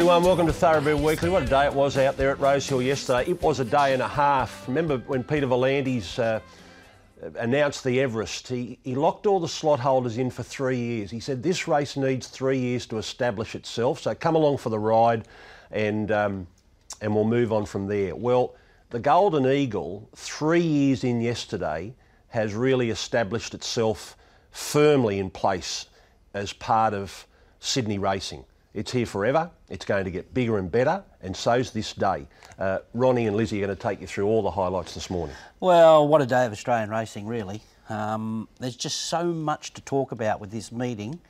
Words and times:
everyone. 0.00 0.24
Welcome 0.24 0.46
to 0.46 0.52
Thoroughbred 0.54 0.98
Weekly. 0.98 1.28
What 1.28 1.42
a 1.42 1.46
day 1.46 1.66
it 1.66 1.74
was 1.74 1.98
out 1.98 2.16
there 2.16 2.30
at 2.30 2.40
Rosehill 2.40 2.80
yesterday. 2.80 3.30
It 3.30 3.42
was 3.42 3.60
a 3.60 3.66
day 3.66 3.92
and 3.92 4.00
a 4.00 4.08
half. 4.08 4.66
Remember 4.66 4.96
when 4.96 5.22
Peter 5.22 5.46
V'landys 5.46 6.18
uh, 6.18 6.40
announced 7.36 7.84
the 7.84 8.00
Everest? 8.00 8.48
He, 8.48 8.78
he 8.82 8.94
locked 8.94 9.26
all 9.26 9.40
the 9.40 9.46
slot 9.46 9.78
holders 9.78 10.16
in 10.16 10.30
for 10.30 10.42
three 10.42 10.78
years. 10.78 11.10
He 11.10 11.20
said 11.20 11.42
this 11.42 11.68
race 11.68 11.98
needs 11.98 12.28
three 12.28 12.58
years 12.58 12.86
to 12.86 12.96
establish 12.96 13.54
itself. 13.54 14.00
So 14.00 14.14
come 14.14 14.36
along 14.36 14.56
for 14.56 14.70
the 14.70 14.78
ride, 14.78 15.28
and 15.70 16.10
um, 16.10 16.46
and 17.02 17.14
we'll 17.14 17.24
move 17.24 17.52
on 17.52 17.66
from 17.66 17.86
there. 17.86 18.16
Well, 18.16 18.54
the 18.88 19.00
Golden 19.00 19.46
Eagle, 19.46 20.08
three 20.16 20.62
years 20.62 21.04
in 21.04 21.20
yesterday, 21.20 21.92
has 22.28 22.54
really 22.54 22.88
established 22.88 23.52
itself 23.52 24.16
firmly 24.50 25.18
in 25.18 25.28
place 25.28 25.84
as 26.32 26.54
part 26.54 26.94
of 26.94 27.26
Sydney 27.58 27.98
racing. 27.98 28.46
It's 28.72 28.92
here 28.92 29.06
forever. 29.06 29.50
It's 29.68 29.84
going 29.84 30.04
to 30.04 30.10
get 30.10 30.32
bigger 30.32 30.58
and 30.58 30.70
better, 30.70 31.02
and 31.22 31.36
so's 31.36 31.72
this 31.72 31.92
day. 31.92 32.26
Uh, 32.58 32.78
Ronnie 32.94 33.26
and 33.26 33.36
Lizzie 33.36 33.62
are 33.62 33.66
going 33.66 33.76
to 33.76 33.82
take 33.82 34.00
you 34.00 34.06
through 34.06 34.26
all 34.26 34.42
the 34.42 34.50
highlights 34.50 34.94
this 34.94 35.10
morning. 35.10 35.34
Well, 35.58 36.06
what 36.06 36.22
a 36.22 36.26
day 36.26 36.46
of 36.46 36.52
Australian 36.52 36.90
racing, 36.90 37.26
really. 37.26 37.62
Um, 37.90 38.48
there's 38.60 38.76
just 38.76 39.02
so 39.02 39.24
much 39.24 39.74
to 39.74 39.80
talk 39.82 40.12
about 40.12 40.40
with 40.40 40.50
this 40.50 40.70
meeting. 40.70 41.20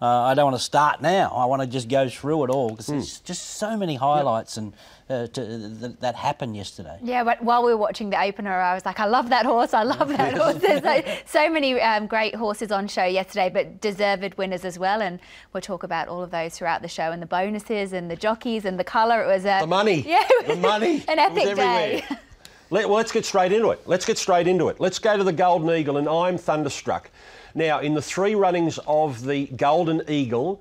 Uh, 0.00 0.22
I 0.22 0.34
don't 0.34 0.44
want 0.44 0.56
to 0.56 0.62
start 0.62 1.02
now. 1.02 1.30
I 1.34 1.44
want 1.46 1.62
to 1.62 1.68
just 1.68 1.88
go 1.88 2.08
through 2.08 2.44
it 2.44 2.50
all 2.50 2.70
because 2.70 2.86
there's 2.86 3.20
just 3.20 3.42
so 3.56 3.76
many 3.76 3.94
highlights 3.94 4.56
and 4.56 4.72
uh, 5.08 5.26
to, 5.28 5.44
that, 5.44 6.00
that 6.00 6.14
happened 6.14 6.56
yesterday. 6.56 6.98
Yeah, 7.02 7.24
but 7.24 7.42
while 7.42 7.64
we 7.64 7.72
were 7.72 7.78
watching 7.78 8.10
the 8.10 8.20
opener, 8.20 8.52
I 8.52 8.74
was 8.74 8.84
like, 8.84 9.00
I 9.00 9.06
love 9.06 9.28
that 9.30 9.46
horse. 9.46 9.72
I 9.74 9.82
love 9.82 10.08
that 10.08 10.36
horse. 10.36 10.56
There's 10.56 10.82
so, 10.82 11.16
so 11.26 11.50
many 11.50 11.80
um, 11.80 12.06
great 12.06 12.34
horses 12.34 12.70
on 12.72 12.88
show 12.88 13.04
yesterday, 13.04 13.50
but 13.52 13.80
deserved 13.80 14.34
winners 14.36 14.64
as 14.64 14.78
well. 14.78 15.00
And 15.02 15.20
we'll 15.52 15.60
talk 15.62 15.82
about 15.82 16.08
all 16.08 16.22
of 16.22 16.30
those 16.30 16.56
throughout 16.58 16.82
the 16.82 16.88
show 16.88 17.10
and 17.10 17.20
the 17.22 17.26
bonuses 17.26 17.92
and 17.92 18.10
the 18.10 18.16
jockeys 18.16 18.64
and 18.64 18.78
the 18.78 18.84
colour. 18.84 19.22
It 19.22 19.26
was 19.26 19.44
a 19.44 19.58
The 19.60 19.66
money. 19.66 20.04
Yeah, 20.14 20.26
it 20.28 20.46
The 20.48 20.56
money. 20.56 21.02
An 21.08 21.18
It 21.18 21.32
was 21.32 21.40
epic 21.40 21.56
day. 21.56 22.04
Let, 22.70 22.88
well, 22.88 22.96
let's 22.96 23.12
get 23.12 23.24
straight 23.24 23.52
into 23.52 23.70
it. 23.70 23.82
Let's 23.86 24.06
get 24.06 24.18
straight 24.18 24.46
into 24.46 24.68
it. 24.68 24.80
Let's 24.80 24.98
go 24.98 25.16
to 25.16 25.24
the 25.24 25.32
Golden 25.32 25.70
Eagle, 25.70 25.98
and 25.98 26.08
I'm 26.08 26.38
thunderstruck. 26.38 27.10
Now, 27.54 27.80
in 27.80 27.94
the 27.94 28.02
three 28.02 28.34
runnings 28.34 28.78
of 28.86 29.24
the 29.24 29.46
Golden 29.48 30.02
Eagle, 30.08 30.60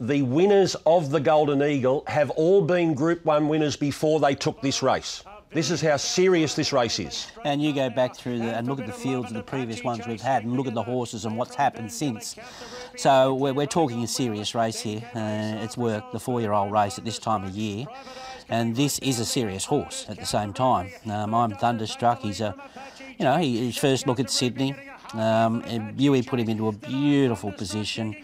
the 0.00 0.22
winners 0.22 0.74
of 0.86 1.10
the 1.10 1.20
Golden 1.20 1.62
Eagle 1.62 2.04
have 2.06 2.30
all 2.30 2.62
been 2.62 2.94
Group 2.94 3.24
1 3.24 3.48
winners 3.48 3.76
before 3.76 4.18
they 4.18 4.34
took 4.34 4.60
this 4.62 4.82
race. 4.82 5.22
This 5.52 5.70
is 5.70 5.82
how 5.82 5.98
serious 5.98 6.54
this 6.54 6.72
race 6.72 6.98
is. 6.98 7.30
And 7.44 7.62
you 7.62 7.74
go 7.74 7.90
back 7.90 8.16
through 8.16 8.38
the, 8.38 8.56
and 8.56 8.66
look 8.66 8.80
at 8.80 8.86
the 8.86 8.92
fields 8.92 9.28
of 9.30 9.36
the 9.36 9.42
previous 9.42 9.84
ones 9.84 10.06
we've 10.06 10.20
had 10.20 10.44
and 10.44 10.56
look 10.56 10.66
at 10.66 10.72
the 10.72 10.82
horses 10.82 11.26
and 11.26 11.36
what's 11.36 11.54
happened 11.54 11.92
since. 11.92 12.36
So 12.96 13.34
we're, 13.34 13.52
we're 13.52 13.66
talking 13.66 14.02
a 14.02 14.06
serious 14.06 14.54
race 14.54 14.80
here. 14.80 15.02
Uh, 15.14 15.62
it's 15.62 15.76
worked, 15.76 16.12
the 16.12 16.18
four-year-old 16.18 16.72
race 16.72 16.98
at 16.98 17.04
this 17.04 17.18
time 17.18 17.44
of 17.44 17.50
year. 17.50 17.84
And 18.52 18.76
this 18.76 18.98
is 18.98 19.18
a 19.18 19.24
serious 19.24 19.64
horse 19.64 20.04
at 20.10 20.18
the 20.18 20.26
same 20.26 20.52
time. 20.52 20.90
Um, 21.06 21.34
I'm 21.34 21.52
thunderstruck. 21.52 22.20
He's 22.20 22.42
a, 22.42 22.54
you 23.18 23.24
know, 23.24 23.38
his 23.38 23.78
first 23.78 24.06
look 24.06 24.20
at 24.20 24.30
Sydney. 24.30 24.74
Um, 25.14 25.62
put 26.20 26.38
him 26.38 26.50
into 26.50 26.68
a 26.68 26.72
beautiful 26.72 27.50
position. 27.50 28.14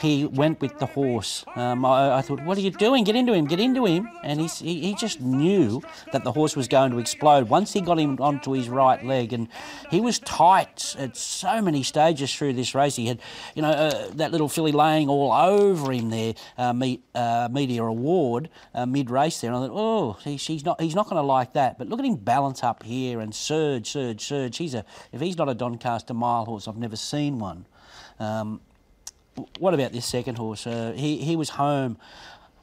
He 0.00 0.24
went 0.24 0.60
with 0.60 0.78
the 0.78 0.86
horse. 0.86 1.44
Um, 1.54 1.84
I, 1.84 2.18
I 2.18 2.22
thought, 2.22 2.42
what 2.44 2.58
are 2.58 2.60
you 2.60 2.70
doing? 2.70 3.04
Get 3.04 3.16
into 3.16 3.32
him, 3.32 3.46
get 3.46 3.60
into 3.60 3.86
him. 3.86 4.08
And 4.22 4.40
he, 4.40 4.48
he 4.48 4.94
just 4.94 5.20
knew 5.20 5.82
that 6.12 6.24
the 6.24 6.32
horse 6.32 6.56
was 6.56 6.68
going 6.68 6.90
to 6.90 6.98
explode 6.98 7.48
once 7.48 7.72
he 7.72 7.80
got 7.80 7.98
him 7.98 8.18
onto 8.20 8.52
his 8.52 8.68
right 8.68 9.02
leg. 9.04 9.32
And 9.32 9.48
he 9.90 10.00
was 10.00 10.18
tight 10.18 10.96
at 10.98 11.16
so 11.16 11.62
many 11.62 11.82
stages 11.82 12.34
through 12.34 12.54
this 12.54 12.74
race. 12.74 12.96
He 12.96 13.06
had, 13.06 13.20
you 13.54 13.62
know, 13.62 13.70
uh, 13.70 14.10
that 14.14 14.32
little 14.32 14.48
filly 14.48 14.72
laying 14.72 15.08
all 15.08 15.32
over 15.32 15.92
him 15.92 16.10
there, 16.10 16.34
uh, 16.58 16.72
meet, 16.72 17.04
uh, 17.14 17.48
Media 17.50 17.84
Award, 17.84 18.50
uh, 18.74 18.86
mid 18.86 19.10
race 19.10 19.40
there. 19.40 19.52
And 19.52 19.64
I 19.64 19.68
thought, 19.68 19.74
oh, 19.74 20.12
he, 20.24 20.36
he's 20.36 20.64
not, 20.64 20.80
he's 20.80 20.94
not 20.94 21.08
going 21.08 21.20
to 21.20 21.26
like 21.26 21.52
that. 21.52 21.78
But 21.78 21.88
look 21.88 22.00
at 22.00 22.04
him 22.04 22.16
balance 22.16 22.62
up 22.62 22.82
here 22.82 23.20
and 23.20 23.34
surge, 23.34 23.88
surge, 23.88 24.22
surge. 24.22 24.56
He's 24.56 24.74
a, 24.74 24.84
if 25.12 25.20
he's 25.20 25.38
not 25.38 25.48
a 25.48 25.54
Doncaster 25.54 26.14
mile 26.14 26.44
horse, 26.44 26.66
I've 26.66 26.76
never 26.76 26.96
seen 26.96 27.38
one. 27.38 27.66
Um, 28.18 28.60
what 29.58 29.74
about 29.74 29.92
this 29.92 30.06
second 30.06 30.38
horse? 30.38 30.66
Uh, 30.66 30.92
he, 30.96 31.18
he 31.18 31.36
was 31.36 31.50
home, 31.50 31.96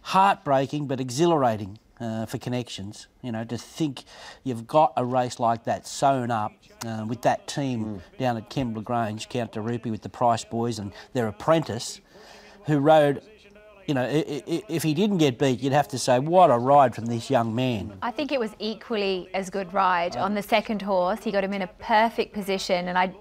heartbreaking 0.02 0.88
but 0.88 1.00
exhilarating 1.00 1.80
uh, 2.00 2.26
for 2.26 2.38
connections. 2.38 3.08
You 3.22 3.32
know, 3.32 3.44
to 3.46 3.58
think 3.58 4.04
you've 4.44 4.68
got 4.68 4.94
a 4.98 5.06
race 5.06 5.40
like 5.40 5.66
that 5.66 5.86
sewn 5.88 6.32
up 6.32 6.54
uh, 6.86 7.06
with 7.08 7.22
that 7.24 7.48
team 7.48 8.02
down 8.18 8.38
at 8.38 8.50
Kembla 8.50 8.84
Grange, 8.84 9.30
Count 9.30 9.52
de 9.52 9.62
Rupee 9.62 9.92
with 9.92 10.02
the 10.02 10.10
Price 10.10 10.44
boys 10.44 10.80
and 10.80 10.92
their 11.14 11.28
apprentice, 11.28 12.02
who 12.66 12.80
rode. 12.80 13.22
You 13.88 13.96
know, 13.96 14.04
i- 14.04 14.44
i- 14.48 14.64
if 14.70 14.84
he 14.84 14.94
didn't 14.94 15.18
get 15.18 15.38
beat, 15.40 15.60
you'd 15.60 15.74
have 15.74 15.88
to 15.90 16.00
say, 16.00 16.20
what 16.20 16.50
a 16.52 16.58
ride 16.58 16.96
from 16.96 17.08
this 17.08 17.30
young 17.30 17.54
man. 17.54 17.98
I 18.02 18.12
think 18.12 18.32
it 18.32 18.40
was 18.40 18.52
equally 18.60 19.28
as 19.34 19.50
good 19.50 19.74
ride 19.74 20.16
on 20.16 20.34
the 20.36 20.44
second 20.44 20.84
horse. 20.84 21.24
He 21.24 21.32
got 21.32 21.44
him 21.44 21.52
in 21.52 21.64
a 21.64 21.68
perfect 21.68 22.32
position, 22.32 22.88
and 22.88 22.98
I, 22.98 23.12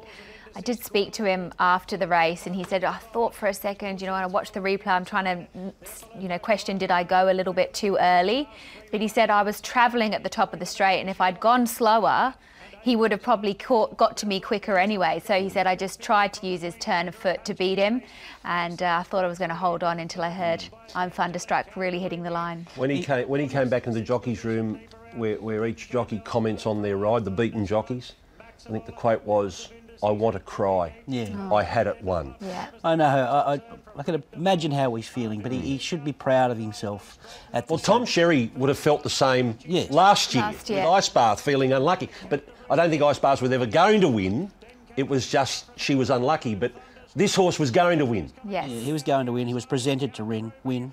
I 0.56 0.60
did 0.60 0.84
speak 0.84 1.12
to 1.14 1.24
him 1.24 1.52
after 1.58 1.96
the 1.96 2.08
race, 2.08 2.46
and 2.46 2.54
he 2.54 2.64
said, 2.64 2.84
"I 2.84 2.96
thought 2.96 3.34
for 3.34 3.46
a 3.46 3.54
second, 3.54 4.00
you 4.00 4.06
know, 4.06 4.12
when 4.14 4.22
I 4.22 4.26
watched 4.26 4.54
the 4.54 4.60
replay, 4.60 4.88
I'm 4.88 5.04
trying 5.04 5.24
to, 5.24 5.72
you 6.18 6.28
know, 6.28 6.38
question 6.38 6.76
did 6.78 6.90
I 6.90 7.04
go 7.04 7.30
a 7.30 7.34
little 7.34 7.52
bit 7.52 7.72
too 7.72 7.96
early?" 8.00 8.48
But 8.90 9.00
he 9.00 9.08
said 9.08 9.30
I 9.30 9.42
was 9.42 9.60
travelling 9.60 10.14
at 10.14 10.22
the 10.22 10.28
top 10.28 10.52
of 10.52 10.58
the 10.58 10.66
straight, 10.66 11.00
and 11.00 11.08
if 11.08 11.20
I'd 11.20 11.40
gone 11.40 11.66
slower. 11.66 12.34
He 12.82 12.96
would 12.96 13.10
have 13.10 13.20
probably 13.20 13.52
caught, 13.52 13.98
got 13.98 14.16
to 14.16 14.26
me 14.26 14.40
quicker 14.40 14.78
anyway. 14.78 15.20
So 15.22 15.38
he 15.38 15.50
said, 15.50 15.66
I 15.66 15.76
just 15.76 16.00
tried 16.00 16.32
to 16.32 16.46
use 16.46 16.62
his 16.62 16.74
turn 16.76 17.08
of 17.08 17.14
foot 17.14 17.44
to 17.44 17.52
beat 17.52 17.76
him. 17.76 18.00
And 18.44 18.82
uh, 18.82 19.00
I 19.00 19.02
thought 19.02 19.22
I 19.22 19.28
was 19.28 19.36
going 19.36 19.50
to 19.50 19.54
hold 19.54 19.84
on 19.84 20.00
until 20.00 20.22
I 20.22 20.30
heard 20.30 20.64
I'm 20.94 21.10
thunderstruck 21.10 21.76
really 21.76 21.98
hitting 21.98 22.22
the 22.22 22.30
line. 22.30 22.66
When 22.76 22.88
he 22.88 23.02
came, 23.02 23.28
when 23.28 23.38
he 23.38 23.48
came 23.48 23.68
back 23.68 23.86
into 23.86 23.98
the 23.98 24.04
jockey's 24.04 24.46
room, 24.46 24.80
where, 25.14 25.36
where 25.42 25.66
each 25.66 25.90
jockey 25.90 26.20
comments 26.24 26.64
on 26.64 26.80
their 26.80 26.96
ride, 26.96 27.26
the 27.26 27.30
beaten 27.30 27.66
jockeys, 27.66 28.14
I 28.40 28.70
think 28.70 28.86
the 28.86 28.92
quote 28.92 29.22
was, 29.26 29.68
"I 30.02 30.10
want 30.10 30.34
to 30.34 30.40
cry. 30.40 30.94
Yeah. 31.06 31.52
I 31.52 31.62
had 31.62 31.86
it 31.86 32.02
won." 32.02 32.34
Yeah. 32.40 32.66
I 32.84 32.94
know. 32.96 33.04
I, 33.06 33.54
I, 33.54 33.62
I 33.96 34.02
can 34.02 34.22
imagine 34.32 34.70
how 34.72 34.94
he's 34.94 35.08
feeling, 35.08 35.40
but 35.40 35.52
he, 35.52 35.58
he 35.58 35.78
should 35.78 36.04
be 36.04 36.12
proud 36.12 36.50
of 36.50 36.58
himself. 36.58 37.18
At 37.52 37.68
Well, 37.68 37.78
Tom 37.78 38.04
Sherry 38.06 38.50
would 38.56 38.68
have 38.68 38.78
felt 38.78 39.02
the 39.02 39.10
same 39.10 39.58
Yes. 39.66 39.90
last 39.90 40.34
year 40.34 40.44
Last 40.44 40.70
year. 40.70 40.80
with 40.80 40.88
Ice 40.88 41.08
Bath 41.08 41.40
feeling 41.40 41.72
unlucky. 41.72 42.08
But 42.28 42.48
I 42.70 42.76
don't 42.76 42.90
think 42.90 43.02
Ice 43.02 43.18
Bath 43.18 43.42
was 43.42 43.50
ever 43.52 43.66
going 43.66 44.00
to 44.02 44.08
win. 44.08 44.50
It 44.96 45.08
was 45.08 45.28
just 45.30 45.66
she 45.78 45.94
was 45.94 46.10
unlucky. 46.10 46.54
But 46.54 46.72
this 47.16 47.34
horse 47.34 47.58
was 47.58 47.70
going 47.70 47.98
to 47.98 48.06
win. 48.06 48.30
Yes. 48.44 48.68
Yeah, 48.68 48.80
he 48.80 48.92
was 48.92 49.02
going 49.02 49.26
to 49.26 49.32
win. 49.32 49.48
He 49.48 49.54
was 49.54 49.66
presented 49.66 50.14
to 50.14 50.24
win. 50.24 50.52
win. 50.64 50.92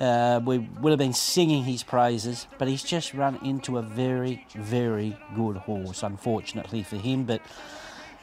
Uh, 0.00 0.40
we 0.42 0.56
would 0.80 0.90
have 0.92 0.98
been 0.98 1.12
singing 1.12 1.62
his 1.64 1.82
praises, 1.82 2.46
but 2.56 2.66
he's 2.68 2.82
just 2.82 3.12
run 3.12 3.38
into 3.44 3.76
a 3.76 3.82
very, 3.82 4.46
very 4.56 5.14
good 5.34 5.58
horse, 5.58 6.02
unfortunately 6.02 6.82
for 6.82 6.96
him. 6.96 7.24
But 7.24 7.42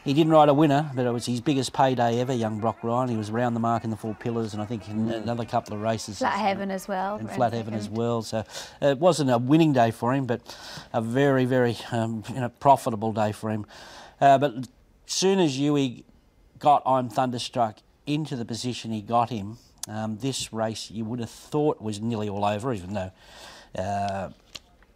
he 0.07 0.13
didn't 0.13 0.31
ride 0.31 0.47
a 0.47 0.53
winner, 0.53 0.89
but 0.95 1.05
it 1.05 1.11
was 1.11 1.25
his 1.25 1.41
biggest 1.41 1.73
payday 1.73 2.21
ever, 2.21 2.31
young 2.31 2.59
Brock 2.59 2.81
Ryan. 2.81 3.09
He 3.09 3.17
was 3.17 3.29
around 3.29 3.55
the 3.55 3.59
mark 3.59 3.83
in 3.83 3.89
the 3.89 3.97
Four 3.97 4.15
Pillars, 4.15 4.53
and 4.53 4.61
I 4.61 4.65
think 4.65 4.87
in 4.87 5.11
another 5.11 5.43
couple 5.43 5.73
of 5.73 5.81
races. 5.81 6.19
Flat 6.19 6.39
Heaven 6.39 6.71
as 6.71 6.87
well. 6.87 7.17
And 7.17 7.29
Flat 7.29 7.51
Heaven 7.51 7.73
as 7.73 7.89
well. 7.89 8.21
So 8.21 8.37
uh, 8.37 8.43
it 8.87 8.99
wasn't 8.99 9.31
a 9.31 9.37
winning 9.37 9.73
day 9.73 9.91
for 9.91 10.13
him, 10.13 10.25
but 10.25 10.41
a 10.93 11.01
very, 11.01 11.43
very 11.43 11.75
um, 11.91 12.23
you 12.29 12.35
know, 12.35 12.47
profitable 12.47 13.11
day 13.11 13.33
for 13.33 13.49
him. 13.49 13.65
Uh, 14.21 14.37
but 14.37 14.69
soon 15.07 15.39
as 15.39 15.57
Huey 15.57 16.05
got 16.57 16.83
I'm 16.85 17.09
Thunderstruck 17.09 17.79
into 18.05 18.37
the 18.37 18.45
position 18.45 18.91
he 18.91 19.01
got 19.01 19.29
him, 19.29 19.57
um, 19.89 20.19
this 20.19 20.53
race 20.53 20.89
you 20.89 21.03
would 21.03 21.19
have 21.19 21.29
thought 21.29 21.81
was 21.81 21.99
nearly 21.99 22.29
all 22.29 22.45
over, 22.45 22.73
even 22.73 22.93
though 22.93 23.11
uh, 23.77 24.29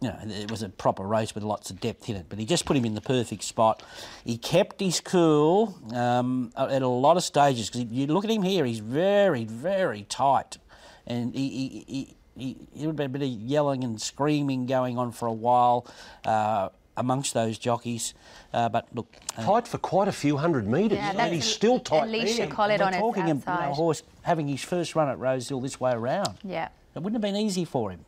you 0.02 0.08
know, 0.08 0.18
it 0.26 0.50
was 0.50 0.62
a 0.62 0.68
proper 0.68 1.04
race 1.04 1.32
with 1.32 1.44
lots 1.44 1.70
of 1.70 1.80
depth 1.80 2.08
in 2.08 2.16
it, 2.16 2.26
but 2.28 2.38
he 2.38 2.44
just 2.44 2.64
put 2.66 2.76
him 2.76 2.84
in 2.84 2.94
the 2.94 3.00
perfect 3.00 3.44
spot. 3.44 3.82
He 4.24 4.36
kept 4.36 4.80
his 4.80 5.00
cool 5.00 5.78
um, 5.94 6.52
at 6.56 6.82
a 6.82 6.88
lot 6.88 7.16
of 7.16 7.22
stages 7.22 7.70
because 7.70 7.84
you 7.84 8.08
look 8.08 8.24
at 8.24 8.30
him 8.30 8.42
here, 8.42 8.64
he's 8.64 8.80
very, 8.80 9.44
very 9.44 10.02
tight. 10.08 10.58
And 11.06 11.32
he, 11.32 11.48
he, 11.48 11.84
he, 11.86 12.16
he, 12.36 12.56
he 12.74 12.86
would 12.86 12.96
be 12.96 13.04
a 13.04 13.08
bit 13.08 13.22
of 13.22 13.28
yelling 13.28 13.84
and 13.84 14.00
screaming 14.00 14.66
going 14.66 14.98
on 14.98 15.12
for 15.12 15.26
a 15.26 15.32
while 15.32 15.86
uh, 16.24 16.70
amongst 16.96 17.32
those 17.32 17.56
jockeys. 17.56 18.14
Uh, 18.52 18.68
but 18.68 18.88
look, 18.92 19.06
uh, 19.38 19.44
Tight 19.44 19.68
for 19.68 19.78
quite 19.78 20.08
a 20.08 20.12
few 20.12 20.36
hundred 20.36 20.66
metres, 20.66 20.98
Yeah, 20.98 21.12
and 21.16 21.32
he's 21.32 21.44
still 21.44 21.78
tight 21.78 22.08
Alicia 22.08 22.38
there. 22.38 22.46
Collett 22.48 22.80
we're 22.80 22.86
on 22.86 22.94
its 22.94 23.00
talking 23.00 23.30
of, 23.30 23.38
you 23.38 23.44
know, 23.46 23.70
a 23.70 23.74
horse 23.74 24.02
having 24.22 24.48
his 24.48 24.62
first 24.62 24.96
run 24.96 25.08
at 25.08 25.18
Rosehill 25.18 25.60
this 25.60 25.78
way 25.78 25.92
around. 25.92 26.38
Yeah. 26.42 26.68
It 26.94 26.98
wouldn't 27.02 27.14
have 27.14 27.22
been 27.22 27.40
easy 27.40 27.64
for 27.64 27.90
him. 27.92 28.04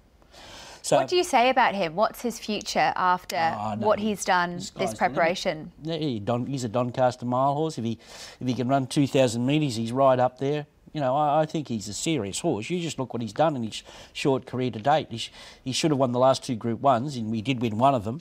So, 0.85 0.99
What 0.99 1.09
do 1.09 1.17
you 1.17 1.25
say 1.25 1.49
about 1.49 1.75
him? 1.75 1.97
What's 1.97 2.21
his 2.21 2.39
future 2.39 2.93
after 2.95 3.37
ah, 3.39 3.73
Oh, 3.73 3.75
no, 3.75 3.87
what 3.87 3.99
he's 3.99 4.23
done 4.23 4.57
this 4.57 4.69
this 4.69 4.93
preparation? 4.93 5.73
Yeah, 5.83 5.97
he 5.97 6.21
Don, 6.21 6.45
he's 6.45 6.63
a 6.63 6.69
Doncaster 6.69 7.25
mile 7.25 7.55
horse. 7.55 7.79
If 7.79 7.85
he 7.85 7.99
if 8.39 8.47
he 8.47 8.53
can 8.53 8.69
run 8.69 8.87
2,000 8.87 9.47
metres, 9.47 9.77
he's 9.77 9.93
right 9.93 10.19
up 10.19 10.39
there. 10.41 10.67
You 10.93 11.01
know, 11.01 11.17
I, 11.17 11.41
I 11.41 11.47
think 11.47 11.69
he's 11.69 11.89
a 11.89 11.95
serious 11.95 12.41
horse. 12.41 12.69
You 12.69 12.81
just 12.81 12.99
look 12.99 13.15
what 13.15 13.23
he's 13.23 13.33
done 13.33 13.57
in 13.57 13.63
his 13.63 13.83
short 14.13 14.45
career 14.45 14.71
to 14.73 14.79
date. 14.79 15.07
He, 15.11 15.17
sh- 15.17 15.33
he 15.65 15.73
should 15.73 15.91
have 15.91 15.97
won 15.99 16.13
the 16.13 16.19
last 16.19 16.45
two 16.45 16.55
Group 16.55 16.81
Ones, 16.81 17.17
and 17.17 17.31
we 17.31 17.41
did 17.41 17.63
win 17.63 17.79
one 17.79 17.95
of 17.95 18.05
them. 18.05 18.21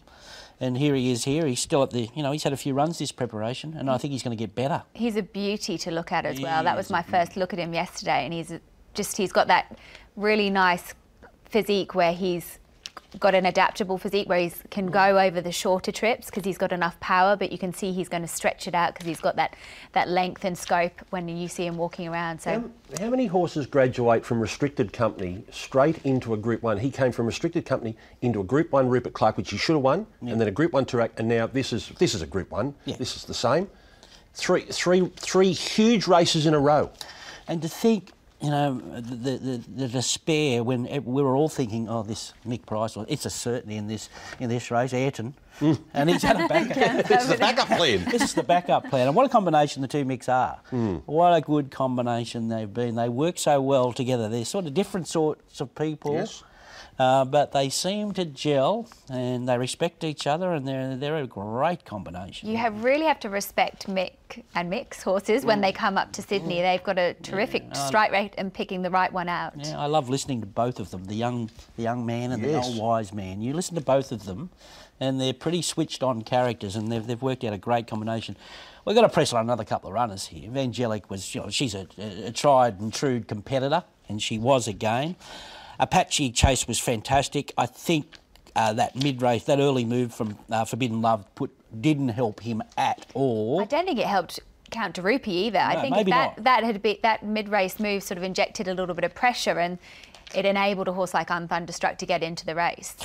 And 0.62 0.78
here 0.78 0.96
he 0.96 1.12
is. 1.12 1.26
Here 1.26 1.46
he's 1.46 1.60
still 1.60 1.84
at 1.84 1.92
the. 1.92 2.10
You 2.16 2.24
know, 2.24 2.32
he's 2.32 2.44
had 2.44 2.54
a 2.54 2.58
few 2.58 2.74
runs 2.74 2.98
this 2.98 3.12
preparation, 3.12 3.76
and 3.78 3.90
I 3.90 3.98
think 3.98 4.14
he's 4.14 4.24
going 4.24 4.38
to 4.38 4.42
get 4.42 4.56
better. 4.56 4.84
He's 4.94 5.18
a 5.18 5.22
beauty 5.22 5.78
to 5.80 5.92
look 5.92 6.14
at 6.14 6.26
as 6.26 6.40
well. 6.40 6.64
That 6.64 6.78
was 6.78 6.90
my 6.90 7.04
first 7.04 7.36
look 7.36 7.52
at 7.52 7.60
him 7.60 7.74
yesterday, 7.74 8.24
and 8.24 8.34
he's 8.34 8.54
just 8.94 9.18
he's 9.18 9.34
got 9.34 9.48
that 9.48 9.78
really 10.16 10.50
nice 10.50 10.94
physique 11.54 11.94
where 11.94 12.14
he's 12.14 12.58
got 13.20 13.36
an 13.36 13.46
adaptable 13.46 14.00
physique 14.00 14.28
where 14.28 14.40
he 14.40 14.52
can 14.72 14.88
go 14.88 15.20
over 15.20 15.40
the 15.40 15.52
shorter 15.52 15.92
trips 15.92 16.26
because 16.26 16.44
he's 16.44 16.58
got 16.58 16.72
enough 16.72 17.00
power, 17.00 17.36
but 17.36 17.52
you 17.52 17.60
can 17.60 17.72
see 17.72 17.92
he's 17.92 18.10
going 18.10 18.24
to 18.24 18.28
stretch 18.28 18.68
it 18.68 18.74
out 18.74 18.96
because 18.96 19.06
he's 19.06 19.20
got 19.20 19.36
that 19.36 19.56
that 19.92 20.10
length 20.10 20.46
and 20.46 20.58
scope 20.58 21.00
when 21.12 21.28
you 21.28 21.48
see 21.48 21.68
him 21.68 21.78
walking 21.78 22.08
around. 22.08 22.42
So 22.42 22.72
How, 22.98 23.04
how 23.04 23.10
many 23.12 23.28
horses 23.28 23.68
graduate 23.68 24.26
from 24.26 24.40
restricted 24.40 24.92
company 24.92 25.44
straight 25.52 26.00
into 26.04 26.34
a 26.34 26.38
Group 26.38 26.64
One? 26.64 26.80
He 26.80 26.90
came 26.90 27.12
from 27.12 27.28
restricted 27.28 27.68
company 27.68 27.96
into 28.24 28.42
a 28.42 28.44
Group 28.44 28.72
One 28.72 28.90
Rupert 28.90 29.14
Clarke, 29.14 29.38
which 29.38 29.52
he 29.52 29.58
should 29.58 29.74
have 29.74 29.84
won, 29.84 30.08
and 30.22 30.42
then 30.42 30.48
a 30.48 30.52
Group 30.60 30.74
One 30.74 30.86
Toorak, 30.86 31.12
and 31.20 31.28
now 31.28 31.46
this 31.46 31.72
is 31.72 31.90
this 32.00 32.16
is 32.16 32.24
a 32.24 32.28
Group 32.28 32.50
One. 32.50 32.74
Yeah. 32.86 32.96
This 32.98 33.16
is 33.16 33.26
the 33.26 33.36
same. 33.36 33.70
Three, 34.34 34.62
three, 34.62 35.12
three 35.18 35.52
huge 35.52 36.08
races 36.08 36.48
in 36.48 36.56
a 36.56 36.60
row. 36.60 36.90
And 37.48 37.62
to 37.62 37.68
think, 37.68 38.13
you 38.44 38.50
know, 38.50 38.74
the, 39.00 39.38
the, 39.38 39.64
the 39.74 39.88
despair 39.88 40.66
when 40.66 40.86
ev- 40.88 41.06
we 41.06 41.24
were 41.24 41.34
all 41.34 41.48
thinking, 41.48 41.88
oh, 41.88 42.04
this 42.04 42.34
Mick 42.46 42.66
Price, 42.66 42.98
well, 42.98 43.06
it's 43.08 43.26
a 43.26 43.30
certainty 43.30 43.78
in 43.78 43.88
this 43.88 44.10
in 44.38 44.50
this 44.50 44.70
race, 44.70 44.92
Ayrton, 44.94 45.34
and 45.62 46.10
he's 46.10 46.22
had 46.24 46.42
a 46.42 46.48
backup. 46.50 47.10
It's 47.10 47.28
the 47.28 47.38
backup 47.38 47.68
plan. 47.68 48.04
this 48.12 48.22
is 48.22 48.34
the 48.34 48.44
backup 48.44 48.90
plan, 48.90 49.08
and 49.08 49.16
what 49.16 49.26
a 49.26 49.30
combination 49.30 49.82
the 49.82 49.88
two 49.88 50.04
Micks 50.04 50.28
are. 50.28 50.60
Hmm. 50.72 50.96
What 51.06 51.34
a 51.34 51.40
good 51.40 51.72
combination 51.72 52.50
they've 52.50 52.72
been. 52.72 52.96
They 52.96 53.08
work 53.08 53.38
so 53.38 53.62
well 53.62 53.94
together. 53.94 54.28
They're 54.28 54.44
sort 54.44 54.66
of 54.66 54.74
different 54.74 55.08
sorts 55.08 55.62
of 55.62 55.74
people. 55.74 56.16
Yes. 56.16 56.44
Uh, 57.00 57.26
but 57.26 57.52
they 57.54 57.70
seem 57.70 58.12
to 58.14 58.24
gel 58.24 58.88
and 59.10 59.50
they 59.50 59.58
respect 59.58 60.04
each 60.04 60.28
other 60.28 60.54
and 60.54 60.68
they're, 60.68 60.96
they're 60.96 61.18
a 61.18 61.26
great 61.28 61.86
combination. 61.86 62.48
You 62.50 62.58
have 62.58 62.84
really 62.84 63.06
have 63.06 63.20
to 63.22 63.30
respect 63.30 63.88
Mick 63.88 64.12
and 64.54 64.72
Mick's 64.72 65.02
horses 65.02 65.44
when 65.44 65.62
they 65.62 65.72
Mm. 65.72 65.76
come 65.76 65.98
up 65.98 66.12
to 66.14 66.22
Sydney. 66.22 66.62
They've 66.62 66.84
got 66.84 67.00
a 67.00 67.16
terrific 67.16 67.64
strike 67.76 68.12
rate 68.12 68.36
and 68.38 68.54
picking 68.54 68.84
the 68.84 68.92
right 68.92 69.12
one 69.12 69.28
out. 69.28 69.54
Yeah, 69.58 69.80
I 69.80 69.88
love 69.88 70.08
listening 70.08 70.42
to 70.42 70.48
both 70.48 70.80
of 70.80 70.92
them, 70.92 71.06
the 71.06 71.16
young, 71.16 71.50
the 71.78 71.84
young 71.84 72.06
man 72.06 72.32
and 72.32 72.44
Yes. 72.44 72.52
the 72.68 72.72
old 72.74 72.78
wise 72.82 73.12
man. 73.12 73.42
You 73.42 73.54
listen 73.54 73.74
to 73.76 73.82
both 73.82 74.12
of 74.12 74.26
them, 74.26 74.52
and 75.00 75.20
they're 75.20 75.34
pretty 75.34 75.64
switched 75.64 76.04
on 76.04 76.22
characters, 76.22 76.76
and 76.76 76.92
they've, 76.92 77.06
they've 77.06 77.22
worked 77.22 77.44
out 77.44 77.54
a 77.54 77.58
great 77.58 77.88
combination. 77.88 78.38
We've 78.86 78.96
got 78.96 79.02
to 79.02 79.10
press 79.10 79.34
on 79.34 79.42
another 79.42 79.64
couple 79.66 79.88
of 79.90 79.94
runners 79.96 80.28
here. 80.28 80.48
Evangelic 80.50 81.10
was, 81.10 81.34
you 81.34 81.42
know, 81.42 81.50
she's 81.50 81.74
a, 81.74 81.88
a 82.26 82.32
tried 82.32 82.80
and 82.80 82.94
true 82.94 83.22
competitor, 83.22 83.84
and 84.08 84.22
she 84.22 84.38
was 84.38 84.68
again. 84.68 85.16
Apache 85.80 86.32
Chase 86.32 86.68
was 86.68 86.80
fantastic. 86.80 87.54
I 87.58 87.66
think 87.66 88.06
uh, 88.56 88.74
that 88.74 88.96
mid 88.96 89.22
race, 89.22 89.44
that 89.46 89.60
early 89.60 89.86
move 89.86 90.14
from 90.14 90.38
uh, 90.50 90.66
Forbidden 90.66 91.02
Love, 91.02 91.26
put 91.36 91.52
didn't 91.80 92.10
help 92.10 92.42
him 92.42 92.62
at 92.78 93.06
all. 93.14 93.62
I 93.62 93.66
don't 93.66 93.86
think 93.86 94.00
it 94.00 94.06
helped 94.06 94.40
Count 94.70 94.96
De 94.96 95.02
Rupee 95.02 95.48
either. 95.48 95.60
I 95.60 95.82
think 95.82 95.96
that, 95.96 96.08
not. 96.08 96.44
that 96.44 96.64
had 96.64 96.82
been 96.82 96.98
that 97.02 97.24
mid-race 97.24 97.80
move 97.80 98.04
sort 98.04 98.18
of 98.18 98.24
injected 98.24 98.68
a 98.68 98.74
little 98.74 98.96
bit 98.96 99.04
of 99.04 99.16
pressure 99.16 99.60
and 99.60 99.78
it 100.36 100.46
enabled 100.46 100.88
a 100.88 100.94
horse 100.94 101.14
like 101.14 101.30
I'm 101.30 101.48
Thunderstruck 101.48 101.98
to 102.00 102.06
get 102.06 102.24
into 102.24 102.46
the 102.46 102.56
race. 102.56 102.96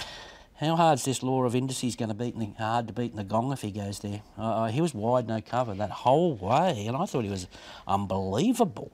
How 0.56 0.74
hard's 0.74 1.04
this 1.04 1.22
law 1.22 1.44
of 1.44 1.54
indices 1.54 1.94
going 1.94 2.08
to 2.08 2.14
beat 2.14 2.36
the, 2.36 2.46
hard 2.58 2.88
to 2.88 2.92
beat 2.92 3.12
in 3.12 3.16
the 3.16 3.24
gong 3.24 3.52
if 3.52 3.62
he 3.62 3.70
goes 3.70 4.00
there? 4.00 4.22
Uh, 4.36 4.66
he 4.66 4.80
was 4.80 4.92
wide 4.92 5.28
no 5.28 5.40
cover 5.40 5.74
that 5.74 5.90
whole 5.90 6.34
way, 6.34 6.86
and 6.86 6.96
I 6.96 7.06
thought 7.06 7.22
he 7.22 7.30
was 7.30 7.46
unbelievable. 7.86 8.90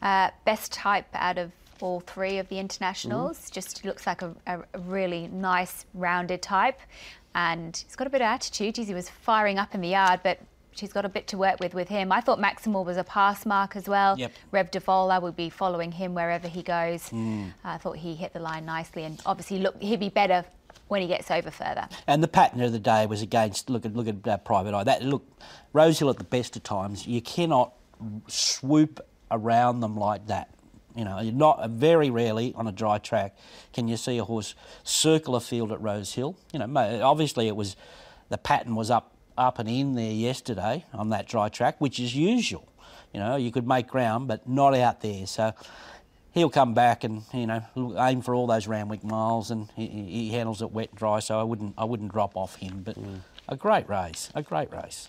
Uh, 0.00 0.30
best 0.44 0.72
type 0.72 1.06
out 1.12 1.36
of 1.36 1.52
all 1.82 2.00
three 2.00 2.38
of 2.38 2.48
the 2.48 2.58
internationals. 2.58 3.38
Mm. 3.38 3.52
Just 3.52 3.84
looks 3.84 4.06
like 4.06 4.22
a, 4.22 4.34
a, 4.46 4.60
really 4.80 5.28
nice 5.28 5.84
rounded 5.94 6.42
type, 6.42 6.80
and 7.34 7.76
he's 7.86 7.96
got 7.96 8.06
a 8.06 8.10
bit 8.10 8.20
of 8.20 8.26
attitude. 8.26 8.74
Geez, 8.74 8.88
he 8.88 8.94
was 8.94 9.08
firing 9.08 9.58
up 9.58 9.74
in 9.74 9.80
the 9.80 9.88
yard, 9.88 10.20
but 10.22 10.38
she's 10.72 10.92
got 10.92 11.04
a 11.04 11.08
bit 11.08 11.26
to 11.28 11.38
work 11.38 11.60
with 11.60 11.74
with 11.74 11.88
him. 11.88 12.12
I 12.12 12.20
thought 12.20 12.38
Maximal 12.38 12.84
was 12.84 12.96
a 12.96 13.04
pass 13.04 13.46
mark 13.46 13.76
as 13.76 13.88
well. 13.88 14.18
Yep. 14.18 14.32
Rev 14.52 14.70
Devola 14.70 15.20
will 15.20 15.32
be 15.32 15.50
following 15.50 15.92
him 15.92 16.14
wherever 16.14 16.48
he 16.48 16.62
goes. 16.62 17.08
Mm. 17.10 17.52
I 17.64 17.78
thought 17.78 17.96
he 17.96 18.14
hit 18.14 18.32
the 18.32 18.40
line 18.40 18.66
nicely, 18.66 19.04
and 19.04 19.20
obviously 19.26 19.58
look 19.58 19.80
he'd 19.80 20.00
be 20.00 20.08
better 20.08 20.44
when 20.88 21.02
he 21.02 21.08
gets 21.08 21.30
over 21.30 21.50
further. 21.50 21.88
And 22.06 22.22
the 22.22 22.28
pattern 22.28 22.60
of 22.62 22.72
the 22.72 22.78
day 22.78 23.06
was 23.06 23.22
against. 23.22 23.70
Look 23.70 23.84
at 23.84 23.94
look 23.94 24.08
at 24.08 24.26
uh, 24.26 24.36
Private 24.38 24.74
Eye. 24.74 24.84
That 24.84 25.02
look, 25.02 25.26
Rosehill 25.72 26.10
at 26.10 26.18
the 26.18 26.24
best 26.24 26.56
of 26.56 26.62
times. 26.62 27.06
You 27.06 27.20
cannot 27.20 27.72
swoop 28.28 29.00
around 29.30 29.80
them 29.80 29.96
like 29.96 30.26
that. 30.26 30.50
You 30.96 31.04
know, 31.04 31.20
not 31.22 31.68
very 31.70 32.10
rarely 32.10 32.54
on 32.56 32.66
a 32.66 32.72
dry 32.72 32.98
track 32.98 33.36
can 33.72 33.86
you 33.86 33.96
see 33.96 34.18
a 34.18 34.24
horse 34.24 34.54
circle 34.82 35.36
a 35.36 35.40
field 35.40 35.70
at 35.72 35.80
Rosehill. 35.80 36.36
You 36.52 36.60
know, 36.60 37.00
obviously 37.02 37.48
it 37.48 37.56
was 37.56 37.76
the 38.30 38.38
pattern 38.38 38.74
was 38.74 38.90
up 38.90 39.12
up 39.38 39.58
and 39.58 39.68
in 39.68 39.94
there 39.94 40.12
yesterday 40.12 40.84
on 40.92 41.10
that 41.10 41.26
dry 41.26 41.48
track, 41.48 41.80
which 41.80 42.00
is 42.00 42.16
usual. 42.16 42.66
You 43.12 43.20
know, 43.20 43.36
you 43.36 43.50
could 43.50 43.66
make 43.66 43.86
ground, 43.86 44.28
but 44.28 44.48
not 44.48 44.74
out 44.74 45.00
there. 45.00 45.26
So 45.26 45.52
he'll 46.32 46.50
come 46.50 46.74
back 46.74 47.04
and 47.04 47.22
you 47.32 47.46
know 47.46 47.62
aim 47.98 48.20
for 48.20 48.34
all 48.34 48.46
those 48.46 48.66
Randwick 48.66 49.04
miles, 49.04 49.50
and 49.50 49.70
he, 49.74 49.86
he 49.86 50.30
handles 50.30 50.62
it 50.62 50.70
wet 50.70 50.90
and 50.90 50.98
dry. 50.98 51.18
So 51.20 51.38
I 51.40 51.42
wouldn't 51.42 51.74
I 51.76 51.84
wouldn't 51.84 52.12
drop 52.12 52.36
off 52.36 52.56
him. 52.56 52.82
But 52.84 52.96
mm. 52.96 53.20
a 53.48 53.56
great 53.56 53.88
race, 53.88 54.30
a 54.34 54.42
great 54.42 54.72
race. 54.72 55.06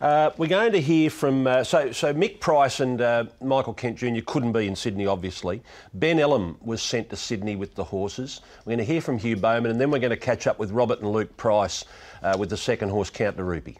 Uh, 0.00 0.30
we're 0.36 0.46
going 0.46 0.70
to 0.70 0.80
hear 0.80 1.10
from 1.10 1.44
uh, 1.48 1.64
so 1.64 1.90
so 1.90 2.14
Mick 2.14 2.38
Price 2.38 2.78
and 2.78 3.00
uh, 3.00 3.24
Michael 3.42 3.74
Kent 3.74 3.98
Jr. 3.98 4.20
couldn't 4.24 4.52
be 4.52 4.68
in 4.68 4.76
Sydney, 4.76 5.06
obviously. 5.06 5.60
Ben 5.92 6.20
Ellum 6.20 6.56
was 6.60 6.80
sent 6.80 7.10
to 7.10 7.16
Sydney 7.16 7.56
with 7.56 7.74
the 7.74 7.82
horses. 7.82 8.40
We're 8.64 8.76
going 8.76 8.86
to 8.86 8.92
hear 8.92 9.00
from 9.00 9.18
Hugh 9.18 9.36
Bowman, 9.36 9.72
and 9.72 9.80
then 9.80 9.90
we're 9.90 9.98
going 9.98 10.10
to 10.10 10.16
catch 10.16 10.46
up 10.46 10.56
with 10.60 10.70
Robert 10.70 11.00
and 11.00 11.10
Luke 11.10 11.36
Price 11.36 11.84
uh, 12.22 12.36
with 12.38 12.50
the 12.50 12.56
second 12.56 12.90
horse, 12.90 13.10
Count 13.10 13.36
Rupee. 13.38 13.78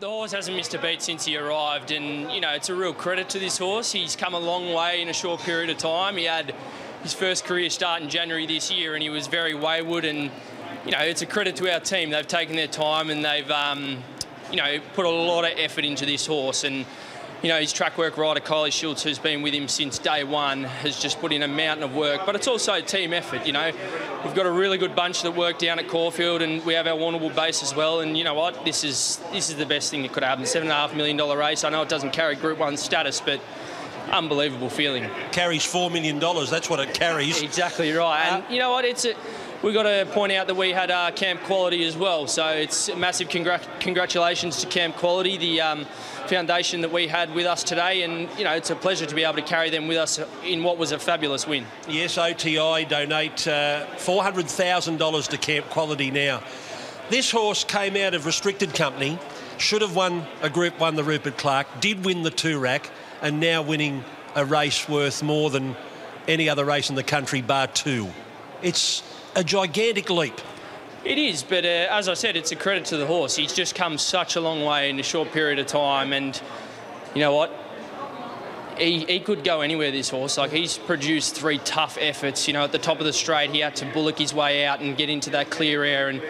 The 0.00 0.08
horse 0.08 0.32
hasn't 0.32 0.54
missed 0.54 0.74
a 0.74 0.78
beat 0.78 1.00
since 1.00 1.24
he 1.24 1.38
arrived, 1.38 1.92
and 1.92 2.30
you 2.30 2.42
know 2.42 2.50
it's 2.50 2.68
a 2.68 2.74
real 2.74 2.92
credit 2.92 3.30
to 3.30 3.38
this 3.38 3.56
horse. 3.56 3.90
He's 3.90 4.14
come 4.14 4.34
a 4.34 4.38
long 4.38 4.74
way 4.74 5.00
in 5.00 5.08
a 5.08 5.14
short 5.14 5.40
period 5.40 5.70
of 5.70 5.78
time. 5.78 6.18
He 6.18 6.24
had 6.24 6.54
his 7.02 7.14
first 7.14 7.46
career 7.46 7.70
start 7.70 8.02
in 8.02 8.10
January 8.10 8.44
this 8.44 8.70
year, 8.70 8.92
and 8.94 9.02
he 9.02 9.08
was 9.08 9.28
very 9.28 9.54
wayward. 9.54 10.04
And 10.04 10.30
you 10.84 10.90
know 10.90 11.00
it's 11.00 11.22
a 11.22 11.26
credit 11.26 11.56
to 11.56 11.72
our 11.72 11.80
team. 11.80 12.10
They've 12.10 12.26
taken 12.26 12.54
their 12.54 12.66
time 12.66 13.08
and 13.08 13.24
they've 13.24 13.50
um, 13.50 14.02
you 14.52 14.58
know 14.58 14.78
put 14.94 15.06
a 15.06 15.10
lot 15.10 15.44
of 15.44 15.58
effort 15.58 15.84
into 15.84 16.06
this 16.06 16.26
horse. 16.26 16.62
And 16.62 16.86
you 17.42 17.48
know 17.48 17.58
his 17.58 17.72
track 17.72 17.98
work 17.98 18.16
rider 18.16 18.40
Kylie 18.40 18.72
Schultz, 18.72 19.02
who's 19.02 19.18
been 19.18 19.42
with 19.42 19.52
him 19.52 19.66
since 19.66 19.98
day 19.98 20.22
one, 20.22 20.62
has 20.64 21.00
just 21.00 21.18
put 21.20 21.32
in 21.32 21.42
a 21.42 21.48
mountain 21.48 21.82
of 21.82 21.96
work. 21.96 22.20
But 22.24 22.36
it's 22.36 22.46
also 22.46 22.80
team 22.80 23.12
effort. 23.12 23.46
You 23.46 23.52
know 23.52 23.72
we've 24.24 24.34
got 24.34 24.46
a 24.46 24.52
really 24.52 24.78
good 24.78 24.94
bunch 24.94 25.22
that 25.22 25.32
work 25.32 25.58
down 25.58 25.78
at 25.78 25.88
Caulfield, 25.88 26.42
and 26.42 26.64
we 26.64 26.74
have 26.74 26.86
our 26.86 26.96
Warrnambool 26.96 27.34
base 27.34 27.62
as 27.62 27.74
well. 27.74 28.00
And 28.00 28.16
you 28.16 28.24
know 28.24 28.34
what? 28.34 28.64
This 28.64 28.84
is 28.84 29.20
this 29.32 29.50
is 29.50 29.56
the 29.56 29.66
best 29.66 29.90
thing 29.90 30.02
that 30.02 30.12
could 30.12 30.22
happen. 30.22 30.46
Seven 30.46 30.68
and 30.68 30.72
a 30.72 30.76
half 30.76 30.94
million 30.94 31.16
dollar 31.16 31.36
race. 31.36 31.64
I 31.64 31.70
know 31.70 31.82
it 31.82 31.88
doesn't 31.88 32.12
carry 32.12 32.36
Group 32.36 32.58
One 32.58 32.76
status, 32.76 33.20
but 33.20 33.40
unbelievable 34.10 34.68
feeling. 34.68 35.08
carries 35.32 35.64
$4 35.64 35.90
million. 35.90 36.18
That's 36.18 36.68
what 36.68 36.80
it 36.80 36.94
carries. 36.94 37.40
Exactly 37.42 37.92
right. 37.92 38.26
And 38.26 38.44
uh, 38.44 38.46
you 38.50 38.58
know 38.58 38.70
what? 38.70 38.84
It's 38.84 39.04
a, 39.04 39.14
we've 39.62 39.74
got 39.74 39.84
to 39.84 40.06
point 40.12 40.32
out 40.32 40.46
that 40.48 40.56
we 40.56 40.70
had 40.70 40.90
uh, 40.90 41.10
Camp 41.12 41.40
Quality 41.42 41.84
as 41.84 41.96
well. 41.96 42.26
So 42.26 42.48
it's 42.48 42.88
a 42.88 42.96
massive 42.96 43.28
congrat- 43.28 43.80
congratulations 43.80 44.60
to 44.60 44.66
Camp 44.66 44.96
Quality, 44.96 45.36
the 45.38 45.60
um, 45.60 45.84
foundation 46.26 46.80
that 46.80 46.92
we 46.92 47.06
had 47.06 47.32
with 47.34 47.46
us 47.46 47.62
today. 47.62 48.02
And 48.02 48.28
you 48.36 48.44
know, 48.44 48.52
it's 48.52 48.70
a 48.70 48.76
pleasure 48.76 49.06
to 49.06 49.14
be 49.14 49.24
able 49.24 49.34
to 49.34 49.42
carry 49.42 49.70
them 49.70 49.88
with 49.88 49.98
us 49.98 50.20
in 50.44 50.62
what 50.62 50.78
was 50.78 50.92
a 50.92 50.98
fabulous 50.98 51.46
win. 51.46 51.64
Yes, 51.88 52.18
OTI 52.18 52.84
donate 52.84 53.46
uh, 53.46 53.86
$400,000 53.96 55.28
to 55.28 55.38
Camp 55.38 55.68
Quality 55.70 56.10
now. 56.10 56.42
This 57.10 57.30
horse 57.30 57.64
came 57.64 57.96
out 57.96 58.14
of 58.14 58.26
restricted 58.26 58.74
company, 58.74 59.18
should 59.58 59.82
have 59.82 59.94
won 59.94 60.26
a 60.40 60.48
Group 60.48 60.80
1, 60.80 60.96
the 60.96 61.04
Rupert 61.04 61.36
Clarke, 61.36 61.66
did 61.80 62.04
win 62.04 62.22
the 62.22 62.30
Toorak, 62.30 62.88
and 63.20 63.38
now 63.38 63.62
winning 63.62 64.04
a 64.34 64.44
race 64.44 64.88
worth 64.88 65.22
more 65.22 65.50
than 65.50 65.76
any 66.26 66.48
other 66.48 66.64
race 66.64 66.88
in 66.88 66.96
the 66.96 67.02
country, 67.02 67.42
bar 67.42 67.66
two. 67.66 68.08
It's 68.62 69.02
a 69.34 69.44
gigantic 69.44 70.10
leap. 70.10 70.40
It 71.04 71.18
is, 71.18 71.42
but 71.42 71.64
uh, 71.64 71.88
as 71.90 72.08
I 72.08 72.14
said, 72.14 72.36
it's 72.36 72.52
a 72.52 72.56
credit 72.56 72.84
to 72.86 72.96
the 72.96 73.06
horse. 73.06 73.34
He's 73.34 73.52
just 73.52 73.74
come 73.74 73.98
such 73.98 74.36
a 74.36 74.40
long 74.40 74.64
way 74.64 74.88
in 74.88 75.00
a 75.00 75.02
short 75.02 75.32
period 75.32 75.58
of 75.58 75.66
time, 75.66 76.12
and 76.12 76.40
you 77.14 77.20
know 77.20 77.34
what? 77.34 77.58
He, 78.78 79.00
he 79.00 79.20
could 79.20 79.44
go 79.44 79.60
anywhere, 79.60 79.90
this 79.90 80.10
horse. 80.10 80.38
Like, 80.38 80.50
he's 80.50 80.78
produced 80.78 81.34
three 81.34 81.58
tough 81.58 81.98
efforts. 82.00 82.46
You 82.46 82.54
know, 82.54 82.64
at 82.64 82.72
the 82.72 82.78
top 82.78 83.00
of 83.00 83.04
the 83.04 83.12
straight, 83.12 83.50
he 83.50 83.60
had 83.60 83.76
to 83.76 83.84
bullock 83.86 84.18
his 84.18 84.32
way 84.32 84.64
out 84.64 84.80
and 84.80 84.96
get 84.96 85.10
into 85.10 85.30
that 85.30 85.50
clear 85.50 85.84
air. 85.84 86.08
And, 86.08 86.22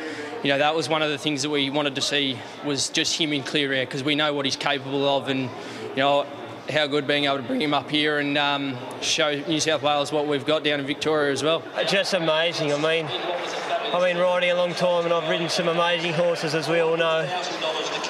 you 0.43 0.49
know, 0.49 0.59
that 0.59 0.75
was 0.75 0.89
one 0.89 1.03
of 1.03 1.11
the 1.11 1.19
things 1.19 1.43
that 1.43 1.51
we 1.51 1.71
wanted 1.71 1.95
to 1.95 2.01
see 2.01 2.39
was 2.65 2.89
just 2.89 3.17
him 3.17 3.33
in 3.33 3.43
clear 3.43 3.73
air 3.73 3.85
because 3.85 4.03
we 4.03 4.17
know 4.17 4.35
what 4.35 4.45
he's 4.45 4.57
capable 4.57 5.09
of 5.09 5.29
and, 5.29 5.43
you 5.43 5.97
know, 5.97 6.27
how 6.71 6.87
good 6.87 7.07
being 7.07 7.25
able 7.25 7.39
to 7.39 7.43
bring 7.43 7.61
him 7.61 7.75
up 7.75 7.91
here 7.91 8.19
and 8.19 8.39
um, 8.39 8.77
show 9.01 9.35
New 9.49 9.61
South 9.61 9.83
Wales 9.83 10.13
what 10.13 10.27
we've 10.27 10.47
got 10.47 10.63
down 10.63 10.81
in 10.81 10.87
Victoria 10.87 11.33
as 11.33 11.43
well. 11.43 11.63
Just 11.87 12.15
amazing. 12.15 12.73
I 12.73 12.77
mean, 12.77 13.07
I've 13.07 14.03
been 14.03 14.19
riding 14.19 14.51
a 14.51 14.55
long 14.55 14.73
time 14.75 15.05
and 15.05 15.13
I've 15.13 15.29
ridden 15.29 15.49
some 15.49 15.69
amazing 15.69 16.13
horses, 16.13 16.55
as 16.55 16.69
we 16.69 16.81
all 16.81 16.97
know. 16.97 17.23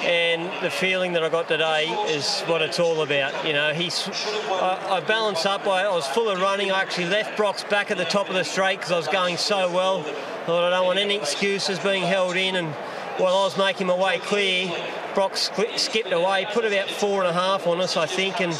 And 0.03 0.51
the 0.63 0.69
feeling 0.69 1.13
that 1.13 1.23
I 1.23 1.29
got 1.29 1.47
today 1.47 1.85
is 2.07 2.41
what 2.41 2.61
it's 2.61 2.79
all 2.79 3.01
about. 3.03 3.45
You 3.45 3.53
know, 3.53 3.73
he's. 3.73 4.07
I, 4.49 4.97
I 4.97 4.99
balanced 4.99 5.45
up. 5.45 5.65
I, 5.65 5.83
I 5.85 5.95
was 5.95 6.05
full 6.07 6.29
of 6.29 6.41
running. 6.41 6.71
I 6.71 6.81
actually 6.81 7.07
left 7.07 7.37
Brock's 7.37 7.63
back 7.63 7.89
at 7.89 7.97
the 7.97 8.05
top 8.05 8.27
of 8.27 8.35
the 8.35 8.43
straight 8.43 8.79
because 8.79 8.91
I 8.91 8.97
was 8.97 9.07
going 9.07 9.37
so 9.37 9.71
well. 9.71 9.99
I 9.99 10.45
thought 10.45 10.63
I 10.65 10.69
don't 10.71 10.85
want 10.85 10.99
any 10.99 11.15
excuses 11.15 11.79
being 11.79 12.03
held 12.03 12.35
in. 12.35 12.55
And 12.57 12.67
while 13.17 13.35
I 13.37 13.43
was 13.45 13.57
making 13.57 13.87
my 13.87 13.95
way 13.95 14.19
clear, 14.19 14.67
Brock 15.15 15.37
skipped 15.37 16.11
away, 16.11 16.47
put 16.51 16.65
about 16.65 16.89
four 16.89 17.19
and 17.21 17.29
a 17.29 17.33
half 17.33 17.67
on 17.67 17.81
us, 17.81 17.97
I 17.97 18.05
think, 18.05 18.41
and 18.41 18.53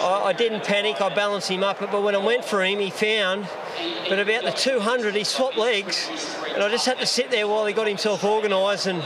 I, 0.00 0.22
I 0.26 0.32
didn't 0.32 0.64
panic. 0.64 1.00
I 1.00 1.14
balanced 1.14 1.50
him 1.50 1.62
up, 1.62 1.80
but 1.80 2.02
when 2.02 2.14
I 2.14 2.18
went 2.18 2.44
for 2.44 2.64
him, 2.64 2.78
he 2.78 2.90
found. 2.90 3.48
But 4.08 4.18
about 4.18 4.44
the 4.44 4.52
200, 4.52 5.14
he 5.14 5.24
swapped 5.24 5.56
legs, 5.56 6.10
and 6.54 6.62
I 6.62 6.68
just 6.68 6.86
had 6.86 6.98
to 6.98 7.06
sit 7.06 7.30
there 7.30 7.48
while 7.48 7.66
he 7.66 7.72
got 7.72 7.86
himself 7.86 8.24
organised. 8.24 8.86
And 8.86 9.02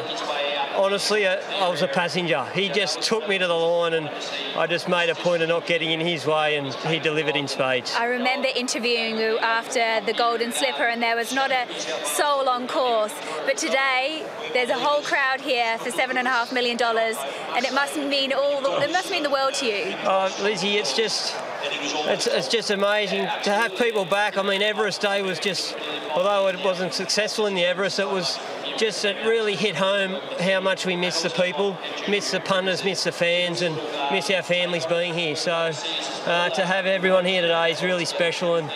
honestly, 0.76 1.26
I, 1.26 1.36
I 1.64 1.68
was 1.68 1.82
a 1.82 1.88
passenger. 1.88 2.44
He 2.54 2.68
just 2.68 3.02
took 3.02 3.28
me 3.28 3.38
to 3.38 3.46
the 3.46 3.54
line, 3.54 3.94
and 3.94 4.10
I 4.56 4.66
just 4.66 4.88
made 4.88 5.10
a 5.10 5.14
point 5.14 5.42
of 5.42 5.48
not 5.48 5.66
getting 5.66 5.90
in 5.90 6.00
his 6.00 6.26
way, 6.26 6.56
and 6.56 6.74
he 6.74 6.98
delivered 6.98 7.36
in 7.36 7.48
spades. 7.48 7.94
I 7.96 8.06
remember 8.06 8.48
interviewing 8.54 9.16
you 9.16 9.38
after 9.38 10.04
the 10.06 10.12
Golden 10.12 10.52
Slipper, 10.52 10.84
and 10.84 11.02
there 11.02 11.16
was 11.16 11.32
not 11.32 11.50
a 11.50 11.66
soul 12.04 12.48
on 12.48 12.66
course. 12.66 13.14
But 13.44 13.56
today, 13.56 14.24
there's 14.52 14.70
a 14.70 14.78
whole 14.78 15.02
crowd 15.02 15.40
here 15.40 15.78
for 15.78 15.90
seven 15.90 16.16
and 16.16 16.26
a 16.26 16.30
half 16.30 16.52
million 16.52 16.76
dollars, 16.76 17.16
and 17.54 17.64
it 17.64 17.74
must 17.74 17.96
mean 17.96 18.32
all 18.32 18.60
the, 18.60 18.84
it 18.84 18.92
must 18.92 19.10
mean 19.10 19.22
the 19.22 19.30
world 19.30 19.54
to 19.54 19.66
you. 19.66 19.94
Oh, 20.04 20.34
Lizzie, 20.42 20.76
it's 20.76 20.96
just 20.96 21.36
it's, 21.62 22.26
it's 22.26 22.48
just 22.48 22.70
amazing 22.70 23.26
to 23.42 23.50
have 23.50 23.76
people 23.76 24.04
back. 24.04 24.38
I 24.38 24.42
mean, 24.42 24.62
Everest 24.62 25.00
Day 25.00 25.22
was 25.22 25.38
just, 25.38 25.76
although 26.14 26.48
it 26.48 26.62
wasn't 26.64 26.94
successful 26.94 27.46
in 27.46 27.54
the 27.54 27.64
Everest, 27.64 27.98
it 27.98 28.08
was 28.08 28.38
just 28.76 29.04
it 29.04 29.16
really 29.26 29.54
hit 29.54 29.76
home 29.76 30.20
how 30.40 30.60
much 30.60 30.86
we 30.86 30.96
miss 30.96 31.22
the 31.22 31.30
people, 31.30 31.76
miss 32.08 32.30
the 32.30 32.40
punters, 32.40 32.84
miss 32.84 33.04
the 33.04 33.12
fans, 33.12 33.62
and 33.62 33.74
miss 34.10 34.30
our 34.30 34.42
families 34.42 34.86
being 34.86 35.14
here. 35.14 35.36
So 35.36 35.52
uh, 35.52 36.50
to 36.50 36.64
have 36.66 36.86
everyone 36.86 37.24
here 37.24 37.42
today 37.42 37.72
is 37.72 37.82
really 37.82 38.04
special, 38.04 38.56
and 38.56 38.68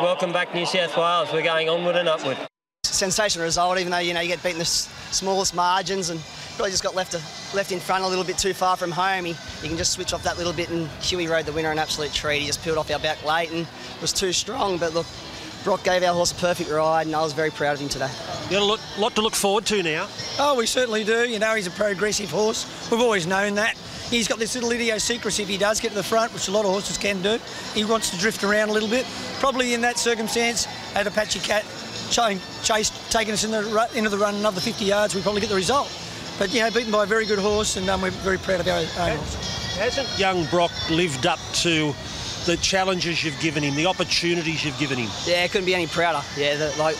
welcome 0.00 0.32
back 0.32 0.54
New 0.54 0.66
South 0.66 0.96
Wales. 0.96 1.32
We're 1.32 1.42
going 1.42 1.68
onward 1.68 1.96
and 1.96 2.08
upward. 2.08 2.38
sensational 2.84 3.44
result, 3.44 3.78
even 3.78 3.90
though 3.90 3.98
you 3.98 4.14
know 4.14 4.20
you 4.20 4.28
get 4.28 4.42
beaten 4.42 4.58
the 4.58 4.64
smallest 4.64 5.54
margins 5.54 6.10
and 6.10 6.20
probably 6.56 6.70
just 6.70 6.82
got 6.82 6.94
left 6.94 7.14
left 7.54 7.72
in 7.72 7.80
front 7.80 8.04
a 8.04 8.08
little 8.08 8.24
bit 8.24 8.38
too 8.38 8.54
far 8.54 8.76
from 8.76 8.90
home. 8.90 9.26
You 9.26 9.34
can 9.62 9.76
just 9.76 9.92
switch 9.92 10.12
off 10.12 10.22
that 10.24 10.38
little 10.38 10.52
bit, 10.52 10.70
and 10.70 10.88
Huey 11.00 11.26
rode 11.26 11.46
the 11.46 11.52
winner 11.52 11.70
an 11.70 11.78
absolute 11.78 12.12
treat. 12.12 12.40
He 12.40 12.46
just 12.46 12.62
peeled 12.62 12.78
off 12.78 12.90
our 12.90 12.98
back 12.98 13.24
late 13.24 13.50
and 13.50 13.66
was 14.00 14.12
too 14.12 14.32
strong. 14.32 14.78
But 14.78 14.94
look, 14.94 15.06
Brock 15.64 15.84
gave 15.84 16.02
our 16.02 16.12
horse 16.12 16.32
a 16.32 16.34
perfect 16.34 16.70
ride, 16.70 17.06
and 17.06 17.14
I 17.14 17.22
was 17.22 17.32
very 17.32 17.50
proud 17.50 17.74
of 17.74 17.80
him 17.80 17.88
today. 17.88 18.10
You 18.44 18.50
got 18.50 18.62
a 18.62 18.64
lot, 18.64 18.80
lot 18.98 19.14
to 19.14 19.20
look 19.20 19.34
forward 19.34 19.64
to 19.66 19.82
now. 19.82 20.08
Oh, 20.38 20.56
we 20.56 20.66
certainly 20.66 21.04
do. 21.04 21.28
You 21.28 21.38
know, 21.38 21.54
he's 21.54 21.68
a 21.68 21.70
progressive 21.70 22.30
horse. 22.30 22.90
We've 22.90 23.00
always 23.00 23.26
known 23.26 23.54
that. 23.54 23.76
He's 24.10 24.28
got 24.28 24.38
this 24.38 24.54
little 24.54 24.72
idiosyncrasy 24.72 25.42
if 25.42 25.48
he 25.48 25.56
does 25.56 25.80
get 25.80 25.90
to 25.90 25.94
the 25.94 26.02
front, 26.02 26.34
which 26.34 26.48
a 26.48 26.50
lot 26.50 26.64
of 26.64 26.72
horses 26.72 26.98
can 26.98 27.22
do. 27.22 27.38
He 27.74 27.84
wants 27.84 28.10
to 28.10 28.18
drift 28.18 28.44
around 28.44 28.68
a 28.68 28.72
little 28.72 28.88
bit. 28.88 29.06
Probably 29.38 29.72
in 29.72 29.80
that 29.82 29.98
circumstance, 29.98 30.64
had 30.64 31.06
Apache 31.06 31.40
Cat 31.40 31.64
showing 32.10 32.40
Chase 32.62 32.90
taking 33.08 33.32
us 33.32 33.44
in 33.44 33.50
the 33.50 33.62
ru- 33.62 33.98
into 33.98 34.10
the 34.10 34.18
run 34.18 34.34
another 34.34 34.60
50 34.60 34.84
yards, 34.84 35.14
we 35.14 35.22
probably 35.22 35.40
get 35.40 35.48
the 35.48 35.56
result. 35.56 35.90
But, 36.38 36.52
you 36.52 36.60
know, 36.60 36.70
beaten 36.70 36.90
by 36.92 37.04
a 37.04 37.06
very 37.06 37.24
good 37.24 37.38
horse, 37.38 37.76
and 37.76 37.88
um, 37.88 38.02
we're 38.02 38.10
very 38.10 38.38
proud 38.38 38.60
of 38.60 38.68
our 38.68 38.78
own 38.78 38.86
horse. 38.86 39.76
Hasn't 39.76 40.18
young 40.18 40.44
Brock 40.46 40.72
lived 40.90 41.26
up 41.26 41.38
to 41.62 41.94
the 42.46 42.56
challenges 42.58 43.24
you've 43.24 43.38
given 43.40 43.62
him, 43.62 43.74
the 43.74 43.86
opportunities 43.86 44.64
you've 44.64 44.78
given 44.78 44.98
him? 44.98 45.10
Yeah, 45.26 45.46
couldn't 45.46 45.66
be 45.66 45.74
any 45.74 45.86
prouder. 45.86 46.22
Yeah, 46.36 46.56
the, 46.56 46.74
like 46.78 46.96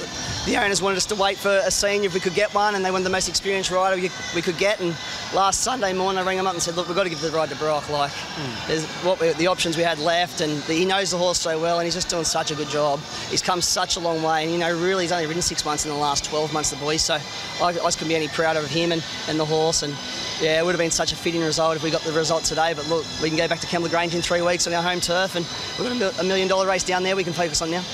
the 0.46 0.56
owners 0.56 0.82
wanted 0.82 0.96
us 0.96 1.06
to 1.06 1.14
wait 1.14 1.38
for 1.38 1.60
a 1.64 1.70
senior 1.70 2.06
if 2.06 2.14
we 2.14 2.20
could 2.20 2.34
get 2.34 2.52
one, 2.54 2.74
and 2.74 2.84
they 2.84 2.90
wanted 2.90 3.04
the 3.04 3.10
most 3.10 3.28
experienced 3.28 3.70
rider 3.70 4.00
we, 4.00 4.10
we 4.34 4.42
could 4.42 4.58
get. 4.58 4.80
And 4.80 4.96
last 5.34 5.60
Sunday 5.60 5.92
morning, 5.92 6.20
I 6.20 6.26
rang 6.26 6.36
them 6.36 6.46
up 6.46 6.54
and 6.54 6.62
said, 6.62 6.76
"Look, 6.76 6.88
we've 6.88 6.96
got 6.96 7.04
to 7.04 7.10
give 7.10 7.20
the 7.20 7.30
ride 7.30 7.48
to 7.50 7.56
Brock. 7.56 7.88
Like, 7.88 8.10
hmm. 8.10 8.68
there's 8.68 8.84
what 9.04 9.20
we, 9.20 9.32
the 9.32 9.46
options 9.46 9.76
we 9.76 9.82
had 9.82 9.98
left, 9.98 10.40
and 10.40 10.62
the, 10.62 10.74
he 10.74 10.84
knows 10.84 11.10
the 11.10 11.18
horse 11.18 11.38
so 11.38 11.60
well, 11.60 11.78
and 11.78 11.84
he's 11.84 11.94
just 11.94 12.08
doing 12.08 12.24
such 12.24 12.50
a 12.50 12.54
good 12.54 12.68
job. 12.68 13.00
He's 13.30 13.42
come 13.42 13.60
such 13.60 13.96
a 13.96 14.00
long 14.00 14.22
way, 14.22 14.44
and 14.44 14.52
you 14.52 14.58
know, 14.58 14.76
really, 14.76 15.04
he's 15.04 15.12
only 15.12 15.26
ridden 15.26 15.42
six 15.42 15.64
months 15.64 15.84
in 15.84 15.90
the 15.90 15.96
last 15.96 16.24
12 16.24 16.52
months, 16.52 16.70
the 16.70 16.76
boys. 16.76 17.02
So 17.02 17.14
I, 17.14 17.66
I 17.66 17.72
just 17.72 17.98
couldn't 17.98 18.08
be 18.08 18.16
any 18.16 18.28
prouder 18.28 18.60
of 18.60 18.68
him 18.68 18.92
and, 18.92 19.04
and 19.28 19.38
the 19.38 19.44
horse. 19.44 19.82
And 19.82 19.94
yeah, 20.40 20.58
it 20.58 20.64
would 20.64 20.72
have 20.72 20.80
been 20.80 20.90
such 20.90 21.12
a 21.12 21.16
fitting 21.16 21.40
result 21.40 21.76
if 21.76 21.82
we 21.82 21.90
got 21.90 22.02
the 22.02 22.12
result 22.12 22.44
today. 22.44 22.74
But 22.74 22.88
look, 22.88 23.04
we 23.22 23.28
can 23.28 23.38
go 23.38 23.48
back 23.48 23.60
to 23.60 23.66
Kembla 23.66 23.90
Grange 23.90 24.14
in 24.14 24.22
three 24.22 24.42
weeks 24.42 24.66
on 24.66 24.74
our 24.74 24.82
home 24.82 25.00
turf, 25.00 25.31
and 25.36 25.46
we've 25.78 25.98
got 25.98 26.18
a, 26.20 26.24
million 26.24 26.48
dollar 26.48 26.66
race 26.66 26.84
down 26.84 27.02
there 27.02 27.16
we 27.16 27.24
can 27.24 27.32
focus 27.32 27.62
on 27.62 27.70
now. 27.70 27.84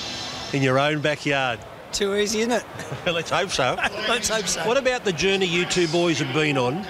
In 0.53 0.61
your 0.61 0.79
own 0.79 1.01
backyard. 1.01 1.59
Too 1.91 2.15
easy, 2.15 2.41
isn't 2.41 2.51
it? 2.51 2.65
Let's 3.05 3.29
hope 3.31 3.49
so. 3.49 3.75
Let's 4.07 4.29
hope 4.29 4.47
so. 4.47 4.65
What 4.67 4.77
about 4.77 5.03
the 5.05 5.13
journey 5.13 5.45
you 5.45 5.65
two 5.65 5.87
boys 5.87 6.19
have 6.19 6.33
been 6.33 6.57
on, 6.57 6.85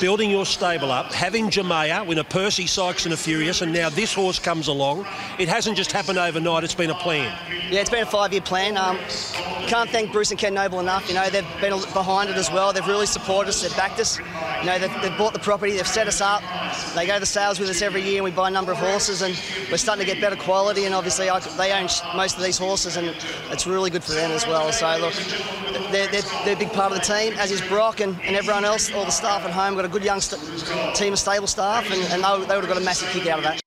building 0.00 0.30
your 0.30 0.46
stable 0.46 0.92
up, 0.92 1.12
having 1.12 1.50
Jamea 1.50 2.06
win 2.06 2.18
a 2.18 2.24
Percy 2.24 2.66
Sykes 2.66 3.04
and 3.04 3.12
a 3.12 3.16
Furious, 3.16 3.62
and 3.62 3.72
now 3.72 3.88
this 3.90 4.14
horse 4.14 4.38
comes 4.38 4.68
along? 4.68 5.06
It 5.38 5.48
hasn't 5.48 5.76
just 5.76 5.90
happened 5.90 6.18
overnight, 6.18 6.62
it's 6.62 6.74
been 6.74 6.90
a 6.90 6.94
plan. 6.94 7.36
Yeah, 7.70 7.80
it's 7.80 7.90
been 7.90 8.02
a 8.02 8.06
five-year 8.06 8.42
plan. 8.42 8.76
Um, 8.76 8.98
can't 9.66 9.88
thank 9.90 10.12
Bruce 10.12 10.30
and 10.30 10.38
Ken 10.38 10.54
Noble 10.54 10.80
enough. 10.80 11.08
You 11.08 11.14
know, 11.14 11.28
they've 11.30 11.46
been 11.60 11.72
behind 11.92 12.28
it 12.30 12.36
as 12.36 12.50
well. 12.50 12.72
They've 12.72 12.86
really 12.86 13.06
supported 13.06 13.48
us. 13.48 13.62
They've 13.62 13.76
backed 13.76 13.98
us. 13.98 14.18
You 14.18 14.66
know, 14.66 14.78
they've, 14.78 15.02
they've 15.02 15.16
bought 15.16 15.32
the 15.32 15.38
property. 15.38 15.72
They've 15.72 15.86
set 15.86 16.06
us 16.06 16.20
up. 16.20 16.42
They 16.94 17.06
go 17.06 17.18
to 17.18 17.26
sales 17.26 17.58
with 17.58 17.70
us 17.70 17.80
every 17.82 18.02
year, 18.02 18.16
and 18.16 18.24
we 18.24 18.30
buy 18.30 18.48
a 18.48 18.50
number 18.50 18.72
of 18.72 18.78
horses, 18.78 19.22
and 19.22 19.34
we're 19.70 19.78
starting 19.78 20.04
to 20.04 20.12
get 20.12 20.20
better 20.20 20.36
quality. 20.36 20.84
And 20.84 20.94
obviously, 20.94 21.30
I, 21.30 21.40
they 21.40 21.72
own 21.72 21.88
most 22.14 22.36
of 22.36 22.42
these 22.44 22.58
horses, 22.58 22.96
and 22.96 23.16
it's 23.50 23.66
really 23.66 23.90
good 23.90 24.04
for 24.04 24.12
them 24.12 24.30
as 24.30 24.43
well. 24.46 24.72
So 24.72 24.96
look, 24.98 25.14
they're, 25.90 26.08
they're, 26.08 26.22
they're 26.44 26.54
a 26.56 26.58
big 26.58 26.72
part 26.72 26.92
of 26.92 26.98
the 26.98 27.04
team, 27.04 27.34
as 27.38 27.50
is 27.50 27.60
Brock 27.62 28.00
and, 28.00 28.18
and 28.22 28.36
everyone 28.36 28.64
else. 28.64 28.92
All 28.92 29.04
the 29.04 29.10
staff 29.10 29.44
at 29.44 29.50
home 29.50 29.74
got 29.74 29.84
a 29.84 29.88
good 29.88 30.04
young 30.04 30.20
st- 30.20 30.96
team 30.96 31.12
of 31.12 31.18
stable 31.18 31.46
staff, 31.46 31.84
and, 31.90 32.00
and 32.12 32.22
they, 32.22 32.46
they 32.46 32.54
would 32.56 32.64
have 32.64 32.68
got 32.68 32.78
a 32.78 32.84
massive 32.84 33.08
kick 33.10 33.26
out 33.26 33.38
of 33.38 33.44
that. 33.44 33.60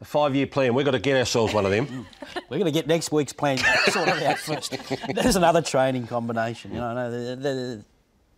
A 0.00 0.04
five-year 0.04 0.46
plan. 0.46 0.72
We've 0.72 0.84
got 0.86 0.92
to 0.92 0.98
get 0.98 1.18
ourselves 1.18 1.52
one 1.52 1.66
of 1.66 1.70
them. 1.72 2.06
We're 2.48 2.58
going 2.58 2.64
to 2.64 2.70
get 2.70 2.86
next 2.86 3.12
week's 3.12 3.34
plan 3.34 3.58
sorted 3.88 4.22
out 4.22 4.38
first. 4.38 4.74
There's 5.14 5.36
another 5.36 5.60
training 5.60 6.06
combination. 6.06 6.72
You 6.72 6.78
know, 6.78 6.94
no, 6.94 7.10
the, 7.10 7.36
the, 7.36 7.84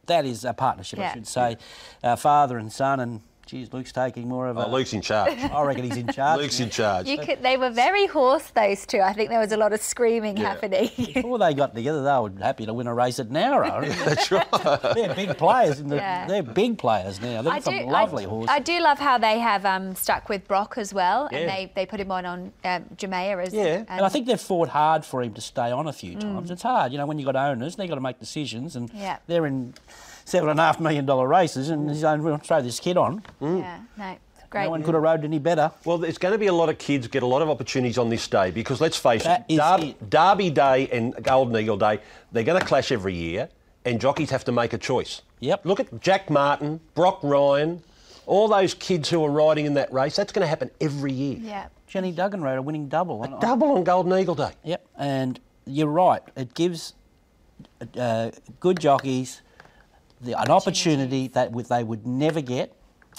that 0.07 0.25
is 0.27 0.45
a 0.45 0.53
partnership, 0.53 0.99
Yeah. 0.99 1.11
I 1.11 1.15
should 1.15 1.29
say. 1.29 1.57
Uh, 2.03 2.17
father 2.17 2.59
and 2.59 2.73
son, 2.73 2.99
and 2.99 3.21
geez, 3.53 3.71
Luke's 3.73 3.93
taking 3.93 4.29
more 4.29 4.47
of 4.49 4.57
a. 4.57 4.67
Oh, 4.67 4.71
Luke's 4.71 4.95
in 4.95 5.03
charge. 5.03 5.39
I 5.39 5.63
reckon 5.63 5.85
he's 5.85 5.99
in 5.99 6.09
charge. 6.09 6.41
Luke's 6.41 6.59
in 6.59 6.71
charge. 6.71 7.07
You 7.07 7.19
could, 7.19 7.43
they 7.43 7.59
were 7.59 7.69
very 7.71 8.07
hoarse, 8.07 8.49
those 8.51 8.87
two. 8.87 9.01
I 9.01 9.13
think 9.13 9.29
there 9.29 9.39
was 9.39 9.53
a 9.53 9.59
lot 9.59 9.75
of 9.75 9.83
screaming 9.83 10.39
Yeah. 10.39 10.55
happening. 10.55 10.91
Before 10.97 11.39
they 11.39 11.53
got 11.53 11.75
together, 11.75 12.03
they 12.03 12.19
were 12.19 12.33
happy 12.43 12.65
to 12.65 12.73
win 12.73 12.87
a 12.87 12.95
race 12.95 13.21
at 13.21 13.29
Nowra. 13.29 13.87
That's 14.05 14.33
right. 14.33 14.51
they're 14.95 15.15
big 15.15 15.37
players. 15.37 15.81
In 15.81 15.89
the, 15.89 15.97
Yeah. 15.97 16.27
They're 16.27 16.43
big 16.43 16.79
players 16.79 17.21
now. 17.21 17.43
They're 17.43 17.53
got 17.53 17.65
some 17.65 17.85
lovely 17.87 18.25
I, 18.25 18.29
horses. 18.29 18.51
I 18.51 18.59
do 18.59 18.81
love 18.81 18.99
how 18.99 19.19
they 19.19 19.39
have 19.39 19.67
um, 19.67 19.95
stuck 19.95 20.31
with 20.31 20.49
Brock 20.49 20.75
as 20.79 20.95
well, 20.95 21.29
Yeah. 21.31 21.39
and 21.41 21.51
they, 21.51 21.73
they 21.75 21.87
put 21.87 22.01
him 22.01 22.11
on 22.11 22.25
on 22.25 22.53
um, 22.65 22.85
Jamea 22.97 23.47
as 23.47 23.53
Yeah, 23.53 23.65
and, 23.65 23.91
and 23.91 24.01
I 24.07 24.09
think 24.09 24.27
they've 24.27 24.41
fought 24.41 24.71
hard 24.71 25.05
for 25.05 25.23
him 25.23 25.35
to 25.35 25.43
stay 25.43 25.71
on 25.71 25.87
a 25.89 25.93
few 25.93 26.17
times. 26.17 26.51
It's 26.51 26.63
hard, 26.63 26.93
you 26.93 26.99
know, 26.99 27.05
when 27.07 27.19
you've 27.19 27.27
got 27.27 27.37
owners, 27.37 27.77
they've 27.77 27.89
got 27.89 27.97
to 27.97 28.01
make 28.01 28.19
decisions, 28.19 28.77
and 28.77 28.91
Yeah. 28.95 29.19
they're 29.27 29.45
in 29.47 29.75
seven 30.25 30.49
and 30.49 30.59
a 30.61 30.63
half 30.63 30.81
million 30.81 31.07
dollar 31.07 31.27
races, 31.29 31.69
and 31.71 31.89
he's 31.91 32.03
going 32.03 32.23
to 32.23 32.39
throw 32.39 32.61
this 32.63 32.81
kid 32.81 32.97
on. 32.97 33.23
yeah, 33.41 33.81
no, 33.97 34.17
great. 34.51 34.65
No 34.65 34.71
one 34.71 34.83
could 34.83 34.95
have 34.95 35.03
rode 35.03 35.25
any 35.25 35.39
better. 35.39 35.71
Well, 35.85 35.99
there's 35.99 36.19
going 36.19 36.33
to 36.33 36.39
be 36.39 36.47
a 36.47 36.53
lot 36.53 36.69
of 36.69 36.79
kids 36.79 37.07
get 37.09 37.23
a 37.23 37.27
lot 37.27 37.43
of 37.43 37.51
opportunities 37.51 37.99
on 37.99 38.09
this 38.11 38.27
day 38.29 38.51
because 38.51 38.81
let's 38.81 38.97
face 38.97 39.25
That 39.25 39.47
it, 39.49 39.55
is 39.55 39.59
Derby, 39.61 39.89
it. 39.91 40.11
Derby 40.11 40.51
Day 40.51 40.89
and 40.91 41.15
Golden 41.23 41.57
Eagle 41.57 41.77
Day, 41.77 42.01
they're 42.33 42.45
going 42.45 42.61
to 42.61 42.67
clash 42.67 42.93
every 42.93 43.15
year, 43.15 43.49
and 43.85 44.01
jockeys 44.01 44.31
have 44.31 44.45
to 44.45 44.53
make 44.53 44.73
a 44.73 44.79
choice. 44.79 45.23
Yep. 45.41 45.67
Look 45.67 45.81
at 45.81 46.01
Jack 46.01 46.31
Martin, 46.31 46.81
Brock 46.95 47.19
Ryan, 47.23 47.83
all 48.27 48.47
those 48.49 48.75
kids 48.75 49.09
who 49.11 49.25
are 49.25 49.31
riding 49.31 49.67
in 49.67 49.75
that 49.75 49.93
race. 49.93 50.15
That's 50.17 50.33
going 50.33 50.43
to 50.45 50.49
happen 50.49 50.71
every 50.81 51.13
year. 51.13 51.39
yeah. 51.41 51.67
Jenny 51.89 52.11
Duggan 52.11 52.41
rode 52.41 52.57
a 52.57 52.63
winning 52.63 52.89
double. 52.89 53.23
A 53.23 53.37
I- 53.37 53.39
Double 53.41 53.73
on 53.73 53.85
Golden 53.85 54.19
Eagle 54.19 54.35
Day. 54.35 54.53
Yep, 54.65 54.87
and 54.97 55.39
you're 55.67 55.89
right. 55.89 56.23
It 56.37 56.55
gives 56.55 56.95
uh, 57.99 58.31
good 58.61 58.81
jockeys 58.81 59.42
the, 60.23 60.41
an 60.41 60.51
opportunity 60.51 61.29
that 61.29 61.53
would- 61.53 61.67
they 61.67 61.85
would 61.85 62.07
never 62.07 62.41
get 62.41 62.75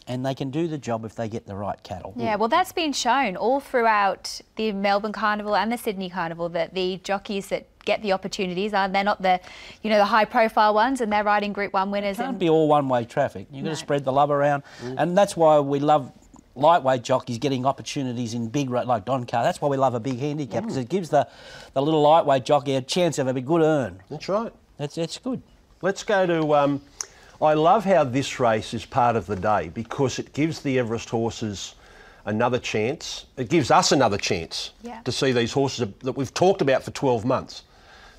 and 0.08 0.26
they 0.26 0.36
can 0.36 0.50
do 0.50 0.68
the 0.68 0.78
job 0.78 1.06
if 1.06 1.16
they 1.16 1.30
get 1.30 1.46
the 1.46 1.56
right 1.56 1.82
cattle. 1.84 2.14
Yeah, 2.18 2.36
well, 2.36 2.50
that's 2.50 2.72
been 2.72 2.94
shown 2.94 3.38
all 3.38 3.60
throughout 3.60 4.42
the 4.56 4.72
Melbourne 4.72 5.14
Carnival 5.14 5.56
and 5.56 5.72
the 5.72 5.78
Sydney 5.78 6.10
Carnival 6.10 6.50
that 6.50 6.74
the 6.74 7.00
jockeys 7.04 7.48
that 7.48 7.68
get 7.86 8.02
the 8.02 8.12
opportunities 8.12 8.74
are 8.74 8.88
they're 8.90 9.04
not 9.04 9.22
the, 9.22 9.40
you 9.82 9.90
know, 9.90 9.98
the 9.98 10.06
high-profile 10.06 10.74
ones, 10.74 11.00
and 11.00 11.12
they're 11.12 11.24
riding 11.24 11.54
Group 11.54 11.74
One 11.74 11.92
winners. 11.92 12.18
It 12.18 12.24
can't 12.24 12.30
And 12.32 12.40
be 12.40 12.50
all 12.50 12.68
one-way 12.68 13.06
traffic. 13.06 13.48
You've 13.52 13.66
got 13.66 13.72
to 13.72 13.76
spread 13.76 14.04
the 14.04 14.12
love 14.12 14.32
around, 14.32 14.64
mm. 14.82 14.96
and 14.98 15.18
that's 15.18 15.38
why 15.38 15.60
we 15.60 15.80
love 15.80 16.12
lightweight 16.56 17.04
jockeys 17.04 17.38
getting 17.38 17.66
opportunities 17.66 18.34
in 18.34 18.48
big 18.48 18.70
ra- 18.70 18.82
like 18.82 19.06
Doncaster. 19.06 19.44
That's 19.44 19.62
why 19.62 19.70
we 19.70 19.78
love 19.78 19.96
a 19.96 20.00
big 20.00 20.20
handicap 20.20 20.64
mm. 20.64 20.66
because 20.66 20.78
it 20.78 20.90
gives 20.90 21.10
the, 21.10 21.28
the 21.74 21.82
little 21.82 22.02
lightweight 22.02 22.46
jockey 22.46 22.76
a 22.76 22.82
chance 22.82 23.18
of 23.20 23.28
a 23.28 23.42
good 23.42 23.62
earn. 23.62 24.02
That's 24.10 24.28
right. 24.28 24.54
That's 24.78 24.96
that's 24.96 25.18
good. 25.18 25.42
Let's 25.84 26.04
go 26.06 26.26
to. 26.26 26.56
Um, 26.56 26.82
I 27.42 27.56
love 27.56 27.84
how 27.84 28.06
this 28.06 28.40
race 28.40 28.74
is 28.74 28.86
part 28.86 29.18
of 29.18 29.26
the 29.26 29.36
day 29.36 29.68
because 29.68 30.18
it 30.18 30.32
gives 30.32 30.62
the 30.62 30.80
Everest 30.80 31.10
horses 31.10 31.76
another 32.26 32.58
chance. 32.58 33.26
It 33.36 33.50
gives 33.50 33.70
us 33.70 33.92
another 33.92 34.18
chance 34.18 34.72
Yeah. 34.82 35.02
to 35.02 35.12
see 35.12 35.34
these 35.34 35.52
horses 35.52 35.90
that 36.04 36.14
we've 36.14 36.34
talked 36.34 36.62
about 36.62 36.84
for 36.84 36.92
12 36.92 37.26
months. 37.26 37.64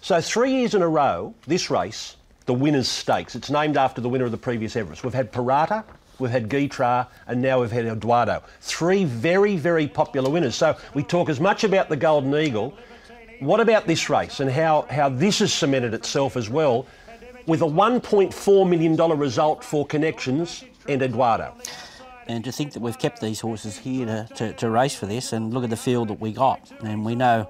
So, 0.02 0.20
three 0.20 0.50
years 0.50 0.74
in 0.74 0.82
a 0.82 0.88
row, 0.88 1.32
this 1.46 1.70
race, 1.70 2.16
the 2.44 2.52
Winners' 2.52 2.86
Stakes, 2.86 3.34
it's 3.34 3.48
named 3.48 3.78
after 3.78 4.02
the 4.02 4.10
winner 4.10 4.26
of 4.26 4.30
the 4.30 4.36
previous 4.36 4.76
Everest. 4.76 5.02
We've 5.02 5.14
had 5.14 5.32
Pierata, 5.32 5.84
we've 6.18 6.30
had 6.30 6.50
Gytrash, 6.50 7.06
and 7.26 7.40
now 7.40 7.62
we've 7.62 7.72
had 7.72 7.86
Eduardo. 7.86 8.42
Three 8.60 9.06
very, 9.06 9.56
very 9.56 9.88
popular 9.88 10.28
winners. 10.28 10.54
So, 10.54 10.76
we 10.92 11.02
talk 11.02 11.30
as 11.30 11.40
much 11.40 11.64
about 11.64 11.88
the 11.88 11.96
Golden 11.96 12.34
Eagle. 12.34 12.74
What 13.40 13.60
about 13.60 13.86
this 13.86 14.10
race 14.10 14.40
and 14.40 14.50
how, 14.50 14.82
how 14.90 15.08
this 15.08 15.38
has 15.38 15.50
cemented 15.50 15.94
itself 15.94 16.36
as 16.36 16.50
well 16.50 16.86
with 17.46 17.62
a 17.62 17.66
$1.4 17.66 18.68
million 18.68 19.18
result 19.18 19.64
for 19.64 19.86
Connections 19.86 20.64
and 20.88 21.02
Eduardo? 21.02 21.54
And 22.26 22.42
to 22.44 22.52
think 22.52 22.72
that 22.72 22.80
we've 22.80 22.98
kept 22.98 23.20
these 23.20 23.40
horses 23.40 23.76
here 23.76 24.06
to, 24.06 24.28
to, 24.36 24.52
to 24.54 24.70
race 24.70 24.94
for 24.94 25.06
this, 25.06 25.32
and 25.32 25.52
look 25.52 25.64
at 25.64 25.70
the 25.70 25.76
field 25.76 26.08
that 26.08 26.20
we 26.20 26.32
got, 26.32 26.70
and 26.82 27.04
we 27.04 27.14
know 27.14 27.48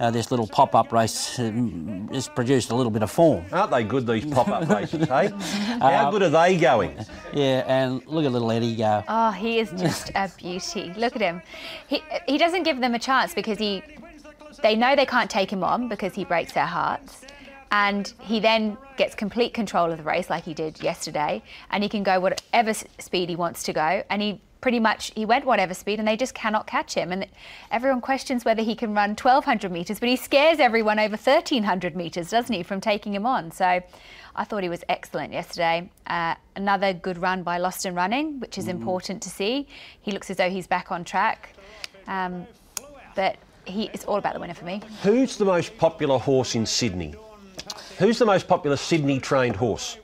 uh, 0.00 0.10
this 0.10 0.30
little 0.30 0.46
pop-up 0.46 0.92
race 0.92 1.38
um, 1.38 2.08
has 2.12 2.26
produced 2.28 2.70
a 2.70 2.74
little 2.74 2.90
bit 2.90 3.02
of 3.02 3.10
form. 3.10 3.44
Aren't 3.52 3.70
they 3.70 3.84
good, 3.84 4.06
these 4.06 4.24
pop 4.24 4.48
up 4.48 4.68
races, 4.68 5.06
hey? 5.08 5.28
How 5.78 6.10
good 6.10 6.22
are 6.22 6.30
they 6.30 6.56
going? 6.56 6.96
Yeah, 7.34 7.64
and 7.66 8.04
look 8.06 8.24
at 8.24 8.32
little 8.32 8.50
Eddie 8.50 8.76
go. 8.76 9.04
Oh, 9.08 9.30
he 9.32 9.58
is 9.58 9.70
just 9.72 10.10
a 10.14 10.30
beauty. 10.38 10.94
Look 10.96 11.16
at 11.16 11.22
him. 11.22 11.42
He 11.86 12.02
he 12.26 12.38
doesn't 12.38 12.62
give 12.62 12.80
them 12.80 12.94
a 12.94 12.98
chance 12.98 13.34
because 13.34 13.58
he 13.58 13.82
they 14.62 14.74
know 14.74 14.96
they 14.96 15.06
can't 15.06 15.30
take 15.30 15.52
him 15.52 15.62
on 15.62 15.88
because 15.88 16.14
he 16.14 16.24
breaks 16.24 16.52
their 16.52 16.66
hearts. 16.66 17.22
And 17.72 18.12
he 18.20 18.40
then 18.40 18.76
gets 18.96 19.14
complete 19.14 19.54
control 19.54 19.92
of 19.92 19.98
the 19.98 20.04
race 20.04 20.28
like 20.28 20.44
he 20.44 20.54
did 20.54 20.82
yesterday 20.82 21.42
and 21.70 21.82
he 21.82 21.88
can 21.88 22.02
go 22.02 22.18
whatever 22.18 22.74
speed 22.74 23.28
he 23.28 23.36
wants 23.36 23.62
to 23.64 23.72
go 23.72 24.02
and 24.10 24.20
he 24.20 24.40
pretty 24.60 24.80
much 24.80 25.10
he 25.14 25.24
went 25.24 25.46
whatever 25.46 25.72
speed 25.72 25.98
and 25.98 26.06
they 26.06 26.16
just 26.16 26.34
cannot 26.34 26.66
catch 26.66 26.92
him 26.92 27.12
and 27.12 27.26
everyone 27.70 28.00
questions 28.00 28.44
whether 28.44 28.60
he 28.62 28.74
can 28.74 28.92
run 28.92 29.10
1200 29.10 29.72
meters 29.72 29.98
but 29.98 30.08
he 30.08 30.16
scares 30.16 30.58
everyone 30.58 30.98
over 30.98 31.12
1300 31.12 31.96
meters 31.96 32.28
doesn't 32.28 32.54
he 32.54 32.62
from 32.62 32.78
taking 32.78 33.14
him 33.14 33.24
on 33.24 33.50
so 33.50 33.80
I 34.34 34.44
thought 34.44 34.62
he 34.62 34.68
was 34.68 34.84
excellent 34.88 35.32
yesterday. 35.32 35.90
Uh, 36.06 36.34
another 36.56 36.92
good 36.92 37.18
run 37.18 37.42
by 37.42 37.58
Lost 37.58 37.84
and 37.84 37.96
Running, 37.96 38.38
which 38.40 38.58
is 38.58 38.68
important 38.68 39.22
to 39.22 39.28
see. 39.28 39.66
He 40.00 40.12
looks 40.12 40.30
as 40.30 40.36
though 40.36 40.50
he's 40.50 40.66
back 40.66 40.92
on 40.92 41.04
track. 41.04 41.54
Um, 42.06 42.46
but 43.14 43.36
he, 43.64 43.90
it's 43.92 44.04
all 44.04 44.16
about 44.16 44.34
the 44.34 44.40
winner 44.40 44.54
for 44.54 44.64
me. 44.64 44.82
Who's 45.02 45.36
the 45.36 45.44
most 45.44 45.76
popular 45.78 46.18
horse 46.18 46.54
in 46.54 46.64
Sydney? 46.64 47.14
Who's 47.98 48.18
the 48.18 48.26
most 48.26 48.46
popular 48.48 48.76
Sydney 48.76 49.20
trained 49.20 49.56
horse? 49.56 49.98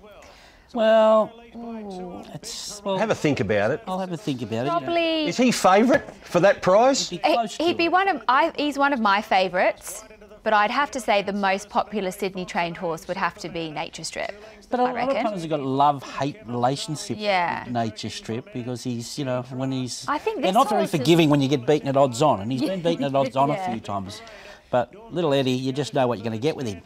Well, 0.74 1.33
mm, 1.55 2.35
it's 2.35 2.83
well. 2.85 2.98
Have 2.98 3.11
a 3.11 3.14
think 3.14 3.40
about 3.40 3.70
it. 3.70 3.83
I'll 3.87 3.98
have 3.98 4.12
a 4.12 4.16
think 4.16 4.42
about 4.42 4.52
it. 4.52 4.59
you 4.59 4.64
know. 4.64 4.79
Probably. 4.79 5.26
Is 5.26 5.37
he 5.37 5.50
favourite 5.52 6.02
for 6.24 6.40
that 6.40 6.61
prize? 6.61 7.09
Be 7.09 7.16
He, 7.16 7.22
close 7.35 7.57
to 7.57 7.62
he'd 7.64 7.76
be 7.79 7.87
it. 7.87 7.92
one 7.92 8.09
of 8.09 8.22
I, 8.29 8.52
he's 8.57 8.76
one 8.76 8.92
of 8.92 9.00
my 9.00 9.22
favourites, 9.22 10.05
but 10.42 10.52
I'd 10.52 10.70
have 10.70 10.90
to 10.90 11.00
say 11.00 11.22
the 11.22 11.33
most 11.33 11.70
popular 11.70 12.11
Sydney 12.11 12.44
trained 12.44 12.76
horse 12.76 13.09
would 13.09 13.16
have 13.16 13.37
to 13.38 13.48
be 13.48 13.70
Nature 13.70 14.05
Strip. 14.05 14.35
But 14.68 14.81
a 14.81 14.83
I 14.83 14.87
lot 14.87 14.90
of 15.02 15.09
reckon. 15.09 15.24
times 15.24 15.42
you've 15.42 15.50
got 15.50 15.61
love-hate 15.62 16.38
relationship 16.46 17.16
Yeah. 17.20 17.64
with 17.64 17.72
Nature 17.72 18.11
Strip 18.11 18.52
because 18.52 18.83
he's, 18.83 19.16
you 19.16 19.24
know, 19.24 19.42
when 19.52 19.70
he's... 19.70 20.05
I 20.09 20.18
think 20.18 20.42
They're 20.42 20.52
not 20.52 20.68
very 20.68 20.83
horse 20.83 20.92
is- 20.92 20.98
forgiving 21.00 21.31
when 21.31 21.40
you 21.40 21.48
get 21.48 21.64
beaten 21.66 21.87
at 21.88 21.96
odds 21.96 22.20
on, 22.20 22.40
and 22.40 22.50
he's 22.50 22.61
been 22.72 22.83
beaten 22.83 23.05
at 23.05 23.14
odds 23.14 23.37
on 23.37 23.50
a 23.50 23.57
few 23.70 23.79
times. 23.81 24.20
But 24.70 24.92
little 25.12 25.33
Eddie, 25.33 25.52
you 25.52 25.72
just 25.72 25.94
know 25.94 26.07
what 26.07 26.18
you're 26.18 26.24
going 26.24 26.38
to 26.38 26.42
get 26.42 26.57
with 26.57 26.66
him. 26.66 26.83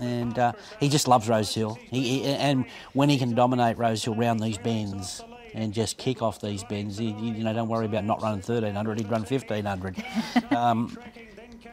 And 0.00 0.38
uh, 0.38 0.52
he 0.80 0.88
just 0.88 1.06
loves 1.06 1.28
Rose 1.28 1.54
Hill. 1.54 1.78
He, 1.90 2.20
he, 2.20 2.24
and 2.24 2.66
when 2.92 3.08
he 3.08 3.18
can 3.18 3.34
dominate 3.34 3.78
Rose 3.78 4.04
Hill 4.04 4.14
round 4.14 4.40
these 4.40 4.58
bends 4.58 5.22
and 5.54 5.72
just 5.72 5.96
kick 5.96 6.22
off 6.22 6.40
these 6.40 6.64
bends, 6.64 6.98
he, 6.98 7.10
you 7.10 7.44
know, 7.44 7.52
don't 7.52 7.68
worry 7.68 7.86
about 7.86 8.04
not 8.04 8.22
running 8.22 8.38
1300, 8.40 8.98
he'd 8.98 9.10
run 9.10 9.22
1500. 9.22 10.04
um, 10.50 10.96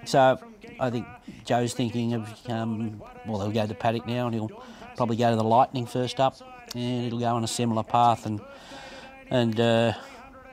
so 0.05 0.39
I 0.79 0.89
think 0.89 1.07
Joe's 1.45 1.73
thinking 1.73 2.13
of, 2.13 2.49
um, 2.49 3.01
well, 3.25 3.41
he'll 3.41 3.51
go 3.51 3.65
to 3.65 3.73
Paddock 3.73 4.05
now 4.05 4.27
and 4.27 4.35
he'll 4.35 4.63
probably 4.95 5.17
go 5.17 5.29
to 5.29 5.35
the 5.35 5.43
Lightning 5.43 5.85
first 5.85 6.19
up 6.19 6.35
and 6.75 7.07
it'll 7.07 7.19
go 7.19 7.35
on 7.35 7.43
a 7.43 7.47
similar 7.47 7.83
path. 7.83 8.25
And, 8.25 8.41
and 9.29 9.59
uh, 9.59 9.93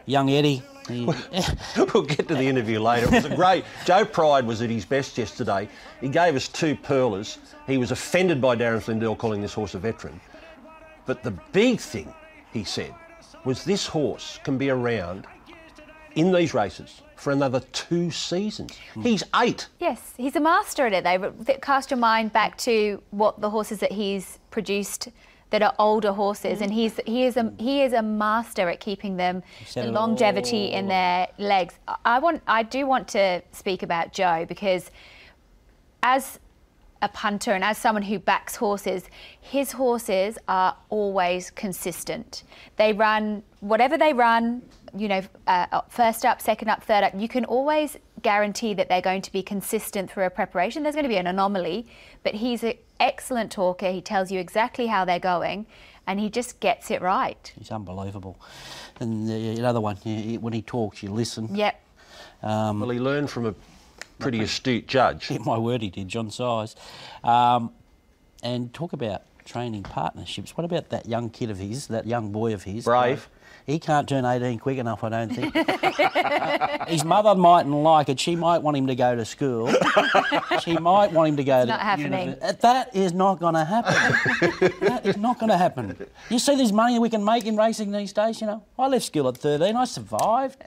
young 0.06 0.30
Eddie, 0.30 0.62
we'll 1.94 2.02
get 2.02 2.28
to 2.28 2.34
the 2.34 2.46
interview 2.46 2.78
later. 2.78 3.06
It 3.06 3.12
was 3.12 3.24
a 3.24 3.34
great. 3.34 3.64
Joe 3.86 4.04
Pride 4.04 4.46
was 4.46 4.60
at 4.60 4.70
his 4.70 4.84
best 4.84 5.16
yesterday. 5.16 5.68
He 6.00 6.08
gave 6.08 6.36
us 6.36 6.48
two 6.48 6.76
pearlers. 6.76 7.38
He 7.66 7.78
was 7.78 7.90
offended 7.90 8.40
by 8.40 8.56
Darren 8.56 8.82
Flindell 8.82 9.16
calling 9.16 9.40
this 9.40 9.54
horse 9.54 9.74
a 9.74 9.78
veteran. 9.78 10.20
But 11.06 11.22
the 11.22 11.30
big 11.52 11.80
thing, 11.80 12.12
he 12.52 12.64
said, 12.64 12.94
was 13.44 13.64
this 13.64 13.86
horse 13.86 14.38
can 14.44 14.58
be 14.58 14.70
around 14.70 15.26
in 16.14 16.32
these 16.32 16.54
races 16.54 17.02
for 17.16 17.32
another 17.32 17.60
two 17.72 18.10
seasons. 18.10 18.76
Hmm. 18.94 19.02
He's 19.02 19.22
eight. 19.36 19.68
Yes, 19.80 20.12
he's 20.16 20.36
a 20.36 20.40
master 20.40 20.86
at 20.86 20.92
it. 20.92 21.04
They 21.04 21.18
th- 21.46 21.60
cast 21.60 21.90
your 21.90 21.98
mind 21.98 22.32
back 22.32 22.58
to 22.58 23.02
what 23.10 23.40
the 23.40 23.50
horses 23.50 23.78
that 23.78 23.92
he's 23.92 24.38
produced 24.50 25.08
that 25.50 25.62
are 25.62 25.74
older 25.78 26.12
horses, 26.12 26.60
and 26.60 26.72
he's 26.72 26.98
he 27.06 27.24
is 27.24 27.36
a 27.36 27.52
he 27.58 27.82
is 27.82 27.92
a 27.92 28.02
master 28.02 28.68
at 28.68 28.80
keeping 28.80 29.16
them 29.16 29.42
the 29.74 29.92
longevity 29.92 30.66
in 30.72 30.88
their 30.88 31.28
legs. 31.38 31.74
I- 31.86 31.96
I 32.04 32.18
want 32.18 32.42
I 32.46 32.62
do 32.64 32.86
want 32.86 33.06
to 33.08 33.42
speak 33.52 33.82
about 33.82 34.12
Joe 34.12 34.44
because 34.48 34.90
as 36.02 36.38
a 37.02 37.08
punter 37.08 37.52
and 37.52 37.62
as 37.62 37.76
someone 37.76 38.02
who 38.02 38.18
backs 38.18 38.56
horses, 38.56 39.04
his 39.40 39.72
horses 39.72 40.38
are 40.48 40.74
always 40.88 41.50
consistent. 41.50 42.44
They 42.76 42.92
run 42.92 43.42
whatever 43.60 43.98
they 43.98 44.12
run, 44.14 44.62
you 44.96 45.08
know, 45.08 45.22
uh, 45.46 45.82
first 45.88 46.24
up, 46.24 46.40
second 46.40 46.68
up, 46.70 46.82
third 46.82 47.04
up. 47.04 47.12
You 47.16 47.28
can 47.28 47.44
always 47.44 47.98
guarantee 48.24 48.74
that 48.74 48.88
they're 48.88 49.00
going 49.00 49.22
to 49.22 49.30
be 49.30 49.42
consistent 49.42 50.10
through 50.10 50.24
a 50.24 50.30
preparation. 50.30 50.82
There's 50.82 50.96
going 50.96 51.04
to 51.04 51.08
be 51.08 51.16
an 51.16 51.28
anomaly, 51.28 51.86
but 52.24 52.34
he's 52.34 52.64
an 52.64 52.74
excellent 52.98 53.52
talker. 53.52 53.92
He 53.92 54.00
tells 54.00 54.32
you 54.32 54.40
exactly 54.40 54.88
how 54.88 55.04
they're 55.04 55.20
going, 55.20 55.66
and 56.08 56.18
he 56.18 56.28
just 56.28 56.58
gets 56.58 56.90
it 56.90 57.00
right. 57.00 57.52
he's 57.56 57.70
unbelievable. 57.70 58.36
And 58.98 59.30
uh, 59.30 59.60
another 59.60 59.80
one, 59.80 59.96
he- 59.96 60.38
when 60.38 60.52
he 60.52 60.62
talks, 60.62 61.02
you 61.04 61.10
listen. 61.10 61.54
Yep. 61.54 61.80
Well, 62.42 62.90
he 62.90 62.98
learned 62.98 63.30
from 63.30 63.46
a 63.46 63.54
pretty 64.18 64.40
astute 64.40 64.86
judge. 64.88 65.28
Get 65.28 65.44
my 65.44 65.58
word, 65.58 65.82
he 65.82 65.90
did, 65.90 66.08
John 66.08 66.30
Size. 66.30 66.74
Um, 67.22 67.72
and 68.42 68.72
talk 68.74 68.92
about 68.92 69.22
training 69.44 69.82
partnerships. 69.82 70.56
What 70.56 70.64
about 70.64 70.90
that 70.90 71.06
young 71.06 71.30
kid 71.30 71.50
of 71.50 71.58
his, 71.58 71.86
that 71.88 72.06
young 72.06 72.32
boy 72.32 72.54
of 72.54 72.62
his? 72.64 72.84
Brave. 72.84 73.28
He 73.66 73.78
can't 73.78 74.06
turn 74.06 74.26
18 74.26 74.58
quick 74.58 74.76
enough, 74.76 75.02
I 75.04 75.08
don't 75.08 75.30
think. 75.34 75.54
his 76.88 77.02
mother 77.04 77.34
mightn't 77.34 77.74
like 77.74 78.10
it. 78.10 78.20
She 78.20 78.36
might 78.36 78.58
want 78.58 78.76
him 78.76 78.86
to 78.88 78.94
go 78.94 79.16
to 79.16 79.24
school. 79.24 79.72
she 80.62 80.76
might 80.76 81.12
want 81.12 81.30
him 81.30 81.36
to 81.38 81.44
go 81.44 81.60
to 81.62 81.66
not 81.66 81.80
happening. 81.80 82.34
univer- 82.34 82.60
That 82.60 82.94
is 82.94 83.14
not 83.14 83.40
going 83.40 83.54
to 83.54 83.64
happen. 83.64 83.94
that 84.80 85.06
is 85.06 85.16
not 85.16 85.38
going 85.38 85.48
to 85.50 85.56
happen. 85.56 85.96
You 86.28 86.38
see 86.38 86.56
this 86.56 86.72
money 86.72 86.98
we 86.98 87.08
can 87.08 87.24
make 87.24 87.46
in 87.46 87.56
racing 87.56 87.90
these 87.90 88.12
days, 88.12 88.40
you 88.42 88.46
know? 88.46 88.62
I 88.78 88.86
left 88.88 89.06
school 89.06 89.28
at 89.28 89.38
13. 89.38 89.74
I 89.74 89.84
survived. 89.86 90.62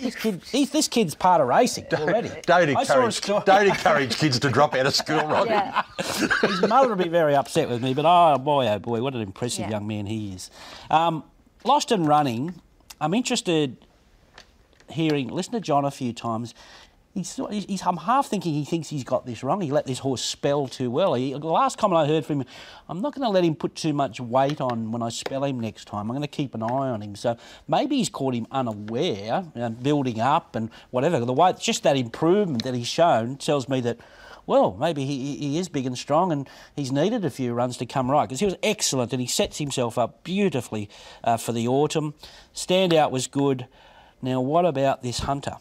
This, 0.00 0.14
kid, 0.14 0.40
he's, 0.50 0.70
this 0.70 0.88
kid's 0.88 1.14
part 1.14 1.40
of 1.42 1.48
racing 1.48 1.84
already. 1.92 2.30
Don't 2.46 2.74
I 2.76 2.82
saw 2.84 3.00
a 3.02 3.06
encourage, 3.06 3.44
don't 3.44 3.66
encourage 3.66 4.16
kids 4.16 4.38
to 4.40 4.48
drop 4.48 4.74
out 4.74 4.86
of 4.86 4.94
school, 4.94 5.26
Rocky. 5.26 5.50
Yeah. 5.50 5.82
His 5.98 6.62
mother 6.62 6.88
will 6.88 6.96
be 6.96 7.10
very 7.10 7.34
upset 7.34 7.68
with 7.68 7.82
me, 7.82 7.92
but 7.92 8.06
oh 8.06 8.38
boy, 8.38 8.66
oh 8.68 8.78
boy, 8.78 9.02
what 9.02 9.14
an 9.14 9.20
impressive 9.20 9.62
Yeah. 9.66 9.70
young 9.70 9.86
man 9.86 10.06
he 10.06 10.32
is. 10.32 10.50
Um, 10.90 11.24
Lost 11.64 11.92
and 11.92 12.08
running. 12.08 12.60
I'm 13.00 13.14
interested 13.14 13.76
hearing. 14.90 15.28
Listen 15.28 15.52
to 15.52 15.60
John 15.60 15.84
a 15.84 15.90
few 15.90 16.12
times. 16.12 16.54
He's, 17.14 17.38
he's, 17.50 17.82
I'm 17.86 17.98
half 17.98 18.26
thinking 18.26 18.54
he 18.54 18.64
thinks 18.64 18.88
he's 18.88 19.04
got 19.04 19.26
this 19.26 19.44
wrong. 19.44 19.60
He 19.60 19.70
let 19.70 19.86
this 19.86 19.98
horse 19.98 20.22
spell 20.24 20.66
too 20.66 20.90
well. 20.90 21.12
He, 21.12 21.32
the 21.32 21.46
last 21.46 21.76
comment 21.76 22.00
I 22.00 22.06
heard 22.06 22.24
from 22.24 22.40
him, 22.40 22.46
I'm 22.88 23.02
not 23.02 23.14
going 23.14 23.22
to 23.22 23.28
let 23.28 23.44
him 23.44 23.54
put 23.54 23.74
too 23.74 23.92
much 23.92 24.18
weight 24.18 24.62
on 24.62 24.92
when 24.92 25.02
I 25.02 25.10
spell 25.10 25.44
him 25.44 25.60
next 25.60 25.84
time. 25.84 26.10
I'm 26.10 26.16
going 26.16 26.22
to 26.22 26.26
keep 26.26 26.54
an 26.54 26.62
eye 26.62 26.66
on 26.66 27.02
him. 27.02 27.14
So 27.14 27.36
maybe 27.68 27.96
he's 27.96 28.08
caught 28.08 28.34
him 28.34 28.46
unaware 28.50 29.44
and 29.54 29.82
building 29.82 30.20
up 30.20 30.56
and 30.56 30.70
whatever. 30.90 31.20
The 31.20 31.34
way, 31.34 31.52
just 31.60 31.82
that 31.82 31.98
improvement 31.98 32.64
that 32.64 32.74
he's 32.74 32.88
shown 32.88 33.36
tells 33.36 33.68
me 33.68 33.82
that 33.82 33.98
well, 34.46 34.76
maybe 34.78 35.04
he, 35.04 35.36
he- 35.36 35.58
is 35.58 35.68
big 35.68 35.86
and 35.86 35.96
strong 35.96 36.32
and 36.32 36.48
he's 36.76 36.90
needed 36.92 37.24
a 37.24 37.30
few 37.30 37.52
runs 37.52 37.76
to 37.78 37.86
come 37.86 38.10
right 38.10 38.28
because 38.28 38.40
he 38.40 38.46
was 38.46 38.56
excellent 38.62 39.12
and 39.12 39.20
he 39.20 39.26
sets 39.26 39.58
himself 39.58 39.98
up 39.98 40.24
beautifully 40.24 40.88
uh, 41.24 41.36
for 41.36 41.52
the 41.52 41.68
autumn. 41.68 42.14
Standout 42.54 43.10
was 43.10 43.26
good. 43.26 43.66
Now, 44.20 44.40
what 44.40 44.64
about 44.64 45.02
this 45.02 45.20
Hunter? 45.20 45.56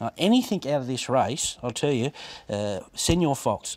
Uh, 0.00 0.10
anything 0.18 0.58
out 0.70 0.82
of 0.82 0.86
this 0.86 1.08
race, 1.08 1.56
I'll 1.62 1.70
tell 1.70 1.92
you, 1.92 2.12
uh, 2.48 2.80
Senor 2.94 3.34
Fox, 3.34 3.76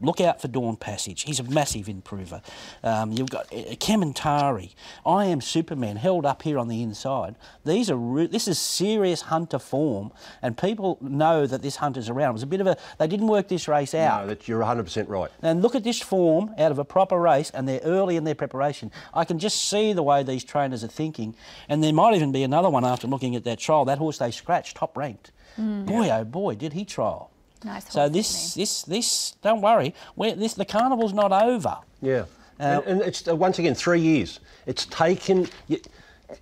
look 0.00 0.20
out 0.20 0.40
for 0.40 0.48
Dawn 0.48 0.76
Passage. 0.76 1.22
He's 1.22 1.40
a 1.40 1.44
massive 1.44 1.88
improver. 1.88 2.42
Um, 2.82 3.12
you've 3.12 3.30
got 3.30 3.46
uh, 3.52 3.74
Kamantari, 3.76 4.74
I 5.04 5.26
Am 5.26 5.40
Superman, 5.40 5.96
held 5.96 6.26
up 6.26 6.42
here 6.42 6.58
on 6.58 6.68
the 6.68 6.82
inside. 6.82 7.36
These 7.64 7.90
are 7.90 7.96
re- 7.96 8.26
this 8.26 8.48
is 8.48 8.58
serious 8.58 9.22
hunter 9.22 9.58
form, 9.58 10.12
and 10.42 10.56
people 10.56 10.98
know 11.00 11.46
that 11.46 11.62
this 11.62 11.76
hunter's 11.76 12.08
around. 12.08 12.30
It 12.30 12.32
was 12.34 12.42
a 12.42 12.46
bit 12.46 12.60
of 12.60 12.66
a 12.66 12.76
they 12.98 13.06
didn't 13.06 13.28
work 13.28 13.48
this 13.48 13.68
race 13.68 13.94
out. 13.94 14.22
No, 14.22 14.28
that 14.28 14.48
you're 14.48 14.62
100% 14.62 15.08
right. 15.08 15.30
And 15.42 15.62
look 15.62 15.74
at 15.74 15.84
this 15.84 16.00
form 16.00 16.54
out 16.58 16.70
of 16.72 16.78
a 16.78 16.84
proper 16.84 17.18
race, 17.18 17.50
and 17.50 17.68
they're 17.68 17.80
early 17.84 18.16
in 18.16 18.24
their 18.24 18.34
preparation. 18.34 18.90
I 19.14 19.24
can 19.24 19.38
just 19.38 19.68
see 19.68 19.92
the 19.92 20.02
way 20.02 20.22
these 20.22 20.44
trainers 20.44 20.84
are 20.84 20.88
thinking, 20.88 21.34
and 21.68 21.82
there 21.82 21.92
might 21.92 22.14
even 22.14 22.32
be 22.32 22.42
another 22.42 22.70
one 22.70 22.84
after 22.84 23.06
looking 23.06 23.34
at 23.36 23.44
that 23.44 23.58
trial. 23.58 23.84
That 23.84 23.98
horse 23.98 24.18
they 24.18 24.30
scratched, 24.30 24.76
top 24.76 24.96
ranked. 24.96 25.32
Boy, 25.56 26.10
oh 26.10 26.24
boy, 26.24 26.54
did 26.54 26.74
he 26.74 26.84
trial! 26.84 27.30
Nice 27.66 27.92
So 27.92 28.08
this, 28.08 28.54
this, 28.54 28.82
this, 28.82 29.32
don't 29.42 29.60
worry. 29.60 29.94
We're, 30.14 30.34
this, 30.34 30.54
the 30.54 30.64
carnival's 30.64 31.12
not 31.12 31.32
over. 31.32 31.76
Yeah. 32.00 32.24
Uh, 32.58 32.62
and, 32.62 32.84
and 32.86 33.00
it's 33.02 33.26
uh, 33.28 33.34
once 33.36 33.58
again 33.58 33.74
three 33.74 34.00
years. 34.00 34.40
It's 34.66 34.86
taken. 34.86 35.48
y- 35.68 35.80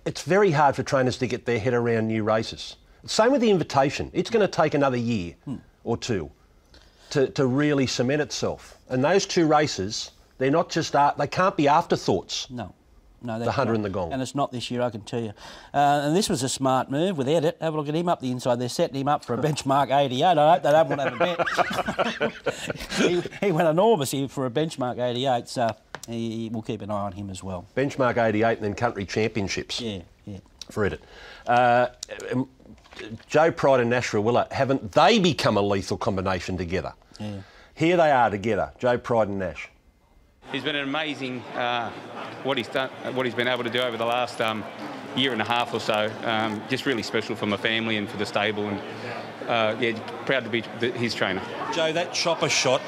It's 0.05 0.21
very 0.21 0.51
hard 0.51 0.75
for 0.75 0.83
trainers 0.83 1.17
to 1.17 1.27
get 1.27 1.45
their 1.45 1.59
head 1.59 1.73
around 1.73 2.07
new 2.07 2.23
races. 2.23 2.75
Same 3.05 3.31
with 3.31 3.41
the 3.41 3.49
invitation. 3.51 4.09
It's 4.13 4.29
going 4.29 4.45
to 4.45 4.51
take 4.61 4.73
another 4.75 4.97
year 4.97 5.33
Hmm. 5.45 5.55
or 5.83 5.97
two 5.97 6.29
to, 7.11 7.27
to 7.31 7.45
really 7.47 7.87
cement 7.87 8.21
itself. 8.21 8.77
And 8.89 9.03
those 9.03 9.25
two 9.25 9.47
races, 9.47 10.11
they're 10.37 10.51
not 10.51 10.69
just 10.69 10.95
art, 10.95 11.17
they 11.17 11.27
can't 11.27 11.57
be 11.57 11.67
afterthoughts. 11.67 12.47
No. 12.51 12.73
No, 13.25 13.39
The 13.39 13.51
Hunter 13.51 13.71
right. 13.71 13.75
and 13.77 13.85
the 13.85 13.89
Gong. 13.89 14.13
And 14.13 14.21
it's 14.21 14.35
not 14.35 14.51
this 14.51 14.69
year, 14.69 14.81
I 14.81 14.89
can 14.89 15.01
tell 15.01 15.19
you. 15.21 15.33
Uh, 15.73 16.01
and 16.05 16.15
this 16.15 16.29
was 16.29 16.43
a 16.43 16.49
smart 16.49 16.91
move 16.91 17.17
with 17.17 17.27
Edit. 17.27 17.57
Have 17.59 17.73
a 17.73 17.77
look 17.77 17.87
at 17.89 17.95
him 17.95 18.07
up 18.07 18.21
the 18.21 18.31
inside. 18.31 18.59
They're 18.59 18.69
setting 18.69 18.95
him 19.01 19.07
up 19.07 19.25
for 19.25 19.33
a 19.33 19.37
benchmark 19.37 19.89
88. 19.95 20.23
I 20.23 20.53
hope 20.53 20.63
they 20.63 20.71
don't 20.71 20.89
want 20.89 21.01
to 21.01 21.09
have 21.09 22.19
a 22.19 22.19
bet. 22.19 22.31
he, 23.41 23.45
he 23.47 23.51
went 23.51 23.67
enormous 23.67 24.11
here 24.11 24.27
for 24.27 24.45
a 24.45 24.51
benchmark 24.51 24.99
88, 24.99 25.47
so 25.49 25.75
he, 26.07 26.49
we'll 26.51 26.61
keep 26.61 26.81
an 26.81 26.91
eye 26.91 26.93
on 26.93 27.11
him 27.13 27.29
as 27.29 27.43
well. 27.43 27.65
Benchmark 27.75 28.17
88 28.17 28.57
and 28.57 28.63
then 28.65 28.73
country 28.75 29.05
championships 29.05 29.81
Yeah, 29.81 30.01
yeah. 30.25 30.37
for 30.69 30.85
Edit. 30.85 31.01
Uh, 31.47 31.87
um, 32.31 32.47
Joe 33.27 33.51
Pride 33.51 33.81
and 33.81 33.89
Nash 33.89 34.11
Rawiller, 34.11 34.49
haven't 34.51 34.91
they 34.93 35.19
become 35.19 35.57
a 35.57 35.61
lethal 35.61 35.97
combination 35.97 36.57
together? 36.57 36.93
Yeah. 37.19 37.39
Here 37.73 37.97
they 37.97 38.09
are 38.11 38.29
together, 38.29 38.71
Joe 38.79 38.97
Pride 38.97 39.27
and 39.27 39.39
Nash. 39.39 39.69
He's 40.51 40.63
been 40.63 40.75
an 40.75 40.87
amazing 40.87 41.41
uh, 41.53 41.91
what 42.43 42.57
he's 42.57 42.67
done, 42.67 42.89
what 43.13 43.25
he's 43.25 43.35
been 43.35 43.47
able 43.47 43.63
to 43.63 43.69
do 43.69 43.79
over 43.79 43.97
the 43.97 44.05
last 44.05 44.39
um, 44.39 44.63
year 45.15 45.33
and 45.33 45.41
a 45.41 45.45
half 45.45 45.73
or 45.73 45.79
so. 45.79 46.11
Um, 46.23 46.61
just 46.69 46.85
really 46.85 47.03
special 47.03 47.35
for 47.35 47.45
my 47.45 47.57
family 47.57 47.97
and 47.97 48.07
for 48.07 48.17
the 48.17 48.25
stable, 48.25 48.67
and 48.67 48.79
uh, 49.47 49.75
yeah, 49.79 49.99
proud 50.25 50.43
to 50.43 50.49
be 50.49 50.63
the, 50.79 50.91
his 50.91 51.13
trainer. 51.13 51.41
Joe, 51.73 51.91
that 51.93 52.13
chopper 52.13 52.49
shot 52.49 52.81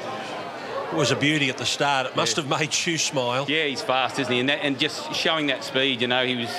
was 0.92 1.10
a 1.10 1.16
beauty 1.16 1.50
at 1.50 1.58
the 1.58 1.66
start. 1.66 2.06
It 2.06 2.16
must 2.16 2.36
have 2.36 2.48
made 2.48 2.74
you 2.86 2.96
smile. 2.96 3.44
Yeah, 3.48 3.64
he's 3.64 3.82
fast, 3.82 4.18
isn't 4.18 4.32
he? 4.32 4.40
And, 4.40 4.48
that, 4.48 4.60
and 4.62 4.78
just 4.78 5.12
showing 5.14 5.48
that 5.48 5.64
speed, 5.64 6.00
you 6.00 6.08
know, 6.08 6.24
he 6.24 6.36
was. 6.36 6.50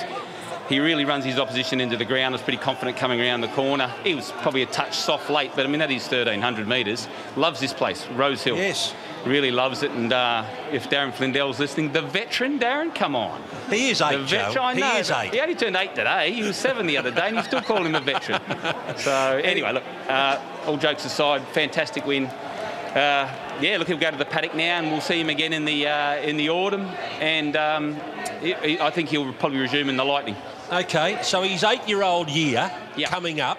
He 0.70 0.78
really 0.78 1.04
runs 1.04 1.24
his 1.24 1.36
opposition 1.36 1.80
into 1.80 1.96
the 1.96 2.04
ground. 2.04 2.32
Was 2.32 2.42
pretty 2.42 2.56
confident 2.56 2.96
coming 2.96 3.20
around 3.20 3.40
the 3.40 3.48
corner. 3.48 3.92
He 4.04 4.14
was 4.14 4.30
probably 4.30 4.62
a 4.62 4.66
touch 4.66 4.96
soft 4.96 5.28
late, 5.28 5.50
but 5.56 5.66
I 5.66 5.68
mean 5.68 5.80
that 5.80 5.90
is 5.90 6.04
1300 6.04 6.68
metres. 6.68 7.08
Loves 7.34 7.58
this 7.58 7.72
place, 7.72 8.06
Rose 8.10 8.44
Hill. 8.44 8.56
Yes. 8.56 8.94
Really 9.26 9.50
loves 9.50 9.82
it. 9.82 9.90
And 9.90 10.12
uh, 10.12 10.44
if 10.70 10.88
Darren 10.88 11.12
Flindell's 11.12 11.58
listening, 11.58 11.92
the 11.92 12.02
veteran 12.02 12.60
Darren, 12.60 12.94
come 12.94 13.16
on. 13.16 13.42
He 13.68 13.90
is 13.90 13.98
The 13.98 14.10
eight, 14.10 14.26
Joe. 14.28 14.46
veteran, 14.46 14.64
I 14.64 14.74
He 14.92 14.98
is 15.00 15.10
eight. 15.10 15.34
He 15.34 15.40
only 15.40 15.56
turned 15.56 15.74
eight 15.74 15.96
today. 15.96 16.32
He 16.32 16.44
was 16.44 16.56
seven 16.56 16.86
the 16.86 16.96
other 16.96 17.10
day, 17.10 17.26
and 17.26 17.36
you 17.36 17.42
still 17.42 17.62
call 17.62 17.84
him 17.84 17.96
a 17.96 18.00
veteran. 18.00 18.40
So 18.98 19.40
anyway, 19.42 19.72
look. 19.72 19.84
Uh, 20.08 20.38
all 20.66 20.76
jokes 20.76 21.04
aside, 21.04 21.42
fantastic 21.48 22.06
win. 22.06 22.26
Uh, 22.26 23.28
yeah, 23.60 23.76
look, 23.76 23.88
he'll 23.88 23.98
go 23.98 24.10
to 24.10 24.16
the 24.16 24.24
paddock 24.24 24.54
now, 24.54 24.78
and 24.78 24.90
we'll 24.92 25.00
see 25.00 25.20
him 25.20 25.30
again 25.30 25.52
in 25.52 25.64
the 25.64 25.88
uh, 25.88 26.16
in 26.22 26.36
the 26.36 26.48
autumn. 26.50 26.86
And 27.20 27.56
um, 27.56 27.96
I 28.42 28.90
think 28.90 29.08
he'll 29.08 29.32
probably 29.32 29.58
resume 29.58 29.88
in 29.88 29.96
the 29.96 30.04
Lightning. 30.04 30.36
Okay, 30.72 31.18
so 31.22 31.42
his 31.42 31.64
eight-year-old 31.64 32.30
year 32.30 32.70
Yeah. 32.96 33.08
coming 33.08 33.40
up, 33.40 33.58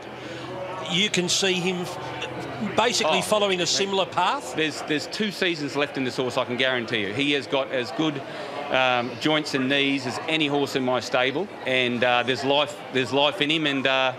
you 0.89 1.09
can 1.09 1.27
see 1.27 1.53
him 1.53 1.85
basically 2.77 3.19
Oh, 3.19 3.21
following 3.21 3.59
a 3.59 3.65
similar 3.65 4.05
path. 4.05 4.55
There's 4.55 4.81
there's 4.83 5.07
two 5.07 5.31
seasons 5.31 5.75
left 5.75 5.97
in 5.97 6.05
this 6.05 6.15
horse, 6.15 6.37
I 6.37 6.45
can 6.45 6.55
guarantee 6.55 7.01
you. 7.01 7.13
He 7.13 7.33
has 7.33 7.47
got 7.47 7.69
as 7.71 7.91
good 7.91 8.21
um, 8.71 9.11
joints 9.19 9.53
and 9.55 9.67
knees 9.67 10.07
as 10.07 10.19
any 10.29 10.47
horse 10.47 10.77
in 10.77 10.83
my 10.85 11.01
stable, 11.01 11.49
and 11.65 12.01
uh, 12.01 12.23
there's 12.23 12.45
life 12.45 12.77
there's 12.93 13.11
life 13.11 13.41
in 13.41 13.49
him, 13.51 13.67
and 13.67 13.85
uh, 13.85 14.13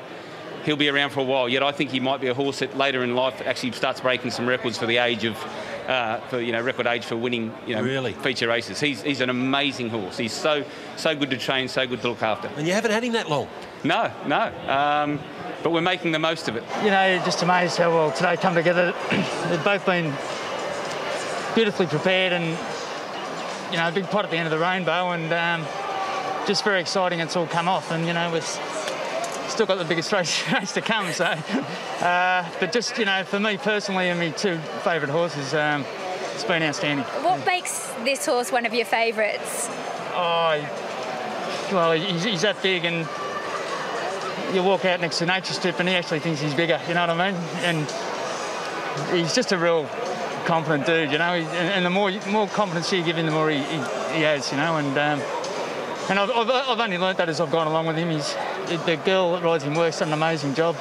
he'll 0.64 0.76
be 0.76 0.90
around 0.90 1.10
for 1.10 1.20
a 1.20 1.24
while. 1.24 1.48
Yet 1.48 1.62
I 1.62 1.72
think 1.72 1.90
he 1.90 2.00
might 2.00 2.20
be 2.20 2.28
a 2.28 2.34
horse 2.34 2.58
that 2.58 2.76
later 2.76 3.02
in 3.04 3.14
life 3.14 3.40
actually 3.46 3.72
starts 3.72 4.00
breaking 4.02 4.32
some 4.32 4.46
records 4.46 4.76
for 4.76 4.84
the 4.86 4.98
age 4.98 5.24
of. 5.24 5.36
Uh, 5.86 6.20
for 6.28 6.40
you 6.40 6.52
know, 6.52 6.60
record 6.62 6.86
age 6.86 7.04
for 7.04 7.16
winning, 7.16 7.52
you 7.66 7.74
know, 7.74 7.82
Really? 7.82 8.12
feature 8.12 8.46
races. 8.46 8.78
He's, 8.78 9.02
he's 9.02 9.20
an 9.20 9.30
amazing 9.30 9.88
horse. 9.88 10.16
He's 10.16 10.32
so 10.32 10.64
so 10.96 11.16
good 11.16 11.30
to 11.30 11.36
train, 11.36 11.66
so 11.66 11.86
good 11.88 12.00
to 12.02 12.08
look 12.10 12.22
after. 12.22 12.48
And 12.56 12.68
you 12.68 12.72
haven't 12.72 12.92
had 12.92 13.02
him 13.02 13.14
that 13.14 13.28
long. 13.28 13.48
No, 13.82 14.12
no, 14.26 14.42
um, 14.68 15.18
but 15.64 15.70
we're 15.70 15.80
making 15.80 16.12
the 16.12 16.20
most 16.20 16.46
of 16.48 16.54
it. 16.56 16.62
you 16.84 16.90
know, 16.90 17.20
just 17.24 17.42
amazed 17.42 17.78
how 17.78 17.90
well 17.90 18.12
today 18.12 18.36
come 18.36 18.54
together. 18.54 18.94
They've 19.48 19.64
both 19.64 19.84
been 19.84 20.12
beautifully 21.56 21.86
prepared 21.86 22.32
and, 22.32 22.44
you 23.72 23.76
know, 23.78 23.88
a 23.88 23.92
big 23.92 24.04
pot 24.06 24.24
at 24.24 24.30
the 24.30 24.36
end 24.36 24.46
of 24.46 24.52
the 24.52 24.58
rainbow 24.64 25.10
and 25.10 25.32
um, 25.32 25.66
just 26.46 26.62
very 26.64 26.80
exciting 26.80 27.18
it's 27.20 27.34
all 27.36 27.46
come 27.48 27.66
off 27.68 27.90
and, 27.90 28.06
you 28.06 28.12
know, 28.12 28.32
we've 28.32 28.44
still 29.52 29.66
got 29.66 29.78
the 29.78 29.84
biggest 29.84 30.12
race, 30.12 30.42
race 30.52 30.72
to 30.72 30.80
come. 30.80 31.12
So, 31.12 31.24
uh, 31.24 32.48
but 32.58 32.72
just, 32.72 32.98
you 32.98 33.04
know, 33.04 33.22
for 33.24 33.38
me 33.38 33.58
personally 33.58 34.08
and 34.08 34.18
my 34.18 34.30
two 34.30 34.58
favourite 34.82 35.12
horses, 35.12 35.54
um, 35.54 35.84
it's 36.34 36.44
been 36.44 36.62
outstanding. 36.62 37.04
What 37.22 37.44
makes 37.44 37.88
this 38.04 38.24
horse 38.26 38.50
one 38.50 38.66
of 38.66 38.74
your 38.74 38.86
favourites? 38.86 39.68
Oh, 40.14 40.58
well, 41.72 41.92
he's, 41.92 42.24
he's 42.24 42.42
that 42.42 42.62
big, 42.62 42.84
and 42.84 43.06
you 44.54 44.62
walk 44.62 44.84
out 44.84 45.00
next 45.00 45.18
to 45.18 45.26
Nature 45.26 45.52
Strip, 45.52 45.78
and 45.78 45.88
he 45.88 45.94
actually 45.94 46.20
thinks 46.20 46.40
he's 46.40 46.54
bigger. 46.54 46.80
You 46.88 46.94
know 46.94 47.06
what 47.06 47.10
I 47.10 47.30
mean? 47.30 47.40
And 47.62 49.14
he's 49.14 49.34
just 49.34 49.52
a 49.52 49.58
real 49.58 49.88
confident 50.46 50.86
dude. 50.86 51.12
You 51.12 51.18
know, 51.18 51.32
and, 51.34 51.46
and 51.46 51.86
the 51.86 51.90
more 51.90 52.10
more 52.28 52.48
confidence 52.48 52.92
you 52.92 53.02
give 53.02 53.16
him, 53.16 53.26
the 53.26 53.32
more 53.32 53.50
he, 53.50 53.58
he, 53.58 53.76
he 54.14 54.22
has. 54.22 54.50
You 54.50 54.56
know, 54.58 54.76
and 54.76 54.98
um, 54.98 55.41
and 56.08 56.18
I've, 56.18 56.30
I've, 56.30 56.50
I've 56.50 56.80
only 56.80 56.98
learnt 56.98 57.18
that 57.18 57.28
as 57.28 57.40
I've 57.40 57.50
gone 57.50 57.66
along 57.66 57.86
with 57.86 57.96
him. 57.96 58.10
He's 58.10 58.34
the 58.84 59.00
girl 59.04 59.32
that 59.32 59.42
rides 59.42 59.64
him 59.64 59.74
works 59.74 59.98
done 59.98 60.08
an 60.08 60.14
amazing 60.14 60.54
job 60.54 60.76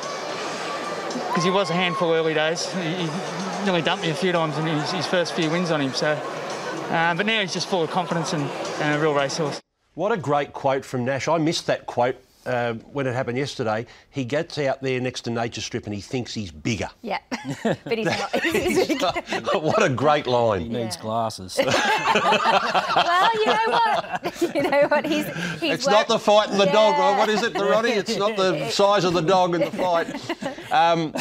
because 1.28 1.44
he 1.44 1.50
was 1.50 1.70
a 1.70 1.74
handful 1.74 2.12
early 2.14 2.34
days. 2.34 2.72
He, 2.74 2.94
he 2.94 3.66
nearly 3.66 3.82
dumped 3.82 4.04
me 4.04 4.10
a 4.10 4.16
few 4.16 4.32
times 4.32 4.58
in 4.58 4.66
his, 4.66 4.92
his 4.92 5.08
first 5.08 5.34
few 5.34 5.50
wins 5.50 5.72
on 5.72 5.82
him. 5.82 5.94
So, 5.94 6.12
uh, 6.12 7.14
but 7.16 7.26
now 7.26 7.42
he's 7.42 7.54
just 7.54 7.68
full 7.68 7.84
of 7.84 7.92
confidence 7.92 8.34
and, 8.34 8.44
and 8.82 8.96
a 8.96 9.00
real 9.00 9.14
racehorse. 9.14 9.62
What 9.94 10.12
a 10.12 10.18
great 10.18 10.54
quote 10.54 10.86
from 10.86 11.06
Nash. 11.06 11.28
I 11.28 11.38
missed 11.38 11.68
that 11.68 11.86
quote 11.86 12.16
uh, 12.46 12.74
when 12.92 13.08
it 13.08 13.14
happened 13.14 13.38
yesterday. 13.38 13.86
He 14.10 14.26
gets 14.26 14.58
out 14.58 14.82
there 14.82 15.00
next 15.00 15.22
to 15.22 15.30
Nature 15.30 15.62
Strip 15.62 15.86
and 15.86 15.94
he 15.96 16.02
thinks 16.02 16.34
he's 16.34 16.52
bigger. 16.52 16.90
Yeah, 17.02 17.20
but 17.64 17.98
he's 17.98 18.06
not. 18.06 18.44
He's 18.44 19.02
what 19.54 19.84
a 19.84 19.90
great 19.90 20.28
line. 20.28 20.62
He 20.62 20.70
line. 20.70 20.84
needs 20.84 20.98
glasses. 20.98 21.60
well, 21.64 23.34
you 23.36 23.46
know 23.46 23.68
what? 23.68 24.42
You 24.56 24.64
know 24.64 24.88
what? 24.88 25.06
He's 25.06 25.26
he's. 25.60 25.74
It's 25.74 25.88
not 25.88 26.08
the 26.08 26.20
fight 26.20 26.50
and 26.50 26.60
the 26.60 26.66
dog, 26.66 26.96
Yeah. 26.98 27.14
or 27.14 27.18
what 27.18 27.30
is 27.30 27.44
it, 27.44 27.54
the 27.54 27.66
Ronnie? 27.66 27.92
It's 27.92 28.16
not 28.18 28.36
the 28.36 28.70
size 28.70 29.04
of 29.04 29.14
the 29.14 29.22
dog 29.22 29.56
in 29.56 29.62
the 29.62 29.72
fight. 29.72 30.72
Um, 30.72 31.14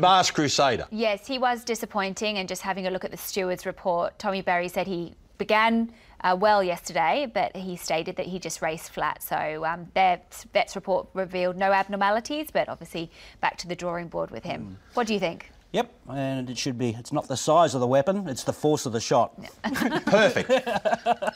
Mars 0.00 0.30
Crusader. 0.30 0.86
Yes, 0.90 1.26
he 1.26 1.38
was 1.38 1.64
disappointing, 1.64 2.38
and 2.38 2.48
just 2.48 2.62
having 2.62 2.86
a 2.86 2.90
look 2.90 3.04
at 3.04 3.10
the 3.10 3.16
stewards 3.16 3.66
report, 3.66 4.18
Tommy 4.18 4.42
Berry 4.42 4.68
said 4.68 4.86
he 4.86 5.14
began 5.38 5.92
uh, 6.22 6.36
well 6.38 6.62
yesterday, 6.62 7.30
but 7.32 7.56
he 7.56 7.76
stated 7.76 8.16
that 8.16 8.26
he 8.26 8.38
just 8.38 8.62
raced 8.62 8.90
flat. 8.90 9.22
So 9.22 9.64
um, 9.64 9.88
their 9.94 10.20
vets 10.52 10.74
report 10.76 11.08
revealed 11.14 11.56
no 11.56 11.72
abnormalities, 11.72 12.48
but 12.52 12.68
obviously 12.68 13.10
back 13.40 13.56
to 13.58 13.68
the 13.68 13.76
drawing 13.76 14.08
board 14.08 14.30
with 14.30 14.44
him. 14.44 14.78
What 14.94 15.06
do 15.06 15.14
you 15.14 15.20
think? 15.20 15.50
yep, 15.72 15.90
and 16.08 16.50
it 16.50 16.58
should 16.58 16.78
be. 16.78 16.90
It's 16.90 17.12
not 17.12 17.28
the 17.28 17.36
size 17.36 17.74
of 17.74 17.80
the 17.80 17.86
weapon; 17.86 18.28
it's 18.28 18.44
the 18.44 18.52
force 18.52 18.86
of 18.86 18.92
the 18.92 19.00
shot. 19.00 19.32
Perfect. 20.04 20.50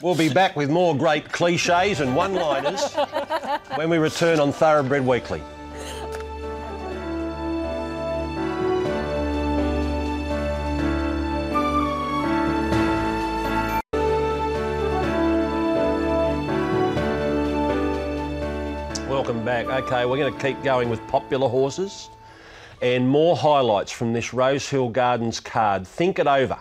we'll 0.01 0.15
be 0.15 0.29
back 0.29 0.55
with 0.55 0.69
more 0.69 0.95
great 0.95 1.31
cliches 1.31 1.99
and 1.99 2.15
one-liners 2.15 2.93
when 3.75 3.89
we 3.89 3.97
return 3.97 4.39
on 4.39 4.51
Thoroughbred 4.51 5.05
Weekly. 5.05 5.41
Welcome 19.17 19.43
back. 19.43 19.65
Okay, 19.65 20.05
we're 20.05 20.17
going 20.17 20.31
to 20.31 20.39
keep 20.39 20.61
going 20.61 20.91
with 20.91 21.05
popular 21.07 21.49
horses. 21.49 22.11
And 22.83 23.09
more 23.09 23.35
highlights 23.35 23.91
from 23.91 24.13
this 24.13 24.31
Rosehill 24.31 24.89
Gardens 24.89 25.39
card. 25.39 25.87
Think 25.87 26.19
it 26.19 26.27
over. 26.27 26.59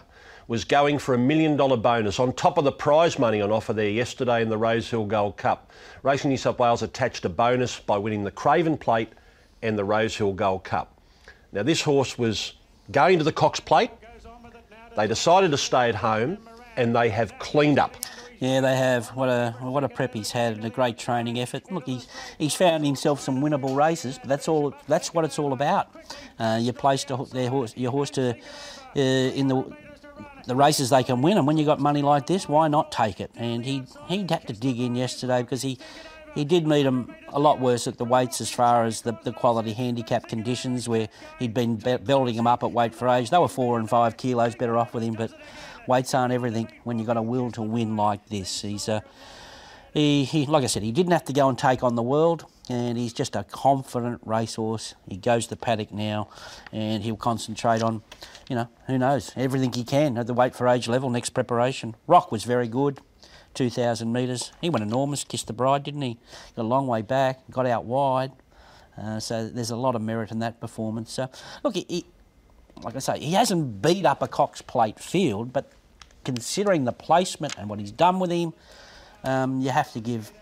Was 0.49 0.65
going 0.65 0.99
for 0.99 1.13
a 1.13 1.19
million 1.19 1.59
dollar 1.59 1.77
bonus 1.77 2.19
on 2.19 2.33
top 2.33 2.57
of 2.57 2.65
the 2.65 2.73
prize 2.73 3.19
money 3.19 3.43
on 3.43 3.53
offer 3.53 3.75
there 3.75 3.91
yesterday 3.91 4.41
in 4.41 4.49
the 4.49 4.57
Rosehill 4.57 5.05
Gold 5.05 5.37
Cup. 5.37 5.71
Racing 6.03 6.31
New 6.31 6.39
South 6.39 6.59
Wales 6.59 6.81
attached 6.81 7.27
a 7.27 7.29
bonus 7.29 7.79
by 7.79 7.99
winning 7.99 8.25
the 8.25 8.31
Craven 8.31 8.79
Plate 8.79 9.11
and 9.61 9.79
the 9.79 9.85
Rosehill 9.85 10.33
Gold 10.33 10.65
Cup. 10.65 10.99
Now, 11.53 11.63
this 11.63 11.83
horse 11.83 12.17
was 12.17 12.55
going 12.91 13.19
to 13.19 13.25
the 13.25 13.33
Cox 13.33 13.61
Plate. 13.61 13.91
They 14.97 15.07
decided 15.07 15.51
to 15.51 15.59
stay 15.59 15.91
at 15.91 15.95
home 15.95 16.39
and 16.77 16.97
they 16.97 17.11
have 17.11 17.39
cleaned 17.39 17.79
up. 17.79 17.97
Yeah, 18.39 18.61
they 18.61 18.77
have. 18.77 19.09
What 19.09 19.29
a 19.29 19.55
what 19.61 19.83
a 19.85 19.89
prep 19.89 20.13
he's 20.15 20.31
had 20.31 20.57
and 20.57 20.65
a 20.65 20.71
great 20.71 20.99
training 20.99 21.39
effort. 21.41 21.71
Look, 21.73 21.87
he's 21.87 22.07
he's 22.39 22.55
found 22.55 22.85
himself 22.85 23.21
some 23.21 23.41
winnable 23.41 23.75
races, 23.75 24.19
but 24.19 24.29
that's 24.29 24.47
all. 24.49 24.75
That's 24.89 25.15
what 25.15 25.25
it's 25.25 25.39
all 25.39 25.53
about. 25.53 25.89
Uh, 26.39 26.59
you 26.61 26.73
placed 26.73 27.11
a, 27.11 27.17
their 27.33 27.49
horse, 27.49 27.75
your 27.77 27.91
horse 27.93 28.11
to 28.11 28.37
uh, 28.95 29.01
in 29.01 29.49
the 29.49 29.65
the 30.47 30.55
races 30.55 30.91
they 30.91 31.03
can 31.03 31.23
win, 31.23 31.39
and 31.39 31.47
when 31.47 31.57
you 31.57 31.65
got 31.65 31.81
money 31.81 32.03
like 32.03 32.27
this, 32.27 32.47
why 32.49 32.69
not 32.69 32.93
take 32.93 33.21
it? 33.21 33.31
And 33.37 33.65
he 33.65 33.85
he 34.07 34.19
had 34.19 34.47
to 34.47 34.53
dig 34.53 34.79
in 34.81 34.95
yesterday 34.97 35.43
because 35.43 35.63
he. 35.63 35.79
He 36.35 36.45
did 36.45 36.67
meet 36.67 36.85
him 36.85 37.15
a 37.29 37.41
lot 37.41 37.61
worse 37.61 37.87
at 37.87 37.97
the 37.97 38.05
weights 38.05 38.43
as 38.43 38.51
far 38.51 38.85
as 38.85 39.01
the, 39.01 39.19
the 39.25 39.33
quality 39.33 39.73
handicap 39.73 40.29
conditions 40.29 40.87
where 40.87 41.09
he'd 41.39 41.55
been 41.55 41.77
be- 41.77 41.97
belting 41.97 42.35
him 42.35 42.47
up 42.47 42.63
at 42.63 42.73
weight 42.73 42.95
for 42.95 43.09
age. 43.09 43.31
They 43.31 43.39
were 43.39 43.49
four 43.49 43.79
and 43.79 43.89
five 43.89 44.19
kilos 44.19 44.55
better 44.55 44.77
off 44.77 44.93
with 44.93 45.03
him, 45.03 45.15
but 45.15 45.33
weights 45.87 46.15
aren't 46.15 46.33
everything 46.33 46.69
when 46.85 46.99
you've 46.99 47.07
got 47.07 47.17
a 47.17 47.23
will 47.23 47.51
to 47.53 47.63
win 47.63 47.97
like 47.97 48.29
this. 48.29 48.63
He's 48.63 48.89
a, 48.89 49.03
he, 49.95 50.25
he, 50.25 50.47
like 50.47 50.63
I 50.63 50.67
said, 50.67 50.83
he 50.83 50.93
didn't 50.93 51.13
have 51.13 51.25
to 51.25 51.33
go 51.33 51.49
and 51.49 51.59
take 51.59 51.83
on 51.83 51.95
the 51.95 52.03
world, 52.03 52.45
and 52.69 52.99
he's 52.99 53.13
just 53.13 53.35
a 53.35 53.45
confident 53.45 54.21
racehorse. 54.25 54.95
He 55.09 55.17
goes 55.17 55.45
to 55.45 55.51
the 55.51 55.57
paddock 55.57 55.93
now, 55.93 56.29
and 56.71 57.03
he'll 57.03 57.17
concentrate 57.17 57.83
on, 57.83 58.03
you 58.49 58.57
know, 58.57 58.69
who 58.87 58.99
knows, 58.99 59.33
everything 59.37 59.73
he 59.73 59.85
can 59.85 60.19
at 60.19 60.27
the 60.27 60.35
weight 60.35 60.55
for 60.55 60.69
age 60.69 60.87
level 60.87 61.09
next 61.09 61.31
preparation. 61.31 61.97
Rock 62.07 62.31
was 62.31 62.45
very 62.45 62.69
good, 62.69 63.01
2,000 63.55 64.13
metres. 64.13 64.53
He 64.61 64.69
went 64.69 64.85
enormous, 64.85 65.25
kissed 65.25 65.47
the 65.47 65.53
bride, 65.53 65.85
didn't 65.85 66.03
he? 66.03 66.19
Got 66.55 66.63
a 66.63 66.69
long 66.69 66.87
way 66.87 67.03
back, 67.03 67.41
got 67.51 67.67
out 67.67 67.85
wide. 67.85 68.33
Uh, 69.01 69.21
so 69.21 69.49
there's 69.49 69.71
a 69.71 69.77
lot 69.77 69.95
of 69.95 70.03
merit 70.03 70.31
in 70.31 70.39
that 70.41 70.61
performance. 70.61 71.13
So, 71.13 71.31
look, 71.63 71.75
he, 71.75 71.87
he, 71.89 72.07
like 72.83 72.97
I 72.97 72.99
say, 72.99 73.19
he 73.19 73.33
hasn't 73.33 73.83
beat 73.83 74.05
up 74.05 74.23
a 74.23 74.29
Cox 74.29 74.63
Plate 74.63 74.99
field, 74.99 75.53
but 75.53 75.71
considering 76.27 76.85
the 76.85 76.93
placement 76.93 77.57
and 77.57 77.71
what 77.71 77.79
he's 77.79 77.93
done 77.93 78.19
with 78.19 78.31
him, 78.31 78.53
um, 79.25 79.61
you 79.61 79.71
have 79.71 79.93
to 79.93 80.01
give 80.01 80.33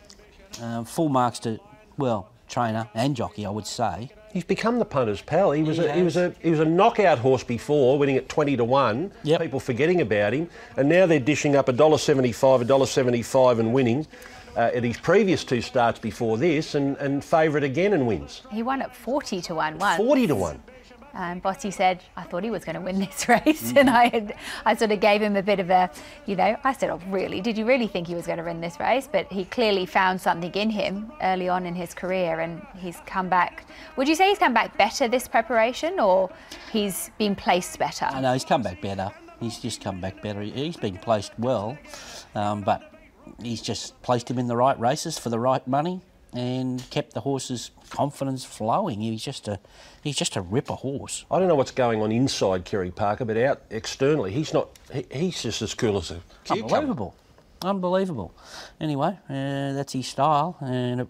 uh, 0.60 0.82
full 0.82 1.10
marks 1.10 1.38
to, 1.40 1.60
well, 1.98 2.30
trainer 2.48 2.88
and 2.94 3.14
jockey, 3.14 3.46
I 3.46 3.50
would 3.50 3.66
say. 3.66 4.10
He's 4.32 4.44
become 4.44 4.80
the 4.80 4.84
punter's 4.84 5.22
pal. 5.22 5.52
He 5.52 5.62
was 5.62 5.76
He 5.76 5.84
a, 5.84 5.92
he 5.92 6.02
was 6.02 6.16
a 6.16 6.34
he 6.42 6.50
was 6.50 6.58
a 6.58 6.64
knockout 6.64 7.18
horse 7.18 7.44
before, 7.44 7.96
winning 7.98 8.16
at 8.16 8.28
twenty 8.28 8.56
to 8.56 8.64
one. 8.64 9.12
People 9.42 9.60
forgetting 9.60 10.00
about 10.00 10.32
him, 10.32 10.50
and 10.76 10.88
now 10.88 11.06
they're 11.06 11.20
dishing 11.20 11.54
up 11.54 11.68
a 11.68 11.72
dollar 11.72 11.98
seventy 11.98 12.32
five, 12.32 12.60
a 12.60 12.64
dollar 12.64 12.86
seventy 12.86 13.22
five, 13.22 13.60
and 13.60 13.72
winning. 13.72 14.06
Uh, 14.56 14.70
at 14.74 14.84
his 14.84 14.96
previous 14.96 15.44
two 15.44 15.60
starts 15.60 15.98
before 16.00 16.36
this, 16.38 16.74
and, 16.74 16.96
and 16.98 17.24
favourite 17.24 17.64
again 17.64 17.92
and 17.92 18.06
wins. 18.06 18.42
He 18.52 18.62
won 18.62 18.82
at 18.82 18.94
40 18.94 19.40
to 19.42 19.54
1 19.56 19.78
once. 19.78 19.96
40 19.96 20.26
to 20.28 20.34
1. 20.36 20.62
Um, 21.14 21.38
Bossy 21.38 21.70
said, 21.70 22.02
I 22.16 22.24
thought 22.24 22.42
he 22.42 22.50
was 22.50 22.64
going 22.64 22.74
to 22.74 22.80
win 22.80 22.98
this 22.98 23.28
race. 23.28 23.72
And 23.76 23.88
I 23.88 24.08
had, 24.08 24.34
I 24.64 24.74
sort 24.74 24.90
of 24.90 25.00
gave 25.00 25.22
him 25.22 25.36
a 25.36 25.42
bit 25.42 25.60
of 25.60 25.70
a, 25.70 25.90
you 26.26 26.36
know, 26.36 26.56
I 26.64 26.72
said, 26.72 26.90
oh, 26.90 27.00
really? 27.08 27.40
Did 27.40 27.56
you 27.56 27.64
really 27.64 27.86
think 27.86 28.08
he 28.08 28.14
was 28.14 28.26
going 28.26 28.38
to 28.38 28.44
win 28.44 28.60
this 28.60 28.80
race? 28.80 29.08
But 29.10 29.30
he 29.30 29.44
clearly 29.44 29.86
found 29.86 30.20
something 30.20 30.52
in 30.52 30.70
him 30.70 31.12
early 31.22 31.48
on 31.48 31.66
in 31.66 31.74
his 31.74 31.94
career 31.94 32.40
and 32.40 32.66
he's 32.76 32.98
come 33.06 33.28
back. 33.28 33.66
Would 33.96 34.08
you 34.08 34.14
say 34.14 34.28
he's 34.28 34.38
come 34.38 34.54
back 34.54 34.76
better 34.76 35.08
this 35.08 35.28
preparation 35.28 36.00
or 36.00 36.30
he's 36.72 37.10
been 37.18 37.36
placed 37.36 37.78
better? 37.78 38.06
I 38.06 38.20
know 38.20 38.32
he's 38.32 38.44
come 38.44 38.62
back 38.62 38.80
better. 38.80 39.10
He's 39.40 39.58
just 39.58 39.82
come 39.82 40.00
back 40.00 40.22
better. 40.22 40.40
He's 40.40 40.76
been 40.76 40.96
placed 40.96 41.32
well, 41.38 41.76
um, 42.34 42.62
but 42.62 42.92
he's 43.42 43.60
just 43.60 44.00
placed 44.02 44.30
him 44.30 44.38
in 44.38 44.46
the 44.46 44.56
right 44.56 44.78
races 44.78 45.18
for 45.18 45.28
the 45.28 45.38
right 45.38 45.66
money 45.66 46.00
and 46.34 46.88
kept 46.90 47.14
the 47.14 47.20
horse's 47.20 47.70
confidence 47.90 48.44
flowing. 48.44 49.00
He's 49.00 49.22
just 49.22 49.46
a 49.48 49.60
he's 50.02 50.16
just 50.16 50.36
a 50.36 50.40
ripper 50.40 50.74
horse. 50.74 51.24
I 51.30 51.38
don't 51.38 51.48
know 51.48 51.54
what's 51.54 51.70
going 51.70 52.02
on 52.02 52.10
inside 52.12 52.64
Kerry 52.64 52.90
Parker, 52.90 53.24
but 53.24 53.36
out 53.36 53.62
externally, 53.70 54.32
he's 54.32 54.52
not. 54.52 54.68
He, 54.92 55.06
he's 55.10 55.42
just 55.42 55.62
as 55.62 55.74
cool 55.74 55.96
as 55.96 56.10
a 56.10 56.20
cucumber. 56.44 56.74
Unbelievable, 56.74 57.14
unbelievable. 57.62 58.34
Anyway, 58.80 59.16
uh, 59.30 59.72
that's 59.72 59.92
his 59.92 60.08
style, 60.08 60.56
and 60.60 61.02
it, 61.02 61.08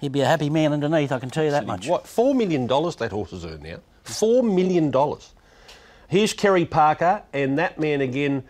he'd 0.00 0.12
be 0.12 0.22
a 0.22 0.26
happy 0.26 0.48
man 0.50 0.72
underneath. 0.72 1.12
I 1.12 1.18
can 1.18 1.30
tell 1.30 1.44
you 1.44 1.50
that 1.50 1.66
much. 1.66 1.86
What 1.86 2.06
four 2.06 2.34
million 2.34 2.66
dollars 2.66 2.96
that 2.96 3.12
horse 3.12 3.32
has 3.32 3.44
earned 3.44 3.62
now? 3.62 3.80
Four 4.02 4.42
million 4.42 4.90
dollars. 4.90 5.34
Here's 6.08 6.32
Kerry 6.32 6.64
Parker 6.64 7.22
and 7.32 7.58
that 7.58 7.78
man 7.78 8.00
again, 8.00 8.44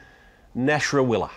Nash 0.54 0.90
Rawiller. 0.90 1.30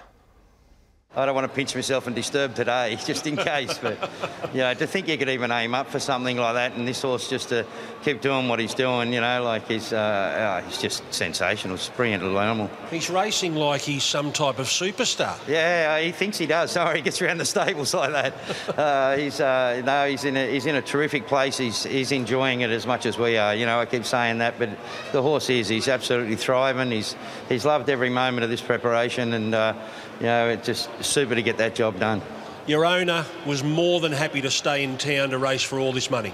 I 1.17 1.25
don't 1.25 1.33
want 1.33 1.49
to 1.49 1.55
pinch 1.55 1.73
myself 1.73 2.05
and 2.05 2.15
disturb 2.15 2.53
today, 2.53 2.95
just 3.05 3.25
in 3.25 3.37
case. 3.37 3.79
But 3.79 4.11
you 4.53 4.59
know, 4.59 4.73
to 4.75 4.85
think 4.85 5.07
you 5.07 5.17
could 5.17 5.29
even 5.29 5.51
aim 5.51 5.73
up 5.73 5.89
for 5.89 5.99
something 5.99 6.37
like 6.37 6.53
that, 6.53 6.73
and 6.73 6.87
this 6.87 7.01
horse 7.01 7.27
just 7.27 7.49
to 7.49 7.65
keep 8.03 8.21
doing 8.21 8.47
what 8.47 8.59
he's 8.59 8.75
doing, 8.75 9.11
you 9.11 9.19
know, 9.19 9.43
like 9.43 9.67
he's 9.67 9.91
uh, 9.91 9.97
uh, 9.97 10.61
he's 10.61 10.79
just 10.79 11.11
sensational. 11.11 11.73
It's 11.73 11.87
a 11.87 11.91
brilliant 11.93 12.21
little 12.21 12.39
animal. 12.39 12.69
He's 12.91 13.09
racing 13.09 13.55
like 13.55 13.81
he's 13.81 14.03
some 14.03 14.31
type 14.31 14.59
of 14.59 14.67
superstar. 14.67 15.35
Yeah, 15.47 15.99
he 15.99 16.11
thinks 16.11 16.37
he 16.37 16.45
does. 16.45 16.71
Sorry, 16.77 16.97
he 16.97 17.01
gets 17.01 17.19
around 17.19 17.39
the 17.39 17.45
stables 17.45 17.93
like 17.93 18.11
that. 18.11 18.33
Uh, 18.77 19.17
he's 19.17 19.39
uh, 19.39 19.81
no, 19.85 20.07
he's 20.07 20.23
in 20.23 20.37
a 20.37 20.51
he's 20.51 20.67
in 20.67 20.75
a 20.75 20.81
terrific 20.81 21.25
place. 21.25 21.57
He's 21.57 21.83
he's 21.83 22.11
enjoying 22.11 22.61
it 22.61 22.69
as 22.69 22.85
much 22.85 23.07
as 23.07 23.17
we 23.17 23.35
are. 23.37 23.55
You 23.55 23.65
know, 23.65 23.79
I 23.79 23.85
keep 23.85 24.05
saying 24.05 24.37
that, 24.37 24.59
but 24.59 24.69
the 25.13 25.21
horse 25.21 25.49
is. 25.49 25.67
He's 25.67 25.87
absolutely 25.87 26.35
thriving. 26.35 26.91
He's 26.91 27.15
he's 27.49 27.65
loved 27.65 27.89
every 27.89 28.09
moment 28.11 28.43
of 28.43 28.51
this 28.51 28.61
preparation, 28.61 29.33
and 29.33 29.55
uh, 29.55 29.73
you 30.19 30.25
know, 30.25 30.49
it's 30.49 30.65
just 30.65 30.89
super 31.03 31.35
to 31.35 31.41
get 31.41 31.57
that 31.57 31.75
job 31.75 31.99
done. 31.99 32.21
Your 32.65 32.85
owner 32.85 33.25
was 33.45 33.63
more 33.63 33.99
than 33.99 34.11
happy 34.11 34.41
to 34.41 34.51
stay 34.51 34.83
in 34.83 34.97
town 34.97 35.29
to 35.29 35.37
race 35.37 35.63
for 35.63 35.79
all 35.79 35.93
this 35.93 36.09
money. 36.11 36.33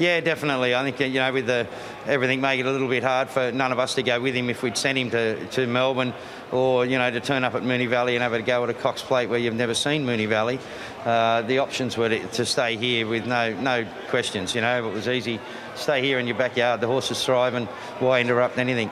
Yeah, 0.00 0.20
definitely. 0.20 0.74
I 0.74 0.82
think 0.82 0.98
you 0.98 1.20
know 1.20 1.30
with 1.30 1.46
the 1.46 1.66
everything 2.06 2.40
make 2.40 2.58
it 2.58 2.64
a 2.64 2.70
little 2.70 2.88
bit 2.88 3.02
hard 3.02 3.28
for 3.28 3.52
none 3.52 3.70
of 3.70 3.78
us 3.78 3.94
to 3.96 4.02
go 4.02 4.18
with 4.18 4.34
him 4.34 4.48
if 4.48 4.62
we'd 4.62 4.78
sent 4.78 4.96
him 4.96 5.10
to, 5.10 5.46
to 5.48 5.66
Melbourne 5.66 6.14
or 6.52 6.86
you 6.86 6.96
know 6.96 7.10
to 7.10 7.20
turn 7.20 7.44
up 7.44 7.54
at 7.54 7.62
Moonee 7.62 7.86
Valley 7.86 8.16
and 8.16 8.22
have 8.22 8.32
a 8.32 8.40
go 8.40 8.64
at 8.64 8.70
a 8.70 8.74
Cox 8.74 9.02
Plate 9.02 9.28
where 9.28 9.38
you've 9.38 9.54
never 9.54 9.74
seen 9.74 10.06
Moonee 10.06 10.26
Valley. 10.26 10.58
Uh, 11.04 11.42
the 11.42 11.58
options 11.58 11.98
were 11.98 12.08
to, 12.08 12.26
to 12.28 12.46
stay 12.46 12.76
here 12.76 13.06
with 13.06 13.26
no 13.26 13.52
no 13.60 13.86
questions. 14.08 14.54
You 14.54 14.62
know, 14.62 14.88
it 14.88 14.90
was 14.90 15.06
easy, 15.06 15.38
stay 15.74 16.00
here 16.00 16.18
in 16.18 16.26
your 16.26 16.36
backyard. 16.36 16.80
The 16.80 16.86
horses 16.86 17.22
thrive, 17.22 17.52
and 17.52 17.66
Why 18.00 18.22
interrupt 18.22 18.56
anything? 18.56 18.88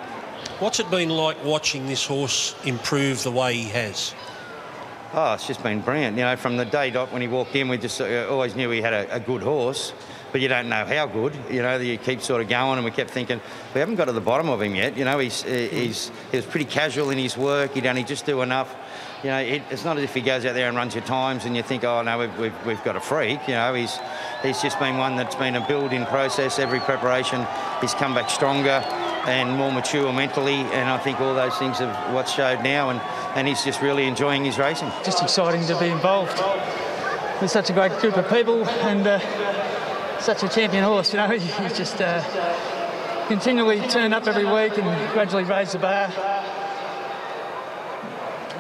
What's 0.59 0.79
it 0.79 0.91
been 0.91 1.09
like 1.09 1.43
watching 1.43 1.87
this 1.87 2.05
horse 2.05 2.55
improve 2.65 3.23
the 3.23 3.33
way 3.33 3.55
he 3.55 3.69
has? 3.71 4.15
Oh, 5.15 5.33
it's 5.33 5.47
just 5.47 5.63
been 5.63 5.81
brilliant. 5.81 6.19
You 6.19 6.25
know, 6.25 6.37
from 6.37 6.59
the 6.59 6.67
day 6.67 6.91
dot 6.91 7.13
when 7.13 7.23
he 7.23 7.29
walked 7.29 7.57
in, 7.57 7.69
we 7.69 7.79
just 7.79 7.99
always 8.01 8.55
knew 8.55 8.69
he 8.69 8.83
had 8.83 8.93
a, 8.93 9.17
a 9.17 9.19
good 9.21 9.43
horse, 9.43 9.95
but 10.33 10.43
you 10.43 10.49
don't 10.49 10.69
know 10.69 10.85
how 10.85 11.07
good. 11.07 11.35
You 11.51 11.63
know, 11.63 11.79
you 11.79 11.97
keep 11.97 12.21
sort 12.21 12.43
of 12.43 12.49
going, 12.51 12.77
and 12.77 12.85
we 12.85 12.91
kept 12.91 13.11
thinking 13.11 13.41
we 13.73 13.81
haven't 13.81 13.95
got 13.95 14.05
to 14.05 14.13
the 14.13 14.21
bottom 14.21 14.51
of 14.51 14.61
him 14.61 14.75
yet. 14.75 14.99
You 14.99 15.07
know, 15.07 15.19
he's 15.19 15.43
he's 15.43 16.13
he 16.31 16.37
was 16.37 16.45
pretty 16.45 16.67
casual 16.67 17.09
in 17.09 17.17
his 17.17 17.39
work. 17.39 17.73
He'd 17.73 17.87
only 17.87 18.05
just 18.05 18.27
do 18.27 18.43
enough. 18.43 18.77
You 19.25 19.31
know, 19.31 19.39
it, 19.39 19.63
it's 19.71 19.85
not 19.85 19.97
as 19.97 20.05
if 20.05 20.13
he 20.13 20.21
goes 20.21 20.45
out 20.45 20.53
there 20.53 20.69
and 20.69 20.77
runs 20.77 20.95
your 20.95 21.05
times, 21.05 21.47
and 21.47 21.57
you 21.57 21.63
think, 21.63 21.85
oh 21.85 22.03
no, 22.03 22.19
we've, 22.19 22.39
we've, 22.39 22.67
we've 22.67 22.85
got 22.85 22.95
a 22.95 23.01
freak. 23.01 23.41
You 23.49 23.55
know, 23.55 23.73
he's 23.73 23.99
he's 24.43 24.61
just 24.61 24.79
been 24.79 24.99
one 24.99 25.17
that's 25.17 25.37
been 25.37 25.57
a 25.57 25.67
build-in 25.67 26.05
process. 26.07 26.59
Every 26.59 26.81
preparation, 26.81 27.47
he's 27.81 27.95
come 27.95 28.15
back 28.15 28.29
stronger 28.29 28.85
and 29.29 29.57
more 29.57 29.71
mature 29.71 30.11
mentally, 30.13 30.55
and 30.55 30.89
I 30.89 30.97
think 30.99 31.21
all 31.21 31.35
those 31.35 31.57
things 31.59 31.79
have 31.79 32.15
what's 32.15 32.33
showed 32.33 32.63
now, 32.63 32.89
and, 32.89 33.01
and 33.37 33.47
he's 33.47 33.63
just 33.63 33.83
really 33.83 34.07
enjoying 34.07 34.45
his 34.45 34.59
racing. 34.59 34.91
Just 35.05 35.23
exciting 35.23 35.67
to 35.67 35.79
be 35.79 35.89
involved 35.89 36.41
with 37.41 37.51
such 37.51 37.69
a 37.69 37.75
great 37.75 37.93
group 38.01 38.17
of 38.17 38.29
people 38.31 38.67
and 38.67 39.07
uh, 39.07 40.19
such 40.19 40.43
a 40.43 40.49
champion 40.49 40.83
horse. 40.83 41.13
You 41.13 41.19
know, 41.19 41.29
he's 41.39 41.77
just 41.77 42.01
uh, 42.01 42.25
continually 43.29 43.81
turn 43.89 44.15
up 44.15 44.27
every 44.27 44.47
week 44.47 44.79
and 44.79 45.13
gradually 45.13 45.45
raise 45.45 45.73
the 45.73 45.79
bar. 45.79 46.09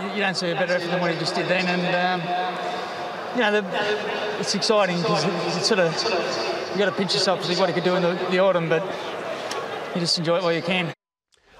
You, 0.03 0.15
you 0.15 0.21
don't 0.21 0.37
see 0.37 0.51
a 0.51 0.55
better 0.55 0.75
effort 0.75 0.91
than 0.91 1.01
what 1.01 1.11
he 1.11 1.19
just 1.19 1.35
did 1.35 1.49
then, 1.49 1.67
and 1.67 2.23
um, 2.23 2.29
you 3.35 3.41
know, 3.41 3.61
the, 3.61 4.39
it's 4.39 4.55
exciting 4.55 4.99
because 4.99 5.25
it's 5.57 5.67
sort 5.67 5.81
of 5.81 5.95
you 6.73 6.79
got 6.79 6.91
to 6.91 6.93
pinch 6.93 7.15
yourself 7.15 7.41
to 7.41 7.47
see 7.47 7.59
what 7.59 7.69
he 7.69 7.75
could 7.75 7.85
do 7.85 7.97
in 7.97 8.03
the, 8.03 8.15
the 8.31 8.39
autumn, 8.39 8.69
but 8.69 8.83
you 9.95 10.01
just 10.01 10.19
enjoy 10.19 10.37
it 10.37 10.43
while 10.43 10.53
you 10.53 10.63
can. 10.63 10.93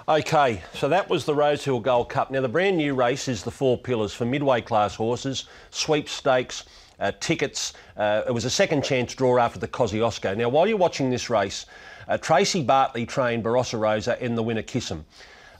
Okay, 0.07 0.61
so 0.73 0.89
that 0.89 1.09
was 1.09 1.25
the 1.25 1.35
Rosehill 1.35 1.79
Gold 1.79 2.09
Cup. 2.09 2.31
Now, 2.31 2.41
the 2.41 2.49
brand 2.49 2.77
new 2.77 2.95
race 2.95 3.27
is 3.27 3.43
the 3.43 3.51
Four 3.51 3.77
Pillars 3.77 4.13
for 4.13 4.25
midway 4.25 4.61
class 4.61 4.95
horses, 4.95 5.45
sweepstakes, 5.69 6.63
uh, 6.99 7.11
tickets. 7.19 7.73
Uh, 7.95 8.23
it 8.27 8.31
was 8.31 8.45
a 8.45 8.49
second 8.49 8.83
chance 8.83 9.13
draw 9.13 9.37
after 9.37 9.59
the 9.59 9.67
Kosciuszko. 9.67 10.35
Now, 10.35 10.49
while 10.49 10.67
you're 10.67 10.77
watching 10.77 11.09
this 11.09 11.29
race, 11.29 11.65
uh, 12.07 12.17
Tracy 12.17 12.63
Bartley 12.63 13.05
trained 13.05 13.43
Barossa 13.43 13.79
Rosa 13.79 14.23
in 14.23 14.35
the 14.35 14.43
winner 14.43 14.63
Kiss 14.63 14.87
Some. 14.87 15.05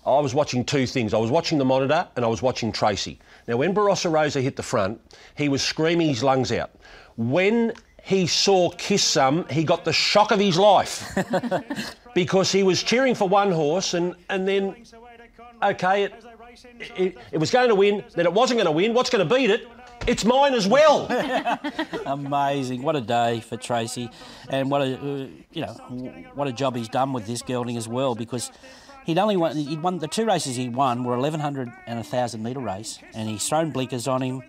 I 0.06 0.20
was 0.20 0.34
watching 0.34 0.66
two 0.66 0.88
things. 0.88 1.14
I 1.14 1.18
was 1.18 1.30
watching 1.30 1.60
the 1.60 1.66
monitor 1.66 2.08
and 2.16 2.26
I 2.26 2.28
was 2.28 2.42
watching 2.42 2.72
Tracy. 2.72 3.20
Now, 3.48 3.58
when 3.58 3.76
Barossa 3.76 4.12
Rosa 4.12 4.42
hit 4.42 4.56
the 4.56 4.64
front, 4.64 5.00
he 5.36 5.50
was 5.50 5.62
screaming 5.62 6.08
his 6.08 6.24
lungs 6.24 6.52
out. 6.52 6.72
When 7.18 7.74
he 8.10 8.26
saw 8.26 8.72
Kiss 8.72 9.04
Some, 9.04 9.46
he 9.50 9.64
got 9.64 9.86
the 9.86 9.94
shock 9.94 10.32
of 10.32 10.40
his 10.40 10.58
life 10.58 11.16
because 12.16 12.52
he 12.52 12.64
was 12.64 12.82
cheering 12.82 13.14
for 13.14 13.30
one 13.30 13.52
horse 13.52 13.94
and, 13.94 14.16
and 14.30 14.48
then, 14.48 14.76
okay, 15.62 16.06
it, 16.06 16.14
it, 16.98 17.18
it 17.34 17.38
was 17.38 17.52
going 17.52 17.70
to 17.70 17.76
win, 17.76 18.04
then 18.16 18.26
it 18.26 18.34
wasn't 18.34 18.58
going 18.58 18.66
to 18.66 18.72
win. 18.72 18.96
What's 18.96 19.12
going 19.12 19.28
to 19.28 19.36
beat 19.36 19.52
it? 19.52 19.68
It's 20.08 20.26
mine 20.26 20.56
as 20.56 20.68
well. 20.68 21.06
Amazing! 22.08 22.82
What 22.82 22.96
a 22.96 23.02
day 23.02 23.42
for 23.42 23.58
Tracy, 23.58 24.10
and 24.50 24.72
what 24.72 24.82
a 24.82 24.96
uh, 24.96 25.28
you 25.52 25.62
know 25.62 25.74
what 26.34 26.48
a 26.48 26.54
job 26.54 26.76
he's 26.76 26.88
done 26.88 27.14
with 27.14 27.28
this 27.28 27.42
gelding 27.42 27.78
as 27.78 27.88
well 27.88 28.16
because. 28.16 28.52
He'd 29.06 29.18
only 29.18 29.38
won, 29.38 29.56
he'd 29.56 29.82
won 29.82 29.98
the 29.98 30.08
two 30.08 30.26
races 30.28 30.56
he 30.56 30.70
won 30.70 31.04
were 31.04 31.18
1100 31.18 31.72
and 31.88 31.98
a 31.98 32.04
1000 32.04 32.44
metre 32.44 32.60
race, 32.60 33.00
and 33.16 33.28
he's 33.28 33.48
thrown 33.48 33.72
blinkers 33.72 34.08
on 34.08 34.22
him, 34.22 34.44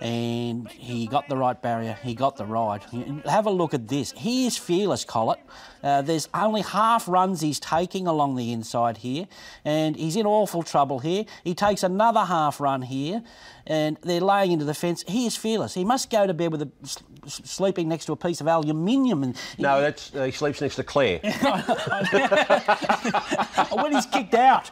and 0.00 0.68
he 0.70 1.06
got 1.06 1.28
the 1.28 1.36
right 1.36 1.60
barrier, 1.60 1.98
he 2.02 2.14
got 2.14 2.36
the 2.36 2.44
ride. 2.44 2.82
Have 3.24 3.46
a 3.46 3.50
look 3.50 3.74
at 3.74 3.88
this. 3.88 4.12
He 4.12 4.46
is 4.46 4.56
fearless, 4.56 5.04
Collett. 5.04 5.40
Uh, 5.82 6.02
there's 6.02 6.28
only 6.34 6.62
half 6.62 7.08
runs 7.08 7.40
he's 7.40 7.60
taking 7.60 8.06
along 8.06 8.36
the 8.36 8.52
inside 8.52 8.98
here, 8.98 9.26
and 9.64 9.96
he's 9.96 10.16
in 10.16 10.26
awful 10.26 10.62
trouble 10.62 10.98
here. 10.98 11.24
He 11.44 11.54
takes 11.54 11.82
another 11.82 12.24
half 12.24 12.60
run 12.60 12.82
here, 12.82 13.22
and 13.66 13.96
they're 14.02 14.20
laying 14.20 14.52
into 14.52 14.64
the 14.64 14.74
fence. 14.74 15.04
He 15.06 15.26
is 15.26 15.36
fearless. 15.36 15.74
He 15.74 15.84
must 15.84 16.10
go 16.10 16.26
to 16.26 16.34
bed 16.34 16.52
with 16.52 16.62
a, 16.62 16.70
sleeping 17.26 17.88
next 17.88 18.06
to 18.06 18.12
a 18.12 18.16
piece 18.16 18.40
of 18.40 18.46
aluminium. 18.48 19.22
And 19.22 19.36
no, 19.58 19.80
that's 19.80 20.14
uh, 20.14 20.24
he 20.24 20.30
sleeps 20.32 20.60
next 20.60 20.76
to 20.76 20.84
Claire. 20.84 21.18
when 23.72 23.92
he's 23.92 24.06
kicked 24.06 24.34
out. 24.34 24.70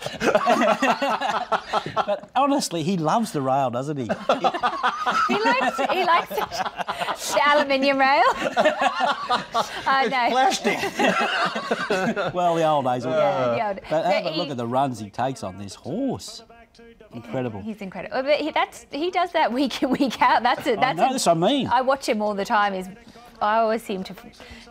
but 2.07 2.31
honestly, 2.37 2.83
he 2.83 2.97
loves 2.97 3.33
the 3.33 3.41
rail, 3.43 3.71
doesn't 3.71 3.97
he? 3.97 4.05
He 4.05 4.11
likes, 4.11 5.77
he 5.93 6.05
likes 6.05 6.29
the, 6.29 7.35
the 7.35 7.41
aluminium 7.47 7.99
rail. 7.99 8.23
uh, 8.37 10.09
no. 10.11 10.29
Plastic. 10.31 10.79
well, 12.35 12.55
the 12.55 12.65
old 12.67 12.85
days. 12.85 13.05
were 13.07 13.13
Yeah, 13.13 13.55
the 13.55 13.67
old- 13.69 13.81
But 13.91 14.05
have 14.07 14.27
a 14.27 14.31
he- 14.31 14.39
look 14.39 14.51
at 14.51 14.57
the 14.57 14.67
runs 14.67 14.99
he 14.99 15.11
takes 15.11 15.43
on 15.43 15.59
this 15.59 15.75
horse. 15.75 16.43
Incredible. 17.15 17.63
He's 17.63 17.81
incredible. 17.81 18.23
But 18.23 18.41
he, 18.41 18.51
that's 18.51 18.87
he 18.91 19.11
does 19.11 19.33
that 19.33 19.53
week 19.53 19.83
in 19.83 19.91
week 19.91 20.21
out. 20.21 20.43
That's 20.43 20.67
it. 20.67 20.79
I 20.79 20.93
know, 20.93 21.07
it. 21.07 21.13
that's 21.13 21.27
what 21.27 21.37
I 21.37 21.41
mean. 21.41 21.67
I 21.69 21.81
watch 21.81 22.09
him 22.09 22.21
all 22.21 22.35
the 22.35 22.45
time. 22.45 22.75
He's 22.75 22.89
I 23.45 23.59
always 23.59 23.83
seem 23.83 24.03
to. 24.05 24.15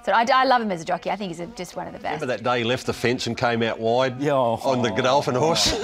So 0.03 0.11
I, 0.11 0.25
I 0.33 0.45
love 0.45 0.61
him 0.61 0.71
as 0.71 0.81
a 0.81 0.85
jockey. 0.85 1.11
I 1.11 1.15
think 1.15 1.29
he's 1.29 1.39
a, 1.39 1.47
just 1.47 1.75
one 1.75 1.87
of 1.87 1.93
the 1.93 1.99
best. 1.99 2.21
Remember 2.21 2.25
that 2.37 2.43
day 2.43 2.59
he 2.59 2.63
left 2.63 2.85
the 2.87 2.93
fence 2.93 3.27
and 3.27 3.37
came 3.37 3.61
out 3.61 3.79
wide 3.79 4.21
oh. 4.27 4.59
on 4.63 4.81
the 4.81 4.89
Godolphin 4.89 5.35
horse? 5.35 5.73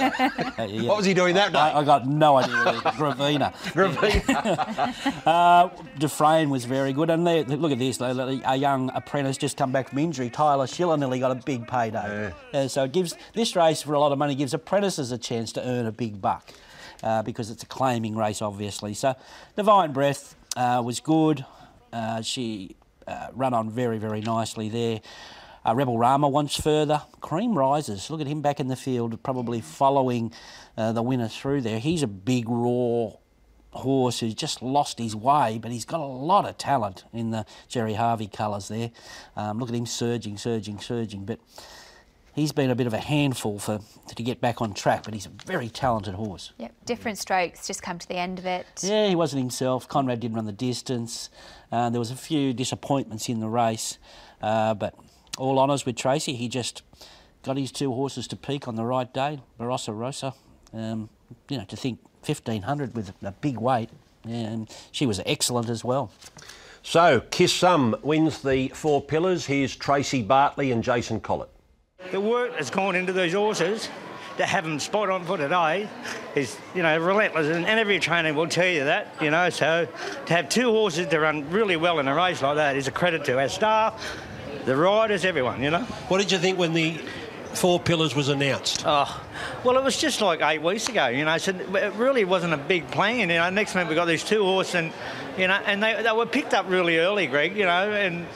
What 0.60 0.96
was 0.98 1.06
he 1.06 1.14
doing 1.14 1.34
that 1.34 1.52
day? 1.52 1.58
I, 1.58 1.80
I 1.80 1.84
got 1.84 2.06
no 2.06 2.36
idea. 2.36 2.54
Gravina. 2.54 3.52
Gravina. 3.72 5.26
uh, 5.26 5.70
Dufresne 5.98 6.50
was 6.50 6.64
very 6.64 6.92
good. 6.92 7.10
And 7.10 7.26
they, 7.26 7.44
look 7.44 7.72
at 7.72 7.78
this. 7.78 8.00
A 8.00 8.56
young 8.56 8.90
apprentice 8.94 9.36
just 9.38 9.56
come 9.56 9.72
back 9.72 9.88
from 9.88 9.98
injury. 9.98 10.28
Tyler 10.28 10.66
Schiller 10.66 10.96
nearly 10.96 11.18
got 11.18 11.30
a 11.30 11.36
big 11.36 11.66
payday. 11.66 12.32
Uh, 12.52 12.68
so 12.68 12.84
it 12.84 12.92
gives 12.92 13.16
this 13.34 13.56
race 13.56 13.82
for 13.82 13.94
a 13.94 14.00
lot 14.00 14.12
of 14.12 14.18
money 14.18 14.34
gives 14.34 14.52
apprentices 14.52 15.12
a 15.12 15.18
chance 15.18 15.52
to 15.52 15.66
earn 15.66 15.86
a 15.86 15.92
big 15.92 16.20
buck. 16.20 16.50
Uh, 17.02 17.22
because 17.22 17.50
it's 17.50 17.62
a 17.62 17.66
claiming 17.66 18.14
race, 18.14 18.42
obviously. 18.42 18.92
So, 18.92 19.14
Divine 19.56 19.92
Breath 19.92 20.36
uh, 20.54 20.82
was 20.84 21.00
good. 21.00 21.46
Uh, 21.92 22.20
she 22.20 22.76
uh, 23.10 23.28
run 23.34 23.52
on 23.52 23.70
very, 23.70 23.98
very 23.98 24.20
nicely 24.20 24.68
there. 24.68 25.00
Uh, 25.66 25.74
Rebel 25.74 25.98
Rama 25.98 26.28
wants 26.28 26.58
further. 26.58 27.02
Cream 27.20 27.56
rises. 27.56 28.08
Look 28.08 28.20
at 28.20 28.26
him 28.26 28.40
back 28.40 28.60
in 28.60 28.68
the 28.68 28.76
field, 28.76 29.22
probably 29.22 29.60
following 29.60 30.32
uh, 30.76 30.92
the 30.92 31.02
winner 31.02 31.28
through 31.28 31.60
there. 31.60 31.78
He's 31.78 32.02
a 32.02 32.06
big, 32.06 32.48
raw 32.48 33.10
horse 33.72 34.20
who's 34.20 34.34
just 34.34 34.62
lost 34.62 34.98
his 34.98 35.14
way, 35.14 35.58
but 35.60 35.70
he's 35.70 35.84
got 35.84 36.00
a 36.00 36.04
lot 36.04 36.48
of 36.48 36.58
talent 36.58 37.04
in 37.12 37.30
the 37.30 37.44
Gerry 37.68 37.94
Harvey 37.94 38.26
colours 38.26 38.68
there. 38.68 38.90
Um, 39.36 39.58
look 39.58 39.68
at 39.68 39.74
him 39.74 39.86
surging, 39.86 40.38
surging, 40.38 40.80
surging. 40.80 41.24
But 41.24 41.40
he's 42.34 42.52
been 42.52 42.70
a 42.70 42.74
bit 42.74 42.86
of 42.86 42.94
a 42.94 42.98
handful 42.98 43.58
for 43.58 43.80
to 44.14 44.22
get 44.22 44.40
back 44.40 44.60
on 44.60 44.72
track, 44.72 45.04
but 45.04 45.14
he's 45.14 45.26
a 45.26 45.32
very 45.46 45.68
talented 45.68 46.14
horse. 46.14 46.52
Yep, 46.58 46.72
different 46.84 47.18
strokes. 47.18 47.66
Just 47.66 47.82
come 47.82 47.98
to 47.98 48.08
the 48.08 48.16
end 48.16 48.38
of 48.38 48.46
it. 48.46 48.66
Yeah, 48.82 49.08
he 49.08 49.14
wasn't 49.14 49.40
himself. 49.40 49.88
Conrad 49.88 50.20
didn't 50.20 50.36
run 50.36 50.46
the 50.46 50.52
distance. 50.52 51.30
Uh, 51.72 51.90
there 51.90 52.00
was 52.00 52.10
a 52.10 52.16
few 52.16 52.52
disappointments 52.52 53.28
in 53.28 53.40
the 53.40 53.48
race, 53.48 53.98
uh, 54.42 54.74
but 54.74 54.94
all 55.38 55.58
honours 55.58 55.86
with 55.86 55.96
Tracy. 55.96 56.34
He 56.34 56.48
just 56.48 56.82
got 57.42 57.56
his 57.56 57.72
two 57.72 57.92
horses 57.92 58.26
to 58.28 58.36
peak 58.36 58.66
on 58.66 58.74
the 58.74 58.84
right 58.84 59.12
day. 59.12 59.40
Barossa 59.58 59.96
Rosa, 59.96 60.34
um, 60.72 61.08
you 61.48 61.58
know, 61.58 61.64
to 61.64 61.76
think 61.76 62.00
1500 62.26 62.94
with 62.94 63.12
a 63.22 63.32
big 63.32 63.58
weight, 63.58 63.90
and 64.24 64.68
she 64.92 65.06
was 65.06 65.20
excellent 65.24 65.68
as 65.68 65.84
well. 65.84 66.10
So, 66.82 67.20
Kiss 67.30 67.52
Some 67.52 67.96
wins 68.02 68.42
the 68.42 68.68
four 68.68 69.02
pillars. 69.02 69.46
Here's 69.46 69.76
Tracy 69.76 70.22
Bartley 70.22 70.72
and 70.72 70.82
Jason 70.82 71.20
Collett. 71.20 71.50
The 72.10 72.20
work 72.20 72.52
that's 72.52 72.70
gone 72.70 72.96
into 72.96 73.12
those 73.12 73.34
horses 73.34 73.88
to 74.40 74.46
have 74.46 74.64
them 74.64 74.78
spot 74.78 75.10
on 75.10 75.24
for 75.24 75.36
today 75.36 75.86
is, 76.34 76.56
you 76.74 76.82
know, 76.82 76.98
relentless. 76.98 77.46
And, 77.46 77.66
and 77.66 77.78
every 77.78 77.98
trainer 77.98 78.32
will 78.32 78.48
tell 78.48 78.66
you 78.66 78.84
that, 78.84 79.14
you 79.20 79.30
know. 79.30 79.50
So 79.50 79.86
to 80.26 80.32
have 80.32 80.48
two 80.48 80.70
horses 80.70 81.06
to 81.08 81.20
run 81.20 81.48
really 81.50 81.76
well 81.76 81.98
in 81.98 82.08
a 82.08 82.14
race 82.14 82.40
like 82.40 82.56
that 82.56 82.74
is 82.76 82.88
a 82.88 82.90
credit 82.90 83.24
to 83.26 83.38
our 83.38 83.50
staff, 83.50 84.18
the 84.64 84.74
riders, 84.74 85.26
everyone, 85.26 85.62
you 85.62 85.70
know. 85.70 85.82
What 86.08 86.22
did 86.22 86.32
you 86.32 86.38
think 86.38 86.58
when 86.58 86.72
the 86.72 86.98
Four 87.52 87.80
Pillars 87.80 88.14
was 88.14 88.30
announced? 88.30 88.84
Oh, 88.86 89.22
well, 89.62 89.76
it 89.76 89.84
was 89.84 89.98
just 89.98 90.22
like 90.22 90.40
eight 90.40 90.62
weeks 90.62 90.88
ago, 90.88 91.08
you 91.08 91.24
know. 91.26 91.36
So 91.36 91.52
it 91.52 91.92
really 91.94 92.24
wasn't 92.24 92.54
a 92.54 92.58
big 92.58 92.90
plan. 92.90 93.28
You 93.28 93.36
know, 93.36 93.50
next 93.50 93.74
month 93.74 93.90
we 93.90 93.94
got 93.94 94.06
these 94.06 94.24
two 94.24 94.42
horses, 94.42 94.76
and 94.76 94.92
you 95.36 95.48
know, 95.48 95.60
and 95.66 95.82
they, 95.82 96.02
they 96.02 96.12
were 96.12 96.26
picked 96.26 96.54
up 96.54 96.70
really 96.70 96.98
early, 96.98 97.26
Greg. 97.26 97.56
You 97.56 97.66
know, 97.66 97.90
and 97.90 98.26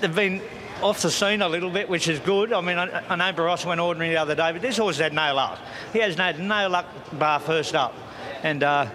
they've 0.00 0.14
been 0.14 0.42
off 0.82 1.02
the 1.02 1.10
scene 1.10 1.42
a 1.42 1.48
little 1.48 1.70
bit, 1.70 1.88
which 1.88 2.08
is 2.08 2.18
good. 2.20 2.52
I 2.52 2.60
mean, 2.60 2.78
I, 2.78 3.02
I 3.08 3.16
know 3.16 3.32
Barros 3.32 3.64
went 3.64 3.80
ordinary 3.80 4.10
the 4.10 4.20
other 4.20 4.34
day, 4.34 4.52
but 4.52 4.62
this 4.62 4.76
horse 4.76 4.98
had 4.98 5.12
no 5.12 5.34
luck. 5.34 5.58
He 5.92 6.00
has 6.00 6.16
no 6.16 6.32
no 6.32 6.68
luck 6.68 6.86
bar 7.12 7.40
first 7.40 7.74
up, 7.74 7.94
and 8.42 8.62
uh, 8.62 8.86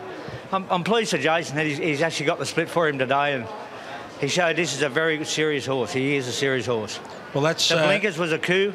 I'm, 0.52 0.66
I'm 0.70 0.84
pleased 0.84 1.12
for 1.12 1.18
Jason 1.18 1.56
that 1.56 1.66
he's, 1.66 1.78
he's 1.78 2.02
actually 2.02 2.26
got 2.28 2.40
the 2.40 2.46
split 2.46 2.70
for 2.70 2.88
him 2.88 2.98
today, 2.98 3.34
and 3.34 3.48
he 4.20 4.28
showed 4.28 4.56
this 4.56 4.74
is 4.74 4.82
a 4.82 4.90
very 4.90 5.24
serious 5.26 5.66
horse. 5.66 5.94
He 5.94 6.16
is 6.16 6.28
a 6.28 6.32
serious 6.34 6.66
horse. 6.66 7.00
Well, 7.34 7.44
that's 7.44 7.68
the 7.68 7.78
uh, 7.78 7.86
blinkers 7.86 8.18
was 8.18 8.32
a 8.32 8.40
coup, 8.40 8.74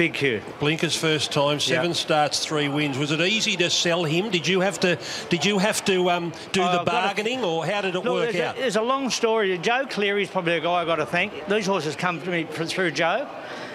big 0.00 0.14
coup. 0.14 0.40
Blinker's 0.60 0.96
first 0.96 1.30
time, 1.30 1.60
seven 1.60 1.90
Yeah. 1.90 1.94
starts, 1.94 2.42
three 2.42 2.70
wins. 2.70 2.96
Was 2.96 3.10
it 3.10 3.20
easy 3.20 3.54
to 3.56 3.68
sell 3.68 4.04
him? 4.04 4.30
Did 4.30 4.48
you 4.48 4.60
have 4.60 4.80
to? 4.80 4.96
Did 5.28 5.44
you 5.44 5.58
have 5.58 5.84
to 5.84 6.08
um, 6.10 6.32
do 6.52 6.62
Oh, 6.62 6.78
the 6.78 6.84
bargaining, 6.84 7.44
or 7.44 7.66
how 7.66 7.82
did 7.82 7.94
it 7.94 7.98
Look, 7.98 8.06
work 8.06 8.34
out? 8.36 8.56
A, 8.56 8.60
there's 8.60 8.76
a 8.76 8.82
long 8.82 9.10
story. 9.10 9.58
Joe 9.58 9.84
Cleary's 9.86 10.30
probably 10.30 10.54
a 10.54 10.60
guy 10.60 10.72
I 10.72 10.84
got 10.86 10.96
to 10.96 11.04
thank. 11.04 11.46
These 11.48 11.66
horses 11.66 11.96
come 11.96 12.18
to 12.22 12.30
me 12.30 12.44
through 12.44 12.92
Joe, 12.92 13.28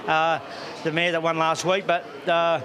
uh, 0.07 0.39
the 0.83 0.91
mare 0.91 1.11
that 1.11 1.21
won 1.21 1.37
last 1.37 1.63
week. 1.63 1.85
But 1.85 2.03
uh, 2.27 2.61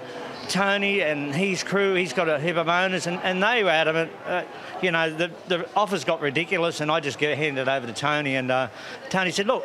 Tony 0.48 1.02
and 1.02 1.34
his 1.34 1.62
crew, 1.62 1.92
he's 1.92 2.14
got 2.14 2.30
a 2.30 2.40
heap 2.40 2.56
of 2.56 2.66
owners, 2.66 3.06
and, 3.06 3.20
and 3.22 3.42
they 3.42 3.62
were 3.62 3.68
adamant. 3.68 4.10
Uh, 4.24 4.44
you 4.80 4.90
know, 4.90 5.10
the, 5.14 5.30
the 5.48 5.68
offers 5.76 6.04
got 6.04 6.22
ridiculous, 6.22 6.80
and 6.80 6.90
I 6.90 7.00
just 7.00 7.18
get 7.18 7.36
handed 7.36 7.68
over 7.68 7.86
to 7.86 7.92
Tony. 7.92 8.36
And 8.36 8.50
uh, 8.50 8.68
Tony 9.10 9.30
said, 9.32 9.46
"Look, 9.46 9.64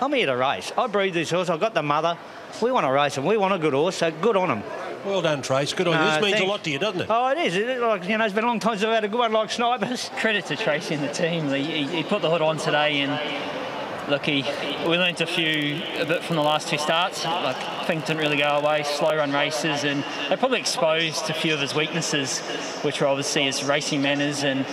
I'm 0.00 0.12
here 0.12 0.26
to 0.26 0.36
race. 0.36 0.72
I 0.76 0.86
breed 0.86 1.14
this 1.14 1.30
horse. 1.30 1.48
I've 1.48 1.60
got 1.60 1.74
the 1.74 1.82
mother. 1.82 2.18
We 2.62 2.70
want 2.72 2.86
to 2.86 2.92
race 2.92 3.16
him. 3.16 3.24
We 3.24 3.36
want 3.36 3.54
a 3.54 3.58
good 3.58 3.72
horse. 3.72 3.96
So 3.96 4.10
good 4.10 4.36
on 4.36 4.50
him." 4.50 4.62
Well 5.04 5.22
done, 5.22 5.40
Trace. 5.40 5.72
Good 5.72 5.86
on 5.86 6.04
you. 6.04 6.10
This 6.10 6.20
means 6.20 6.40
a 6.40 6.44
lot 6.44 6.64
to 6.64 6.70
you, 6.70 6.80
doesn't 6.80 7.02
it? 7.02 7.06
Oh, 7.08 7.28
it 7.28 7.38
is. 7.38 7.54
It, 7.54 7.80
like, 7.80 8.08
you 8.08 8.18
know, 8.18 8.24
it's 8.24 8.34
been 8.34 8.42
a 8.42 8.48
long 8.48 8.58
time 8.58 8.72
since 8.72 8.84
I've 8.84 8.92
had 8.92 9.04
a 9.04 9.08
good 9.08 9.20
one 9.20 9.30
like 9.30 9.52
Snipers. 9.52 10.10
Credit 10.16 10.44
to 10.46 10.56
Tracy 10.56 10.94
and 10.94 11.04
the 11.04 11.12
team. 11.12 11.48
He, 11.50 11.62
he, 11.62 11.86
he 11.98 12.02
put 12.02 12.22
the 12.22 12.30
hood 12.30 12.42
on 12.42 12.56
today, 12.56 13.02
and 13.02 14.10
look, 14.10 14.26
he, 14.26 14.42
we 14.88 14.96
learnt 14.96 15.20
a 15.20 15.26
few 15.26 15.80
a 16.00 16.04
bit 16.04 16.24
from 16.24 16.34
the 16.34 16.42
last 16.42 16.66
two 16.66 16.78
starts. 16.78 17.24
Like 17.24 17.86
things 17.86 18.04
didn't 18.04 18.18
really 18.18 18.38
go 18.38 18.44
our 18.44 18.62
way, 18.62 18.82
slow 18.82 19.14
run 19.16 19.32
races, 19.32 19.84
and 19.84 20.04
they 20.28 20.36
probably 20.36 20.58
exposed 20.58 21.30
a 21.30 21.34
few 21.34 21.54
of 21.54 21.60
his 21.60 21.72
weaknesses, 21.72 22.40
which 22.82 23.00
were 23.00 23.06
obviously 23.06 23.44
his 23.44 23.62
racing 23.62 24.02
manners 24.02 24.42
and. 24.42 24.66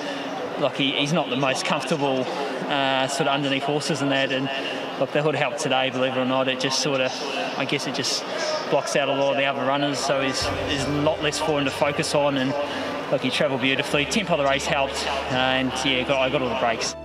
Look, 0.60 0.76
he, 0.76 0.92
he's 0.92 1.12
not 1.12 1.32
the 1.32 1.36
most 1.36 1.66
comfortable 1.66 2.26
uh, 2.70 3.08
sort 3.08 3.28
of 3.28 3.34
underneath 3.34 3.64
horses 3.64 4.04
and 4.04 4.12
that. 4.12 4.32
And 4.32 4.48
look, 5.00 5.12
the 5.12 5.22
hood 5.22 5.36
helped 5.36 5.60
today, 5.60 5.90
believe 5.90 6.14
it 6.14 6.20
or 6.20 6.26
not. 6.26 6.48
It 6.48 6.60
just 6.60 6.82
sort 6.82 7.02
of, 7.02 7.12
I 7.58 7.66
guess, 7.66 7.88
it 7.88 7.96
just 7.96 8.24
blocks 8.70 8.96
out 8.96 9.10
a 9.10 9.14
lot 9.14 9.32
of 9.32 9.38
the 9.38 9.46
other 9.46 9.66
runners. 9.66 10.00
So 10.00 10.20
there's, 10.20 10.46
a 10.86 10.90
lot 11.02 11.22
less 11.22 11.40
for 11.40 11.60
him 11.60 11.66
to 11.66 11.72
focus 11.72 12.16
on. 12.16 12.38
And 12.38 12.54
look, 13.12 13.22
he 13.22 13.30
travelled 13.30 13.62
beautifully. 13.62 14.06
Tempo 14.06 14.34
of 14.34 14.40
the 14.40 14.46
race 14.46 14.66
helped, 14.66 15.06
and 15.32 15.72
yeah, 15.86 16.04
got, 16.08 16.20
I 16.20 16.30
got 16.30 16.42
all 16.42 16.50
the 16.50 16.60
breaks. 16.60 16.96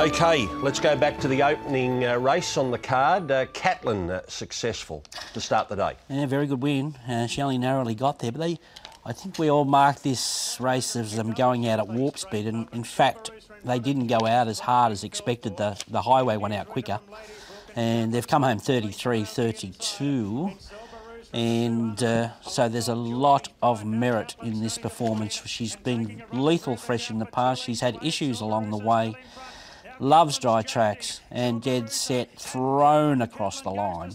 Okay, 0.00 0.46
let's 0.62 0.80
go 0.80 0.96
back 0.96 1.20
to 1.20 1.28
the 1.28 1.42
opening 1.42 2.06
uh, 2.06 2.16
race 2.16 2.56
on 2.56 2.70
the 2.70 2.78
card. 2.78 3.30
Uh, 3.30 3.44
Catlin 3.52 4.08
uh, 4.08 4.22
successful 4.28 5.04
to 5.34 5.42
start 5.42 5.68
the 5.68 5.76
day. 5.76 5.92
Yeah, 6.08 6.24
very 6.24 6.46
good 6.46 6.62
win. 6.62 6.94
Uh, 7.06 7.26
she 7.26 7.42
only 7.42 7.58
narrowly 7.58 7.94
got 7.94 8.18
there, 8.18 8.32
but 8.32 8.40
they, 8.40 8.58
I 9.04 9.12
think 9.12 9.38
we 9.38 9.50
all 9.50 9.66
marked 9.66 10.02
this 10.02 10.56
race 10.58 10.96
as 10.96 11.16
them 11.16 11.34
going 11.34 11.68
out 11.68 11.80
at 11.80 11.88
warp 11.88 12.16
speed, 12.16 12.46
and 12.46 12.66
in 12.72 12.82
fact, 12.82 13.30
they 13.62 13.78
didn't 13.78 14.06
go 14.06 14.24
out 14.26 14.48
as 14.48 14.60
hard 14.60 14.90
as 14.90 15.04
expected. 15.04 15.58
The 15.58 15.78
the 15.86 16.00
highway 16.00 16.38
went 16.38 16.54
out 16.54 16.68
quicker, 16.68 16.98
and 17.76 18.10
they've 18.10 18.26
come 18.26 18.42
home 18.42 18.58
33 18.58 19.24
32. 19.24 20.52
And 21.34 22.02
uh, 22.02 22.30
so 22.40 22.70
there's 22.70 22.88
a 22.88 22.94
lot 22.94 23.50
of 23.62 23.84
merit 23.84 24.34
in 24.42 24.62
this 24.62 24.78
performance. 24.78 25.42
She's 25.44 25.76
been 25.76 26.22
lethal 26.32 26.76
fresh 26.76 27.10
in 27.10 27.18
the 27.18 27.26
past. 27.26 27.62
She's 27.62 27.80
had 27.80 28.02
issues 28.02 28.40
along 28.40 28.70
the 28.70 28.78
way. 28.78 29.14
Loves 30.00 30.38
dry 30.38 30.62
tracks 30.62 31.20
and 31.30 31.60
dead 31.60 31.92
set 31.92 32.34
thrown 32.38 33.20
across 33.20 33.60
the 33.60 33.70
line 33.70 34.12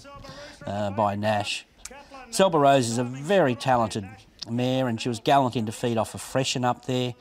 uh, 0.66 0.90
by 0.90 1.16
Nash. 1.16 1.66
Selba 2.32 2.60
Rose 2.60 2.90
is 2.90 2.98
a 2.98 3.04
very 3.04 3.54
talented 3.54 4.10
mare 4.50 4.88
and 4.88 5.00
she 5.00 5.10
was 5.10 5.20
gallant 5.20 5.56
in 5.56 5.64
defeat 5.64 5.96
off 5.98 6.16
a 6.16 6.18
freshen 6.18 6.66
up 6.66 6.86
there. 6.86 7.14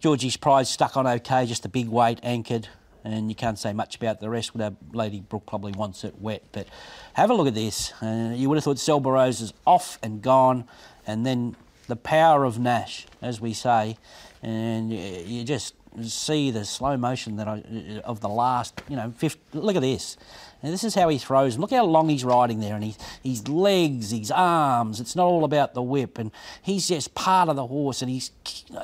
Georgie's 0.00 0.36
Pride 0.36 0.66
stuck 0.66 0.98
on 0.98 1.06
okay, 1.06 1.46
just 1.46 1.64
a 1.64 1.68
big 1.70 1.88
weight 1.88 2.20
anchored 2.22 2.68
and 3.04 3.30
you 3.30 3.34
can't 3.34 3.58
say 3.58 3.72
much 3.72 3.96
about 3.96 4.20
the 4.20 4.28
rest. 4.28 4.52
Without 4.52 4.74
Lady 4.92 5.20
Brooke 5.20 5.46
probably 5.46 5.72
wants 5.72 6.04
it 6.04 6.20
wet, 6.20 6.42
but 6.52 6.68
have 7.14 7.30
a 7.30 7.34
look 7.34 7.46
at 7.46 7.54
this. 7.54 7.94
Uh, 8.02 8.32
you 8.34 8.50
would 8.50 8.56
have 8.56 8.64
thought 8.64 8.76
Selba 8.76 9.06
Rose 9.06 9.40
is 9.40 9.54
off 9.66 9.98
and 10.02 10.20
gone, 10.20 10.68
and 11.06 11.24
then 11.24 11.56
the 11.86 11.96
power 11.96 12.44
of 12.44 12.58
Nash, 12.58 13.06
as 13.22 13.40
we 13.40 13.54
say, 13.54 13.96
and 14.42 14.92
you 14.92 15.42
just 15.42 15.74
see 16.04 16.50
the 16.50 16.64
slow 16.64 16.96
motion 16.96 17.36
that 17.36 17.48
I, 17.48 17.62
uh, 17.62 18.00
of 18.00 18.20
the 18.20 18.28
last, 18.28 18.82
you 18.88 18.96
know, 18.96 19.12
50, 19.16 19.58
look 19.58 19.76
at 19.76 19.82
this. 19.82 20.16
And 20.62 20.72
this 20.72 20.82
is 20.82 20.96
how 20.96 21.08
he 21.08 21.18
throws. 21.18 21.56
Look 21.56 21.70
how 21.70 21.84
long 21.84 22.08
he's 22.08 22.24
riding 22.24 22.58
there, 22.58 22.74
and 22.74 22.82
he, 22.82 22.96
his 23.22 23.46
legs, 23.46 24.10
his 24.10 24.32
arms. 24.32 25.00
It's 25.00 25.14
not 25.14 25.26
all 25.26 25.44
about 25.44 25.74
the 25.74 25.82
whip, 25.82 26.18
and 26.18 26.32
he's 26.62 26.88
just 26.88 27.14
part 27.14 27.48
of 27.48 27.54
the 27.54 27.66
horse. 27.66 28.02
And 28.02 28.10
he's 28.10 28.32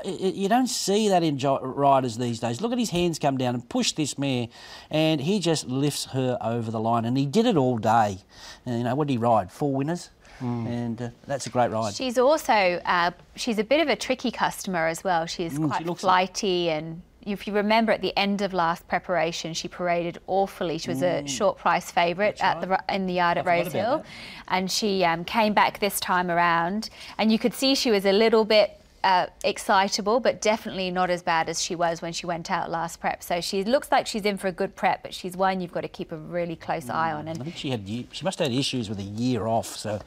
you 0.05 0.49
don't 0.49 0.69
see 0.69 1.09
that 1.09 1.25
in 1.25 1.37
riders 1.39 2.17
these 2.17 2.39
days. 2.39 2.61
Look 2.61 2.71
at 2.71 2.79
his 2.79 2.91
hands 2.91 3.19
come 3.19 3.37
down 3.37 3.55
and 3.55 3.69
push 3.69 3.91
this 3.91 4.17
mare, 4.17 4.47
and 4.89 5.21
he 5.21 5.41
just 5.41 5.67
lifts 5.67 6.07
her 6.07 6.39
over 6.41 6.71
the 6.71 6.79
line. 6.79 7.05
And 7.05 7.19
he 7.19 7.27
did 7.27 7.45
it 7.45 7.57
all 7.57 7.79
day. 7.79 8.19
And, 8.65 8.79
you 8.79 8.85
know, 8.85 8.95
what 8.95 9.09
did 9.09 9.15
he 9.15 9.19
ride? 9.19 9.51
Four 9.51 9.75
winners. 9.75 10.11
Mm. 10.41 10.67
And 10.67 11.03
uh, 11.03 11.09
that's 11.27 11.47
a 11.47 11.51
great 11.51 11.71
ride. 11.71 11.95
She's 11.95 12.19
also 12.19 12.81
uh, 12.85 13.13
she's 13.37 13.59
a 13.59 13.65
bit 13.65 13.81
of 13.81 13.89
a 13.89 13.97
tricky 13.97 14.31
customer 14.31 14.87
as 14.87 15.05
well. 15.05 15.27
She's 15.27 15.59
mm, 15.59 15.69
quite 15.69 15.87
she 15.87 15.95
flighty 15.95 16.67
like... 16.67 16.77
and 16.77 17.03
if 17.27 17.47
you 17.47 17.55
remember 17.55 17.93
at 17.93 18.03
the 18.03 18.17
end 18.19 18.43
of 18.43 18.53
last 18.53 18.87
preparation, 18.87 19.55
she 19.55 19.69
paraded 19.69 20.19
awfully. 20.27 20.79
She 20.79 20.91
was 20.91 21.01
mm. 21.01 21.25
a 21.25 21.29
short 21.29 21.59
price 21.59 21.91
favourite 21.91 22.41
at 22.43 22.69
right. 22.69 22.85
the 22.87 22.95
in 22.95 23.07
the 23.07 23.15
yard 23.15 23.39
I 23.39 23.41
at 23.41 23.47
Rosehill, 23.47 24.05
and 24.49 24.71
she 24.71 25.05
um, 25.05 25.25
came 25.25 25.55
back 25.55 25.79
this 25.79 26.01
time 26.01 26.31
around, 26.31 26.91
and 27.19 27.33
you 27.33 27.39
could 27.39 27.55
see 27.55 27.75
she 27.75 27.91
was 27.91 28.05
a 28.05 28.13
little 28.13 28.45
bit. 28.45 28.81
Uh, 29.05 29.27
excitable, 29.45 30.19
but 30.19 30.41
definitely 30.41 30.91
not 30.91 31.11
as 31.11 31.23
bad 31.23 31.51
as 31.51 31.63
she 31.63 31.75
was 31.75 32.01
when 32.01 32.11
she 32.11 32.25
went 32.25 32.51
out 32.51 32.71
last 32.71 33.01
prep. 33.01 33.23
So 33.23 33.43
she 33.43 33.63
looks 33.63 33.93
like 33.93 34.07
she's 34.07 34.25
in 34.25 34.39
for 34.39 34.49
a 34.49 34.53
good 34.53 34.75
prep, 34.75 35.03
but 35.03 35.13
she's 35.13 35.37
one 35.37 35.61
you've 35.61 35.73
got 35.73 35.83
to 35.83 35.89
keep 35.89 36.11
a 36.11 36.17
really 36.17 36.57
close 36.57 36.87
mm. 36.87 36.95
eye 36.95 37.13
on. 37.13 37.29
And 37.29 37.39
I 37.39 37.45
think 37.45 37.55
she 37.55 37.69
had 37.69 37.87
she 37.87 38.25
must 38.25 38.39
have 38.39 38.49
had 38.49 38.59
issues 38.59 38.89
with 38.89 38.99
a 38.99 39.03
year 39.03 39.47
off. 39.47 39.77
So 39.77 40.01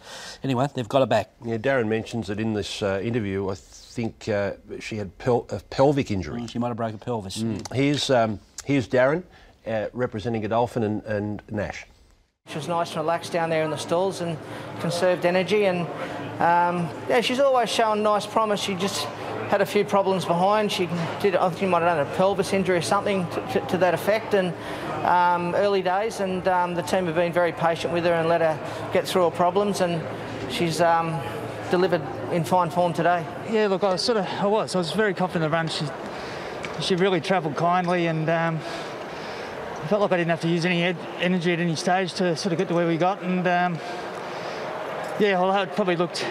anyway, 0.44 0.68
they've 0.74 0.90
got 0.90 1.02
her 1.02 1.06
back. 1.06 1.30
Yeah, 1.46 1.58
Darren 1.58 1.88
mentions 1.88 2.26
that 2.28 2.40
in 2.40 2.56
this 2.56 2.82
uh, 2.82 3.00
interview. 3.04 3.48
I 3.50 3.56
think 3.98 4.28
uh, 4.30 4.54
she 4.80 4.98
had 4.98 5.16
pel 5.20 5.46
a 5.52 5.60
pelvic 5.70 6.10
injury. 6.10 6.42
Mm, 6.42 6.50
she 6.50 6.58
might 6.58 6.70
have 6.70 6.78
broken 6.78 6.96
a 6.96 6.98
pelvis. 6.98 7.44
Mm. 7.44 7.72
Here's, 7.76 8.10
um, 8.10 8.40
here's 8.66 8.88
Darren 8.88 9.22
uh, 9.68 9.88
representing 9.94 10.42
Godolphin 10.42 10.82
and, 10.82 11.04
and 11.04 11.44
Nash. 11.52 11.86
She 12.50 12.56
was 12.56 12.70
nice 12.70 12.92
and 12.92 13.02
relaxed 13.02 13.34
down 13.34 13.50
there 13.50 13.64
in 13.64 13.72
the 13.72 13.78
stalls 13.78 14.22
and 14.22 14.38
conserved 14.80 15.26
energy. 15.26 15.66
And 15.66 15.82
um, 16.40 16.90
yeah, 17.10 17.20
she's 17.20 17.40
always 17.42 17.70
shown 17.70 18.04
nice 18.04 18.26
promise. 18.26 18.62
She 18.62 18.74
just 18.76 19.04
had 19.50 19.60
a 19.60 19.66
few 19.66 19.84
problems 19.84 20.24
behind. 20.24 20.72
She 20.72 20.88
did, 21.20 21.36
I 21.36 21.50
think 21.50 21.60
she 21.60 21.66
might 21.66 21.82
have 21.82 21.98
done 21.98 22.08
a 22.08 22.16
pelvis 22.16 22.54
injury 22.54 22.78
or 22.78 22.82
something 22.82 23.28
to, 23.32 23.42
to, 23.54 23.68
to 23.68 23.78
that 23.80 23.94
effect. 23.94 24.34
And 24.34 24.54
um, 25.06 25.56
early 25.56 25.82
days, 25.82 26.22
and 26.22 26.48
um, 26.48 26.74
the 26.74 26.84
team 26.84 27.06
have 27.08 27.16
been 27.16 27.34
very 27.34 27.52
patient 27.52 27.92
with 27.92 28.06
her 28.06 28.14
and 28.14 28.30
let 28.30 28.40
her 28.40 28.58
get 28.94 29.06
through 29.06 29.26
her 29.26 29.32
problems. 29.32 29.82
And 29.82 30.02
she's 30.50 30.80
um, 30.80 31.22
delivered 31.70 32.02
in 32.32 32.46
fine 32.46 32.70
form 32.70 32.94
today. 32.94 33.26
Yeah, 33.50 33.68
look, 33.68 33.84
I 33.84 33.92
was 33.92 34.02
sort 34.02 34.20
of, 34.20 34.26
I 34.26 34.48
was, 34.48 34.74
I 34.74 34.78
was 34.78 34.92
very 34.94 35.14
confident 35.14 35.44
in 35.44 35.52
the 35.52 35.56
run. 35.58 35.68
She, 35.68 35.86
she 36.80 36.96
really 36.96 37.20
travelled 37.20 37.58
kindly 37.58 38.08
and 38.08 38.30
um, 38.30 38.60
I 39.88 39.90
felt 39.90 40.02
like 40.02 40.12
I 40.12 40.18
didn't 40.18 40.32
have 40.32 40.42
to 40.42 40.50
use 40.50 40.66
any 40.66 40.84
ed- 40.84 40.98
energy 41.22 41.54
at 41.54 41.62
any 41.62 41.78
stage 41.78 42.14
to 42.16 42.36
sort 42.36 42.52
of 42.52 42.58
get 42.58 42.68
to 42.68 42.74
where 42.74 42.86
we 42.86 42.98
got. 42.98 43.22
And 43.22 43.48
um, 43.48 43.76
yeah, 45.18 45.40
well, 45.40 45.56
it 45.62 45.74
probably 45.78 45.96
looked, 45.96 46.28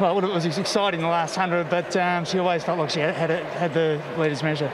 well, 0.00 0.18
it 0.18 0.32
was 0.32 0.46
exciting 0.46 1.00
the 1.00 1.08
last 1.08 1.36
100, 1.36 1.68
but 1.68 1.94
um, 1.94 2.24
she 2.24 2.38
always 2.38 2.64
felt 2.64 2.78
like 2.78 2.88
she 2.88 3.00
had, 3.00 3.14
had, 3.14 3.28
had 3.28 3.74
the 3.74 4.00
leader's 4.16 4.42
measure. 4.42 4.72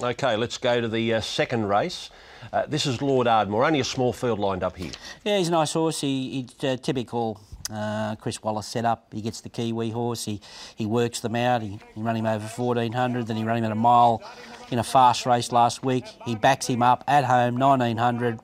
Okay, 0.00 0.34
let's 0.36 0.56
go 0.56 0.80
to 0.80 0.88
the 0.88 1.12
uh, 1.12 1.20
second 1.20 1.68
race. 1.68 2.08
Uh, 2.54 2.64
this 2.64 2.86
is 2.86 3.02
Lord 3.02 3.26
Ardmore, 3.26 3.66
only 3.66 3.80
a 3.80 3.84
small 3.84 4.14
field 4.14 4.38
lined 4.38 4.64
up 4.64 4.78
here. 4.78 4.92
Yeah, 5.24 5.36
he's 5.36 5.48
a 5.48 5.50
nice 5.50 5.74
horse. 5.74 6.00
He, 6.00 6.46
he's 6.48 6.64
uh, 6.64 6.78
typical 6.78 7.38
uh, 7.72 8.16
Chris 8.16 8.42
Waller 8.42 8.62
set 8.62 8.84
up. 8.84 9.12
He 9.12 9.20
gets 9.20 9.40
the 9.40 9.48
Kiwi 9.48 9.90
horse. 9.90 10.24
He 10.24 10.40
he 10.76 10.86
works 10.86 11.20
them 11.20 11.36
out. 11.36 11.62
He, 11.62 11.78
he 11.94 12.02
ran 12.02 12.16
him 12.16 12.26
over 12.26 12.46
1400. 12.46 13.26
Then 13.26 13.36
he 13.36 13.44
ran 13.44 13.58
him 13.58 13.64
at 13.64 13.72
a 13.72 13.76
mile 13.76 14.22
in 14.70 14.78
a 14.78 14.84
fast 14.84 15.26
race 15.26 15.52
last 15.52 15.84
week. 15.84 16.04
He 16.24 16.34
backs 16.34 16.66
him 16.66 16.82
up 16.82 17.04
at 17.06 17.24
home 17.24 17.58
1900. 17.58 18.40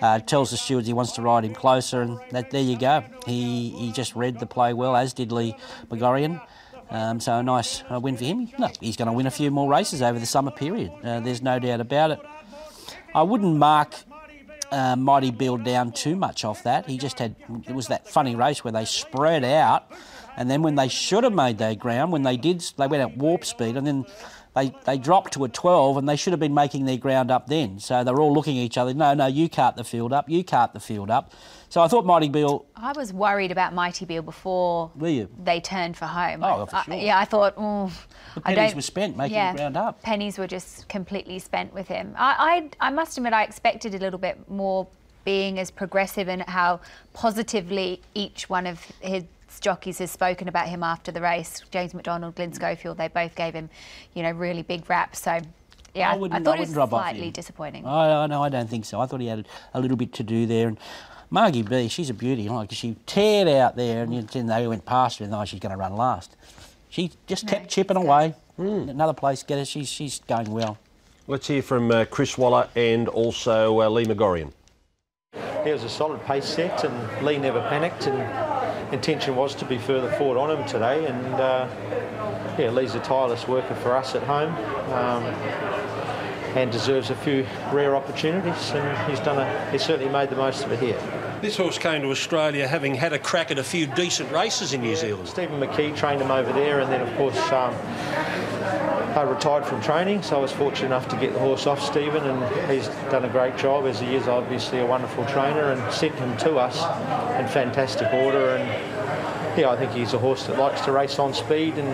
Uh, 0.00 0.18
tells 0.18 0.50
the 0.50 0.56
stewards 0.56 0.86
he 0.86 0.94
wants 0.94 1.12
to 1.12 1.20
ride 1.20 1.44
him 1.44 1.54
closer, 1.54 2.00
and 2.00 2.18
that, 2.30 2.50
there 2.50 2.62
you 2.62 2.78
go. 2.78 3.04
He 3.26 3.70
he 3.70 3.92
just 3.92 4.16
read 4.16 4.38
the 4.38 4.46
play 4.46 4.72
well, 4.72 4.96
as 4.96 5.12
did 5.12 5.30
Lee 5.30 5.54
Magorrian. 5.90 6.40
Um, 6.90 7.20
so 7.20 7.38
a 7.38 7.42
nice 7.42 7.84
uh, 7.90 8.00
win 8.00 8.16
for 8.16 8.24
him. 8.24 8.50
No, 8.58 8.68
he's 8.80 8.96
going 8.96 9.06
to 9.06 9.12
win 9.12 9.26
a 9.26 9.30
few 9.30 9.50
more 9.50 9.70
races 9.70 10.02
over 10.02 10.18
the 10.18 10.26
summer 10.26 10.50
period. 10.50 10.90
Uh, 11.04 11.20
there's 11.20 11.40
no 11.40 11.58
doubt 11.58 11.80
about 11.80 12.10
it. 12.10 12.20
I 13.14 13.22
wouldn't 13.22 13.56
mark 13.56 13.94
uh, 14.70 14.96
Mighty 14.96 15.30
Bill 15.30 15.56
down 15.56 15.92
too 15.92 16.16
much 16.16 16.44
off 16.44 16.62
that. 16.64 16.86
He 16.86 16.98
just 16.98 17.18
had, 17.18 17.36
it 17.66 17.74
was 17.74 17.88
that 17.88 18.08
funny 18.08 18.36
race 18.36 18.64
where 18.64 18.72
they 18.72 18.84
spread 18.84 19.44
out, 19.44 19.90
and 20.36 20.50
then 20.50 20.62
when 20.62 20.74
they 20.74 20.88
should 20.88 21.24
have 21.24 21.32
made 21.32 21.58
their 21.58 21.74
ground, 21.74 22.12
when 22.12 22.22
they 22.22 22.36
did, 22.36 22.60
they 22.76 22.86
went 22.86 23.02
at 23.02 23.16
warp 23.16 23.44
speed, 23.44 23.76
and 23.76 23.86
then 23.86 24.06
they, 24.54 24.74
they 24.84 24.98
dropped 24.98 25.32
to 25.34 25.44
a 25.44 25.48
12, 25.48 25.96
and 25.96 26.08
they 26.08 26.16
should 26.16 26.32
have 26.32 26.40
been 26.40 26.54
making 26.54 26.84
their 26.84 26.96
ground 26.96 27.30
up 27.30 27.46
then. 27.46 27.78
So 27.78 28.04
they're 28.04 28.20
all 28.20 28.32
looking 28.32 28.58
at 28.58 28.62
each 28.62 28.78
other, 28.78 28.94
no, 28.94 29.14
no, 29.14 29.26
you 29.26 29.48
cart 29.48 29.76
the 29.76 29.84
field 29.84 30.12
up, 30.12 30.28
you 30.28 30.44
cart 30.44 30.72
the 30.72 30.80
field 30.80 31.10
up. 31.10 31.32
So 31.70 31.80
I 31.80 31.86
thought 31.86 32.04
Mighty 32.04 32.28
Bill. 32.28 32.66
I 32.74 32.92
was 32.92 33.12
worried 33.12 33.52
about 33.52 33.72
Mighty 33.72 34.04
Bill 34.04 34.22
before 34.22 34.90
Were 34.96 35.08
you? 35.08 35.28
they 35.44 35.60
turned 35.60 35.96
for 35.96 36.06
home. 36.06 36.42
Oh, 36.42 36.66
for 36.66 36.82
sure. 36.82 36.94
I, 36.94 36.96
yeah, 36.96 37.18
I 37.18 37.24
thought, 37.24 37.54
oh, 37.56 37.92
the 38.34 38.40
pennies 38.40 38.74
were 38.74 38.82
spent 38.82 39.16
making 39.16 39.36
yeah, 39.36 39.52
the 39.52 39.58
ground 39.58 39.76
up. 39.76 40.02
Pennies 40.02 40.36
were 40.36 40.48
just 40.48 40.88
completely 40.88 41.38
spent 41.38 41.72
with 41.72 41.86
him. 41.86 42.12
I, 42.18 42.70
I, 42.80 42.88
I 42.88 42.90
must 42.90 43.16
admit, 43.16 43.32
I 43.32 43.44
expected 43.44 43.94
a 43.94 43.98
little 43.98 44.18
bit 44.18 44.50
more 44.50 44.88
being 45.24 45.60
as 45.60 45.70
progressive 45.70 46.28
and 46.28 46.42
how 46.42 46.80
positively 47.12 48.00
each 48.14 48.50
one 48.50 48.66
of 48.66 48.84
his 48.98 49.22
jockeys 49.60 49.98
has 49.98 50.10
spoken 50.10 50.48
about 50.48 50.68
him 50.68 50.82
after 50.82 51.12
the 51.12 51.20
race. 51.20 51.62
James 51.70 51.94
McDonald, 51.94 52.34
Glyn 52.34 52.50
mm. 52.50 52.54
Schofield, 52.56 52.98
they 52.98 53.06
both 53.06 53.36
gave 53.36 53.54
him, 53.54 53.70
you 54.14 54.24
know, 54.24 54.32
really 54.32 54.62
big 54.62 54.90
raps. 54.90 55.20
So, 55.20 55.38
yeah, 55.94 56.12
I, 56.12 56.14
I 56.14 56.40
thought 56.40 56.58
I 56.58 56.62
it 56.62 56.68
was 56.68 56.70
slightly 56.70 57.30
disappointing. 57.30 57.86
I, 57.86 58.26
no, 58.26 58.42
I 58.42 58.48
don't 58.48 58.68
think 58.68 58.84
so. 58.84 59.00
I 59.00 59.06
thought 59.06 59.20
he 59.20 59.26
had 59.26 59.46
a 59.74 59.80
little 59.80 59.96
bit 59.96 60.12
to 60.14 60.22
do 60.22 60.46
there. 60.46 60.68
And 60.68 60.78
Margie 61.30 61.62
B, 61.62 61.88
she's 61.88 62.10
a 62.10 62.14
beauty. 62.14 62.48
Like 62.48 62.72
she 62.72 62.96
teared 63.06 63.52
out 63.58 63.76
there, 63.76 64.04
and 64.04 64.28
then 64.28 64.46
they 64.46 64.66
went 64.66 64.84
past 64.84 65.18
her, 65.18 65.24
and 65.24 65.32
thought 65.32 65.48
she's 65.48 65.60
going 65.60 65.72
to 65.72 65.78
run 65.78 65.96
last. 65.96 66.36
She 66.88 67.12
just 67.26 67.44
no, 67.44 67.52
kept 67.52 67.68
chipping 67.68 67.96
away. 67.96 68.34
Mm. 68.58 68.90
Another 68.90 69.14
place, 69.14 69.42
get 69.42 69.58
her. 69.58 69.64
She's 69.64 69.88
she's 69.88 70.20
going 70.20 70.50
well. 70.50 70.78
Let's 71.26 71.46
hear 71.46 71.62
from 71.62 71.90
uh, 71.90 72.06
Chris 72.06 72.36
Waller 72.36 72.68
and 72.74 73.08
also 73.08 73.80
uh, 73.80 73.88
Lee 73.88 74.04
Magorrian. 74.04 74.52
It 75.64 75.72
was 75.72 75.84
a 75.84 75.88
solid 75.88 76.24
pace 76.24 76.46
set, 76.46 76.84
and 76.84 77.24
Lee 77.24 77.38
never 77.38 77.60
panicked. 77.68 78.06
And 78.06 78.92
intention 78.92 79.36
was 79.36 79.54
to 79.56 79.64
be 79.64 79.78
further 79.78 80.10
forward 80.12 80.38
on 80.38 80.58
him 80.58 80.66
today. 80.66 81.06
And 81.06 81.34
uh, 81.34 81.68
yeah, 82.58 82.70
Lee's 82.70 82.94
a 82.94 83.00
tireless 83.00 83.46
worker 83.46 83.74
for 83.76 83.96
us 83.96 84.14
at 84.14 84.22
home, 84.22 84.52
um, 84.92 85.24
and 86.54 86.70
deserves 86.70 87.10
a 87.10 87.14
few 87.14 87.46
rare 87.72 87.96
opportunities. 87.96 88.70
And 88.70 89.10
he's 89.10 89.20
done 89.20 89.38
a. 89.38 89.70
He's 89.70 89.82
certainly 89.82 90.12
made 90.12 90.30
the 90.30 90.36
most 90.36 90.64
of 90.64 90.72
it 90.72 90.80
here. 90.80 91.00
This 91.40 91.56
horse 91.56 91.78
came 91.78 92.02
to 92.02 92.10
Australia 92.10 92.68
having 92.68 92.94
had 92.94 93.12
a 93.12 93.18
crack 93.18 93.50
at 93.50 93.58
a 93.58 93.64
few 93.64 93.86
decent 93.86 94.30
races 94.30 94.72
in 94.74 94.82
New 94.82 94.94
Zealand. 94.96 95.28
Stephen 95.28 95.58
McKee 95.58 95.96
trained 95.96 96.20
him 96.20 96.30
over 96.30 96.52
there, 96.52 96.80
and 96.80 96.90
then 96.90 97.00
of 97.00 97.16
course. 97.16 97.38
Um, 97.52 97.74
I 99.10 99.22
retired 99.22 99.66
from 99.66 99.82
training, 99.82 100.22
so 100.22 100.36
I 100.36 100.40
was 100.40 100.52
fortunate 100.52 100.86
enough 100.86 101.08
to 101.08 101.16
get 101.16 101.32
the 101.32 101.40
horse 101.40 101.66
off 101.66 101.82
Stephen, 101.82 102.22
and 102.22 102.70
he's 102.70 102.86
done 103.10 103.24
a 103.24 103.28
great 103.28 103.56
job 103.56 103.86
as 103.86 103.98
he 103.98 104.14
is 104.14 104.28
obviously 104.28 104.78
a 104.78 104.86
wonderful 104.86 105.24
trainer, 105.26 105.72
and 105.72 105.92
sent 105.92 106.14
him 106.14 106.36
to 106.38 106.58
us 106.58 106.76
in 107.40 107.48
fantastic 107.48 108.12
order. 108.12 108.50
And 108.50 109.58
yeah, 109.58 109.70
I 109.70 109.76
think 109.76 109.90
he's 109.90 110.14
a 110.14 110.18
horse 110.18 110.46
that 110.46 110.58
likes 110.58 110.82
to 110.82 110.92
race 110.92 111.18
on 111.18 111.34
speed, 111.34 111.76
and 111.76 111.88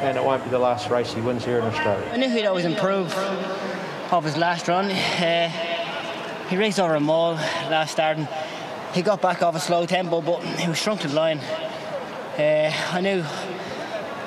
and 0.00 0.16
it 0.16 0.24
won't 0.24 0.42
be 0.42 0.48
the 0.48 0.58
last 0.58 0.88
race 0.88 1.12
he 1.12 1.20
wins 1.20 1.44
here 1.44 1.58
in 1.58 1.64
Australia. 1.64 2.08
I 2.10 2.16
knew 2.16 2.30
he'd 2.30 2.46
always 2.46 2.64
improve 2.64 3.12
off 4.12 4.24
his 4.24 4.36
last 4.36 4.68
run. 4.68 4.86
Uh, 4.86 5.48
he 6.48 6.56
raced 6.56 6.80
over 6.80 6.94
a 6.94 7.00
mall 7.00 7.34
last 7.34 7.92
start, 7.92 8.18
and 8.18 8.28
he 8.92 9.02
got 9.02 9.22
back 9.22 9.42
off 9.42 9.54
a 9.54 9.60
slow 9.60 9.86
tempo, 9.86 10.20
but 10.20 10.42
he 10.42 10.68
was 10.68 10.78
shrunk 10.78 11.00
to 11.02 11.08
the 11.08 11.14
line. 11.14 11.38
Uh, 11.38 12.72
I 12.92 13.00
knew 13.00 13.24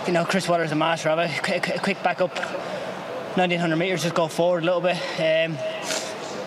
you 0.07 0.13
know, 0.13 0.25
Chris 0.25 0.47
Waller's 0.47 0.71
a 0.71 0.75
master 0.75 1.09
of 1.09 1.19
it. 1.19 1.43
Quick, 1.43 1.81
quick 1.81 2.03
back 2.03 2.21
up 2.21 2.37
1900 3.37 3.75
metres, 3.75 4.03
just 4.03 4.15
go 4.15 4.27
forward 4.27 4.63
a 4.63 4.65
little 4.65 4.81
bit. 4.81 4.97
Um, 5.17 5.57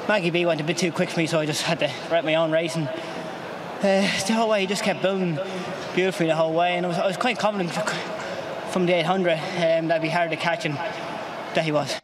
Maggie 0.08 0.30
B 0.30 0.46
went 0.46 0.60
a 0.60 0.64
bit 0.64 0.78
too 0.78 0.92
quick 0.92 1.10
for 1.10 1.18
me, 1.18 1.26
so 1.26 1.40
I 1.40 1.46
just 1.46 1.62
had 1.62 1.80
to 1.80 1.90
write 2.10 2.24
my 2.24 2.36
own 2.36 2.52
race. 2.52 2.76
And 2.76 2.88
uh, 2.88 4.08
the 4.26 4.34
whole 4.34 4.48
way 4.48 4.60
he 4.60 4.66
just 4.66 4.82
kept 4.82 5.02
building 5.02 5.38
beautifully 5.94 6.26
the 6.26 6.36
whole 6.36 6.54
way, 6.54 6.76
and 6.76 6.86
I 6.86 6.88
was, 6.88 6.98
I 6.98 7.06
was 7.06 7.16
quite 7.16 7.38
confident 7.38 7.72
from 8.70 8.86
the 8.86 8.94
800 8.94 9.32
um, 9.32 9.88
that'd 9.88 10.02
be 10.02 10.08
hard 10.08 10.30
to 10.30 10.36
catch, 10.36 10.64
and 10.64 10.74
that 10.74 11.64
he 11.64 11.72
was. 11.72 11.98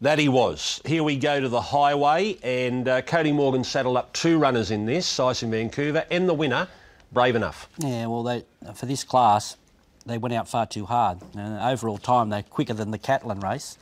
That 0.00 0.18
he 0.18 0.28
was. 0.28 0.80
Here 0.84 1.02
we 1.02 1.16
go 1.16 1.40
to 1.40 1.48
the 1.48 1.60
highway, 1.60 2.36
and 2.42 2.86
uh, 2.88 3.02
Cody 3.02 3.32
Morgan 3.32 3.64
saddled 3.64 3.96
up 3.96 4.12
two 4.12 4.38
runners 4.38 4.70
in 4.70 4.86
this, 4.86 5.06
Sice 5.06 5.42
in 5.42 5.50
Vancouver, 5.50 6.04
and 6.10 6.28
the 6.28 6.34
winner, 6.34 6.68
Brave 7.12 7.36
Enough. 7.36 7.68
Yeah, 7.78 8.06
well, 8.06 8.22
they 8.22 8.44
for 8.74 8.86
this 8.86 9.04
class, 9.04 9.56
they 10.04 10.18
went 10.18 10.34
out 10.34 10.48
far 10.48 10.66
too 10.66 10.84
hard. 10.84 11.18
Uh, 11.36 11.70
overall 11.70 11.96
time, 11.96 12.28
they're 12.28 12.42
quicker 12.42 12.74
than 12.74 12.90
the 12.90 12.98
Catlin 12.98 13.40
race, 13.40 13.78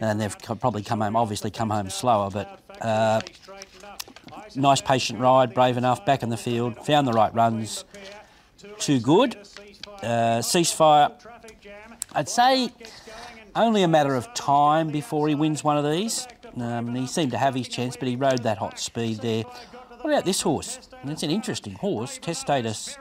and 0.00 0.20
they've 0.20 0.36
probably 0.38 0.82
come 0.82 1.00
home, 1.00 1.16
obviously 1.16 1.50
come 1.50 1.70
home 1.70 1.88
slower, 1.90 2.28
but 2.30 2.60
uh, 2.82 3.20
nice 4.56 4.80
patient 4.80 5.20
ride, 5.20 5.54
brave 5.54 5.76
enough, 5.76 6.04
back 6.04 6.22
in 6.22 6.28
the 6.28 6.36
field, 6.36 6.76
found 6.84 7.06
the 7.06 7.12
right 7.12 7.32
runs, 7.34 7.84
too 8.78 8.98
good. 8.98 9.36
Uh, 10.02 10.40
ceasefire, 10.40 11.12
I'd 12.12 12.28
say 12.28 12.70
only 13.54 13.82
a 13.82 13.88
matter 13.88 14.14
of 14.14 14.32
time 14.34 14.88
before 14.88 15.28
he 15.28 15.34
wins 15.34 15.62
one 15.64 15.76
of 15.76 15.90
these. 15.90 16.26
Um, 16.56 16.94
he 16.94 17.06
seemed 17.06 17.30
to 17.32 17.38
have 17.38 17.54
his 17.54 17.68
chance, 17.68 17.96
but 17.96 18.08
he 18.08 18.16
rode 18.16 18.42
that 18.42 18.58
hot 18.58 18.78
speed 18.78 19.18
there. 19.18 19.44
What 20.00 20.12
about 20.12 20.24
this 20.24 20.40
horse? 20.40 20.88
It's 21.04 21.22
an 21.22 21.30
interesting 21.30 21.74
horse, 21.74 22.18
Testatus 22.18 22.96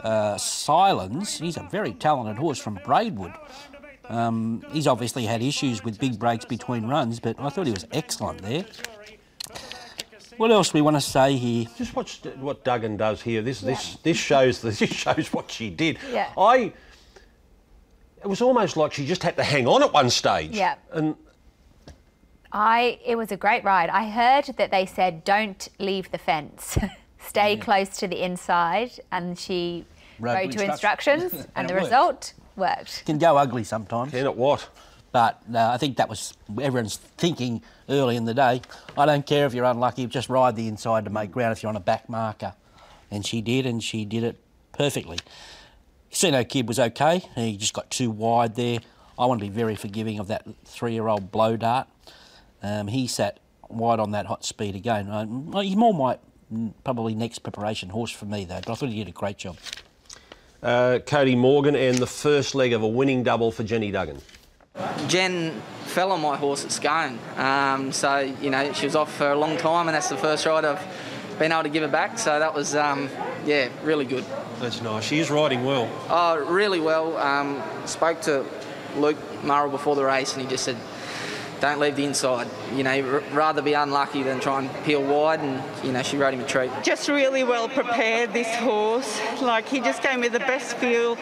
uh, 0.00 0.36
Silence. 0.36 1.38
He's 1.38 1.56
a 1.56 1.66
very 1.70 1.92
talented 1.92 2.36
horse 2.36 2.58
from 2.58 2.78
Braidwood. 2.84 3.32
Um, 4.08 4.62
he's 4.70 4.86
obviously 4.86 5.24
had 5.24 5.42
issues 5.42 5.82
with 5.82 5.98
big 5.98 6.18
breaks 6.18 6.44
between 6.44 6.86
runs, 6.86 7.20
but 7.20 7.40
I 7.40 7.48
thought 7.48 7.66
he 7.66 7.72
was 7.72 7.86
excellent 7.92 8.42
there. 8.42 8.64
What 10.36 10.50
else 10.50 10.74
we 10.74 10.80
want 10.80 10.96
to 10.96 11.00
say 11.00 11.36
here? 11.36 11.66
Just 11.78 11.94
watch 11.94 12.20
what 12.40 12.64
Duggan 12.64 12.96
does 12.96 13.22
here. 13.22 13.40
This 13.40 13.60
this 13.60 13.96
this 14.02 14.16
shows 14.16 14.60
this 14.62 14.78
shows 14.78 15.32
what 15.32 15.50
she 15.50 15.70
did. 15.70 15.98
Yeah. 16.12 16.32
I. 16.36 16.72
It 18.24 18.28
was 18.28 18.40
almost 18.40 18.76
like 18.76 18.92
she 18.94 19.04
just 19.04 19.22
had 19.22 19.36
to 19.36 19.44
hang 19.44 19.66
on 19.68 19.82
at 19.82 19.92
one 19.92 20.08
stage. 20.08 20.52
Yeah. 20.52 20.76
And 20.92 21.14
I 22.52 22.98
it 23.04 23.16
was 23.16 23.30
a 23.32 23.36
great 23.36 23.64
ride. 23.64 23.90
I 23.90 24.08
heard 24.08 24.46
that 24.56 24.70
they 24.70 24.86
said 24.86 25.24
don't 25.24 25.68
leave 25.78 26.10
the 26.10 26.18
fence. 26.18 26.78
Stay 27.18 27.56
close 27.56 27.90
to 27.98 28.08
the 28.08 28.22
inside 28.24 28.92
and 29.12 29.38
she 29.38 29.84
Rode 30.20 30.34
rode, 30.34 30.52
to 30.52 30.58
to 30.58 30.64
instructions. 30.70 31.22
instructions 31.24 31.48
And 31.56 31.68
and, 31.68 31.68
the 31.68 31.74
worked. 31.74 31.84
result 31.84 32.32
worked. 32.56 33.04
Can 33.06 33.18
go 33.18 33.36
ugly 33.36 33.64
sometimes. 33.64 34.12
Can 34.12 34.24
it 34.24 34.36
what? 34.36 34.68
But 35.12 35.42
uh, 35.54 35.68
I 35.68 35.76
think 35.76 35.96
that 35.98 36.08
was 36.08 36.34
everyone's 36.60 36.96
thinking 36.96 37.62
early 37.88 38.16
in 38.16 38.24
the 38.24 38.34
day. 38.34 38.62
I 38.96 39.06
don't 39.06 39.24
care 39.26 39.46
if 39.46 39.54
you're 39.54 39.64
unlucky, 39.64 40.06
just 40.06 40.28
ride 40.28 40.56
the 40.56 40.66
inside 40.66 41.04
to 41.04 41.10
make 41.10 41.30
ground 41.30 41.52
if 41.52 41.62
you're 41.62 41.70
on 41.70 41.76
a 41.76 41.80
back 41.80 42.08
marker. 42.08 42.54
And 43.10 43.24
she 43.24 43.40
did, 43.40 43.64
and 43.66 43.82
she 43.82 44.04
did 44.04 44.24
it 44.24 44.40
perfectly. 44.72 45.18
Casino 46.14 46.44
Kid 46.44 46.68
was 46.68 46.78
okay. 46.78 47.24
He 47.34 47.56
just 47.56 47.72
got 47.72 47.90
too 47.90 48.08
wide 48.08 48.54
there. 48.54 48.78
I 49.18 49.26
want 49.26 49.40
to 49.40 49.46
be 49.46 49.50
very 49.50 49.74
forgiving 49.74 50.20
of 50.20 50.28
that 50.28 50.46
three-year-old 50.64 51.32
blow 51.32 51.56
dart. 51.56 51.88
Um, 52.62 52.86
he 52.86 53.08
sat 53.08 53.40
wide 53.68 53.98
on 53.98 54.12
that 54.12 54.26
hot 54.26 54.44
speed 54.44 54.76
again. 54.76 55.10
Uh, 55.10 55.26
well, 55.28 55.64
he's 55.64 55.74
more 55.74 55.92
my 55.92 56.18
mm, 56.52 56.72
probably 56.84 57.16
next 57.16 57.40
preparation 57.40 57.88
horse 57.88 58.12
for 58.12 58.26
me 58.26 58.44
though. 58.44 58.60
But 58.64 58.70
I 58.70 58.74
thought 58.76 58.90
he 58.90 58.94
did 58.94 59.08
a 59.08 59.10
great 59.10 59.38
job. 59.38 59.56
Uh, 60.62 61.00
Cody 61.04 61.34
Morgan 61.34 61.74
and 61.74 61.98
the 61.98 62.06
first 62.06 62.54
leg 62.54 62.72
of 62.72 62.84
a 62.84 62.88
winning 62.88 63.24
double 63.24 63.50
for 63.50 63.64
Jenny 63.64 63.90
Duggan. 63.90 64.20
Jen 65.08 65.60
fell 65.86 66.12
on 66.12 66.20
my 66.20 66.36
horse 66.36 66.64
at 66.64 66.70
Scone. 66.70 67.18
Um, 67.36 67.90
so, 67.90 68.18
you 68.40 68.50
know, 68.50 68.72
she 68.72 68.86
was 68.86 68.94
off 68.94 69.12
for 69.12 69.32
a 69.32 69.36
long 69.36 69.56
time, 69.56 69.88
and 69.88 69.96
that's 69.96 70.10
the 70.10 70.16
first 70.16 70.46
ride 70.46 70.64
I've 70.64 70.80
been 71.38 71.52
able 71.52 71.64
to 71.64 71.68
give 71.68 71.82
her 71.82 71.88
back. 71.88 72.18
So 72.18 72.38
that 72.38 72.54
was, 72.54 72.74
um, 72.74 73.08
yeah, 73.44 73.68
really 73.82 74.04
good. 74.04 74.24
That's 74.60 74.80
nice. 74.82 75.04
She 75.04 75.18
is 75.18 75.30
riding 75.30 75.64
well. 75.64 75.88
Oh, 76.08 76.44
really 76.46 76.80
well. 76.80 77.16
Um, 77.16 77.62
spoke 77.86 78.20
to 78.22 78.44
Luke 78.96 79.18
Murrell 79.42 79.70
before 79.70 79.96
the 79.96 80.04
race, 80.04 80.32
and 80.34 80.42
he 80.42 80.48
just 80.48 80.64
said, 80.64 80.76
don't 81.60 81.80
leave 81.80 81.96
the 81.96 82.04
inside. 82.04 82.46
You 82.74 82.82
know, 82.82 83.22
rather 83.32 83.62
be 83.62 83.72
unlucky 83.72 84.22
than 84.22 84.40
try 84.40 84.60
and 84.60 84.84
peel 84.84 85.02
wide, 85.02 85.40
and, 85.40 85.62
you 85.84 85.92
know, 85.92 86.02
she 86.02 86.16
rode 86.16 86.34
him 86.34 86.40
a 86.40 86.46
treat. 86.46 86.70
just 86.82 87.08
really 87.08 87.42
well 87.42 87.68
prepared, 87.68 88.32
this 88.32 88.52
horse. 88.56 89.20
Like, 89.40 89.68
he 89.68 89.80
just 89.80 90.02
gave 90.02 90.18
me 90.18 90.28
the 90.28 90.40
best 90.40 90.76
feel 90.76 91.16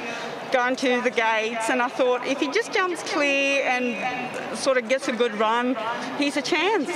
going 0.52 0.76
to 0.76 1.00
the 1.00 1.10
gates, 1.10 1.70
and 1.70 1.80
I 1.80 1.88
thought 1.88 2.26
if 2.26 2.38
he 2.38 2.50
just 2.50 2.72
jumps 2.72 3.02
clear 3.02 3.62
and 3.62 4.56
sort 4.56 4.76
of 4.76 4.88
gets 4.88 5.08
a 5.08 5.12
good 5.12 5.34
run, 5.34 5.76
he's 6.18 6.36
a 6.36 6.42
chance. 6.42 6.90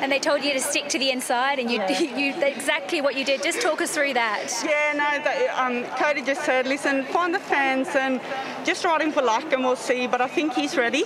And 0.00 0.10
they 0.10 0.18
told 0.18 0.42
you 0.42 0.52
to 0.54 0.60
stick 0.60 0.88
to 0.88 0.98
the 0.98 1.10
inside, 1.10 1.58
and 1.58 1.70
you, 1.70 1.82
you 2.16 2.34
exactly 2.42 3.00
what 3.00 3.16
you 3.16 3.24
did. 3.24 3.42
Just 3.42 3.60
talk 3.60 3.80
us 3.82 3.94
through 3.94 4.14
that. 4.14 4.50
Yeah, 4.64 4.94
no, 4.96 5.22
they, 5.22 5.48
um, 5.48 5.84
Cody 5.96 6.22
just 6.22 6.44
said, 6.44 6.66
listen, 6.66 7.04
find 7.04 7.34
the 7.34 7.38
fence 7.38 7.94
and 7.94 8.20
just 8.64 8.84
ride 8.84 9.02
him 9.02 9.12
for 9.12 9.22
luck 9.22 9.52
and 9.52 9.62
we'll 9.62 9.76
see, 9.76 10.06
but 10.06 10.20
I 10.20 10.28
think 10.28 10.54
he's 10.54 10.76
ready. 10.76 11.04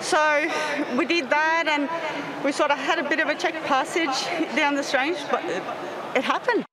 So 0.00 0.50
we 0.96 1.04
did 1.04 1.30
that 1.30 1.64
and 1.68 2.44
we 2.44 2.52
sort 2.52 2.70
of 2.70 2.78
had 2.78 2.98
a 2.98 3.08
bit 3.08 3.20
of 3.20 3.28
a 3.28 3.34
check 3.34 3.54
passage 3.64 4.24
down 4.56 4.74
the 4.74 4.82
strange, 4.82 5.18
but 5.30 5.44
it 6.16 6.24
happened. 6.24 6.64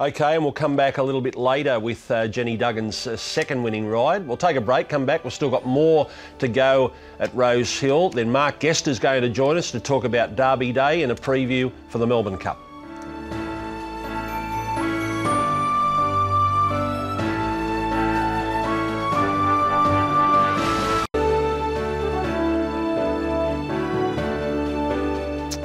Okay, 0.00 0.34
and 0.34 0.42
we'll 0.42 0.52
come 0.52 0.74
back 0.74 0.96
a 0.96 1.02
little 1.02 1.20
bit 1.20 1.36
later 1.36 1.78
with 1.78 2.10
uh, 2.10 2.26
Jenny 2.26 2.56
Duggan's 2.56 3.06
uh, 3.06 3.14
second 3.14 3.62
winning 3.62 3.86
ride. 3.86 4.26
We'll 4.26 4.38
take 4.38 4.56
a 4.56 4.60
break, 4.60 4.88
come 4.88 5.04
back. 5.04 5.22
We've 5.22 5.34
still 5.34 5.50
got 5.50 5.66
more 5.66 6.08
to 6.38 6.48
go 6.48 6.94
at 7.18 7.32
Rosehill. 7.34 8.08
Then 8.08 8.32
Mark 8.32 8.58
Guest 8.58 8.88
is 8.88 8.98
going 8.98 9.20
to 9.20 9.28
join 9.28 9.58
us 9.58 9.70
to 9.72 9.80
talk 9.80 10.04
about 10.04 10.34
Derby 10.34 10.72
Day 10.72 11.02
and 11.02 11.12
a 11.12 11.14
preview 11.14 11.70
for 11.90 11.98
the 11.98 12.06
Melbourne 12.06 12.38
Cup. 12.38 12.58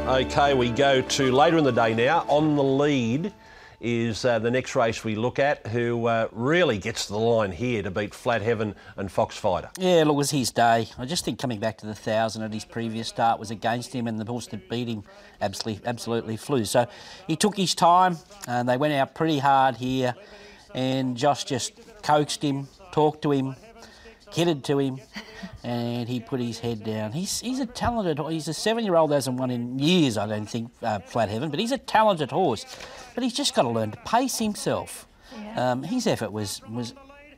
Okay, 0.06 0.54
we 0.54 0.70
go 0.70 1.02
to 1.02 1.32
later 1.32 1.58
in 1.58 1.64
the 1.64 1.72
day 1.72 1.94
now. 1.94 2.26
On 2.28 2.58
the 2.58 2.64
lead 2.64 3.32
is 3.80 4.26
uh, 4.26 4.40
the 4.40 4.50
next 4.50 4.76
race 4.76 5.04
we 5.04 5.16
look 5.16 5.38
at, 5.40 5.68
who 5.68 6.08
uh, 6.08 6.28
really 6.32 6.78
gets 6.78 7.06
to 7.08 7.14
the 7.14 7.20
line 7.20 7.52
here 7.52 7.84
to 7.84 7.92
beat 7.92 8.14
Flat 8.14 8.42
Heaven 8.42 8.76
and 8.96 9.10
Foxfighter. 9.10 9.70
Yeah, 9.78 10.04
look, 10.04 10.14
it 10.14 10.18
was 10.18 10.32
his 10.32 10.52
day. 10.52 10.88
I 10.98 11.06
just 11.06 11.26
think 11.26 11.38
coming 11.40 11.60
back 11.60 11.78
to 11.80 11.86
the 11.86 11.96
thousand 11.96 12.44
at 12.44 12.54
his 12.54 12.66
previous 12.66 13.08
start 13.08 13.40
was 13.40 13.52
against 13.52 13.94
him, 13.94 14.08
and 14.08 14.20
the 14.20 14.26
horse 14.26 14.48
that 14.48 14.70
beat 14.70 14.88
him 14.88 15.04
absolutely, 15.42 15.86
absolutely 15.88 16.38
flew. 16.38 16.66
So 16.66 16.88
he 17.28 17.36
took 17.36 17.56
his 17.56 17.76
time, 17.76 18.18
and 18.48 18.68
they 18.68 18.78
went 18.78 18.94
out 18.94 19.14
pretty 19.14 19.40
hard 19.40 19.76
here. 19.78 20.16
And 20.74 21.16
Josh 21.16 21.44
just 21.46 21.74
coaxed 22.02 22.44
him, 22.44 22.68
talked 22.92 23.22
to 23.24 23.32
him, 23.32 23.56
kidded 24.32 24.64
to 24.66 24.80
him, 24.80 25.00
and 25.64 26.08
he 26.08 26.20
put 26.20 26.40
his 26.40 26.60
head 26.60 26.84
down. 26.84 27.12
He's 27.12 27.40
he's 27.42 27.60
a 27.60 27.66
talented. 27.66 28.20
He's 28.30 28.48
a 28.48 28.54
seven-year-old 28.54 29.12
hasn't 29.12 29.40
won 29.40 29.52
in 29.52 29.80
years, 29.80 30.18
I 30.18 30.28
don't 30.28 30.46
think, 30.50 30.72
uh, 30.82 31.00
Flat 31.00 31.30
Heaven, 31.30 31.50
but 31.50 31.60
he's 31.60 31.72
a 31.72 31.78
talented 31.78 32.32
horse. 32.32 32.66
But 33.16 33.24
he's 33.24 33.34
just 33.34 33.56
got 33.56 33.64
to 33.64 33.70
learn 33.70 33.92
to 33.92 33.98
pace 34.06 34.38
himself. 34.40 35.08
Um, 35.56 35.84
his 35.84 36.08
effort 36.08 36.32
was 36.32 36.62
was 36.70 36.94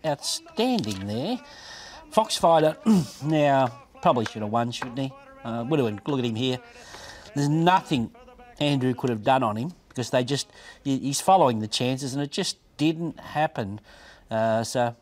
outstanding 0.06 1.08
there. 1.08 1.40
Foxfighter 2.12 2.76
now 3.24 3.72
probably 4.02 4.26
should 4.26 4.42
have 4.42 4.52
won, 4.52 4.72
shouldn't 4.72 5.00
he? 5.00 5.12
Uh, 5.44 5.64
do 5.78 5.84
look 6.12 6.20
at 6.20 6.26
him 6.26 6.36
here? 6.36 6.60
There's 7.36 7.50
nothing 7.50 8.12
Andrew 8.60 8.94
could 8.94 9.10
have 9.10 9.24
done 9.24 9.44
on 9.44 9.56
him 9.56 9.74
because 9.90 10.10
they 10.10 10.24
just 10.24 10.48
he- 10.84 11.00
he's 11.00 11.22
following 11.22 11.60
the 11.60 11.68
chances, 11.68 12.14
and 12.14 12.22
it 12.24 12.32
just 12.32 12.58
didn't 12.78 13.20
happen. 13.20 13.80
Uh, 14.32 14.64
so 14.64 14.96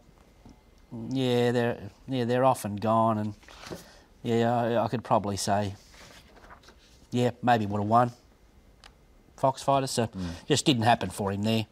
yeah, 1.09 1.51
they're 1.51 1.77
yeah 2.07 2.25
they're 2.25 2.45
off 2.45 2.65
and 2.65 2.79
gone, 2.79 3.17
and 3.17 3.33
yeah, 4.23 4.53
I, 4.53 4.83
I 4.83 4.87
could 4.87 5.03
probably 5.03 5.37
say 5.37 5.75
yeah 7.11 7.31
maybe 7.41 7.65
would 7.65 7.79
have 7.79 7.87
won. 7.87 8.11
Foxfighter, 9.37 9.87
so 9.87 10.09
just 10.47 10.65
didn't 10.65 10.83
happen 10.83 11.09
for 11.09 11.31
him 11.31 11.43
there. 11.43 11.67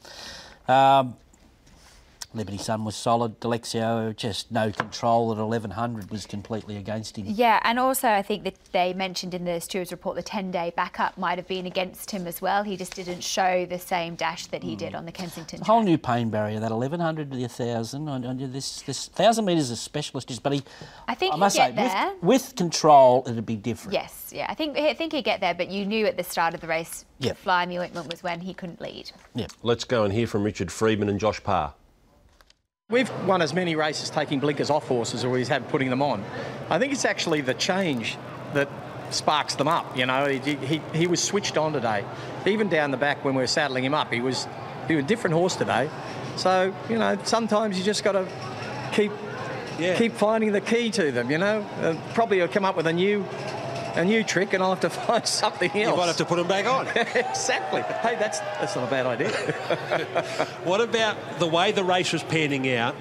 Um, 0.67 1.15
Liberty 2.35 2.57
Sun 2.57 2.85
was 2.85 2.95
solid. 2.95 3.39
Delexio 3.39 4.15
just 4.15 4.51
no 4.51 4.71
control 4.71 5.31
at 5.31 5.37
1100 5.37 6.11
was 6.11 6.25
completely 6.25 6.77
against 6.77 7.17
him. 7.17 7.25
Yeah, 7.27 7.59
and 7.63 7.79
also 7.79 8.09
I 8.09 8.21
think 8.21 8.43
that 8.43 8.55
they 8.71 8.93
mentioned 8.93 9.33
in 9.33 9.45
the 9.45 9.59
stewards 9.61 9.91
report 9.91 10.15
the 10.15 10.23
10 10.23 10.51
day 10.51 10.73
backup 10.75 11.17
might 11.17 11.37
have 11.37 11.47
been 11.47 11.65
against 11.65 12.11
him 12.11 12.27
as 12.27 12.41
well. 12.41 12.63
He 12.63 12.77
just 12.77 12.95
didn't 12.95 13.23
show 13.23 13.65
the 13.65 13.79
same 13.79 14.15
dash 14.15 14.47
that 14.47 14.63
he 14.63 14.75
did 14.75 14.91
hmm. 14.91 14.97
on 14.97 15.05
the 15.05 15.11
Kensington. 15.11 15.61
A 15.61 15.65
whole 15.65 15.83
new 15.83 15.97
pain 15.97 16.29
barrier, 16.29 16.59
that 16.59 16.71
1100 16.71 17.31
to 17.31 17.37
the 17.37 17.43
1000. 17.43 18.09
I, 18.09 18.29
I, 18.29 18.33
this 18.33 18.81
this 18.81 19.09
1000 19.09 19.45
metres 19.45 19.71
is 19.71 19.79
specialist, 19.79 20.29
is, 20.29 20.39
but 20.39 20.53
he, 20.53 20.63
I 21.07 21.15
think 21.15 21.33
I 21.33 21.35
he'd 21.35 21.39
must 21.39 21.55
get 21.55 21.69
say, 21.69 21.75
there. 21.75 22.13
with, 22.21 22.43
with 22.45 22.55
control, 22.55 23.23
it'd 23.27 23.45
be 23.45 23.55
different. 23.55 23.93
Yes, 23.93 24.31
yeah, 24.33 24.47
I 24.49 24.53
think 24.53 24.77
I 24.77 24.93
think 24.93 25.13
he'd 25.13 25.23
get 25.23 25.39
there, 25.39 25.53
but 25.53 25.69
you 25.69 25.85
knew 25.85 26.05
at 26.05 26.17
the 26.17 26.23
start 26.23 26.53
of 26.53 26.61
the 26.61 26.67
race, 26.67 27.05
Yep. 27.19 27.37
fly 27.37 27.63
in 27.63 27.69
the 27.69 27.79
ointment 27.79 28.09
was 28.09 28.23
when 28.23 28.41
he 28.41 28.53
couldn't 28.53 28.81
lead. 28.81 29.11
Yeah. 29.33 29.47
Let's 29.63 29.85
go 29.85 30.03
and 30.03 30.13
hear 30.13 30.27
from 30.27 30.43
Richard 30.43 30.71
Freedman 30.71 31.09
and 31.09 31.19
Josh 31.19 31.41
Parr. 31.41 31.73
We've 32.87 33.09
won 33.25 33.41
as 33.41 33.51
many 33.51 33.75
races 33.75 34.11
taking 34.11 34.39
blinkers 34.39 34.69
off 34.69 34.87
horses 34.87 35.23
as 35.23 35.27
we've 35.27 35.47
had 35.47 35.67
putting 35.69 35.89
them 35.89 36.03
on. 36.03 36.23
I 36.69 36.77
think 36.77 36.93
it's 36.93 37.03
actually 37.03 37.41
the 37.41 37.55
change 37.55 38.15
that 38.53 38.69
sparks 39.09 39.55
them 39.55 39.67
up. 39.67 39.97
You 39.97 40.05
know, 40.05 40.27
he, 40.27 40.53
he, 40.53 40.81
he 40.93 41.07
was 41.07 41.19
switched 41.19 41.57
on 41.57 41.73
today. 41.73 42.05
Even 42.45 42.69
down 42.69 42.91
the 42.91 42.97
back 42.97 43.25
when 43.25 43.33
we 43.33 43.41
were 43.41 43.47
saddling 43.47 43.83
him 43.85 43.95
up, 43.95 44.13
he 44.13 44.21
was 44.21 44.47
He 44.87 44.93
was 44.93 45.03
a 45.03 45.07
different 45.07 45.33
horse 45.33 45.55
today. 45.55 45.89
So, 46.35 46.75
you 46.87 46.99
know, 46.99 47.17
sometimes 47.23 47.75
you 47.75 47.83
just 47.83 48.03
got 48.03 48.11
to 48.11 48.27
keep 48.93 49.11
Yeah. 49.79 49.97
keep 49.97 50.13
finding 50.13 50.51
the 50.51 50.61
key 50.61 50.91
to 50.91 51.11
them, 51.11 51.31
you 51.31 51.39
know. 51.39 51.65
Uh, 51.81 51.95
probably 52.13 52.37
he'll 52.37 52.47
come 52.47 52.65
up 52.65 52.77
with 52.77 52.85
a 52.85 52.93
new 52.93 53.25
a 53.95 54.03
new 54.03 54.23
trick 54.23 54.53
and 54.53 54.61
I'll 54.61 54.75
have 54.75 54.81
to 54.81 54.89
find 55.07 55.25
something 55.25 55.69
else. 55.71 55.91
You 55.91 55.95
might 55.95 56.07
have 56.07 56.17
to 56.17 56.25
put 56.25 56.37
them 56.37 56.47
back 56.47 56.65
on. 56.65 56.87
exactly. 57.15 57.81
Hey, 57.81 58.15
that's 58.19 58.39
that's 58.39 58.75
not 58.75 58.87
a 58.87 58.91
bad 58.91 59.05
idea. 59.05 59.31
What 60.65 60.81
about 60.81 61.39
the 61.39 61.47
way 61.47 61.71
the 61.71 61.83
race 61.83 62.11
was 62.11 62.23
panning 62.23 62.71
out 62.73 62.95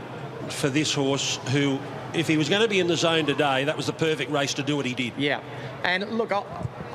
for 0.48 0.68
this 0.68 0.92
horse 0.92 1.36
who, 1.48 1.78
if 2.12 2.28
he 2.28 2.36
was 2.36 2.48
going 2.48 2.62
to 2.62 2.68
be 2.68 2.78
in 2.78 2.86
the 2.86 2.96
zone 2.96 3.26
today, 3.26 3.64
that 3.64 3.76
was 3.76 3.86
the 3.86 3.92
perfect 3.92 4.30
race 4.30 4.54
to 4.54 4.62
do 4.62 4.76
what 4.76 4.86
he 4.86 4.94
did? 4.94 5.14
Yeah. 5.16 5.40
And 5.82 6.18
look, 6.18 6.30
I, 6.30 6.42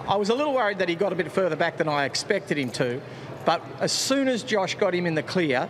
I 0.08 0.16
was 0.16 0.30
a 0.30 0.36
little 0.36 0.54
worried 0.54 0.80
that 0.80 0.90
he 0.90 0.96
got 0.96 1.12
a 1.12 1.16
bit 1.16 1.32
further 1.32 1.56
back 1.56 1.78
than 1.78 1.88
I 1.88 2.06
expected 2.06 2.58
him 2.58 2.70
to. 2.72 3.02
But 3.46 3.64
as 3.80 3.92
soon 3.92 4.28
as 4.28 4.44
Josh 4.44 4.76
got 4.76 4.94
him 4.94 5.08
in 5.08 5.16
the 5.16 5.24
clear, 5.24 5.68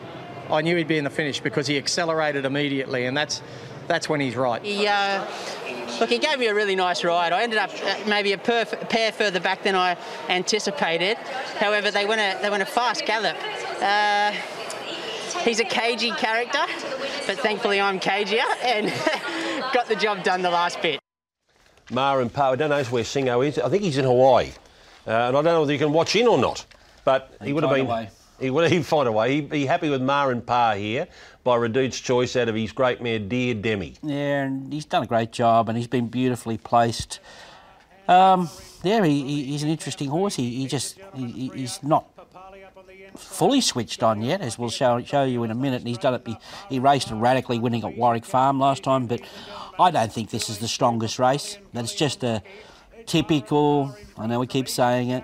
I 0.50 0.62
knew 0.62 0.76
he'd 0.76 0.88
be 0.88 0.98
in 0.98 1.04
the 1.04 1.10
finish 1.10 1.40
because 1.40 1.68
he 1.68 1.78
accelerated 1.78 2.46
immediately, 2.46 3.06
and 3.06 3.16
that's 3.16 3.42
that's 3.90 4.08
when 4.08 4.22
he's 4.22 4.36
right. 4.36 4.64
He, 4.64 4.88
uh, 4.88 5.26
look, 6.00 6.10
he 6.10 6.20
gave 6.20 6.38
me 6.40 6.46
a 6.48 6.54
really 6.54 6.76
nice 6.76 7.04
ride. 7.04 7.34
I 7.34 7.42
ended 7.42 7.58
up 7.58 7.72
uh, 7.84 7.96
maybe 8.08 8.32
a 8.32 8.38
perf- 8.38 8.88
pair 8.88 9.12
further 9.12 9.40
back 9.40 9.64
than 9.64 9.76
I 9.76 9.98
anticipated. 10.30 11.18
However, 11.58 11.90
they 11.92 12.06
went 12.06 12.22
a, 12.22 12.40
they 12.42 12.50
went 12.52 12.62
a 12.64 12.68
fast 12.68 13.06
gallop. 13.06 13.36
Uh, 13.82 14.32
he's 15.42 15.60
a 15.60 15.66
cagey 15.66 16.12
character, 16.12 16.60
but 17.26 17.40
thankfully 17.40 17.82
I'm 17.82 18.00
cagier 18.00 18.46
and 18.64 18.88
got 19.74 19.88
the 19.88 19.96
job 19.96 20.24
done 20.24 20.44
the 20.44 20.52
last 20.52 20.82
bit. 20.84 21.00
Ma 21.92 22.16
and 22.20 22.32
Pa, 22.32 22.52
I 22.52 22.56
don't 22.56 22.70
know 22.70 22.84
where 22.84 23.04
Singo 23.04 23.46
is. 23.46 23.58
I 23.58 23.68
think 23.70 23.82
he's 23.82 23.98
in 23.98 24.06
Hawaii. 24.06 24.52
Uh, 25.08 25.12
and 25.12 25.14
I 25.14 25.32
don't 25.32 25.46
know 25.46 25.62
whether 25.62 25.74
you 25.74 25.80
can 25.80 25.92
watch 25.92 26.16
in 26.16 26.28
or 26.28 26.38
not. 26.38 26.64
But 27.04 27.36
he 27.42 27.48
He'd 27.48 27.64
have 27.64 27.72
been. 27.74 27.88
a 27.88 27.90
way. 27.90 28.10
He 28.40 28.50
would 28.50 28.72
he'd 28.72 28.86
find 28.86 29.08
a 29.08 29.12
way. 29.12 29.36
He'd 29.36 29.50
be 29.50 29.66
happy 29.66 29.90
with 29.90 30.02
Ma 30.02 30.28
and 30.30 30.46
Pa 30.46 30.74
here 30.74 31.08
by 31.44 31.56
Redoute's 31.58 32.00
Choice 32.00 32.36
out 32.36 32.48
of 32.50 32.56
his 32.56 32.72
great 32.72 33.02
mare, 33.02 33.20
Dear 33.20 33.54
Demi. 33.54 33.96
Yeah, 34.02 34.44
and 34.44 34.72
he's 34.72 34.86
done 34.86 35.04
a 35.04 35.08
great 35.08 35.32
job, 35.32 35.70
and 35.70 35.78
he's 35.78 35.88
been 35.88 36.08
beautifully 36.08 36.58
placed. 36.58 37.20
Um, 38.08 38.50
yeah, 38.84 39.04
he, 39.04 39.24
he, 39.24 39.44
he's 39.46 39.64
an 39.64 39.70
interesting 39.70 40.10
horse. 40.10 40.36
He, 40.36 40.56
he 40.56 40.68
just 40.68 40.98
he, 41.14 41.28
he- 41.28 41.50
he's 41.50 41.84
not 41.84 42.06
fully 43.16 43.60
switched 43.60 44.02
on 44.04 44.22
yet, 44.22 44.40
as 44.42 44.58
we'll 44.58 44.70
show 44.70 45.02
show 45.04 45.24
you 45.24 45.44
in 45.44 45.52
a 45.52 45.56
minute. 45.56 45.80
And 45.82 45.88
he's 45.88 45.98
done 45.98 46.14
it. 46.16 46.22
He, 46.26 46.38
he 46.70 46.80
raced 46.80 47.12
erratically, 47.12 47.60
winning 47.60 47.84
at 47.84 47.98
Warwick 47.98 48.26
Farm 48.26 48.60
last 48.60 48.84
time, 48.84 49.08
but 49.08 49.22
I 49.80 49.92
don't 49.92 50.12
think 50.12 50.30
this 50.30 50.50
is 50.50 50.60
the 50.60 50.68
strongest 50.68 51.20
race. 51.20 51.58
That's 51.74 51.94
just 51.94 52.24
a 52.24 52.42
typical. 53.06 53.96
I 54.18 54.28
know 54.28 54.40
we 54.40 54.48
keep 54.48 54.70
saying 54.70 55.10
it. 55.10 55.24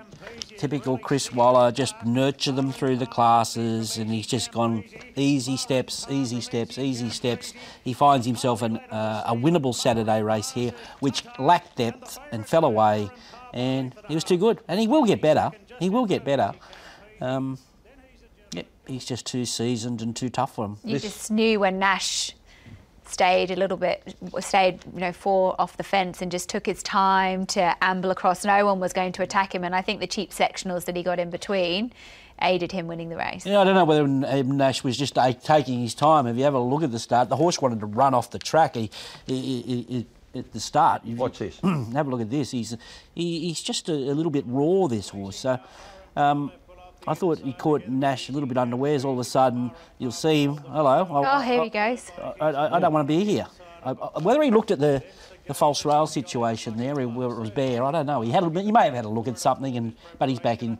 Typical 0.58 0.98
Chris 0.98 1.32
Waller, 1.32 1.70
just 1.70 1.94
nurture 2.04 2.52
them 2.52 2.72
through 2.72 2.96
the 2.96 3.06
classes, 3.06 3.98
and 3.98 4.10
he's 4.10 4.26
just 4.26 4.52
gone 4.52 4.84
easy 5.14 5.56
steps, 5.56 6.06
easy 6.08 6.40
steps, 6.40 6.78
easy 6.78 7.10
steps. 7.10 7.52
He 7.84 7.92
finds 7.92 8.26
himself 8.26 8.62
an, 8.62 8.78
uh, 8.78 9.24
a 9.26 9.34
winnable 9.34 9.74
Saturday 9.74 10.22
race 10.22 10.50
here, 10.50 10.72
which 11.00 11.24
lacked 11.38 11.76
depth 11.76 12.18
and 12.32 12.46
fell 12.46 12.64
away, 12.64 13.10
and 13.52 13.94
he 14.08 14.14
was 14.14 14.24
too 14.24 14.38
good. 14.38 14.60
And 14.68 14.80
he 14.80 14.88
will 14.88 15.04
get 15.04 15.20
better. 15.20 15.50
He 15.78 15.90
will 15.90 16.06
get 16.06 16.24
better. 16.24 16.52
Um, 17.20 17.58
yep, 18.52 18.66
he's 18.86 19.04
just 19.04 19.26
too 19.26 19.44
seasoned 19.44 20.00
and 20.02 20.16
too 20.16 20.30
tough 20.30 20.54
for 20.54 20.64
him. 20.64 20.78
You 20.84 20.98
just 20.98 21.30
knew 21.30 21.60
when 21.60 21.78
Nash 21.78 22.34
stayed 23.08 23.50
a 23.50 23.56
little 23.56 23.76
bit, 23.76 24.16
stayed, 24.40 24.80
you 24.92 25.00
know, 25.00 25.12
four 25.12 25.60
off 25.60 25.76
the 25.76 25.82
fence 25.82 26.22
and 26.22 26.30
just 26.30 26.48
took 26.48 26.66
his 26.66 26.82
time 26.82 27.46
to 27.46 27.76
amble 27.82 28.10
across. 28.10 28.44
No 28.44 28.66
one 28.66 28.80
was 28.80 28.92
going 28.92 29.12
to 29.12 29.22
attack 29.22 29.54
him, 29.54 29.64
and 29.64 29.74
I 29.74 29.82
think 29.82 30.00
the 30.00 30.06
cheap 30.06 30.30
sectionals 30.30 30.84
that 30.86 30.96
he 30.96 31.02
got 31.02 31.18
in 31.18 31.30
between 31.30 31.92
aided 32.42 32.72
him 32.72 32.86
winning 32.86 33.08
the 33.08 33.16
race. 33.16 33.46
Yeah, 33.46 33.60
I 33.60 33.64
don't 33.64 33.74
know 33.74 33.84
whether 33.84 34.02
um, 34.02 34.56
Nash 34.56 34.84
was 34.84 34.96
just 34.96 35.16
uh, 35.16 35.32
taking 35.32 35.80
his 35.80 35.94
time. 35.94 36.26
If 36.26 36.36
you 36.36 36.44
have 36.44 36.54
a 36.54 36.60
look 36.60 36.82
at 36.82 36.92
the 36.92 36.98
start, 36.98 37.28
the 37.28 37.36
horse 37.36 37.60
wanted 37.60 37.80
to 37.80 37.86
run 37.86 38.14
off 38.14 38.30
the 38.30 38.38
track. 38.38 38.74
He, 38.74 38.90
he, 39.26 39.62
he, 39.62 39.82
he, 39.82 40.06
at 40.38 40.52
the 40.52 40.60
start, 40.60 41.04
What's 41.04 41.38
this? 41.38 41.58
have 41.62 42.06
a 42.06 42.10
look 42.10 42.20
at 42.20 42.30
this. 42.30 42.50
He's 42.50 42.76
he, 43.14 43.40
he's 43.40 43.62
just 43.62 43.88
a, 43.88 43.92
a 43.92 44.14
little 44.14 44.30
bit 44.30 44.44
raw. 44.46 44.86
This 44.86 45.08
horse. 45.08 45.36
So, 45.36 45.58
um, 46.14 46.52
I 47.06 47.14
thought 47.14 47.38
he 47.38 47.52
caught 47.52 47.86
Nash 47.88 48.28
a 48.28 48.32
little 48.32 48.48
bit 48.48 48.58
unawares. 48.58 49.04
All 49.04 49.12
of 49.12 49.18
a 49.18 49.24
sudden, 49.24 49.70
you'll 49.98 50.12
see 50.12 50.44
him. 50.44 50.56
Hello. 50.56 51.06
Oh, 51.08 51.40
here 51.40 51.62
he 51.62 51.70
goes. 51.70 52.10
I, 52.40 52.46
I, 52.46 52.76
I 52.76 52.80
don't 52.80 52.92
want 52.92 53.06
to 53.06 53.14
be 53.14 53.24
here. 53.24 53.46
I, 53.84 53.90
I, 53.90 54.18
whether 54.20 54.42
he 54.42 54.50
looked 54.50 54.72
at 54.72 54.80
the, 54.80 55.02
the 55.46 55.54
false 55.54 55.84
rail 55.84 56.06
situation 56.06 56.76
there, 56.76 56.94
whether 56.94 57.34
it 57.34 57.40
was 57.40 57.50
bare, 57.50 57.84
I 57.84 57.92
don't 57.92 58.06
know. 58.06 58.22
He 58.22 58.30
had 58.30 58.42
a, 58.42 58.62
he 58.62 58.72
may 58.72 58.86
have 58.86 58.94
had 58.94 59.04
a 59.04 59.08
look 59.08 59.28
at 59.28 59.38
something, 59.38 59.76
and 59.76 59.94
but 60.18 60.28
he's 60.28 60.40
back 60.40 60.62
in, 60.62 60.78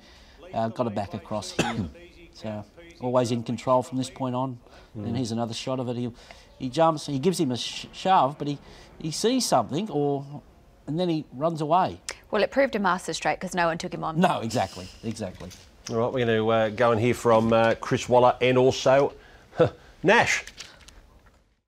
uh, 0.53 0.69
got 0.69 0.89
it 0.89 0.95
back 0.95 1.15
across 1.15 1.53
here. 1.53 1.89
so 2.33 2.65
always 3.01 3.31
in 3.31 3.43
control 3.43 3.83
from 3.83 3.99
this 3.99 4.11
point 4.11 4.35
on. 4.35 4.59
Mm. 4.97 5.07
And 5.07 5.17
here's 5.17 5.33
another 5.33 5.55
shot 5.55 5.79
of 5.79 5.89
it. 5.89 5.97
He 5.97 6.11
he 6.59 6.69
jumps. 6.69 7.07
He 7.07 7.19
gives 7.19 7.39
him 7.39 7.53
a 7.53 7.57
sh- 7.57 7.87
shove, 7.93 8.37
but 8.39 8.49
he 8.49 8.59
he 8.99 9.11
sees 9.13 9.47
something, 9.47 9.89
or 9.91 10.43
and 10.87 10.99
then 10.99 11.09
he 11.09 11.25
runs 11.33 11.61
away. 11.61 12.01
Well, 12.31 12.43
it 12.43 12.51
proved 12.51 12.75
a 12.75 12.79
master 12.79 13.13
stroke 13.13 13.39
because 13.39 13.55
no 13.55 13.67
one 13.67 13.79
took 13.79 13.95
him 13.95 14.03
on. 14.03 14.19
No, 14.19 14.41
exactly, 14.41 14.89
exactly. 15.05 15.51
All 15.91 15.97
right, 15.97 16.13
we're 16.13 16.25
going 16.27 16.37
to 16.39 16.49
uh, 16.51 16.69
go 16.71 16.91
and 16.93 17.01
hear 17.01 17.15
from 17.15 17.53
uh, 17.53 17.75
Chris 17.81 18.09
Waller 18.09 18.35
and 18.41 18.59
also 18.59 19.13
Nash. 20.03 20.45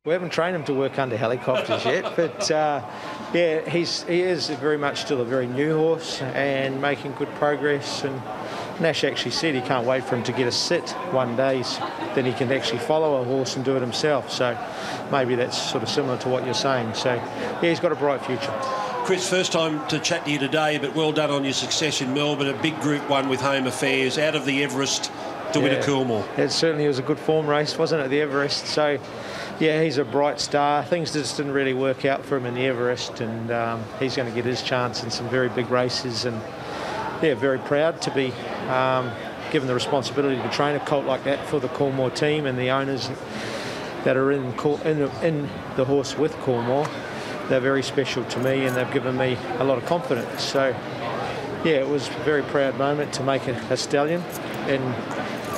We 0.05 0.13
haven't 0.13 0.31
trained 0.31 0.57
him 0.57 0.65
to 0.65 0.75
work 0.75 0.99
under 0.99 1.17
helicopters 1.17 1.85
yet, 1.85 2.17
but 2.17 2.51
uh, 2.51 2.83
yeah, 3.35 3.69
he's 3.69 4.03
he 4.05 4.23
is 4.23 4.49
very 4.49 4.79
much 4.79 5.03
still 5.03 5.21
a 5.21 5.25
very 5.25 5.47
new 5.47 5.77
horse 5.77 6.23
and 6.23 6.81
making 6.81 7.13
good 7.13 7.29
progress. 7.35 8.05
And 8.05 8.21
Nash 8.81 9.05
actually 9.05 9.33
said 9.33 9.55
he 9.55 9.61
can't 9.61 9.87
wait 9.87 10.05
for 10.05 10.17
him 10.17 10.23
to 10.25 10.33
get 10.33 10.47
a 10.49 10.53
sit 10.53 10.89
one 11.13 11.37
day, 11.37 11.61
s- 11.61 11.79
then 12.15 12.25
he 12.25 12.33
can 12.33 12.51
actually 12.51 12.79
follow 12.79 13.21
a 13.21 13.25
horse 13.25 13.55
and 13.57 13.65
do 13.65 13.77
it 13.77 13.81
himself. 13.81 14.33
So 14.33 14.57
maybe 15.13 15.35
that's 15.35 15.61
sort 15.71 15.83
of 15.83 15.91
similar 15.91 16.17
to 16.19 16.29
what 16.29 16.45
you're 16.45 16.55
saying. 16.55 16.95
So 16.95 17.15
yeah, 17.15 17.61
he's 17.61 17.81
got 17.81 17.93
a 17.93 17.97
bright 17.97 18.25
future. 18.25 18.55
Chris, 19.09 19.27
first 19.27 19.53
time 19.53 19.89
to 19.89 19.99
chat 20.01 20.27
to 20.27 20.31
you 20.31 20.39
today, 20.39 20.77
but 20.77 20.95
well 20.95 21.13
done 21.13 21.31
on 21.31 21.43
your 21.43 21.55
success 21.55 22.03
in 22.03 22.13
Melbourne. 22.13 22.49
A 22.49 22.63
big 22.63 22.79
Group 22.83 23.09
One 23.09 23.31
with 23.31 23.41
Home 23.41 23.67
Affairs, 23.67 24.19
out 24.19 24.35
of 24.35 24.45
the 24.45 24.63
Everest 24.63 25.11
to 25.55 25.61
win 25.61 25.73
a 25.73 25.77
Yeah. 25.77 25.81
Coolmore. 25.83 26.25
It 26.39 26.51
certainly 26.53 26.87
was 26.87 26.99
a 26.99 27.03
good 27.03 27.19
form 27.19 27.47
race, 27.47 27.79
wasn't 27.79 28.03
it, 28.03 28.11
the 28.11 28.21
Everest? 28.21 28.67
So, 28.67 28.99
yeah, 29.59 29.83
he's 29.83 29.97
a 29.97 30.05
bright 30.05 30.41
star. 30.41 30.85
Things 30.85 31.11
just 31.11 31.39
didn't 31.39 31.53
really 31.53 31.73
work 31.73 32.05
out 32.05 32.23
for 32.23 32.37
him 32.37 32.45
in 32.45 32.55
the 32.55 32.67
Everest, 32.67 33.23
and 33.23 33.51
um, 33.51 33.83
he's 33.99 34.15
going 34.15 34.29
to 34.29 34.35
get 34.35 34.45
his 34.45 34.61
chance 34.61 35.03
in 35.03 35.11
some 35.11 35.27
very 35.31 35.49
big 35.49 35.71
races. 35.71 36.27
And 36.27 36.39
yeah, 37.23 37.33
very 37.33 37.61
proud 37.61 38.03
to 38.03 38.11
be 38.11 38.31
um, 38.69 39.11
given 39.51 39.69
the 39.69 39.75
responsibility 39.75 40.37
to 40.37 40.51
train 40.51 40.77
a 40.77 40.81
colt 40.81 41.07
like 41.07 41.25
that 41.25 41.47
for 41.47 41.61
the 41.61 41.69
Coolmore 41.69 42.15
team 42.15 42.45
and 42.45 42.59
the 42.59 42.69
owners 42.69 43.09
that 44.05 44.19
are 44.19 44.33
in 44.33 44.45
in, 44.85 44.99
the- 44.99 45.27
in 45.27 45.49
the 45.77 45.87
horse 45.87 46.19
with 46.19 46.35
Coolmore. 46.45 46.87
They're 47.49 47.61
very 47.61 47.83
special 47.83 48.25
to 48.25 48.39
me, 48.41 48.67
and 48.67 48.77
they've 48.77 48.91
given 48.93 49.17
me 49.17 49.39
a 49.59 49.65
lot 49.65 49.79
of 49.79 49.87
confidence. 49.87 50.43
So, 50.43 50.69
yeah, 51.65 51.77
it 51.77 51.89
was 51.89 52.09
a 52.09 52.13
very 52.25 52.43
proud 52.43 52.77
moment 52.77 53.13
to 53.15 53.23
make 53.23 53.47
a, 53.49 53.53
a 53.71 53.77
stallion 53.77 54.23
in 54.69 54.81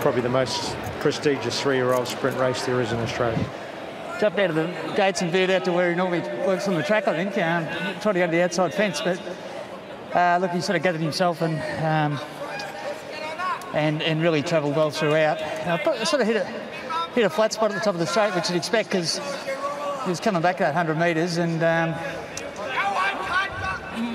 probably 0.01 0.20
the 0.20 0.28
most 0.28 0.76
prestigious 1.01 1.61
three-year-old 1.61 2.07
sprint 2.07 2.38
race 2.38 2.64
there 2.64 2.80
is 2.80 2.93
in 2.93 2.99
Australia. 3.01 3.45
Jumped 4.20 4.38
out 4.38 4.51
of 4.51 4.57
the 4.57 4.93
gates 4.97 5.22
and 5.22 5.32
veered 5.32 5.51
out 5.51 5.64
to 5.64 5.72
where 5.72 5.91
he 5.91 5.97
normally 5.97 6.20
works 6.47 6.68
on 6.68 6.74
the 6.74 6.82
track, 6.82 7.09
I 7.09 7.14
think. 7.16 7.36
Um, 7.38 7.66
tried 8.01 8.12
to 8.12 8.18
go 8.20 8.26
to 8.26 8.32
the 8.32 8.43
outside 8.43 8.72
fence, 8.74 9.01
but 9.01 9.20
uh, 10.14 10.38
look, 10.41 10.51
he 10.53 10.61
sort 10.61 10.76
of 10.76 10.82
gathered 10.82 11.01
himself 11.01 11.43
and 11.43 11.55
um, 11.82 12.20
and, 13.74 14.03
and 14.03 14.22
really 14.22 14.43
travelled 14.43 14.76
well 14.76 14.91
throughout. 14.91 15.41
Uh, 15.41 16.05
sort 16.05 16.22
of 16.22 16.26
hit 16.26 16.36
a, 16.36 16.45
hit 17.14 17.24
a 17.24 17.30
flat 17.30 17.53
spot 17.53 17.70
at 17.70 17.74
the 17.74 17.80
top 17.80 17.95
of 17.95 18.01
the 18.01 18.07
straight, 18.07 18.34
which 18.34 18.49
you'd 18.51 18.57
expect 18.57 18.91
because 18.91 19.20
he 20.11 20.13
was 20.13 20.19
coming 20.19 20.43
back 20.43 20.59
that 20.59 20.75
100 20.75 20.99
metres 20.99 21.37
and 21.37 21.63
um, 21.63 21.93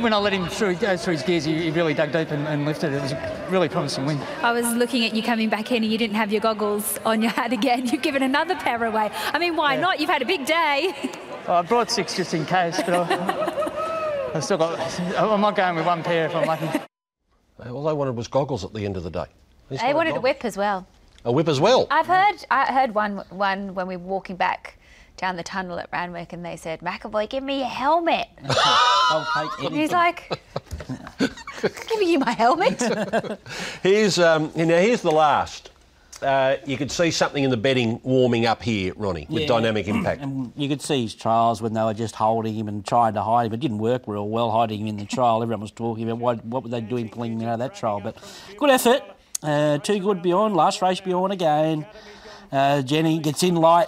when 0.01 0.11
I 0.11 0.17
let 0.17 0.33
him 0.33 0.45
through, 0.49 0.75
go 0.75 0.97
through 0.97 1.13
his 1.13 1.23
gears, 1.23 1.45
he, 1.45 1.57
he 1.57 1.71
really 1.71 1.93
dug 1.93 2.11
deep 2.11 2.31
and, 2.31 2.45
and 2.49 2.65
lifted. 2.65 2.91
It 2.91 3.01
was 3.01 3.13
a 3.13 3.47
really 3.49 3.69
promising 3.69 4.05
win. 4.05 4.19
I 4.43 4.51
was 4.51 4.65
looking 4.73 5.05
at 5.05 5.15
you 5.15 5.23
coming 5.23 5.47
back 5.47 5.71
in 5.71 5.83
and 5.83 5.91
you 5.91 5.97
didn't 5.97 6.17
have 6.17 6.33
your 6.33 6.41
goggles 6.41 6.99
on 7.05 7.21
your 7.21 7.31
hat 7.31 7.53
again. 7.53 7.85
You've 7.91 8.01
given 8.01 8.23
another 8.23 8.55
pair 8.55 8.83
away. 8.83 9.09
I 9.31 9.39
mean, 9.39 9.55
why 9.55 9.77
not? 9.77 10.01
You've 10.01 10.09
had 10.09 10.21
a 10.21 10.25
big 10.25 10.45
day. 10.45 10.93
I 11.47 11.61
brought 11.61 11.89
six 11.89 12.13
just 12.13 12.33
in 12.33 12.45
case, 12.45 12.81
but 12.85 12.93
I, 12.93 14.31
I've 14.35 14.43
still 14.43 14.57
got. 14.57 14.99
I'm 15.17 15.39
not 15.39 15.55
going 15.55 15.77
with 15.77 15.85
one 15.85 16.03
pair 16.03 16.25
if 16.25 16.35
I'm 16.35 16.45
lucky. 16.45 16.67
Uh, 17.65 17.71
All 17.71 17.85
they 17.85 17.93
wanted 17.93 18.17
was 18.17 18.27
goggles 18.27 18.65
at 18.65 18.73
the 18.73 18.83
end 18.83 18.97
of 18.97 19.03
the 19.03 19.11
day. 19.11 19.27
They 19.69 19.93
wanted 19.93 20.17
a 20.17 20.19
whip 20.19 20.43
as 20.43 20.57
well. 20.57 20.85
A 21.23 21.31
whip 21.31 21.47
as 21.47 21.61
well. 21.61 21.87
I've 21.89 22.05
heard 22.05 22.45
I 22.51 22.73
heard 22.73 22.93
one 22.93 23.23
one 23.29 23.73
when 23.75 23.87
we 23.87 23.95
were 23.95 24.03
walking 24.03 24.35
back 24.35 24.77
down 25.17 25.35
the 25.35 25.43
tunnel 25.43 25.79
at 25.79 25.89
Randwick 25.91 26.33
and 26.33 26.43
they 26.45 26.55
said, 26.57 26.81
McEvoy, 26.81 27.29
give 27.29 27.43
me 27.43 27.59
your 27.59 27.67
helmet. 27.67 28.27
And 29.59 29.75
he's 29.75 29.91
like, 29.91 30.41
giving 31.89 32.07
you 32.07 32.17
my 32.17 32.31
helmet? 32.31 32.81
Here's 33.83 34.17
um, 34.17 34.51
now. 34.55 34.65
Here's 34.79 35.01
the 35.01 35.11
last. 35.11 35.69
Uh, 36.23 36.55
you 36.65 36.75
could 36.75 36.89
see 36.89 37.11
something 37.11 37.43
in 37.43 37.51
the 37.51 37.57
bedding 37.57 37.99
warming 38.01 38.47
up 38.47 38.63
here, 38.63 38.93
Ronnie, 38.95 39.27
with 39.29 39.43
Yeah. 39.43 39.47
dynamic 39.47 39.87
impact. 39.95 40.21
And 40.21 40.51
you 40.55 40.67
could 40.67 40.81
see 40.81 41.03
his 41.03 41.13
trials 41.13 41.61
when 41.61 41.73
they 41.73 41.83
were 41.83 41.93
just 41.93 42.15
holding 42.15 42.55
him 42.55 42.67
and 42.67 42.83
trying 42.83 43.13
to 43.13 43.21
hide 43.21 43.45
him. 43.47 43.53
It 43.53 43.59
didn't 43.59 43.77
work 43.77 44.03
real 44.07 44.27
well 44.27 44.49
hiding 44.49 44.81
him 44.81 44.87
in 44.87 44.97
the 44.97 45.05
trial. 45.05 45.43
Everyone 45.43 45.61
was 45.61 45.71
talking 45.71 46.05
about 46.09 46.17
what, 46.19 46.43
what 46.45 46.63
were 46.63 46.69
they 46.69 46.81
doing 46.81 47.09
pulling 47.09 47.33
him 47.39 47.47
out 47.47 47.53
of 47.53 47.59
that 47.59 47.75
trial. 47.75 47.99
But 47.99 48.17
good 48.57 48.71
effort. 48.71 49.03
Uh, 49.43 49.77
too 49.77 49.99
good 49.99 50.23
beyond. 50.23 50.55
Last 50.55 50.81
race 50.81 50.99
beyond 50.99 51.31
again. 51.31 51.85
Uh, 52.51 52.81
Jenny 52.81 53.19
gets 53.19 53.43
in 53.43 53.55
light. 53.55 53.87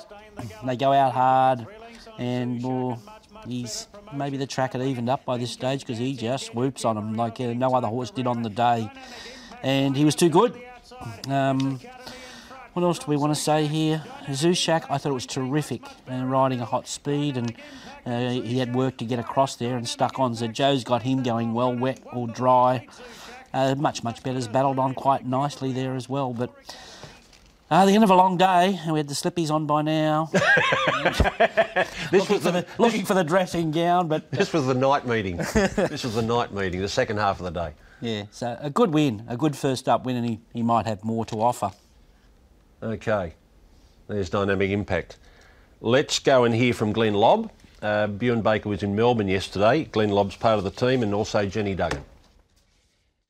They 0.66 0.76
go 0.76 0.94
out 0.94 1.14
hard, 1.14 1.68
and 2.18 2.62
he's 3.48 3.88
maybe 4.14 4.38
the 4.38 4.48
track 4.48 4.74
had 4.74 4.82
evened 4.82 5.10
up 5.10 5.26
by 5.26 5.38
this 5.38 5.52
stage 5.52 5.82
because 5.82 5.98
he 5.98 6.16
just 6.16 6.56
whoops 6.56 6.86
on 6.86 6.98
him 6.98 7.16
like 7.16 7.40
uh, 7.40 7.54
no 7.54 7.74
other 7.74 7.88
horse 7.88 8.12
did 8.12 8.28
on 8.28 8.42
the 8.44 8.50
day, 8.50 8.90
and 9.64 9.96
he 9.96 10.06
was 10.06 10.16
too 10.16 10.30
good. 10.30 10.60
Um, 11.28 11.80
what 12.74 12.84
else 12.84 13.00
do 13.00 13.06
we 13.08 13.18
want 13.18 13.34
to 13.34 13.40
say 13.40 13.66
here? 13.66 14.04
Zushak, 14.28 14.86
I 14.90 14.98
thought 14.98 15.10
it 15.10 15.14
was 15.14 15.26
terrific, 15.26 15.82
uh, 16.12 16.24
riding 16.26 16.62
a 16.62 16.66
hot 16.66 16.88
speed, 16.88 17.36
and 17.38 17.56
uh, 18.06 18.30
he 18.30 18.60
had 18.60 18.76
work 18.76 18.98
to 18.98 19.06
get 19.06 19.18
across 19.18 19.56
there 19.56 19.78
and 19.78 19.88
stuck 19.88 20.20
on. 20.20 20.36
So 20.36 20.48
Joe's 20.48 20.84
got 20.84 21.02
him 21.02 21.24
going 21.24 21.54
well, 21.54 21.74
wet 21.74 22.00
or 22.14 22.28
dry. 22.28 22.88
Uh, 23.54 23.74
much, 23.76 24.04
much 24.04 24.22
better. 24.22 24.36
Has 24.36 24.48
battled 24.48 24.78
on 24.78 24.94
quite 24.94 25.26
nicely 25.26 25.72
there 25.72 25.96
as 25.96 26.08
well. 26.08 26.34
But 26.34 26.52
uh, 27.70 27.86
the 27.86 27.94
end 27.94 28.04
of 28.04 28.10
a 28.10 28.16
long 28.16 28.38
day, 28.38 28.80
and 28.82 28.94
we 28.94 29.00
had 29.00 29.08
the 29.08 29.14
slippies 29.14 29.52
on 29.52 29.66
by 29.66 29.82
now. 29.82 30.30
looking, 32.12 32.40
for 32.40 32.52
the, 32.52 32.66
looking 32.78 33.06
for 33.06 33.14
the 33.14 33.24
dressing 33.24 33.72
gown, 33.72 34.08
but 34.08 34.30
This 34.38 34.54
was 34.54 34.66
the 34.68 34.74
night 34.74 35.06
meeting. 35.06 35.38
this 35.66 36.04
was 36.04 36.16
the 36.16 36.22
night 36.22 36.54
meeting, 36.54 36.82
the 36.82 36.90
second 36.90 37.18
half 37.18 37.40
of 37.40 37.46
the 37.46 37.60
day. 37.60 37.74
yeah, 38.02 38.24
so 38.32 38.58
a 38.62 38.70
good 38.70 38.94
win, 38.94 39.24
a 39.28 39.36
good 39.36 39.56
first 39.56 39.90
up 39.90 40.06
win, 40.06 40.16
and 40.16 40.26
he, 40.26 40.40
he 40.54 40.64
might 40.64 40.86
have 40.86 41.04
more 41.04 41.26
to 41.26 41.42
offer. 41.42 41.72
Okay, 42.82 43.34
there's 44.08 44.30
dynamic 44.30 44.72
impact. 44.72 45.18
Let's 45.82 46.20
go 46.20 46.46
and 46.46 46.56
hear 46.56 46.74
from 46.74 46.94
Glenn 46.94 47.14
Lobb. 47.14 47.52
Uh, 47.82 48.08
Bjorn 48.08 48.42
Baker 48.42 48.70
was 48.70 48.82
in 48.82 48.96
Melbourne 48.96 49.28
yesterday. 49.28 49.84
Glenn 49.86 50.10
Lobb's 50.10 50.36
part 50.36 50.58
of 50.58 50.64
the 50.64 50.72
team, 50.72 51.04
and 51.04 51.14
also 51.14 51.46
Jenny 51.46 51.76
Duggan. 51.76 52.04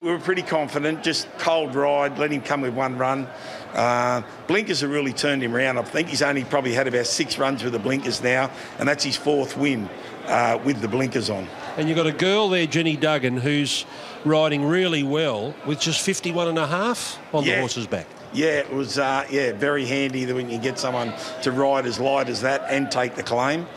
We 0.08 0.14
were 0.14 0.20
pretty 0.20 0.42
confident, 0.42 1.04
just 1.04 1.28
cold 1.38 1.76
ride, 1.76 2.18
let 2.18 2.32
him 2.32 2.40
come 2.40 2.62
with 2.62 2.74
one 2.74 2.98
run. 2.98 3.28
Uh, 3.74 4.22
blinkers 4.48 4.80
have 4.80 4.90
really 4.90 5.12
turned 5.12 5.44
him 5.44 5.54
around. 5.54 5.78
I 5.78 5.82
think 5.82 6.08
he's 6.08 6.22
only 6.22 6.46
probably 6.46 6.72
had 6.72 6.88
about 6.88 7.08
six 7.08 7.38
runs 7.38 7.62
with 7.62 7.74
the 7.74 7.80
blinkers 7.80 8.24
now, 8.24 8.50
and 8.80 8.88
that's 8.88 9.04
his 9.04 9.18
fourth 9.18 9.58
win 9.58 9.90
uh, 10.28 10.62
with 10.64 10.80
the 10.80 10.88
blinkers 10.88 11.30
on. 11.30 11.46
And 11.76 11.90
you've 11.90 11.98
got 11.98 12.08
a 12.08 12.14
girl 12.14 12.48
there, 12.48 12.66
Jenny 12.66 12.96
Duggan, 12.96 13.36
who's 13.36 13.86
riding 14.24 14.64
really 14.64 15.04
well 15.04 15.54
with 15.66 15.82
just 15.82 16.00
51 16.00 16.48
and 16.48 16.58
a 16.58 16.68
half 16.68 17.20
on 17.34 17.44
the 17.44 17.60
horse's 17.60 17.86
back. 17.86 18.08
Yeah, 18.32 18.60
it 18.60 18.72
was 18.72 18.98
uh, 18.98 19.26
yeah 19.30 19.52
very 19.52 19.86
handy 19.86 20.24
that 20.24 20.34
when 20.34 20.50
you 20.50 20.58
get 20.58 20.80
someone 20.80 21.14
to 21.42 21.52
ride 21.52 21.86
as 21.86 22.00
light 22.00 22.30
as 22.30 22.42
that 22.44 22.64
and 22.70 22.90
take 22.90 23.16
the 23.16 23.24
claim. 23.24 23.68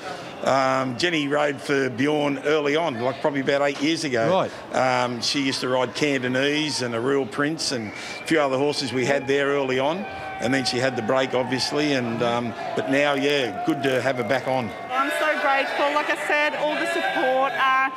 Um, 0.45 0.97
Jenny 0.97 1.29
rode 1.29 1.61
for 1.61 1.91
Bjorn 1.91 2.39
early 2.41 2.77
on, 2.77 2.99
like 3.01 3.21
probably 3.21 3.41
about 3.41 3.63
eight 3.63 3.81
years 3.83 4.05
ago. 4.05 4.49
Right. 4.49 4.75
Um, 4.75 5.21
she 5.21 5.43
used 5.43 5.61
to 5.61 5.69
ride 5.69 5.95
Cantonese 5.95 6.83
and 6.83 6.95
a 6.95 7.01
Real 7.01 7.27
Prince 7.27 7.73
and 7.73 7.93
a 7.93 8.27
few 8.27 8.41
other 8.41 8.57
horses 8.57 8.93
we 8.93 9.05
had 9.05 9.27
there 9.27 9.49
early 9.49 9.79
on. 9.79 9.99
And 10.41 10.55
then 10.55 10.65
she 10.65 10.79
had 10.79 10.97
the 10.97 11.03
break, 11.03 11.35
obviously. 11.35 11.93
And 11.93 12.23
um, 12.23 12.55
but 12.75 12.91
now, 12.91 13.13
yeah, 13.15 13.63
good 13.67 13.83
to 13.83 14.01
have 14.01 14.17
her 14.17 14.25
back 14.25 14.49
on. 14.49 14.71
I'm 14.91 15.11
so 15.21 15.41
grateful. 15.43 15.95
Like 15.95 16.09
I 16.09 16.27
said, 16.27 16.57
all 16.57 16.75
the 16.75 16.87
support. 16.87 17.53
Uh, 17.57 17.91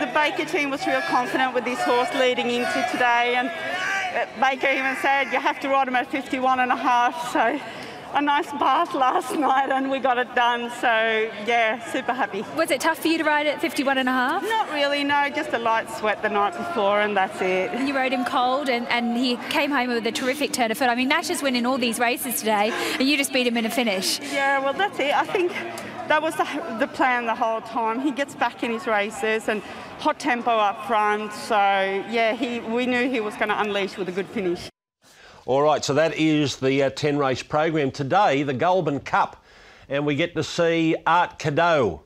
the 0.00 0.12
Baker 0.12 0.44
team 0.44 0.70
was 0.70 0.84
real 0.86 1.00
confident 1.02 1.54
with 1.54 1.64
this 1.64 1.80
horse 1.80 2.12
leading 2.14 2.50
into 2.50 2.86
today, 2.90 3.36
and 3.36 3.50
Baker 4.40 4.68
even 4.68 4.96
said 4.96 5.32
you 5.32 5.40
have 5.40 5.60
to 5.60 5.68
ride 5.68 5.88
him 5.88 5.96
at 5.96 6.10
51 6.10 6.60
and 6.60 6.72
a 6.72 6.76
half. 6.76 7.32
So 7.32 7.58
a 8.14 8.22
nice 8.22 8.50
bath 8.52 8.94
last 8.94 9.34
night, 9.34 9.70
and 9.70 9.90
we 9.90 9.98
got 9.98 10.18
it 10.18 10.34
done. 10.34 10.70
So 10.80 11.30
yeah, 11.46 11.82
super 11.92 12.12
happy. 12.12 12.44
Was 12.56 12.70
it 12.70 12.80
tough 12.80 12.98
for 12.98 13.08
you 13.08 13.18
to 13.18 13.24
ride 13.24 13.46
at 13.46 13.60
51 13.60 13.98
and 13.98 14.08
a 14.08 14.12
half? 14.12 14.42
Not 14.42 14.72
really, 14.72 15.04
no. 15.04 15.28
Just 15.30 15.52
a 15.52 15.58
light 15.58 15.90
sweat 15.98 16.22
the 16.22 16.28
night 16.28 16.56
before, 16.56 17.00
and 17.00 17.16
that's 17.16 17.40
it. 17.40 17.70
And 17.70 17.88
you 17.88 17.96
rode 17.96 18.12
him 18.12 18.24
cold, 18.24 18.68
and, 18.68 18.86
and 18.88 19.16
he 19.16 19.36
came 19.50 19.70
home 19.70 19.88
with 19.88 20.06
a 20.06 20.12
terrific 20.12 20.52
turn 20.52 20.70
of 20.70 20.78
foot. 20.78 20.88
I 20.88 20.94
mean, 20.94 21.08
Nash 21.08 21.30
is 21.30 21.42
winning 21.42 21.66
all 21.66 21.78
these 21.78 21.98
races 21.98 22.38
today, 22.38 22.70
and 22.98 23.08
you 23.08 23.16
just 23.16 23.32
beat 23.32 23.46
him 23.46 23.56
in 23.56 23.66
a 23.66 23.70
finish. 23.70 24.20
Yeah, 24.20 24.58
well, 24.58 24.72
that's 24.72 24.98
it. 24.98 25.14
I 25.14 25.24
think 25.24 25.52
that 26.08 26.22
was 26.22 26.34
the, 26.36 26.76
the 26.78 26.86
plan 26.86 27.26
the 27.26 27.34
whole 27.34 27.60
time. 27.60 28.00
He 28.00 28.10
gets 28.10 28.34
back 28.34 28.62
in 28.62 28.70
his 28.70 28.86
races 28.86 29.48
and 29.48 29.62
hot 29.98 30.18
tempo 30.18 30.50
up 30.50 30.86
front. 30.86 31.32
So, 31.32 31.56
yeah, 31.56 32.34
he, 32.34 32.60
we 32.60 32.86
knew 32.86 33.08
he 33.08 33.20
was 33.20 33.34
going 33.34 33.48
to 33.48 33.60
unleash 33.60 33.96
with 33.96 34.08
a 34.08 34.12
good 34.12 34.26
finish. 34.28 34.68
All 35.46 35.62
right, 35.62 35.84
so 35.84 35.94
that 35.94 36.16
is 36.16 36.56
the 36.56 36.82
uh, 36.82 36.90
10 36.90 37.18
race 37.18 37.40
program. 37.40 37.92
Today, 37.92 38.42
the 38.42 38.52
Goulburn 38.52 38.98
Cup, 38.98 39.44
and 39.88 40.04
we 40.04 40.16
get 40.16 40.34
to 40.34 40.42
see 40.42 40.96
Art 41.06 41.38
Cadeau. 41.38 42.02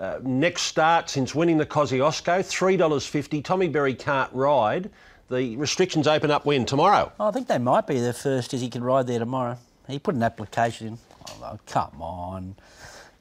Uh, 0.00 0.18
next 0.20 0.62
start 0.62 1.08
since 1.08 1.32
winning 1.32 1.58
the 1.58 1.64
Kosciuszko, 1.64 2.40
$3.50. 2.40 3.44
Tommy 3.44 3.68
Berry 3.68 3.94
can't 3.94 4.32
ride. 4.32 4.90
The 5.30 5.56
restrictions 5.58 6.08
open 6.08 6.32
up 6.32 6.44
when? 6.44 6.66
Tomorrow? 6.66 7.12
I 7.20 7.30
think 7.30 7.46
they 7.46 7.58
might 7.58 7.86
be 7.86 8.00
the 8.00 8.12
first 8.12 8.52
as 8.52 8.60
he 8.60 8.68
can 8.68 8.82
ride 8.82 9.06
there 9.06 9.20
tomorrow. 9.20 9.58
He 9.86 10.00
put 10.00 10.16
an 10.16 10.24
application 10.24 10.88
in. 10.88 10.98
Oh, 11.40 11.60
come 11.66 12.02
on. 12.02 12.56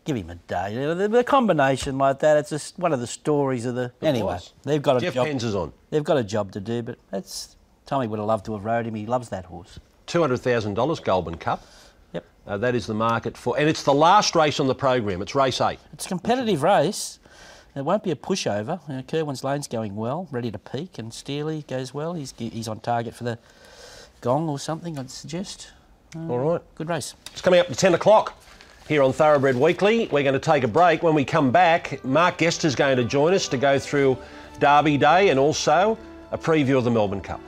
Give 0.06 0.16
him 0.16 0.32
a 0.32 0.36
day. 0.36 0.74
The, 1.08 1.24
combination 1.24 2.00
like 2.00 2.18
that, 2.22 2.38
it's 2.38 2.50
just 2.50 2.80
one 2.80 2.94
of 2.94 3.00
the 3.00 3.06
stories 3.06 3.68
of 3.68 3.76
the. 3.76 3.92
It 4.02 4.08
anyway, 4.08 4.34
was. 4.34 4.54
they've 4.64 4.82
got 4.82 4.98
a 4.98 5.02
Jeff 5.02 5.14
job. 5.14 5.28
Is 5.28 5.54
on. 5.54 5.72
They've 5.92 6.04
got 6.04 6.18
a 6.18 6.24
job 6.24 6.52
to 6.54 6.60
do, 6.60 6.82
but 6.82 6.98
that's. 7.12 7.58
Tommy 7.92 8.08
would 8.08 8.20
have 8.20 8.26
loved 8.26 8.46
to 8.46 8.54
have 8.54 8.64
rode 8.64 8.88
him. 8.88 8.96
He 8.96 9.06
loves 9.06 9.28
that 9.32 9.44
horse. 9.44 9.78
$200,000 10.08 11.04
Goulburn 11.04 11.36
Cup. 11.36 11.62
Yep. 12.14 12.26
Uh, 12.48 12.58
that 12.60 12.74
is 12.74 12.88
the 12.88 12.94
market 12.94 13.36
for, 13.36 13.60
and 13.60 13.68
it's 13.68 13.84
the 13.84 13.94
last 13.94 14.34
race 14.34 14.62
on 14.62 14.68
the 14.68 14.74
program. 14.74 15.22
It's 15.22 15.36
race 15.36 15.60
eight. 15.60 15.78
It's 15.92 16.06
a 16.06 16.08
competitive 16.08 16.64
race. 16.64 17.20
It 17.76 17.82
won't 17.82 18.02
be 18.02 18.12
a 18.12 18.16
pushover. 18.16 18.80
Uh, 18.90 19.02
Kerwin's 19.02 19.44
Lane's 19.44 19.68
going 19.68 19.98
well, 19.98 20.30
ready 20.32 20.50
to 20.52 20.58
peak, 20.58 21.00
and 21.00 21.14
Steely 21.14 21.66
goes 21.68 21.94
well. 21.94 22.14
He's 22.14 22.34
he's 22.38 22.70
on 22.70 22.80
target 22.80 23.14
for 23.14 23.26
the 23.26 23.38
gong 24.22 24.48
or 24.48 24.58
something, 24.58 24.98
I'd 24.98 25.12
suggest. 25.12 25.72
Uh, 26.16 26.30
All 26.30 26.40
right. 26.40 26.62
Good 26.76 26.88
race. 26.88 27.14
It's 27.34 27.42
coming 27.42 27.60
up 27.60 27.68
to 27.68 27.76
10 27.76 27.94
o'clock 27.96 28.42
here 28.88 29.04
on 29.04 29.12
Thoroughbred 29.12 29.58
Weekly. 29.58 30.08
We're 30.08 30.24
going 30.24 30.32
to 30.32 30.40
take 30.40 30.64
a 30.64 30.70
break. 30.70 31.04
When 31.04 31.14
we 31.14 31.26
come 31.26 31.52
back, 31.52 32.02
Mark 32.06 32.38
Guest 32.38 32.64
is 32.64 32.74
going 32.74 32.96
to 32.96 33.04
join 33.04 33.34
us 33.34 33.50
to 33.50 33.58
go 33.58 33.78
through 33.78 34.18
Derby 34.60 34.98
Day 34.98 35.28
and 35.28 35.38
also 35.38 35.98
a 36.32 36.38
preview 36.38 36.78
of 36.78 36.86
the 36.86 36.92
Melbourne 36.92 37.20
Cup. 37.20 37.42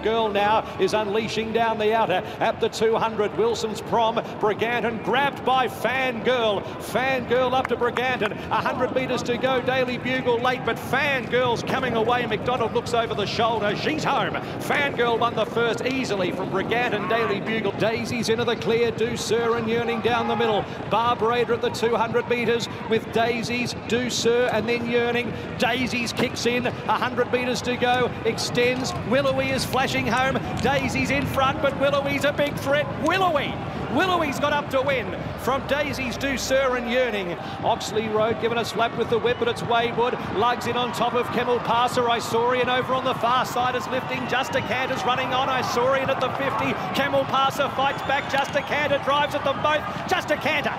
Fangirl 0.00 0.32
now 0.32 0.64
is 0.78 0.94
unleashing 0.94 1.52
down 1.52 1.78
the 1.78 1.94
outer 1.94 2.22
at 2.40 2.60
the 2.60 2.68
200. 2.68 3.36
Wilson's 3.36 3.80
prom. 3.82 4.20
Briganton 4.40 5.02
grabbed 5.02 5.44
by 5.44 5.68
Fangirl. 5.68 6.62
Fangirl 6.78 7.52
up 7.52 7.66
to 7.68 7.76
Briganton. 7.76 8.32
100 8.32 8.94
metres 8.94 9.22
to 9.24 9.36
go. 9.36 9.60
Daily 9.60 9.98
Bugle 9.98 10.38
late, 10.38 10.64
but 10.64 10.76
Fangirl's 10.76 11.62
coming 11.62 11.96
away. 11.96 12.26
McDonald 12.26 12.72
looks 12.72 12.94
over 12.94 13.14
the 13.14 13.26
shoulder. 13.26 13.76
She's 13.76 14.04
home. 14.04 14.34
Fangirl 14.60 15.18
won 15.18 15.34
the 15.34 15.46
first 15.46 15.84
easily 15.84 16.32
from 16.32 16.50
Briganton. 16.50 17.08
Daily 17.08 17.40
Bugle. 17.40 17.72
Daisy's 17.72 18.28
into 18.28 18.44
the 18.44 18.56
clear. 18.56 18.90
Douceur 18.92 19.58
and 19.58 19.68
Yearning 19.68 20.00
down 20.00 20.28
the 20.28 20.36
middle. 20.36 20.62
Barbarader 20.90 21.50
at 21.50 21.60
the 21.60 21.70
200 21.70 22.28
metres 22.28 22.68
with 22.88 23.10
Daisies, 23.12 23.74
Douceur 23.88 24.52
and 24.52 24.68
then 24.68 24.90
Yearning. 24.90 25.32
Daisies 25.58 26.12
kicks 26.12 26.46
in. 26.46 26.64
100 26.64 27.32
metres 27.32 27.60
to 27.62 27.76
go. 27.76 28.10
Extends. 28.24 28.92
Willowy 29.08 29.50
is 29.50 29.64
flashing 29.64 29.89
home. 29.90 30.38
Daisy's 30.62 31.10
in 31.10 31.26
front, 31.26 31.60
but 31.60 31.78
Willowy's 31.80 32.24
a 32.24 32.32
big 32.32 32.54
threat. 32.54 32.86
Willowy! 33.02 33.52
Willowy's 33.94 34.38
got 34.38 34.52
up 34.52 34.70
to 34.70 34.80
win 34.80 35.20
from 35.40 35.66
Daisy's 35.66 36.16
Douceur 36.16 36.76
and 36.76 36.88
Yearning. 36.88 37.36
Oxley 37.64 38.08
Road 38.08 38.40
giving 38.40 38.58
a 38.58 38.64
slap 38.64 38.96
with 38.96 39.10
the 39.10 39.18
whip, 39.18 39.38
but 39.40 39.48
it's 39.48 39.62
Wayward. 39.64 40.14
Lugs 40.36 40.68
in 40.68 40.76
on 40.76 40.92
top 40.92 41.14
of 41.14 41.26
Kemmel 41.28 41.58
Passer. 41.64 42.02
Isaurian 42.02 42.68
over 42.68 42.94
on 42.94 43.04
the 43.04 43.14
far 43.14 43.44
side 43.44 43.74
is 43.74 43.86
lifting. 43.88 44.28
Just 44.28 44.54
a 44.54 44.60
Canter's 44.60 45.04
running 45.04 45.34
on. 45.34 45.48
Isaurian 45.48 46.08
at 46.08 46.20
the 46.20 46.28
50. 46.30 46.72
Kemmel 46.94 47.24
Passer 47.24 47.68
fights 47.70 48.02
back. 48.02 48.30
Just 48.30 48.54
a 48.54 48.62
Canter 48.62 49.00
drives 49.04 49.34
at 49.34 49.42
them 49.42 49.60
both. 49.60 49.82
Just 50.08 50.30
a 50.30 50.36
Canter 50.36 50.74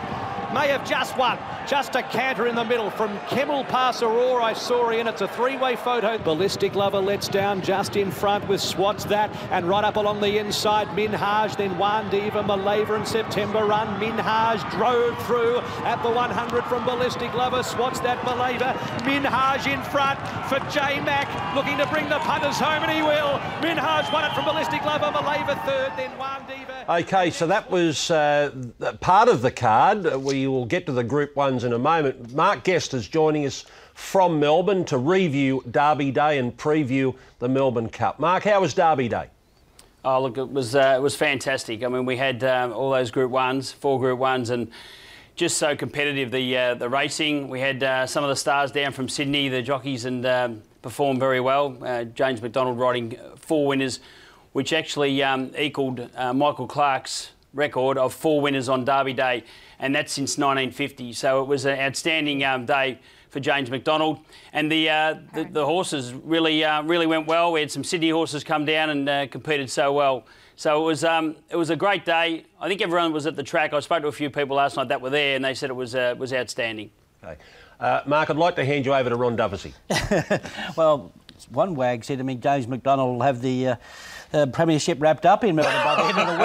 may 0.53 0.67
have 0.67 0.87
just 0.87 1.17
won. 1.17 1.37
Just 1.67 1.95
a 1.95 2.03
canter 2.03 2.47
in 2.47 2.55
the 2.55 2.63
middle 2.63 2.89
from 2.89 3.17
Kemmel 3.29 3.63
Passer 3.67 4.07
or 4.07 4.41
Isaurian. 4.41 5.07
It's 5.07 5.21
a 5.21 5.27
three-way 5.27 5.75
photo. 5.75 6.17
Ballistic 6.17 6.75
Lover 6.75 6.99
lets 6.99 7.27
down 7.27 7.61
just 7.61 7.95
in 7.95 8.11
front 8.11 8.47
with 8.47 8.59
Swats 8.59 9.05
that 9.05 9.29
and 9.51 9.67
right 9.67 9.83
up 9.83 9.95
along 9.95 10.21
the 10.21 10.37
inside 10.37 10.87
Minhaj, 10.89 11.55
then 11.57 11.71
Wandiva, 11.75 12.43
Malava 12.45 12.95
and 12.95 13.07
September 13.07 13.65
run. 13.65 13.99
Minhaj 13.99 14.69
drove 14.71 15.17
through 15.25 15.59
at 15.85 16.01
the 16.03 16.09
100 16.09 16.63
from 16.65 16.83
Ballistic 16.85 17.33
Lover. 17.33 17.63
Swats 17.63 17.99
that 18.01 18.17
Malava. 18.19 18.73
Minhaj 19.01 19.71
in 19.71 19.81
front 19.83 20.19
for 20.49 20.59
J 20.71 20.99
Mac 21.01 21.55
looking 21.55 21.77
to 21.77 21.87
bring 21.87 22.09
the 22.09 22.19
punters 22.19 22.57
home 22.57 22.83
and 22.83 22.91
he 22.91 23.01
will. 23.01 23.39
Minhaj 23.61 24.11
won 24.11 24.25
it 24.25 24.33
from 24.33 24.45
Ballistic 24.45 24.83
Lover. 24.83 25.05
Malava 25.05 25.63
third, 25.65 25.91
then 25.97 26.11
Wandiva. 26.17 27.01
Okay, 27.01 27.31
so 27.31 27.47
that 27.47 27.69
was 27.69 28.11
uh, 28.11 28.51
part 28.99 29.29
of 29.29 29.41
the 29.41 29.51
card. 29.51 30.05
Uh, 30.05 30.19
We 30.41 30.47
will 30.47 30.65
get 30.65 30.87
to 30.87 30.91
the 30.91 31.03
Group 31.03 31.35
1s 31.35 31.63
in 31.63 31.71
a 31.71 31.77
moment. 31.77 32.33
Mark 32.33 32.63
Guest 32.63 32.95
is 32.95 33.07
joining 33.07 33.45
us 33.45 33.63
from 33.93 34.39
Melbourne 34.39 34.85
to 34.85 34.97
review 34.97 35.63
Derby 35.69 36.09
Day 36.09 36.39
and 36.39 36.57
preview 36.57 37.15
the 37.37 37.47
Melbourne 37.47 37.89
Cup. 37.89 38.19
Mark, 38.19 38.41
how 38.45 38.59
was 38.59 38.73
Derby 38.73 39.07
Day? 39.07 39.29
Oh, 40.03 40.19
look, 40.23 40.39
it 40.39 40.51
was 40.51 40.73
uh, 40.73 40.95
it 40.97 40.99
was 40.99 41.15
fantastic. 41.15 41.83
I 41.83 41.89
mean, 41.89 42.07
we 42.07 42.17
had 42.17 42.43
um, 42.43 42.73
all 42.73 42.89
those 42.89 43.11
Group 43.11 43.29
Ones, 43.29 43.71
four 43.71 43.99
Group 43.99 44.17
Ones, 44.17 44.49
and 44.49 44.71
just 45.35 45.59
so 45.59 45.75
competitive 45.75 46.31
the 46.31 46.57
uh, 46.57 46.73
the 46.73 46.89
racing. 46.89 47.47
We 47.47 47.59
had 47.59 47.83
uh, 47.83 48.07
some 48.07 48.23
of 48.23 48.31
the 48.31 48.35
stars 48.35 48.71
down 48.71 48.93
from 48.93 49.09
Sydney, 49.09 49.47
the 49.47 49.61
jockeys, 49.61 50.05
and 50.05 50.25
um, 50.25 50.63
performed 50.81 51.19
very 51.19 51.39
well. 51.39 51.77
Uh, 51.85 52.05
James 52.05 52.41
McDonald 52.41 52.79
riding 52.79 53.15
four 53.35 53.67
winners, 53.67 53.99
which 54.53 54.73
actually 54.73 55.21
um, 55.21 55.51
uh, 55.53 56.33
Michael 56.33 56.65
Clark's 56.65 57.29
record 57.53 57.97
of 57.97 58.13
four 58.13 58.41
winners 58.41 58.69
on 58.69 58.85
Derby 58.85 59.13
Day, 59.13 59.43
and 59.81 59.93
that's 59.93 60.13
since 60.13 60.37
1950. 60.37 61.11
So 61.13 61.41
it 61.41 61.47
was 61.47 61.65
an 61.65 61.77
outstanding 61.77 62.43
um, 62.43 62.65
day 62.65 62.99
for 63.29 63.39
James 63.39 63.69
McDonald. 63.69 64.19
And 64.53 64.71
the 64.71 64.89
uh, 64.89 65.15
the, 65.33 65.43
the, 65.45 65.65
horses 65.65 66.13
really 66.13 66.63
uh, 66.63 66.83
really 66.83 67.07
went 67.07 67.27
well. 67.27 67.51
We 67.51 67.61
had 67.61 67.71
some 67.71 67.83
Sydney 67.83 68.11
horses 68.11 68.43
come 68.43 68.63
down 68.63 68.91
and 68.91 69.09
uh, 69.09 69.27
competed 69.27 69.69
so 69.69 69.91
well. 69.91 70.25
So 70.55 70.81
it 70.81 70.85
was 70.85 71.03
um, 71.03 71.35
it 71.49 71.55
was 71.55 71.71
a 71.71 71.75
great 71.75 72.05
day. 72.05 72.45
I 72.59 72.67
think 72.67 72.81
everyone 72.81 73.11
was 73.11 73.25
at 73.25 73.35
the 73.35 73.43
track. 73.43 73.73
I 73.73 73.79
spoke 73.79 74.03
to 74.03 74.07
a 74.07 74.11
few 74.11 74.29
people 74.29 74.55
last 74.55 74.77
night 74.77 74.89
that 74.89 75.01
were 75.01 75.09
there, 75.09 75.35
and 75.35 75.43
they 75.43 75.55
said 75.55 75.69
it 75.69 75.75
was 75.75 75.95
uh, 75.95 76.15
was 76.17 76.31
outstanding. 76.31 76.91
Okay. 77.23 77.37
Uh, 77.79 78.01
Mark, 78.05 78.29
I'd 78.29 78.37
like 78.37 78.55
to 78.57 78.65
hand 78.65 78.85
you 78.85 78.93
over 78.93 79.09
to 79.09 79.15
Ron 79.15 79.35
Dufficy. 79.35 79.73
well, 80.77 81.11
one 81.49 81.73
wag 81.73 82.03
said 82.03 82.19
to 82.19 82.23
me, 82.23 82.35
James 82.35 82.67
McDonald 82.67 83.15
will 83.15 83.25
have 83.25 83.41
the 83.41 83.75
uh, 84.33 84.45
premiership 84.47 85.01
wrapped 85.01 85.25
up 85.25 85.43
in 85.43 85.55
by 85.55 85.63
the 85.63 86.05
end 86.05 86.17
of 86.19 86.27
the 86.27 86.43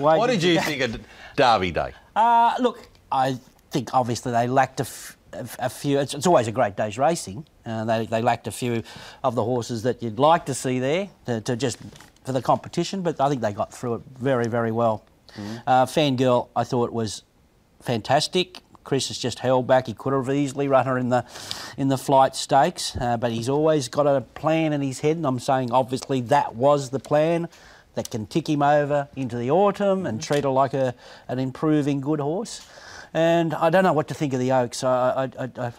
week. 0.00 0.04
what 0.18 0.26
did 0.28 0.42
you 0.42 0.60
think 0.60 0.82
of 0.82 1.00
Derby 1.36 1.70
Day? 1.70 1.92
Uh, 2.14 2.54
look, 2.60 2.88
I 3.10 3.38
think 3.70 3.94
obviously 3.94 4.32
they 4.32 4.46
lacked 4.46 4.80
a, 4.80 4.84
few. 4.84 5.98
It's, 5.98 6.14
it's, 6.14 6.26
always 6.26 6.48
a 6.48 6.52
great 6.52 6.76
day's 6.76 6.98
racing. 6.98 7.46
Uh, 7.64 7.84
they, 7.84 8.06
they 8.06 8.22
lacked 8.22 8.46
a 8.46 8.52
few 8.52 8.82
of 9.22 9.34
the 9.34 9.44
horses 9.44 9.82
that 9.82 10.02
you'd 10.02 10.18
like 10.18 10.46
to 10.46 10.54
see 10.54 10.78
there 10.78 11.08
to, 11.26 11.40
to 11.42 11.56
just 11.56 11.78
for 12.24 12.32
the 12.32 12.42
competition, 12.42 13.02
but 13.02 13.20
I 13.20 13.28
think 13.28 13.40
they 13.40 13.52
got 13.52 13.72
through 13.72 13.94
it 13.94 14.02
very, 14.18 14.48
very 14.48 14.72
well. 14.72 15.04
Mm-hmm. 15.36 15.56
Uh, 15.66 15.86
Fangirl, 15.86 16.48
I 16.56 16.64
thought 16.64 16.92
was 16.92 17.22
fantastic. 17.80 18.60
Chris 18.88 19.08
has 19.08 19.18
just 19.18 19.40
held 19.40 19.66
back. 19.66 19.86
He 19.86 19.92
could 19.92 20.14
have 20.14 20.30
easily 20.30 20.66
run 20.66 20.86
her 20.86 20.96
in 20.96 21.10
the 21.10 21.22
in 21.76 21.88
the 21.88 21.98
flight 21.98 22.34
stakes, 22.34 22.96
uh, 22.98 23.18
but 23.18 23.32
he's 23.32 23.46
always 23.46 23.86
got 23.86 24.06
a 24.06 24.22
plan 24.22 24.72
in 24.72 24.80
his 24.80 25.00
head, 25.00 25.18
and 25.18 25.26
I'm 25.26 25.38
saying 25.38 25.72
obviously 25.72 26.22
that 26.22 26.54
was 26.54 26.88
the 26.88 26.98
plan 26.98 27.50
that 27.96 28.10
can 28.10 28.26
tick 28.26 28.48
him 28.48 28.62
over 28.62 29.08
into 29.14 29.36
the 29.36 29.50
autumn 29.50 30.06
and 30.06 30.22
treat 30.22 30.44
her 30.44 30.48
like 30.48 30.72
a, 30.72 30.94
an 31.28 31.38
improving 31.38 32.00
good 32.00 32.18
horse. 32.18 32.66
And 33.12 33.52
I 33.52 33.68
don't 33.68 33.84
know 33.84 33.92
what 33.92 34.08
to 34.08 34.14
think 34.14 34.32
of 34.32 34.40
the 34.40 34.52
Oaks. 34.52 34.82
I, 34.82 35.28
I, 35.38 35.44
I, 35.44 35.50
I, 35.58 35.72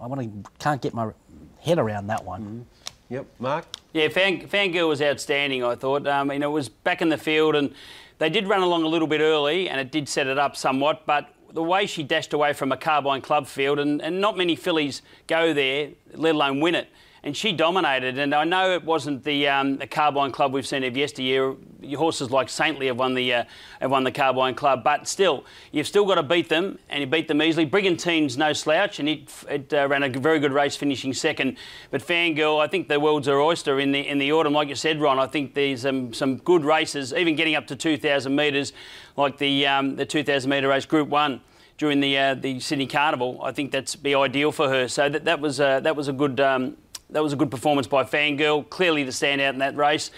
I 0.00 0.06
want 0.08 0.20
to, 0.20 0.50
can't 0.58 0.82
get 0.82 0.92
my 0.92 1.12
head 1.60 1.78
around 1.78 2.08
that 2.08 2.24
one. 2.24 2.42
Mm-hmm. 2.42 3.14
Yep, 3.14 3.26
Mark. 3.38 3.66
Yeah, 3.92 4.08
Fan, 4.08 4.48
Fangirl 4.48 4.88
was 4.88 5.00
outstanding. 5.00 5.62
I 5.62 5.76
thought. 5.76 6.04
Um, 6.08 6.32
you 6.32 6.40
know, 6.40 6.50
it 6.50 6.54
was 6.54 6.68
back 6.68 7.00
in 7.00 7.10
the 7.10 7.18
field, 7.18 7.54
and 7.54 7.72
they 8.18 8.28
did 8.28 8.48
run 8.48 8.62
along 8.62 8.82
a 8.82 8.88
little 8.88 9.06
bit 9.06 9.20
early, 9.20 9.68
and 9.68 9.80
it 9.80 9.92
did 9.92 10.08
set 10.08 10.26
it 10.26 10.36
up 10.36 10.56
somewhat. 10.56 11.06
But 11.06 11.30
the 11.54 11.62
way 11.62 11.86
she 11.86 12.02
dashed 12.02 12.32
away 12.32 12.52
from 12.52 12.72
a 12.72 12.76
carbine 12.76 13.22
club 13.22 13.46
field, 13.46 13.78
and, 13.78 14.02
and 14.02 14.20
not 14.20 14.36
many 14.36 14.56
fillies 14.56 15.00
go 15.26 15.54
there, 15.54 15.90
let 16.12 16.34
alone 16.34 16.60
win 16.60 16.74
it 16.74 16.88
and 17.24 17.34
she 17.34 17.52
dominated. 17.52 18.18
And 18.18 18.34
I 18.34 18.44
know 18.44 18.72
it 18.72 18.84
wasn't 18.84 19.24
the, 19.24 19.48
um, 19.48 19.78
the 19.78 19.86
Carbine 19.86 20.30
Club 20.30 20.52
we've 20.52 20.66
seen 20.66 20.84
of 20.84 20.94
yesteryear. 20.94 21.56
Your 21.80 21.98
Horses 21.98 22.30
like 22.30 22.50
Saintly 22.50 22.86
have 22.86 22.98
won 22.98 23.14
the 23.14 23.32
uh, 23.32 23.44
have 23.80 23.90
won 23.90 24.04
the 24.04 24.12
Carbine 24.12 24.54
Club, 24.54 24.84
but 24.84 25.08
still, 25.08 25.44
you've 25.72 25.86
still 25.86 26.06
got 26.06 26.14
to 26.14 26.22
beat 26.22 26.48
them, 26.48 26.78
and 26.88 27.00
you 27.00 27.06
beat 27.06 27.28
them 27.28 27.42
easily. 27.42 27.66
Brigantine's 27.66 28.38
no 28.38 28.54
slouch, 28.54 29.00
and 29.00 29.08
it, 29.08 29.28
it 29.50 29.74
uh, 29.74 29.86
ran 29.88 30.02
a 30.02 30.08
very 30.08 30.38
good 30.38 30.52
race, 30.52 30.76
finishing 30.76 31.12
second. 31.12 31.58
But 31.90 32.00
Fangirl, 32.00 32.58
I 32.58 32.68
think 32.68 32.88
the 32.88 32.98
world's 33.00 33.26
her 33.26 33.40
oyster 33.40 33.80
in 33.80 33.92
the 33.92 34.06
in 34.06 34.18
the 34.18 34.32
autumn, 34.32 34.54
like 34.54 34.68
you 34.68 34.74
said, 34.74 34.98
Ron. 35.00 35.18
I 35.18 35.26
think 35.26 35.52
there's 35.54 35.84
um, 35.84 36.14
some 36.14 36.36
good 36.38 36.64
races, 36.64 37.12
even 37.12 37.36
getting 37.36 37.54
up 37.54 37.66
to 37.66 37.76
2,000 37.76 38.34
metres, 38.34 38.72
like 39.16 39.36
the 39.36 39.66
um, 39.66 39.96
the 39.96 40.06
2,000 40.06 40.48
metre 40.48 40.68
race, 40.68 40.86
Group 40.86 41.08
One 41.08 41.42
during 41.76 42.00
the 42.00 42.16
uh, 42.16 42.34
the 42.34 42.60
Sydney 42.60 42.86
Carnival. 42.86 43.40
I 43.42 43.52
think 43.52 43.72
that's 43.72 43.94
be 43.96 44.14
ideal 44.14 44.52
for 44.52 44.68
her. 44.68 44.88
So 44.88 45.08
that, 45.10 45.24
that 45.26 45.40
was 45.40 45.60
uh, 45.60 45.80
that 45.80 45.96
was 45.96 46.08
a 46.08 46.12
good 46.12 46.40
um, 46.40 46.78
that 47.10 47.22
was 47.22 47.32
a 47.32 47.36
good 47.36 47.50
performance 47.50 47.86
by 47.86 48.04
Fangirl, 48.04 48.68
clearly 48.68 49.04
the 49.04 49.10
standout 49.10 49.50
in 49.50 49.58
that 49.58 49.76
race. 49.76 50.10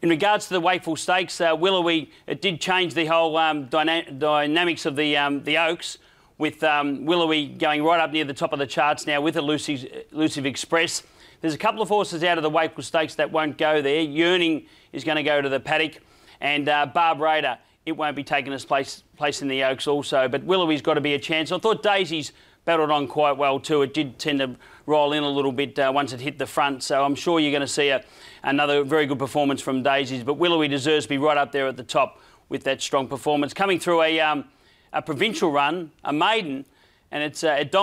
In 0.00 0.08
regards 0.08 0.48
to 0.48 0.54
the 0.54 0.60
Wakeful 0.60 0.96
Stakes, 0.96 1.40
uh, 1.40 1.54
Willowy, 1.56 2.10
it 2.26 2.42
did 2.42 2.60
change 2.60 2.94
the 2.94 3.06
whole 3.06 3.36
um, 3.36 3.66
dyna- 3.66 4.10
dynamics 4.10 4.84
of 4.84 4.96
the 4.96 5.16
um, 5.16 5.44
the 5.44 5.58
Oaks, 5.58 5.98
with 6.38 6.64
um, 6.64 7.04
Willowy 7.04 7.46
going 7.46 7.84
right 7.84 8.00
up 8.00 8.10
near 8.10 8.24
the 8.24 8.34
top 8.34 8.52
of 8.52 8.58
the 8.58 8.66
charts 8.66 9.06
now 9.06 9.20
with 9.20 9.36
Elusive, 9.36 9.86
Elusive 10.12 10.44
Express. 10.44 11.04
There's 11.40 11.54
a 11.54 11.58
couple 11.58 11.82
of 11.82 11.88
horses 11.88 12.24
out 12.24 12.38
of 12.38 12.42
the 12.42 12.50
Wakeful 12.50 12.82
Stakes 12.82 13.14
that 13.16 13.30
won't 13.30 13.58
go 13.58 13.80
there. 13.80 14.00
Yearning 14.00 14.66
is 14.92 15.04
going 15.04 15.16
to 15.16 15.22
go 15.22 15.40
to 15.40 15.48
the 15.48 15.60
paddock, 15.60 15.98
and 16.40 16.68
uh, 16.68 16.86
Barb 16.86 17.20
Raider, 17.20 17.58
it 17.86 17.92
won't 17.92 18.16
be 18.16 18.24
taking 18.24 18.52
its 18.52 18.64
place, 18.64 19.04
place 19.16 19.42
in 19.42 19.48
the 19.48 19.62
Oaks 19.64 19.86
also. 19.86 20.28
But 20.28 20.44
Willowy's 20.44 20.82
got 20.82 20.94
to 20.94 21.00
be 21.00 21.14
a 21.14 21.18
chance. 21.18 21.52
I 21.52 21.58
thought 21.58 21.82
Daisy's 21.82 22.32
battled 22.64 22.90
on 22.90 23.06
quite 23.06 23.36
well 23.36 23.60
too. 23.60 23.82
It 23.82 23.94
did 23.94 24.18
tend 24.18 24.40
to 24.40 24.56
roll 24.86 25.12
in 25.12 25.22
a 25.22 25.28
little 25.28 25.52
bit 25.52 25.78
uh, 25.78 25.90
once 25.94 26.12
it 26.12 26.20
hit 26.20 26.38
the 26.38 26.46
front, 26.46 26.82
so 26.82 27.04
I'm 27.04 27.14
sure 27.14 27.40
you're 27.40 27.52
going 27.52 27.60
to 27.60 27.66
see 27.66 27.88
a, 27.88 28.04
another 28.42 28.84
very 28.84 29.06
good 29.06 29.18
performance 29.18 29.60
from 29.60 29.82
Daisies. 29.82 30.24
But 30.24 30.34
Willowy 30.34 30.68
deserves 30.68 31.06
to 31.06 31.08
be 31.08 31.18
right 31.18 31.36
up 31.36 31.52
there 31.52 31.68
at 31.68 31.76
the 31.76 31.84
top 31.84 32.20
with 32.48 32.64
that 32.64 32.82
strong 32.82 33.08
performance. 33.08 33.54
Coming 33.54 33.78
through 33.78 34.02
a, 34.02 34.20
um, 34.20 34.44
a 34.92 35.02
provincial 35.02 35.50
run, 35.50 35.90
a 36.04 36.12
maiden, 36.12 36.64
and 37.12 37.22
it's 37.22 37.44
uh, 37.44 37.58
it 37.60 37.74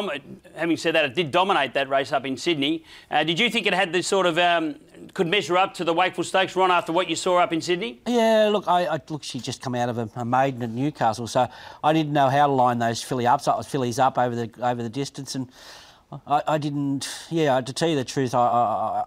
having 0.56 0.76
said 0.76 0.96
that, 0.96 1.06
it 1.06 1.14
did 1.14 1.30
dominate 1.30 1.74
that 1.76 1.88
race 1.88 2.12
up 2.12 2.26
in 2.26 2.36
Sydney. 2.36 2.84
Uh, 3.12 3.24
did 3.24 3.40
you 3.40 3.50
think 3.50 3.68
it 3.68 3.76
had 3.76 3.94
this 3.94 4.08
sort 4.08 4.26
of 4.26 4.40
um, 4.40 4.76
could 5.14 5.28
measure 5.28 5.56
up 5.56 5.76
to 5.76 5.84
the 5.84 5.94
Wakeful 5.94 6.24
Stakes 6.24 6.56
run 6.56 6.72
after 6.72 6.92
what 6.92 7.08
you 7.08 7.16
saw 7.16 7.38
up 7.38 7.54
in 7.54 7.62
Sydney? 7.62 8.02
Yeah, 8.08 8.50
look, 8.52 8.68
I, 8.68 8.86
I 8.86 9.00
look, 9.08 9.24
she 9.24 9.40
just 9.40 9.62
come 9.62 9.76
out 9.76 9.88
of 9.88 10.00
a, 10.00 10.10
a, 10.16 10.26
maiden 10.26 10.64
at 10.64 10.72
Newcastle, 10.72 11.28
so 11.28 11.48
I 11.84 11.94
didn't 11.94 12.12
know 12.12 12.28
how 12.28 12.48
to 12.48 12.54
line 12.54 12.80
those 12.80 13.04
filly 13.04 13.28
ups, 13.28 13.48
fillies 13.68 14.00
up 14.00 14.18
over 14.18 14.36
the 14.36 14.50
over 14.62 14.82
the 14.82 14.90
distance, 14.90 15.36
and 15.36 15.48
I, 16.12 16.44
I 16.48 16.58
didn't. 16.58 17.10
Yeah, 17.30 17.62
to 17.62 17.74
tell 17.74 17.90
you 17.90 17.96
the 17.96 18.06
truth, 18.06 18.34
I, 18.34 18.40
I, 18.40 19.04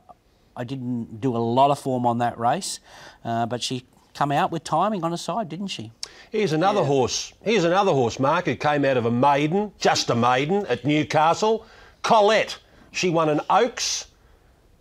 I 0.56 0.64
didn't 0.64 1.20
do 1.20 1.36
a 1.36 1.38
lot 1.38 1.70
of 1.70 1.78
form 1.78 2.06
on 2.06 2.18
that 2.18 2.38
race, 2.38 2.80
uh, 3.24 3.46
but 3.46 3.62
she 3.62 3.84
come 4.14 4.30
out 4.30 4.52
with 4.52 4.62
timing 4.64 5.02
on 5.04 5.10
her 5.10 5.16
side, 5.16 5.48
didn't 5.48 5.68
she? 5.68 5.90
Here's 6.30 6.52
another 6.52 6.80
yeah. 6.80 6.86
horse. 6.86 7.32
Here's 7.42 7.64
another 7.64 7.92
horse, 7.92 8.20
Mark, 8.20 8.44
who 8.44 8.54
came 8.54 8.84
out 8.84 8.96
of 8.96 9.06
a 9.06 9.10
maiden, 9.10 9.72
just 9.78 10.10
a 10.10 10.14
maiden, 10.14 10.66
at 10.66 10.84
Newcastle. 10.84 11.66
Colette. 12.02 12.58
She 12.90 13.08
won 13.08 13.30
an 13.30 13.40
Oaks 13.48 14.08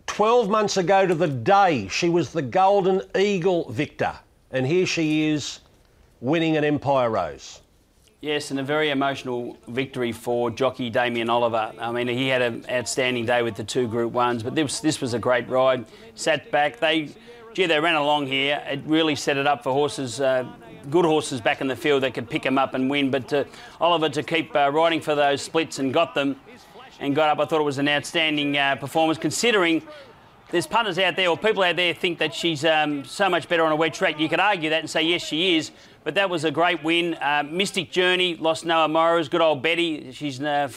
12 0.06 0.50
months 0.50 0.76
ago 0.76 1.06
to 1.06 1.14
the 1.14 1.28
day. 1.28 1.88
She 1.88 2.10
was 2.10 2.32
the 2.32 2.42
Golden 2.42 3.00
Eagle 3.16 3.70
victor. 3.70 4.14
And 4.50 4.66
here 4.66 4.84
she 4.84 5.30
is 5.30 5.60
winning 6.20 6.58
an 6.58 6.64
Empire 6.64 7.08
Rose. 7.08 7.61
Yes, 8.22 8.52
and 8.52 8.60
a 8.60 8.62
very 8.62 8.90
emotional 8.90 9.56
victory 9.66 10.12
for 10.12 10.48
jockey 10.48 10.90
Damien 10.90 11.28
Oliver. 11.28 11.72
I 11.76 11.90
mean, 11.90 12.06
he 12.06 12.28
had 12.28 12.40
an 12.40 12.64
outstanding 12.70 13.26
day 13.26 13.42
with 13.42 13.56
the 13.56 13.64
two 13.64 13.88
Group 13.88 14.12
Ones, 14.12 14.44
but 14.44 14.54
this, 14.54 14.78
this 14.78 15.00
was 15.00 15.12
a 15.12 15.18
great 15.18 15.48
ride. 15.48 15.86
Sat 16.14 16.48
back, 16.52 16.78
they, 16.78 17.08
gee, 17.52 17.66
they 17.66 17.80
ran 17.80 17.96
along 17.96 18.28
here. 18.28 18.62
It 18.64 18.82
really 18.86 19.16
set 19.16 19.38
it 19.38 19.48
up 19.48 19.64
for 19.64 19.72
horses 19.72 20.20
uh, 20.20 20.46
good 20.88 21.04
horses 21.04 21.40
back 21.40 21.60
in 21.60 21.66
the 21.66 21.74
field 21.74 22.04
that 22.04 22.14
could 22.14 22.30
pick 22.30 22.44
them 22.44 22.58
up 22.58 22.74
and 22.74 22.88
win. 22.88 23.10
But 23.10 23.32
uh, 23.32 23.42
Oliver 23.80 24.08
to 24.10 24.22
keep 24.22 24.54
uh, 24.54 24.70
riding 24.70 25.00
for 25.00 25.16
those 25.16 25.42
splits 25.42 25.80
and 25.80 25.92
got 25.92 26.14
them 26.14 26.36
and 27.00 27.16
got 27.16 27.28
up, 27.28 27.40
I 27.40 27.44
thought 27.44 27.60
it 27.60 27.64
was 27.64 27.78
an 27.78 27.88
outstanding 27.88 28.56
uh, 28.56 28.76
performance 28.76 29.18
considering 29.18 29.82
there's 30.52 30.66
punters 30.66 30.98
out 30.98 31.16
there 31.16 31.28
or 31.28 31.36
people 31.36 31.62
out 31.62 31.76
there 31.76 31.94
think 31.94 32.18
that 32.18 32.34
she's 32.34 32.62
um, 32.62 33.06
so 33.06 33.26
much 33.30 33.48
better 33.48 33.64
on 33.64 33.72
a 33.72 33.76
wet 33.76 33.94
track. 33.94 34.20
You 34.20 34.28
could 34.28 34.38
argue 34.38 34.68
that 34.68 34.80
and 34.80 34.88
say, 34.88 35.02
yes, 35.02 35.22
she 35.22 35.56
is. 35.56 35.70
But 36.04 36.14
that 36.16 36.28
was 36.28 36.44
a 36.44 36.50
great 36.50 36.84
win. 36.84 37.14
Uh, 37.14 37.42
Mystic 37.48 37.90
Journey 37.90 38.36
lost 38.36 38.66
Noah 38.66 38.88
Morris. 38.88 39.28
Good 39.28 39.40
old 39.40 39.62
Betty, 39.62 40.12
she's 40.12 40.40
uh, 40.42 40.68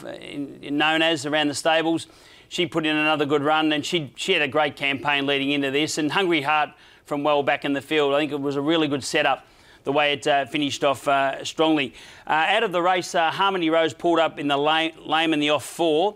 known 0.62 1.02
as 1.02 1.26
around 1.26 1.50
the 1.50 1.54
stables. 1.54 2.08
She 2.48 2.66
put 2.66 2.86
in 2.86 2.96
another 2.96 3.26
good 3.26 3.44
run 3.44 3.74
and 3.74 3.86
she, 3.86 4.14
she 4.16 4.32
had 4.32 4.42
a 4.42 4.48
great 4.48 4.78
campaign 4.78 5.26
leading 5.26 5.52
into 5.52 5.72
this. 5.72 5.98
And 5.98 6.10
Hungry 6.10 6.42
Heart 6.42 6.70
from 7.06 7.24
well 7.24 7.44
back 7.44 7.66
in 7.66 7.74
the 7.74 7.82
field. 7.82 8.14
I 8.14 8.20
think 8.20 8.32
it 8.32 8.40
was 8.40 8.56
a 8.56 8.62
really 8.62 8.88
good 8.88 9.04
setup 9.04 9.46
the 9.84 9.92
way 9.92 10.14
it 10.14 10.26
uh, 10.26 10.46
finished 10.46 10.86
off 10.86 11.06
uh, 11.08 11.44
strongly. 11.44 11.94
Uh, 12.26 12.32
out 12.48 12.64
of 12.64 12.72
the 12.72 12.82
race, 12.82 13.14
uh, 13.14 13.30
Harmony 13.30 13.70
Rose 13.70 13.94
pulled 13.94 14.20
up 14.20 14.40
in 14.40 14.48
the 14.48 14.58
lame, 14.58 14.94
lame 15.06 15.34
and 15.34 15.42
the 15.42 15.50
off 15.50 15.66
four. 15.66 16.16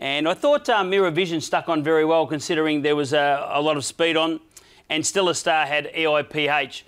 And 0.00 0.26
I 0.26 0.32
thought 0.32 0.66
uh, 0.70 0.82
Mirror 0.82 1.10
Vision 1.10 1.42
stuck 1.42 1.68
on 1.68 1.84
very 1.84 2.06
well 2.06 2.26
considering 2.26 2.80
there 2.80 2.96
was 2.96 3.12
uh, 3.12 3.46
a 3.50 3.60
lot 3.60 3.76
of 3.76 3.84
speed 3.84 4.16
on. 4.16 4.40
And 4.88 5.06
still 5.06 5.28
a 5.28 5.34
star 5.34 5.66
had 5.66 5.92
EIPH. 5.94 6.82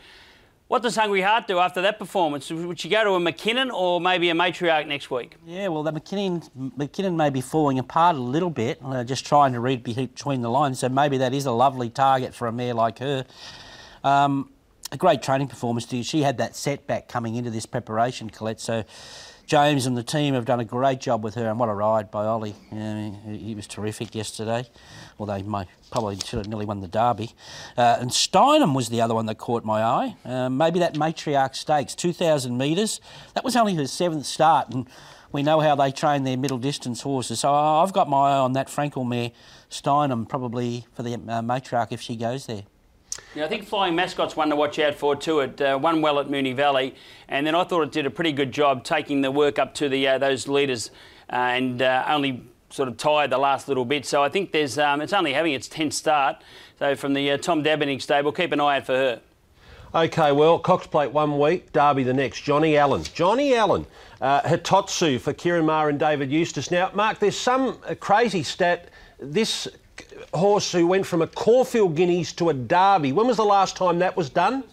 What 0.66 0.82
does 0.82 0.96
Hungry 0.96 1.20
Heart 1.20 1.46
do 1.46 1.58
after 1.58 1.82
that 1.82 1.98
performance? 1.98 2.50
Would 2.50 2.80
she 2.80 2.88
go 2.88 3.04
to 3.04 3.10
a 3.10 3.20
Mackinnon 3.20 3.70
or 3.70 4.00
maybe 4.00 4.30
a 4.30 4.34
Matriarch 4.34 4.88
next 4.88 5.10
week? 5.10 5.36
Yeah, 5.46 5.68
well, 5.68 5.82
the 5.82 5.92
Mackinnon, 5.92 6.42
Mackinnon 6.76 7.16
may 7.16 7.28
be 7.28 7.42
falling 7.42 7.78
apart 7.78 8.16
a 8.16 8.18
little 8.18 8.48
bit, 8.48 8.80
uh, 8.82 9.04
just 9.04 9.26
trying 9.26 9.52
to 9.52 9.60
read 9.60 9.84
between 9.84 10.40
the 10.40 10.48
lines. 10.48 10.78
So 10.78 10.88
maybe 10.88 11.18
that 11.18 11.34
is 11.34 11.44
a 11.44 11.52
lovely 11.52 11.90
target 11.90 12.34
for 12.34 12.48
a 12.48 12.52
mare 12.52 12.72
like 12.72 12.98
her. 13.00 13.26
Um, 14.02 14.50
a 14.90 14.96
great 14.96 15.22
training 15.22 15.48
performance. 15.48 15.86
She 15.86 16.22
had 16.22 16.38
that 16.38 16.56
setback 16.56 17.08
coming 17.08 17.36
into 17.36 17.50
this 17.50 17.66
preparation, 17.66 18.30
Colette. 18.30 18.60
So 18.60 18.84
James 19.47 19.86
and 19.86 19.97
the 19.97 20.03
team 20.03 20.34
have 20.34 20.45
done 20.45 20.61
a 20.61 20.64
great 20.64 21.01
job 21.01 21.22
with 21.22 21.34
her, 21.34 21.49
and 21.49 21.59
what 21.59 21.68
a 21.68 21.74
ride 21.74 22.11
by 22.11 22.24
Ollie. 22.24 22.55
Yeah, 22.70 23.11
he, 23.26 23.55
was 23.55 23.66
terrific 23.66 24.14
yesterday, 24.14 24.66
although 25.18 25.34
he 25.34 25.43
may, 25.43 25.66
probably 25.90 26.16
should 26.16 26.38
have 26.38 26.49
nearly 26.49 26.64
won 26.64 26.80
the 26.80 26.88
Derby. 26.88 27.32
Uh, 27.76 27.99
and 28.01 28.11
Steinem 28.11 28.74
was 28.74 28.88
the 28.88 29.01
other 29.01 29.14
one 29.14 29.26
that 29.26 29.38
caught 29.38 29.64
my 29.64 29.82
eye. 29.82 30.16
Uh, 30.24 30.49
maybe 30.49 30.78
that 30.78 30.95
Matriarch 30.95 31.55
Stakes, 31.55 31.95
2,000 31.95 32.57
metres. 32.57 33.01
That 33.34 33.45
was 33.45 33.57
only 33.57 33.74
her 33.74 33.86
seventh 33.86 34.26
start, 34.26 34.70
and 34.70 34.88
we 35.32 35.43
know 35.43 35.61
how 35.61 35.74
they 35.74 35.90
train 35.90 36.24
their 36.24 36.36
middle 36.36 36.59
distance 36.59 37.03
horses. 37.03 37.40
So 37.40 37.53
I've 37.53 37.93
got 37.93 38.09
my 38.09 38.30
eye 38.32 38.38
on 38.38 38.53
that 38.55 38.68
Frankel 38.68 39.07
mare, 39.07 39.32
Steinem, 39.70 40.28
probably 40.28 40.86
for 40.95 41.03
the 41.03 41.14
uh, 41.14 41.43
Matriarch 41.43 41.88
if 41.90 42.01
she 42.01 42.16
goes 42.16 42.47
there. 42.47 42.62
Yeah, 43.35 43.47
I 43.47 43.49
think 43.49 43.64
Flying 43.64 43.97
Mascot's 43.97 44.37
one 44.37 44.51
to 44.51 44.57
watch 44.57 44.78
out 44.78 44.95
for 44.95 45.16
too. 45.16 45.41
It 45.41 45.59
uh, 45.59 45.78
won 45.80 46.03
well 46.03 46.18
at 46.20 46.28
Moonee 46.28 46.55
Valley, 46.55 46.95
and 47.28 47.47
then 47.47 47.55
I 47.55 47.64
thought 47.64 47.80
it 47.83 47.91
did 47.91 48.05
a 48.05 48.11
pretty 48.11 48.33
good 48.33 48.53
job 48.53 48.85
taking 48.85 49.22
the 49.22 49.30
work 49.30 49.59
up 49.59 49.72
to 49.76 49.89
the 49.89 50.07
uh, 50.07 50.18
those 50.18 50.49
leaders 50.49 50.91
uh, 51.33 51.37
and 51.37 51.80
uh, 51.80 52.05
only 52.09 52.45
sort 52.68 52.91
of 52.91 52.99
tired 52.99 53.30
the 53.30 53.39
last 53.39 53.68
little 53.68 53.87
bit. 53.87 54.05
So 54.05 54.22
I 54.22 54.28
think 54.28 54.53
there's 54.53 54.76
um, 54.76 55.01
it's 55.01 55.14
only 55.14 55.33
having 55.33 55.55
its 55.55 55.66
10th 55.66 55.95
start. 55.95 56.43
So 56.78 56.95
from 56.95 57.14
the 57.14 57.30
uh, 57.30 57.39
Tom 57.39 57.64
Dabernig 57.64 58.03
stable, 58.03 58.33
keep 58.33 58.53
an 58.53 58.61
eye 58.61 58.76
out 58.76 58.87
for 58.87 58.95
her. 58.95 59.20
Okay, 59.95 60.33
well, 60.33 60.59
Cox 60.59 60.87
Plate 60.87 61.12
one 61.12 61.39
week, 61.39 61.72
Derby 61.72 62.03
the 62.03 62.14
next. 62.14 62.43
Johnny 62.43 62.76
Allen. 62.76 63.03
Johnny 63.03 63.55
Allen. 63.55 63.87
Uh, 64.20 64.43
Hitotsu 64.43 65.18
for 65.18 65.33
Ciaron 65.33 65.64
Maher 65.64 65.89
and 65.89 65.99
David 65.99 66.30
Eustace. 66.30 66.70
Now, 66.70 66.91
Mark, 66.95 67.18
there's 67.18 67.37
some 67.37 67.78
crazy 68.01 68.43
stat. 68.43 68.89
This 69.18 69.68
horse 70.34 70.72
who 70.72 70.86
went 70.86 71.07
from 71.07 71.22
a 71.22 71.26
Caulfield 71.26 71.95
Guineas 71.95 72.32
to 72.34 72.49
a 72.51 72.55
Derby. 72.55 73.12
When 73.12 73.26
was 73.26 73.36
the 73.36 73.45
last 73.45 73.76
time 73.76 73.99
that 74.01 74.16
was 74.16 74.30
done? 74.30 74.64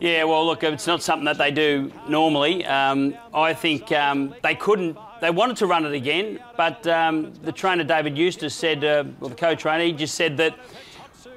Yeah, 0.00 0.24
well, 0.24 0.46
look, 0.46 0.62
it's 0.62 0.86
not 0.86 1.02
something 1.02 1.24
that 1.24 1.38
they 1.38 1.50
do 1.50 1.92
normally. 2.08 2.64
Um, 2.64 3.16
I 3.34 3.52
think 3.52 3.90
um, 3.90 4.32
they 4.44 4.54
couldn't. 4.54 4.96
They 5.20 5.30
wanted 5.30 5.56
to 5.56 5.66
run 5.66 5.84
it 5.84 5.92
again, 5.92 6.38
but 6.56 6.86
um, 6.86 7.32
the 7.42 7.50
trainer 7.50 7.82
David 7.82 8.16
Eustace 8.16 8.54
said, 8.54 8.84
uh, 8.84 9.02
well, 9.18 9.30
the 9.30 9.34
co-trainer, 9.34 9.82
he 9.82 9.92
just 9.92 10.14
said 10.14 10.36
that 10.36 10.56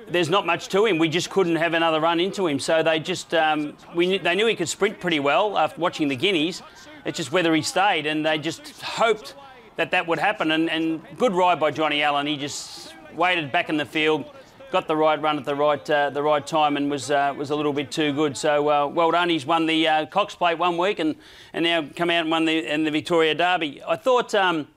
there's 0.08 0.30
not 0.30 0.46
much 0.46 0.68
to 0.70 0.86
him. 0.86 1.00
We 1.00 1.10
just 1.10 1.32
couldn't 1.32 1.56
have 1.56 1.74
another 1.74 2.00
run 2.00 2.20
into 2.20 2.46
him. 2.46 2.60
So 2.60 2.84
they 2.84 3.00
just 3.00 3.34
um, 3.34 3.76
we 3.96 4.20
they 4.20 4.36
knew 4.36 4.46
he 4.46 4.56
could 4.56 4.70
sprint 4.70 5.00
pretty 5.00 5.20
well 5.20 5.58
after 5.58 5.82
watching 5.82 6.08
the 6.08 6.16
Guineas. 6.16 6.62
It's 7.04 7.18
just 7.18 7.32
whether 7.32 7.56
he 7.56 7.64
stayed, 7.64 8.06
and 8.06 8.24
they 8.24 8.38
just 8.38 8.80
hoped 8.84 9.34
that 9.82 9.90
that 9.90 10.06
would 10.06 10.20
happen. 10.20 10.52
And, 10.52 10.70
and 10.70 11.02
good 11.18 11.34
ride 11.34 11.60
by 11.60 11.72
Johnny 11.72 12.04
Allen. 12.04 12.28
He 12.28 12.38
just 12.38 12.94
waited 13.16 13.52
back 13.52 13.68
in 13.68 13.78
the 13.78 13.86
field, 13.86 14.26
got 14.72 14.88
the 14.88 14.96
right 14.96 15.20
run 15.20 15.40
at 15.40 15.46
the 15.46 15.56
right 15.56 15.90
uh, 15.90 16.12
the 16.12 16.22
right 16.22 16.46
time, 16.46 16.78
and 16.78 16.92
was 16.92 17.10
uh, 17.10 17.34
was 17.36 17.50
a 17.50 17.56
little 17.56 17.74
bit 17.74 17.92
too 17.92 18.14
good. 18.14 18.38
So 18.38 18.70
uh, 18.70 18.86
well 18.86 19.10
done. 19.10 19.30
He's 19.30 19.46
won 19.46 19.66
the 19.66 19.88
uh, 19.88 20.06
Cox 20.06 20.36
Plate 20.36 20.60
one 20.60 20.78
week, 20.78 21.00
and, 21.00 21.16
and 21.54 21.64
now 21.64 21.88
come 21.96 22.12
out 22.12 22.22
and 22.22 22.30
won 22.30 22.46
the 22.46 22.72
in 22.72 22.84
the 22.84 22.92
Victoria 22.92 23.34
Derby. 23.34 23.82
I 23.88 23.96
thought 23.96 24.36
um, 24.36 24.68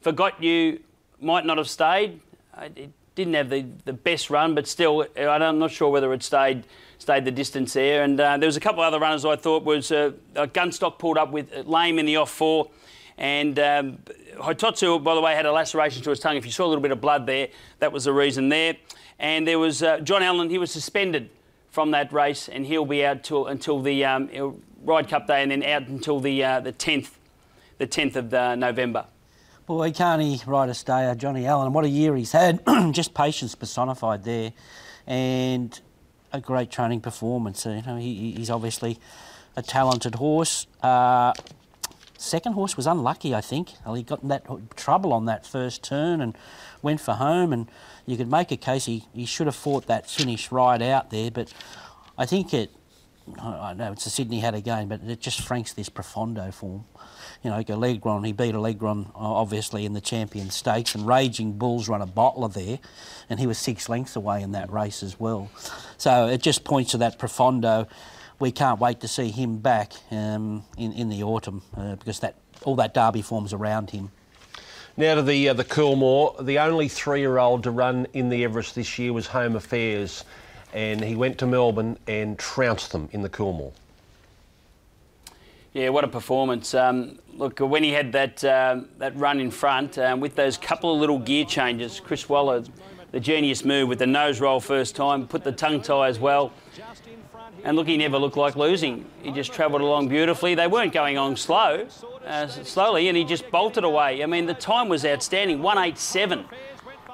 Forgot 0.00 0.42
You 0.42 0.80
might 1.20 1.46
not 1.46 1.56
have 1.56 1.70
stayed. 1.70 2.20
It 2.60 2.90
didn't 3.14 3.34
have 3.34 3.50
the, 3.50 3.66
the 3.84 3.92
best 3.92 4.30
run, 4.30 4.56
but 4.56 4.66
still, 4.66 5.06
I'm 5.16 5.60
not 5.60 5.70
sure 5.70 5.90
whether 5.90 6.12
it 6.12 6.24
stayed 6.24 6.64
stayed 6.98 7.24
the 7.24 7.30
distance 7.30 7.74
there. 7.74 8.02
And 8.02 8.18
uh, 8.18 8.36
there 8.36 8.48
was 8.48 8.56
a 8.56 8.60
couple 8.60 8.82
of 8.82 8.88
other 8.88 8.98
runners 8.98 9.24
I 9.24 9.36
thought 9.36 9.62
was 9.62 9.92
uh, 9.92 10.10
Gunstock 10.34 10.98
pulled 10.98 11.18
up 11.18 11.30
with 11.30 11.66
lame 11.66 12.00
in 12.00 12.06
the 12.06 12.16
off 12.16 12.30
four. 12.30 12.70
And 13.16 13.58
um, 13.60 13.98
Hitotsu, 14.36 15.02
by 15.02 15.14
the 15.14 15.20
way, 15.20 15.34
had 15.34 15.46
a 15.46 15.52
laceration 15.52 16.02
to 16.02 16.10
his 16.10 16.20
tongue. 16.20 16.36
If 16.36 16.44
you 16.44 16.52
saw 16.52 16.66
a 16.66 16.68
little 16.68 16.82
bit 16.82 16.90
of 16.90 17.00
blood 17.00 17.26
there, 17.26 17.48
that 17.78 17.92
was 17.92 18.04
the 18.04 18.12
reason 18.12 18.48
there. 18.48 18.76
And 19.18 19.46
there 19.46 19.58
was 19.58 19.82
uh, 19.82 20.00
John 20.00 20.22
Allen, 20.22 20.50
he 20.50 20.58
was 20.58 20.70
suspended 20.70 21.30
from 21.70 21.90
that 21.92 22.12
race, 22.12 22.48
and 22.48 22.66
he'll 22.66 22.84
be 22.86 23.04
out 23.04 23.24
till, 23.24 23.46
until 23.46 23.80
the 23.80 24.04
um, 24.04 24.62
Ride 24.84 25.08
Cup 25.08 25.26
Day 25.26 25.42
and 25.42 25.50
then 25.50 25.62
out 25.62 25.88
until 25.88 26.20
the, 26.20 26.44
uh, 26.44 26.60
the 26.60 26.72
10th, 26.72 27.10
the 27.78 27.86
10th 27.86 28.16
of 28.16 28.34
uh, 28.34 28.54
November. 28.54 29.06
Boy, 29.66 29.92
can't 29.92 30.20
he 30.20 30.40
ride 30.46 30.68
a 30.68 30.74
stayer, 30.74 31.14
Johnny 31.14 31.46
Allen? 31.46 31.72
What 31.72 31.84
a 31.84 31.88
year 31.88 32.14
he's 32.14 32.32
had. 32.32 32.60
Just 32.92 33.14
patience 33.14 33.54
personified 33.54 34.22
there. 34.22 34.52
And 35.06 35.80
a 36.32 36.40
great 36.40 36.70
training 36.70 37.00
performance. 37.00 37.64
You 37.64 37.82
know, 37.86 37.96
he, 37.96 38.32
he's 38.32 38.50
obviously 38.50 38.98
a 39.56 39.62
talented 39.62 40.16
horse. 40.16 40.66
Uh, 40.82 41.32
Second 42.16 42.52
horse 42.52 42.76
was 42.76 42.86
unlucky, 42.86 43.34
I 43.34 43.40
think. 43.40 43.72
He 43.94 44.02
got 44.02 44.22
in 44.22 44.28
that 44.28 44.46
trouble 44.76 45.12
on 45.12 45.24
that 45.26 45.46
first 45.46 45.82
turn 45.82 46.20
and 46.20 46.36
went 46.80 47.00
for 47.00 47.14
home. 47.14 47.52
And 47.52 47.68
you 48.06 48.16
could 48.16 48.30
make 48.30 48.50
a 48.50 48.56
case 48.56 48.86
he, 48.86 49.06
he 49.12 49.26
should 49.26 49.46
have 49.46 49.56
fought 49.56 49.86
that 49.86 50.08
finish 50.08 50.52
right 50.52 50.80
out 50.80 51.10
there. 51.10 51.30
But 51.30 51.52
I 52.16 52.24
think 52.24 52.54
it, 52.54 52.70
I 53.40 53.74
know 53.74 53.92
it's 53.92 54.06
a 54.06 54.10
Sydney 54.10 54.40
hat 54.40 54.54
again, 54.54 54.88
but 54.88 55.00
it 55.02 55.20
just 55.20 55.40
franks 55.40 55.72
this 55.72 55.88
Profondo 55.88 56.52
form. 56.52 56.84
You 57.42 57.50
know, 57.50 57.62
Allegron, 57.62 58.24
he 58.24 58.32
beat 58.32 58.54
Allegron 58.54 59.10
obviously 59.14 59.84
in 59.84 59.92
the 59.92 60.00
Champion 60.00 60.50
Stakes, 60.50 60.94
and 60.94 61.06
Raging 61.06 61.58
Bulls 61.58 61.88
run 61.88 62.00
a 62.00 62.06
bottler 62.06 62.52
there, 62.52 62.78
and 63.28 63.40
he 63.40 63.46
was 63.46 63.58
six 63.58 63.88
lengths 63.88 64.16
away 64.16 64.42
in 64.42 64.52
that 64.52 64.70
race 64.70 65.02
as 65.02 65.18
well. 65.18 65.50
So 65.96 66.26
it 66.26 66.42
just 66.42 66.64
points 66.64 66.92
to 66.92 66.98
that 66.98 67.18
Profondo 67.18 67.86
we 68.44 68.52
can't 68.52 68.78
wait 68.78 69.00
to 69.00 69.08
see 69.08 69.30
him 69.30 69.56
back 69.56 69.94
um, 70.10 70.62
in, 70.76 70.92
in 70.92 71.08
the 71.08 71.22
autumn 71.22 71.62
uh, 71.78 71.96
because 71.96 72.20
that 72.20 72.34
all 72.64 72.76
that 72.76 72.92
derby 72.92 73.22
forms 73.22 73.54
around 73.54 73.88
him. 73.88 74.10
Now 74.98 75.14
to 75.14 75.22
the 75.22 75.48
uh, 75.48 75.54
the 75.54 75.64
Coolmore. 75.64 76.44
The 76.44 76.58
only 76.58 76.88
three-year-old 76.88 77.62
to 77.62 77.70
run 77.70 78.06
in 78.12 78.28
the 78.28 78.44
Everest 78.44 78.74
this 78.74 78.98
year 78.98 79.14
was 79.14 79.26
Home 79.28 79.56
Affairs, 79.56 80.24
and 80.74 81.02
he 81.02 81.16
went 81.16 81.38
to 81.38 81.46
Melbourne 81.46 81.96
and 82.06 82.38
trounced 82.38 82.92
them 82.92 83.08
in 83.12 83.22
the 83.22 83.30
Coolmore. 83.30 83.72
Yeah, 85.72 85.88
what 85.88 86.04
a 86.04 86.08
performance! 86.08 86.74
Um, 86.74 87.18
look, 87.32 87.60
when 87.60 87.82
he 87.82 87.92
had 87.92 88.12
that 88.12 88.44
uh, 88.44 88.82
that 88.98 89.16
run 89.16 89.40
in 89.40 89.50
front 89.50 89.96
um, 89.96 90.20
with 90.20 90.34
those 90.34 90.58
couple 90.58 90.92
of 90.92 91.00
little 91.00 91.18
gear 91.18 91.46
changes, 91.46 91.98
Chris 91.98 92.28
Waller, 92.28 92.62
the 93.10 93.20
genius 93.20 93.64
move 93.64 93.88
with 93.88 94.00
the 94.00 94.06
nose 94.06 94.38
roll 94.38 94.60
first 94.60 94.94
time, 94.94 95.26
put 95.26 95.44
the 95.44 95.52
tongue 95.52 95.80
tie 95.80 96.08
as 96.08 96.18
well. 96.18 96.52
And 97.64 97.76
look, 97.78 97.86
he 97.86 97.96
never 97.96 98.18
looked 98.18 98.36
like 98.36 98.56
losing. 98.56 99.06
He 99.22 99.32
just 99.32 99.52
travelled 99.52 99.80
along 99.80 100.08
beautifully. 100.08 100.54
They 100.54 100.66
weren't 100.66 100.92
going 100.92 101.16
on 101.16 101.34
slow, 101.34 101.88
uh, 102.26 102.46
slowly, 102.46 103.08
and 103.08 103.16
he 103.16 103.24
just 103.24 103.50
bolted 103.50 103.84
away. 103.84 104.22
I 104.22 104.26
mean, 104.26 104.44
the 104.44 104.52
time 104.52 104.90
was 104.90 105.06
outstanding 105.06 105.62
187 105.62 106.44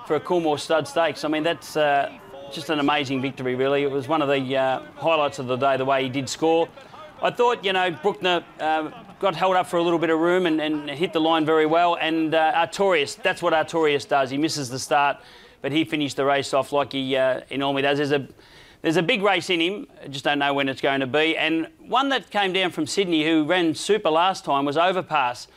for 0.06 0.16
a 0.16 0.20
Coolmore 0.20 0.58
Stud 0.58 0.88
Stakes. 0.88 1.24
I 1.24 1.28
mean, 1.28 1.44
that's 1.44 1.76
uh, 1.76 2.12
just 2.50 2.68
an 2.68 2.80
amazing 2.80 3.22
victory, 3.22 3.54
really. 3.54 3.84
It 3.84 3.92
was 3.92 4.08
one 4.08 4.22
of 4.22 4.28
the 4.28 4.56
uh, 4.56 4.80
highlights 4.96 5.38
of 5.38 5.46
the 5.46 5.54
day, 5.54 5.76
the 5.76 5.84
way 5.84 6.02
he 6.02 6.08
did 6.08 6.28
score. 6.28 6.68
I 7.22 7.30
thought, 7.30 7.64
you 7.64 7.72
know, 7.72 7.92
Bruckner 7.92 8.44
uh, 8.58 8.90
got 9.20 9.36
held 9.36 9.54
up 9.54 9.68
for 9.68 9.76
a 9.76 9.82
little 9.84 10.00
bit 10.00 10.10
of 10.10 10.18
room 10.18 10.46
and, 10.46 10.60
and 10.60 10.90
hit 10.90 11.12
the 11.12 11.20
line 11.20 11.46
very 11.46 11.66
well. 11.66 11.96
And 12.00 12.34
uh, 12.34 12.52
Artorius, 12.54 13.22
that's 13.22 13.40
what 13.40 13.52
Artorius 13.52 14.08
does. 14.08 14.30
He 14.30 14.36
misses 14.36 14.68
the 14.68 14.80
start, 14.80 15.18
but 15.62 15.70
he 15.70 15.84
finished 15.84 16.16
the 16.16 16.24
race 16.24 16.52
off 16.52 16.72
like 16.72 16.90
he, 16.90 17.16
uh, 17.16 17.42
normally 17.52 17.82
does. 17.82 17.98
There's 17.98 18.10
a 18.10 18.26
there's 18.82 18.96
a 18.96 19.02
big 19.02 19.22
race 19.22 19.50
in 19.50 19.60
him, 19.60 19.86
I 20.02 20.08
just 20.08 20.24
don't 20.24 20.38
know 20.38 20.54
when 20.54 20.68
it's 20.68 20.80
going 20.80 21.00
to 21.00 21.06
be. 21.06 21.36
And 21.36 21.68
one 21.78 22.08
that 22.10 22.30
came 22.30 22.52
down 22.52 22.70
from 22.70 22.86
Sydney 22.86 23.24
who 23.24 23.44
ran 23.44 23.74
super 23.74 24.10
last 24.10 24.44
time 24.44 24.64
was 24.64 24.76
Overpass. 24.76 25.48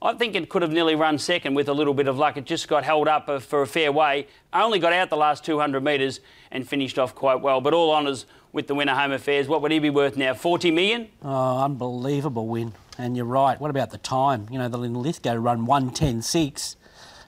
I 0.00 0.14
think 0.14 0.34
it 0.34 0.48
could 0.48 0.62
have 0.62 0.72
nearly 0.72 0.96
run 0.96 1.18
second 1.18 1.54
with 1.54 1.68
a 1.68 1.72
little 1.72 1.94
bit 1.94 2.08
of 2.08 2.18
luck. 2.18 2.36
It 2.36 2.44
just 2.44 2.66
got 2.66 2.82
held 2.82 3.06
up 3.06 3.42
for 3.42 3.62
a 3.62 3.66
fair 3.66 3.92
way. 3.92 4.26
Only 4.52 4.80
got 4.80 4.92
out 4.92 5.10
the 5.10 5.16
last 5.16 5.44
200 5.44 5.84
metres 5.84 6.20
and 6.50 6.66
finished 6.66 6.98
off 6.98 7.14
quite 7.14 7.40
well. 7.40 7.60
But 7.60 7.72
all 7.72 7.92
honours 7.92 8.26
with 8.52 8.66
the 8.66 8.74
winner 8.74 8.94
Home 8.94 9.12
Affairs. 9.12 9.46
What 9.46 9.62
would 9.62 9.70
he 9.70 9.78
be 9.78 9.90
worth 9.90 10.16
now? 10.16 10.34
40 10.34 10.72
million? 10.72 11.08
Oh, 11.22 11.62
unbelievable 11.62 12.48
win. 12.48 12.72
And 12.98 13.16
you're 13.16 13.26
right. 13.26 13.60
What 13.60 13.70
about 13.70 13.90
the 13.90 13.98
time? 13.98 14.48
You 14.50 14.58
know, 14.58 14.68
the 14.68 14.78
Linlithgow 14.78 15.36
run 15.36 15.66
110.6. 15.66 16.76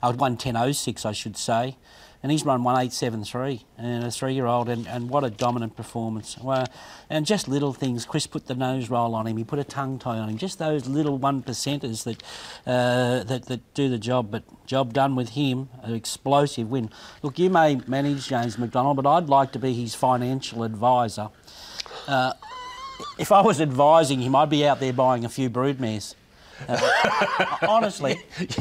Uh, 0.02 0.12
110.06, 0.12 1.06
I 1.06 1.12
should 1.12 1.36
say 1.36 1.76
and 2.24 2.32
he's 2.32 2.42
run 2.42 2.64
1873 2.64 3.66
and 3.76 4.02
a 4.02 4.10
three-year-old 4.10 4.70
and, 4.70 4.88
and 4.88 5.10
what 5.10 5.24
a 5.24 5.28
dominant 5.28 5.76
performance. 5.76 6.38
Well, 6.38 6.66
and 7.10 7.26
just 7.26 7.48
little 7.48 7.74
things. 7.74 8.06
Chris 8.06 8.26
put 8.26 8.46
the 8.46 8.54
nose 8.54 8.88
roll 8.88 9.14
on 9.14 9.26
him. 9.26 9.36
He 9.36 9.44
put 9.44 9.58
a 9.58 9.64
tongue 9.64 9.98
tie 9.98 10.16
on 10.16 10.30
him. 10.30 10.38
Just 10.38 10.58
those 10.58 10.86
little 10.86 11.18
one 11.18 11.42
percenters 11.42 12.04
that, 12.04 12.22
uh, 12.66 13.24
that 13.24 13.44
that 13.44 13.74
do 13.74 13.90
the 13.90 13.98
job. 13.98 14.30
But 14.30 14.42
job 14.64 14.94
done 14.94 15.16
with 15.16 15.30
him. 15.30 15.68
An 15.82 15.92
explosive 15.92 16.70
win. 16.70 16.88
Look 17.20 17.38
you 17.38 17.50
may 17.50 17.76
manage 17.86 18.26
James 18.26 18.56
McDonald 18.56 18.96
but 18.96 19.06
I'd 19.06 19.28
like 19.28 19.52
to 19.52 19.58
be 19.58 19.74
his 19.74 19.94
financial 19.94 20.62
advisor. 20.62 21.28
Uh, 22.08 22.32
if 23.18 23.32
I 23.32 23.42
was 23.42 23.60
advising 23.60 24.22
him 24.22 24.34
I'd 24.34 24.48
be 24.48 24.66
out 24.66 24.80
there 24.80 24.94
buying 24.94 25.26
a 25.26 25.28
few 25.28 25.50
broodmares 25.50 26.14
Uh, 26.68 27.56
honestly, 27.68 28.20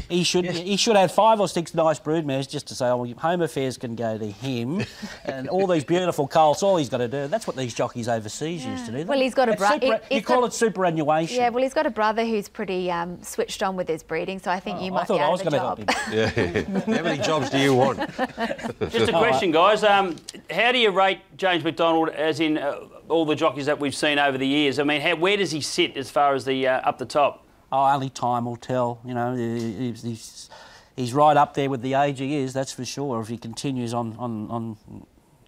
he 0.10 0.24
should 0.24 0.46
he 0.46 0.78
should 0.78 0.96
have 0.96 1.12
five 1.12 1.40
or 1.40 1.48
six 1.48 1.74
nice 1.74 2.00
broodmares 2.00 2.50
just 2.50 2.68
to 2.68 2.76
say, 2.76 2.88
oh, 2.88 3.06
home 3.18 3.42
affairs 3.42 3.78
can 3.78 3.96
go 3.96 4.18
to 4.18 4.26
him, 4.30 4.84
and 5.26 5.48
all 5.50 5.68
these 5.68 5.84
beautiful 5.84 6.28
colts. 6.28 6.64
All 6.64 6.78
he's 6.78 6.90
got 6.90 6.98
to 6.98 7.08
do. 7.08 7.28
That's 7.28 7.48
what 7.48 7.56
these 7.56 7.74
jockeys 7.74 8.08
overseas 8.08 8.66
used 8.66 8.86
to 8.88 8.92
do. 8.92 9.06
Well, 9.06 9.20
he's 9.20 9.34
got 9.34 9.50
a 9.50 9.54
It's 9.54 9.60
bro- 9.60 9.80
super- 9.80 10.02
You 10.12 10.22
call 10.22 10.42
got- 10.42 10.48
it 10.48 10.54
superannuation. 10.54 11.38
Yeah, 11.38 11.50
well, 11.50 11.64
he's 11.64 11.74
got 11.74 11.86
a 11.86 11.90
brother 11.92 12.26
who's 12.26 12.48
pretty 12.50 12.92
um, 12.92 13.22
switched 13.24 13.64
on 13.64 13.76
with 13.76 13.88
his 13.88 14.04
breeding, 14.04 14.40
so 14.40 14.52
I 14.52 14.60
think 14.60 14.82
you 14.82 14.92
Oh, 14.92 14.96
I 14.96 14.98
might 15.00 15.08
thought 15.08 15.18
be 15.18 15.22
I 15.22 15.26
out 15.26 15.32
was 15.32 15.42
of 15.42 15.48
a 15.48 15.50
gonna 15.52 15.64
job. 15.64 15.90
help 15.90 15.90
him. 15.90 16.64
Yeah. 16.88 16.96
How 16.98 17.04
many 17.04 17.22
jobs 17.22 17.50
do 17.50 17.58
you 17.60 17.74
want? 17.76 18.00
Just 18.90 19.10
a 19.10 19.12
question, 19.12 19.52
guys. 19.52 19.84
Um, 19.84 20.16
how 20.50 20.72
do 20.72 20.78
you 20.78 20.92
rate 20.92 21.20
James 21.38 21.64
McDonald 21.64 22.10
as 22.10 22.40
in 22.40 22.58
uh, 22.58 22.80
all 23.10 23.26
the 23.26 23.36
jockeys 23.36 23.66
that 23.66 23.80
we've 23.80 23.96
seen 23.96 24.20
over 24.20 24.38
the 24.38 24.48
years? 24.48 24.80
I 24.80 24.84
mean, 24.84 25.02
how, 25.02 25.16
where 25.16 25.38
does 25.38 25.52
he 25.52 25.62
sit 25.62 25.98
as 25.98 26.10
far 26.10 26.34
as 26.36 26.46
the 26.46 26.68
uh, 26.68 26.80
up 26.82 26.98
the 26.98 27.06
top? 27.06 27.43
Oh, 27.74 27.92
only 27.92 28.12
time 28.12 28.46
will 28.46 28.56
tell. 28.56 29.02
You 29.04 29.16
know, 29.16 29.36
he's, 29.36 30.48
he's, 30.96 31.12
right 31.12 31.36
up 31.36 31.56
there 31.56 31.72
with 31.72 31.82
the 31.82 31.96
age 31.96 32.20
he 32.20 32.36
is. 32.36 32.54
That's 32.54 32.72
for 32.72 32.86
sure. 32.86 33.20
If 33.20 33.30
he 33.30 33.38
continues 33.40 33.96
on 33.96 34.16
on, 34.20 34.52
on 34.52 34.78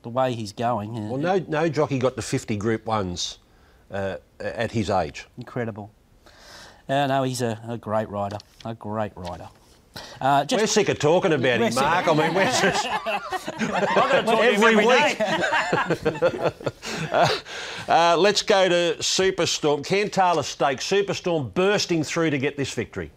the 0.01 0.09
way 0.09 0.33
he's 0.33 0.51
going, 0.51 1.09
Well, 1.09 1.19
no, 1.19 1.37
no 1.47 1.69
jockey 1.69 1.99
got 1.99 2.15
the 2.15 2.23
50 2.23 2.57
Group 2.57 2.87
Ones 2.87 3.37
uh, 3.91 4.17
at 4.39 4.71
his 4.71 4.89
age. 4.89 5.27
incredible. 5.37 5.91
Uh, 6.89 7.05
no, 7.05 7.21
he's 7.21 7.43
a, 7.43 7.59
a 7.67 7.77
great 7.77 8.09
rider. 8.09 8.37
A 8.65 8.73
great 8.73 9.11
rider. 9.15 9.49
Uh, 10.19 10.45
just, 10.45 10.61
we're 10.61 10.67
sick 10.67 10.89
of 10.89 10.99
talking 10.99 11.33
about 11.33 11.59
We're 11.59 11.67
him, 11.67 11.75
Mark. 11.75 12.07
I 12.07 12.13
mean, 12.13 12.33
we're 12.33 12.45
just 12.61 12.85
every 14.27 14.75
week. 14.75 15.19
uh, 17.11 17.29
uh, 17.87 18.17
let's 18.17 18.41
go 18.41 18.67
to 18.69 18.95
Superstorm. 18.99 19.85
Cantala 19.85 20.43
Stakes. 20.43 20.89
Superstorm 20.89 21.53
bursting 21.53 22.03
through 22.03 22.29
to 22.29 22.37
get 22.37 22.57
this 22.57 22.73
victory. 22.73 23.11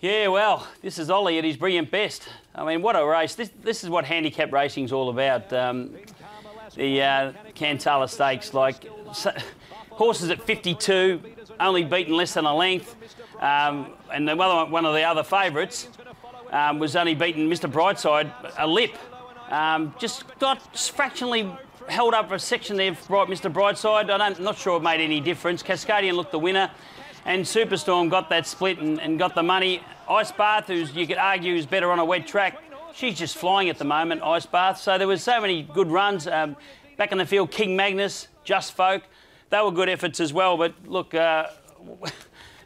Yeah, 0.00 0.28
well, 0.28 0.66
this 0.80 0.98
is 0.98 1.10
Ollie 1.10 1.38
at 1.38 1.44
his 1.44 1.56
brilliant 1.56 1.90
best. 1.90 2.28
I 2.54 2.64
mean, 2.64 2.82
what 2.82 2.94
a 2.94 3.04
race. 3.04 3.34
This, 3.34 3.50
this 3.62 3.82
is 3.82 3.90
what 3.90 4.04
handicap 4.04 4.52
racing's 4.52 4.92
all 4.92 5.10
about. 5.10 5.52
Um, 5.52 5.96
the 6.76 7.02
uh, 7.02 7.32
Cantala 7.56 8.08
Stakes, 8.08 8.54
like 8.54 8.86
so, 9.12 9.32
horses 9.90 10.30
at 10.30 10.40
52, 10.42 11.20
only 11.58 11.82
beaten 11.82 12.14
less 12.14 12.34
than 12.34 12.44
a 12.44 12.54
length. 12.54 12.94
Um, 13.40 13.92
and 14.12 14.28
the 14.28 14.34
one 14.36 14.84
of 14.84 14.94
the 14.94 15.02
other 15.02 15.22
favourites 15.22 15.88
um, 16.50 16.78
was 16.78 16.96
only 16.96 17.14
beaten 17.14 17.48
Mr. 17.48 17.70
Brightside 17.70 18.32
a 18.58 18.66
lip. 18.66 18.96
Um, 19.50 19.94
just 19.98 20.24
got 20.38 20.76
fractionally 20.76 21.50
held 21.88 22.14
up 22.14 22.28
for 22.28 22.34
a 22.34 22.38
section 22.38 22.76
there, 22.76 22.96
Bright 23.06 23.28
Mr. 23.28 23.52
Brightside. 23.52 24.10
I'm 24.10 24.18
not 24.18 24.40
not 24.40 24.58
sure 24.58 24.76
it 24.76 24.82
made 24.82 25.00
any 25.00 25.20
difference. 25.20 25.62
Cascadian 25.62 26.14
looked 26.14 26.32
the 26.32 26.38
winner, 26.38 26.70
and 27.24 27.44
Superstorm 27.44 28.10
got 28.10 28.28
that 28.30 28.46
split 28.46 28.78
and, 28.78 29.00
and 29.00 29.18
got 29.18 29.34
the 29.34 29.42
money. 29.42 29.82
Ice 30.08 30.32
Bath, 30.32 30.66
who's 30.66 30.94
you 30.94 31.06
could 31.06 31.18
argue 31.18 31.54
is 31.54 31.66
better 31.66 31.90
on 31.90 31.98
a 31.98 32.04
wet 32.04 32.26
track, 32.26 32.58
she's 32.92 33.18
just 33.18 33.36
flying 33.36 33.68
at 33.68 33.78
the 33.78 33.84
moment. 33.84 34.22
Ice 34.22 34.46
Bath. 34.46 34.78
So 34.78 34.98
there 34.98 35.08
was 35.08 35.22
so 35.22 35.40
many 35.40 35.62
good 35.62 35.90
runs 35.90 36.26
um, 36.26 36.56
back 36.96 37.12
in 37.12 37.18
the 37.18 37.26
field. 37.26 37.50
King 37.50 37.76
Magnus, 37.76 38.28
Just 38.44 38.72
Folk, 38.72 39.02
they 39.50 39.60
were 39.62 39.70
good 39.70 39.88
efforts 39.88 40.20
as 40.20 40.32
well. 40.32 40.56
But 40.56 40.74
look. 40.86 41.14
Uh, 41.14 41.46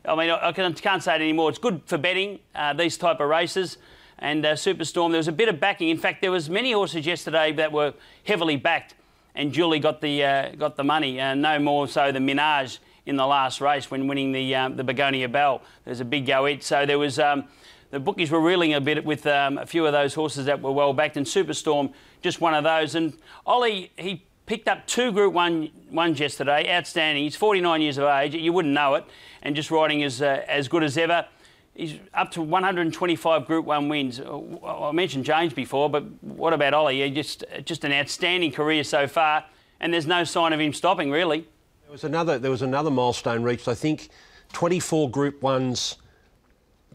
I 0.05 0.15
mean, 0.17 0.31
I 0.31 0.53
can- 0.53 0.73
can't 0.75 1.03
say 1.03 1.15
it 1.15 1.21
anymore. 1.21 1.51
It's 1.51 1.59
good 1.59 1.83
for 1.87 1.99
betting 1.99 2.41
uh, 2.55 2.73
these 2.73 2.97
type 2.97 3.21
of 3.21 3.29
races. 3.29 3.79
And 4.19 4.45
uh, 4.47 4.53
Superstorm, 4.55 5.11
there 5.11 5.19
was 5.19 5.29
a 5.29 5.33
bit 5.33 5.49
of 5.49 5.59
backing. 5.59 5.89
In 5.89 5.99
fact, 5.99 6.21
there 6.23 6.31
was 6.31 6.49
many 6.49 6.73
horses 6.73 7.07
yesterday 7.07 7.53
that 7.53 7.73
were 7.73 7.95
heavily 8.25 8.57
backed, 8.57 8.95
and 9.35 9.53
Julie 9.53 9.81
got 9.81 10.01
the 10.01 10.25
uh, 10.25 10.51
got 10.51 10.77
the 10.77 10.85
money. 10.85 11.21
Uh, 11.21 11.35
no 11.35 11.59
more 11.59 11.89
so 11.89 12.13
than 12.13 12.27
Minaj 12.27 12.79
in 13.05 13.17
the 13.17 13.27
last 13.27 13.61
race 13.61 13.91
when 13.91 14.07
winning 14.07 14.31
the 14.31 14.55
um, 14.55 14.77
the 14.77 14.85
Begonia 14.85 15.29
Belle. 15.29 15.61
There's 15.85 16.01
a 16.01 16.05
big 16.05 16.27
go 16.27 16.45
it. 16.47 16.63
So 16.63 16.87
there 16.87 16.99
was. 16.99 17.19
Um, 17.19 17.45
the 17.91 18.01
bookies 18.01 18.31
were 18.31 18.41
reeling 18.41 18.73
a 18.73 18.81
bit 18.81 19.05
with 19.05 19.27
um, 19.27 19.59
a 19.59 19.67
few 19.67 19.85
of 19.85 19.93
those 19.93 20.15
horses 20.15 20.47
that 20.47 20.63
were 20.63 20.73
well 20.73 20.95
backed, 20.95 21.19
and 21.19 21.27
Superstorm 21.27 21.93
just 22.23 22.41
one 22.41 22.55
of 22.55 22.65
those. 22.65 22.95
And 22.95 23.13
Ollie, 23.45 23.93
he 23.99 24.25
Picked 24.53 24.69
up 24.69 24.87
two 24.87 25.13
Group 25.13 25.33
1 25.33 25.71
ones 25.93 26.21
yesterday, 26.21 26.71
outstanding. 26.71 27.25
He's 27.25 27.35
49 27.35 27.81
years 27.81 27.97
of 27.97 28.05
age, 28.05 28.35
you 28.35 28.53
wouldn't 28.53 28.75
know 28.75 28.97
it, 28.97 29.07
and 29.41 29.57
just 29.57 29.71
riding 29.71 30.03
as, 30.03 30.21
uh, 30.21 30.45
as 30.47 30.69
good 30.69 30.83
as 30.83 30.99
ever. 30.99 31.25
He's 31.75 31.99
up 32.13 32.31
to 32.33 32.43
125 32.43 33.47
Group 33.47 33.65
1 33.65 33.89
wins. 33.89 34.21
Uh, 34.21 34.41
I 34.63 34.93
mentioned 34.93 35.25
James 35.25 35.55
before, 35.55 35.89
but 35.89 36.05
what 36.23 36.53
about 36.53 36.75
Ollie? 36.75 37.11
Just, 37.13 37.45
just 37.65 37.83
an 37.85 37.95
outstanding 37.95 38.53
career 38.53 38.85
so 38.85 39.07
far, 39.07 39.47
and 39.81 39.91
there's 39.91 40.07
no 40.07 40.23
sign 40.23 40.53
of 40.53 40.61
him 40.61 40.75
stopping, 40.75 41.11
really. 41.11 41.49
There 41.85 41.93
was 41.93 42.05
another, 42.05 42.39
there 42.39 42.51
was 42.51 42.61
another 42.61 42.91
milestone 42.91 43.43
reached, 43.43 43.69
I 43.69 43.75
think, 43.75 44.11
24 44.53 45.11
Group 45.11 45.41
1s 45.41 45.97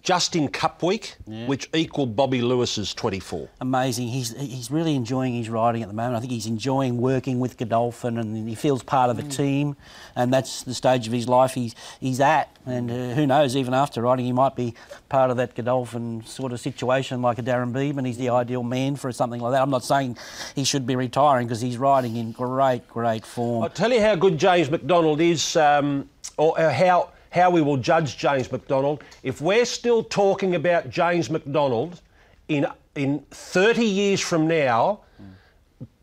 just 0.08 0.38
in 0.38 0.47
Cup 0.47 0.84
Week, 0.84 1.16
yeah. 1.28 1.47
which 1.47 1.70
equalled 1.74 2.16
Bobby 2.16 2.41
Lewis's 2.41 2.93
24. 2.93 3.49
Amazing. 3.60 4.08
He's 4.08 4.32
he's 4.39 4.72
really 4.72 4.95
enjoying 4.95 5.34
his 5.34 5.49
riding 5.49 5.82
at 5.82 5.89
the 5.89 5.93
moment. 5.93 6.16
I 6.16 6.22
think 6.22 6.32
he's 6.32 6.45
enjoying 6.45 6.97
working 6.97 7.41
with 7.41 7.58
Godolphin 7.58 8.18
and 8.18 8.47
he 8.47 8.55
feels 8.55 8.84
part 8.84 9.10
of 9.10 9.20
a 9.20 9.24
mm. 9.24 9.36
team, 9.36 9.76
and 10.16 10.32
that's 10.32 10.64
the 10.64 10.74
stage 10.74 11.08
of 11.08 11.14
his 11.14 11.28
life 11.28 11.55
he's 11.55 11.76
he's 11.99 12.22
at. 12.22 12.49
And 12.66 12.89
uh, 12.89 13.16
who 13.16 13.28
knows, 13.28 13.58
even 13.58 13.74
after 13.74 14.01
riding, 14.01 14.24
he 14.24 14.32
might 14.32 14.55
be 14.55 14.76
part 15.10 15.30
of 15.30 15.36
that 15.38 15.55
Godolphin 15.55 16.24
sort 16.26 16.53
of 16.53 16.62
situation 16.62 17.22
like 17.22 17.38
a 17.38 17.43
Darren 17.43 17.74
Beadman. 17.74 18.05
He's 18.05 18.18
the 18.18 18.30
ideal 18.30 18.64
man 18.64 18.95
for 18.95 19.12
something 19.12 19.41
like 19.41 19.51
that. 19.51 19.62
I'm 19.62 19.70
not 19.70 19.84
saying 19.84 20.18
he 20.55 20.64
should 20.64 20.88
be 20.88 20.95
retiring 20.95 21.47
because 21.47 21.60
he's 21.60 21.78
riding 21.78 22.16
in 22.16 22.32
great, 22.32 22.88
great 22.88 23.26
form. 23.26 23.64
I'll 23.64 23.70
tell 23.70 23.91
you 23.91 23.99
how 23.99 24.16
good 24.16 24.38
James 24.38 24.72
McDonald 24.72 25.20
is, 25.20 25.58
um, 25.58 26.08
or 26.38 26.58
uh, 26.58 26.72
how 26.72 27.10
how 27.38 27.49
we 27.49 27.61
will 27.61 27.77
judge 27.77 28.17
James 28.17 28.51
McDonald. 28.51 29.03
If 29.23 29.41
we're 29.41 29.65
still 29.65 30.03
talking 30.03 30.55
about 30.55 30.89
James 30.89 31.29
McDonald 31.29 32.01
in 32.47 32.67
in 32.95 33.19
30 33.29 33.85
years 33.85 34.19
from 34.19 34.47
now, 34.47 35.01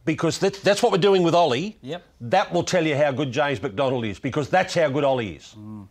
because 0.05 0.39
that, 0.39 0.55
that's 0.63 0.83
what 0.83 0.93
we're 0.93 0.99
doing 0.99 1.23
with 1.23 1.35
Ollie. 1.35 1.77
Yep. 1.83 2.03
That 2.21 2.53
will 2.53 2.63
tell 2.63 2.87
you 2.87 2.97
how 2.97 3.11
good 3.11 3.33
James 3.33 3.61
McDonald 3.61 4.05
is, 4.05 4.19
because 4.19 4.49
that's 4.49 4.75
how 4.75 4.89
good 4.91 5.05
Ollie 5.05 5.37
is. 5.37 5.55
Mm. 5.59 5.89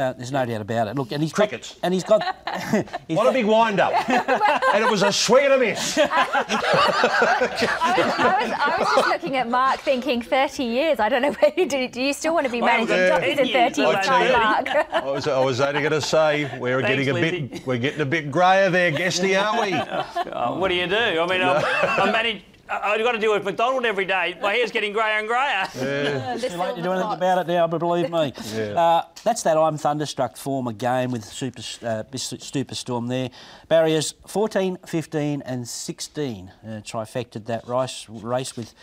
Uh, 0.00 0.14
there's 0.14 0.32
no 0.32 0.46
doubt 0.46 0.62
about 0.62 0.88
it. 0.88 0.96
Look, 0.96 1.12
and 1.12 1.22
he's 1.22 1.30
Crickets. 1.32 1.74
Got, 1.74 1.80
and 1.82 1.92
he's 1.94 2.04
got. 2.04 2.36
What 3.10 3.26
a 3.26 3.32
big 3.32 3.46
wind 3.46 3.80
up. 3.80 3.92
and 4.08 4.84
it 4.84 4.90
was 4.90 5.02
a 5.02 5.12
swing 5.12 5.46
and 5.46 5.54
a 5.54 5.58
miss. 5.58 5.98
I 5.98 6.06
was, 8.40 8.52
I 8.52 8.76
was 8.78 8.88
just 8.94 9.08
looking 9.08 9.36
at 9.36 9.48
Mark 9.48 9.80
thinking 9.80 10.22
30 10.22 10.64
years. 10.64 11.00
I 11.00 11.08
don't 11.08 11.22
know 11.22 11.32
where 11.32 11.52
you 11.56 11.66
do. 11.66 11.88
Do 11.88 12.00
you 12.00 12.12
still 12.12 12.32
want 12.34 12.46
to 12.46 12.52
be 12.52 12.62
Well, 12.62 12.86
managing 12.86 12.96
yeah. 12.96 13.08
jockeys 13.08 13.38
in 13.38 13.48
30 13.48 13.80
years' 13.80 14.08
I 14.08 14.26
you. 14.26 14.32
Mark? 14.32 14.68
I 14.92 15.04
was, 15.04 15.26
I 15.28 15.44
was 15.44 15.60
only 15.60 15.80
going 15.80 15.92
to 15.92 16.00
say 16.00 16.56
we're 16.58 16.80
Thanks, 16.82 17.04
getting 17.04 17.10
a 17.10 17.12
Lizzie. 17.12 17.40
bit 17.42 17.66
we're 17.66 17.78
getting 17.78 18.00
a 18.00 18.06
bit 18.06 18.30
grayer 18.30 18.70
there, 18.70 18.90
Guesty, 18.92 19.36
aren't 19.36 19.60
we? 19.60 19.74
Oh, 20.32 20.56
what 20.58 20.68
do 20.68 20.74
you 20.74 20.86
do? 20.86 20.96
I 20.96 21.26
mean, 21.26 21.42
I'm, 21.42 21.64
I'm 22.00 22.12
managed. 22.12 22.44
I- 22.70 22.92
I've 22.92 23.02
got 23.02 23.12
to 23.12 23.18
deal 23.18 23.32
with 23.32 23.44
McDonald 23.44 23.84
every 23.84 24.04
day. 24.04 24.38
My 24.40 24.52
hair's 24.54 24.70
getting 24.70 24.92
greyer 24.92 25.18
and 25.18 25.26
greyer. 25.28 25.66
It's 25.74 26.42
too 26.48 26.56
late 26.58 26.76
to 26.76 26.82
do 26.82 26.92
anything 26.92 27.12
about 27.12 27.38
it 27.38 27.46
now, 27.48 27.66
but 27.66 27.78
believe 27.78 28.10
me. 28.10 28.32
Yeah. 28.54 28.80
Uh, 28.80 29.02
that's 29.24 29.42
that 29.44 29.56
I'm 29.56 29.76
Thunderstruck 29.78 30.36
form 30.36 30.66
again 30.66 31.10
with 31.10 31.24
Super, 31.24 31.60
uh, 31.60 32.02
Superstorm 32.12 33.08
there. 33.08 33.30
Barriers 33.68 34.14
14, 34.26 34.78
15 34.86 35.42
and 35.42 35.68
16. 35.68 36.52
Uh, 36.66 36.80
trifected 36.84 37.46
that 37.46 37.66
race, 37.68 38.06
race 38.08 38.56
with 38.56 38.74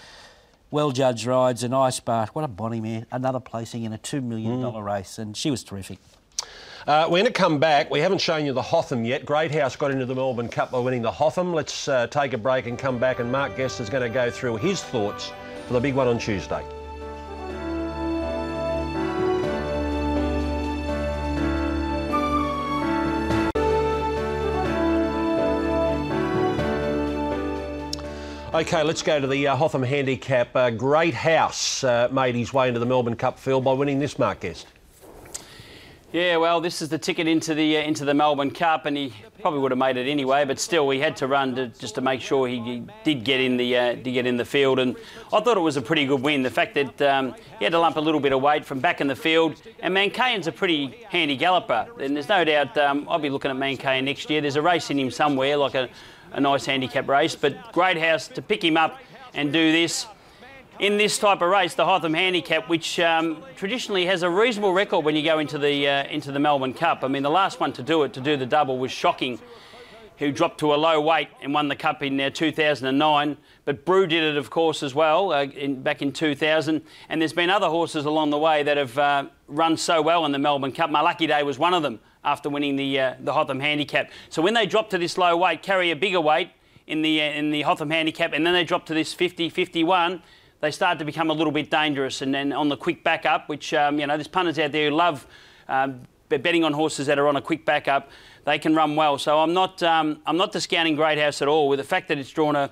well 0.71 0.91
judged 0.91 1.25
rides 1.25 1.63
and 1.63 1.73
Ice 1.75 1.99
Bath. 1.99 2.29
What 2.33 2.43
a 2.45 2.47
bonny 2.47 2.79
mare. 2.81 3.05
Another 3.11 3.39
placing 3.39 3.83
in 3.83 3.93
a 3.93 3.97
$2 3.97 4.21
million 4.23 4.61
Mm. 4.61 4.83
race, 4.85 5.17
and 5.17 5.35
she 5.35 5.49
was 5.51 5.63
terrific. 5.63 5.99
Uh, 6.87 7.03
we're 7.03 7.17
going 7.17 7.25
to 7.25 7.33
come 7.33 7.59
back. 7.59 7.91
We 7.91 7.99
haven't 7.99 8.19
shown 8.19 8.45
you 8.45 8.53
the 8.53 8.61
Hotham 8.61 9.03
yet. 9.03 9.25
Great 9.25 9.51
House 9.51 9.75
got 9.75 9.91
into 9.91 10.05
the 10.05 10.15
Melbourne 10.15 10.47
Cup 10.47 10.71
by 10.71 10.79
winning 10.79 11.01
the 11.01 11.11
Hotham. 11.11 11.53
Let's 11.53 11.89
uh, 11.89 12.07
take 12.07 12.31
a 12.31 12.37
break 12.37 12.65
and 12.65 12.79
come 12.79 12.97
back, 12.97 13.19
and 13.19 13.29
Mark 13.29 13.57
Guest 13.57 13.81
is 13.81 13.89
going 13.89 14.03
to 14.03 14.09
go 14.09 14.31
through 14.31 14.55
his 14.55 14.81
thoughts 14.81 15.33
for 15.67 15.73
the 15.73 15.81
big 15.81 15.95
one 15.95 16.07
on 16.07 16.17
Tuesday. 16.17 16.63
Okay, 28.53 28.81
let's 28.81 29.01
go 29.01 29.19
to 29.19 29.27
the 29.27 29.45
uh, 29.45 29.57
Hotham 29.57 29.83
Handicap. 29.83 30.55
Uh, 30.55 30.69
Great 30.69 31.13
House 31.13 31.83
uh, 31.83 32.07
made 32.13 32.33
his 32.33 32.53
way 32.53 32.69
into 32.69 32.79
the 32.79 32.85
Melbourne 32.85 33.17
Cup 33.17 33.37
field 33.37 33.65
by 33.65 33.73
winning 33.73 33.99
this 33.99 34.17
Mark 34.17 34.39
Guest. 34.39 34.67
Yeah, 36.17 36.37
well, 36.37 36.61
this 36.61 36.81
is 36.81 36.89
the 36.89 36.97
ticket 36.97 37.27
into 37.27 37.53
the 37.53 37.77
uh, 37.77 37.81
into 37.81 38.03
the 38.03 38.13
Melbourne 38.15 38.49
Cup, 38.49 38.87
and 38.87 38.97
he 38.97 39.13
probably 39.39 39.59
would 39.59 39.69
have 39.69 39.77
made 39.77 39.97
it 39.97 40.09
anyway. 40.09 40.45
But 40.45 40.59
still, 40.59 40.89
he 40.89 40.99
had 40.99 41.15
to 41.17 41.27
run 41.27 41.53
to, 41.53 41.67
just 41.67 41.93
to 41.93 42.01
make 42.01 42.21
sure 42.21 42.47
he, 42.47 42.83
did 43.03 43.23
get 43.23 43.39
in 43.39 43.55
the 43.55 43.77
uh, 43.77 43.93
get 43.93 44.25
in 44.25 44.35
the 44.35 44.43
field. 44.43 44.79
And 44.79 44.95
I 45.31 45.41
thought 45.41 45.57
it 45.57 45.59
was 45.59 45.77
a 45.77 45.81
pretty 45.81 46.07
good 46.07 46.23
win. 46.23 46.41
The 46.41 46.49
fact 46.49 46.73
that 46.73 46.99
um, 47.03 47.35
he 47.59 47.65
had 47.65 47.71
to 47.73 47.77
lump 47.77 47.97
a 47.97 47.99
little 47.99 48.19
bit 48.19 48.33
of 48.33 48.41
weight 48.41 48.65
from 48.65 48.79
back 48.79 48.99
in 48.99 49.05
the 49.05 49.15
field, 49.15 49.61
and 49.79 49.93
Mankayan's 49.93 50.47
a 50.47 50.51
pretty 50.51 50.87
handy 51.07 51.37
galloper. 51.37 51.87
And 51.99 52.15
there's 52.15 52.29
no 52.29 52.43
doubt 52.43 52.75
um, 52.79 53.05
I'll 53.07 53.19
be 53.19 53.29
looking 53.29 53.51
at 53.51 53.57
Mankayan 53.57 54.03
next 54.05 54.27
year. 54.31 54.41
There's 54.41 54.55
a 54.55 54.61
race 54.63 54.89
in 54.89 54.97
him 54.97 55.11
somewhere, 55.11 55.55
like 55.55 55.75
a, 55.75 55.87
a 56.31 56.41
nice 56.41 56.65
handicap 56.65 57.07
race. 57.07 57.35
But 57.35 57.71
Great 57.73 57.99
House 57.99 58.27
to 58.29 58.41
pick 58.41 58.63
him 58.63 58.75
up 58.75 58.99
and 59.35 59.53
do 59.53 59.71
this. 59.71 60.07
In 60.79 60.97
this 60.97 61.17
type 61.17 61.41
of 61.41 61.49
race, 61.49 61.73
the 61.73 61.85
Hotham 61.85 62.13
Handicap, 62.13 62.69
which 62.69 62.99
um, 62.99 63.41
traditionally 63.55 64.05
has 64.05 64.21
a 64.21 64.29
reasonable 64.29 64.73
record 64.73 65.03
when 65.03 65.15
you 65.15 65.23
go 65.23 65.39
into 65.39 65.57
the 65.57 65.87
uh, 65.87 66.03
into 66.03 66.31
the 66.31 66.37
Melbourne 66.37 66.75
Cup. 66.75 67.03
I 67.03 67.07
mean, 67.07 67.23
the 67.23 67.31
last 67.31 67.59
one 67.59 67.73
to 67.73 67.81
do 67.81 68.03
it, 68.03 68.13
to 68.13 68.21
do 68.21 68.37
the 68.37 68.45
double, 68.45 68.77
was 68.77 68.91
Shocking. 68.91 69.39
Who 70.19 70.31
dropped 70.31 70.59
to 70.59 70.73
a 70.73 70.77
low 70.77 71.01
weight 71.01 71.29
and 71.41 71.53
won 71.53 71.67
the 71.67 71.75
cup 71.75 72.01
in 72.01 72.19
uh, 72.19 72.31
2009. 72.31 73.37
But 73.65 73.85
Brew 73.85 74.07
did 74.07 74.23
it, 74.23 74.35
of 74.35 74.49
course, 74.49 74.81
as 74.81 74.95
well 74.95 75.31
uh, 75.31 75.43
in, 75.43 75.83
back 75.83 76.01
in 76.01 76.11
2000. 76.11 76.81
And 77.09 77.21
there's 77.21 77.33
been 77.33 77.51
other 77.51 77.67
horses 77.67 78.05
along 78.05 78.31
the 78.31 78.39
way 78.39 78.63
that 78.63 78.77
have 78.77 78.97
uh, 78.97 79.25
run 79.47 79.77
so 79.77 80.01
well 80.01 80.25
in 80.25 80.31
the 80.31 80.39
Melbourne 80.39 80.71
Cup. 80.71 80.89
My 80.89 81.01
Lucky 81.01 81.27
Day 81.27 81.43
was 81.43 81.59
one 81.59 81.75
of 81.75 81.83
them 81.83 81.99
after 82.23 82.49
winning 82.49 82.75
the 82.75 82.99
uh, 82.99 83.15
the 83.19 83.33
Hotham 83.33 83.59
Handicap. 83.59 84.09
So 84.29 84.41
when 84.41 84.53
they 84.55 84.65
drop 84.65 84.89
to 84.91 84.97
this 84.97 85.17
low 85.17 85.37
weight, 85.37 85.61
carry 85.61 85.91
a 85.91 85.95
bigger 85.95 86.21
weight 86.21 86.49
in 86.87 87.01
the 87.03 87.21
uh, 87.21 87.25
in 87.25 87.51
the 87.51 87.63
Hotham 87.63 87.89
Handicap, 87.91 88.33
and 88.33 88.45
then 88.45 88.53
they 88.53 88.63
drop 88.63 88.85
to 88.87 88.93
this 88.93 89.13
50, 89.13 89.49
51 89.49 90.21
they 90.59 90.71
start 90.71 90.99
to 90.99 91.05
become 91.05 91.29
a 91.29 91.33
little 91.33 91.51
bit 91.51 91.69
dangerous. 91.69 92.21
And 92.21 92.33
then 92.33 92.51
on 92.51 92.69
the 92.69 92.77
quick 92.77 93.03
backup, 93.03 93.47
which, 93.49 93.73
um, 93.73 93.99
you 93.99 94.07
know, 94.07 94.17
there's 94.17 94.27
punters 94.27 94.57
out 94.59 94.71
there 94.71 94.89
who 94.89 94.95
love 94.95 95.27
um, 95.67 96.01
betting 96.29 96.63
on 96.63 96.73
horses 96.73 97.07
that 97.07 97.19
are 97.19 97.27
on 97.27 97.35
a 97.35 97.41
quick 97.41 97.65
backup, 97.65 98.09
they 98.45 98.57
can 98.57 98.75
run 98.75 98.95
well. 98.95 99.17
So 99.17 99.39
I'm 99.39 99.53
not, 99.53 99.83
um, 99.83 100.21
I'm 100.25 100.37
not 100.37 100.51
discounting 100.51 100.95
Great 100.95 101.17
House 101.17 101.41
at 101.41 101.47
all 101.47 101.67
with 101.67 101.79
the 101.79 101.85
fact 101.85 102.07
that 102.07 102.17
it's 102.17 102.31
drawn 102.31 102.55
a. 102.55 102.71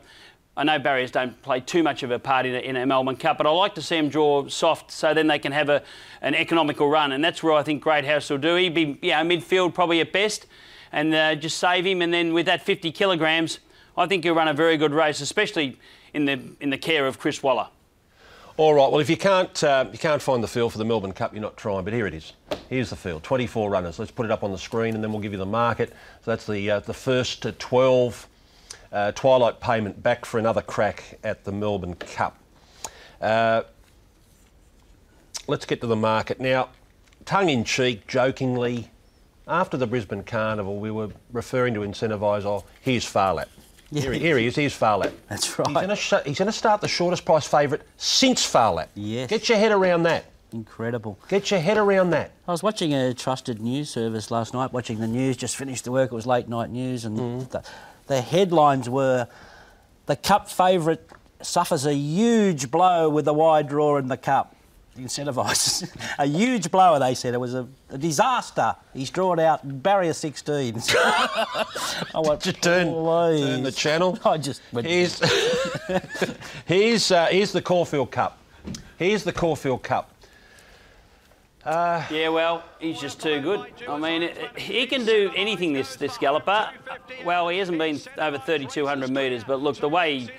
I 0.57 0.63
know 0.63 0.79
barriers 0.79 1.11
don't 1.11 1.39
play 1.41 1.59
too 1.59 1.83
much 1.83 2.01
of 2.01 2.11
a 2.11 2.17
part 2.17 2.45
in 2.45 2.55
a, 2.55 2.59
in 2.59 2.77
a 2.77 2.85
Melbourne 2.85 3.17
Cup, 3.17 3.37
but 3.37 3.45
I 3.45 3.49
like 3.49 3.75
to 3.75 3.81
see 3.81 3.97
them 3.97 4.07
draw 4.07 4.47
soft 4.47 4.89
so 4.89 5.13
then 5.13 5.27
they 5.27 5.37
can 5.37 5.51
have 5.51 5.67
a, 5.67 5.83
an 6.21 6.33
economical 6.33 6.87
run. 6.89 7.11
And 7.11 7.21
that's 7.21 7.43
where 7.43 7.51
I 7.51 7.61
think 7.61 7.83
Great 7.83 8.05
House 8.05 8.29
will 8.29 8.37
do. 8.37 8.55
He'd 8.55 8.73
be 8.73 8.97
you 9.01 9.11
know, 9.11 9.17
midfield 9.17 9.73
probably 9.73 9.99
at 9.99 10.13
best 10.13 10.47
and 10.93 11.13
uh, 11.13 11.35
just 11.35 11.57
save 11.57 11.85
him. 11.85 12.01
And 12.01 12.13
then 12.13 12.33
with 12.33 12.45
that 12.45 12.61
50 12.61 12.93
kilograms, 12.93 13.59
I 13.97 14.07
think 14.07 14.23
he'll 14.23 14.33
run 14.33 14.47
a 14.47 14.53
very 14.53 14.77
good 14.77 14.93
race, 14.93 15.19
especially 15.19 15.77
in 16.13 16.23
the, 16.23 16.39
in 16.61 16.69
the 16.69 16.77
care 16.77 17.05
of 17.05 17.19
Chris 17.19 17.43
Waller. 17.43 17.67
All 18.57 18.73
right. 18.73 18.89
Well, 18.89 19.01
if 19.01 19.09
you 19.09 19.17
can't 19.17 19.63
uh, 19.65 19.85
you 19.91 19.99
can't 19.99 20.21
find 20.21 20.41
the 20.41 20.47
field 20.47 20.71
for 20.71 20.77
the 20.77 20.85
Melbourne 20.85 21.11
Cup, 21.11 21.33
you're 21.33 21.41
not 21.41 21.57
trying. 21.57 21.83
But 21.83 21.91
here 21.91 22.07
it 22.07 22.13
is. 22.13 22.31
Here's 22.69 22.89
the 22.89 22.95
field. 22.95 23.21
24 23.23 23.69
runners. 23.69 23.99
Let's 23.99 24.11
put 24.11 24.25
it 24.25 24.31
up 24.31 24.45
on 24.45 24.53
the 24.53 24.57
screen, 24.57 24.95
and 24.95 25.03
then 25.03 25.11
we'll 25.11 25.21
give 25.21 25.33
you 25.33 25.37
the 25.37 25.45
market. 25.45 25.89
So 26.23 26.31
that's 26.31 26.47
the 26.47 26.71
uh, 26.71 26.79
the 26.79 26.93
first 26.93 27.45
12 27.59 28.27
uh, 28.93 29.11
Twilight 29.11 29.59
Payment 29.59 30.01
back 30.01 30.23
for 30.23 30.39
another 30.39 30.61
crack 30.61 31.19
at 31.21 31.43
the 31.43 31.51
Melbourne 31.51 31.95
Cup. 31.95 32.37
Uh, 33.19 33.63
let's 35.47 35.65
get 35.65 35.81
to 35.81 35.87
the 35.87 35.97
market 35.97 36.39
now. 36.39 36.69
Tongue 37.25 37.49
in 37.49 37.65
cheek, 37.65 38.07
jokingly, 38.07 38.89
after 39.49 39.75
the 39.75 39.87
Brisbane 39.87 40.23
Carnival, 40.23 40.79
we 40.79 40.91
were 40.91 41.09
referring 41.33 41.73
to 41.73 41.81
Incentivise. 41.81 42.45
Oh, 42.45 42.63
here's 42.79 43.03
Phar 43.03 43.35
Lap. 43.95 44.03
Yeah. 44.03 44.11
Here, 44.11 44.19
here, 44.19 44.37
he 44.37 44.47
is. 44.47 44.55
Here's 44.55 44.73
Phar 44.73 44.97
Lap. 44.97 45.13
That's 45.29 45.57
right. 45.57 45.89
He's 46.25 46.37
going 46.37 46.47
to 46.47 46.51
start 46.51 46.81
the 46.81 46.87
shortest 46.87 47.25
price 47.25 47.47
favourite 47.47 47.83
since 47.97 48.45
Phar 48.45 48.73
Lap. 48.73 48.89
Yes. 48.93 49.29
Get 49.29 49.49
your 49.49 49.57
head 49.57 49.71
around 49.71 50.03
that. 50.03 50.25
Incredible. 50.53 51.19
Get 51.27 51.51
your 51.51 51.59
head 51.59 51.77
around 51.77 52.11
that. 52.11 52.31
I 52.47 52.51
was 52.51 52.63
watching 52.63 52.93
a 52.93 53.13
trusted 53.13 53.61
news 53.61 53.89
service 53.89 54.31
last 54.31 54.53
night, 54.53 54.71
watching 54.71 54.99
the 54.99 55.07
news, 55.07 55.35
just 55.35 55.57
finished 55.57 55.83
the 55.83 55.91
work, 55.91 56.11
it 56.11 56.15
was 56.15 56.25
late 56.25 56.47
night 56.47 56.69
news, 56.69 57.03
and 57.03 57.17
mm. 57.17 57.49
the, 57.49 57.63
the 58.07 58.21
headlines 58.21 58.89
were 58.89 59.27
the 60.05 60.15
cup 60.15 60.49
favourite 60.49 61.01
suffers 61.41 61.85
a 61.85 61.93
huge 61.93 62.71
blow 62.71 63.09
with 63.09 63.25
the 63.25 63.33
wide 63.33 63.67
draw 63.67 63.97
in 63.97 64.07
the 64.07 64.17
cup 64.17 64.54
incentivises. 64.97 65.89
a 66.17 66.25
huge 66.25 66.71
blower, 66.71 66.99
they 66.99 67.15
said. 67.15 67.33
It 67.33 67.39
was 67.39 67.53
a, 67.53 67.67
a 67.89 67.97
disaster. 67.97 68.75
He's 68.93 69.09
drawn 69.09 69.39
out 69.39 69.83
barrier 69.83 70.13
16. 70.13 70.81
I 70.95 71.65
want 72.15 72.41
to 72.41 72.53
turn, 72.53 72.87
turn 72.87 73.63
the 73.63 73.71
channel. 73.71 74.17
I 74.25 74.37
just 74.37 74.61
went... 74.71 74.87
Here's, 74.87 75.21
here's, 76.65 77.11
uh, 77.11 77.27
here's 77.27 77.51
the 77.51 77.61
Caulfield 77.61 78.11
Cup. 78.11 78.37
Here's 78.97 79.23
the 79.23 79.33
Caulfield 79.33 79.83
Cup. 79.83 80.11
Uh, 81.65 82.05
yeah, 82.11 82.29
well, 82.29 82.63
he's 82.79 82.99
just 82.99 83.19
too 83.19 83.41
good. 83.41 83.65
I 83.89 83.97
mean, 83.97 84.29
he 84.55 84.85
can 84.85 85.03
do 85.03 85.31
anything, 85.35 85.73
this 85.73 85.95
this 85.95 86.15
galloper. 86.19 86.69
Well, 87.25 87.49
he 87.49 87.57
hasn't 87.57 87.79
been 87.79 87.99
over 88.19 88.37
3,200 88.37 89.09
metres, 89.09 89.43
but 89.43 89.59
look, 89.61 89.77
the 89.77 89.89
way 89.89 90.19
he 90.19 90.29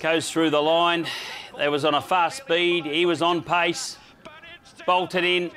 goes 0.00 0.30
through 0.30 0.50
the 0.50 0.60
line, 0.60 1.06
they 1.56 1.68
was 1.68 1.84
on 1.84 1.94
a 1.94 2.00
fast 2.00 2.38
speed. 2.38 2.84
He 2.84 3.06
was 3.06 3.22
on 3.22 3.42
pace, 3.42 3.98
bolted 4.86 5.24
in. 5.24 5.50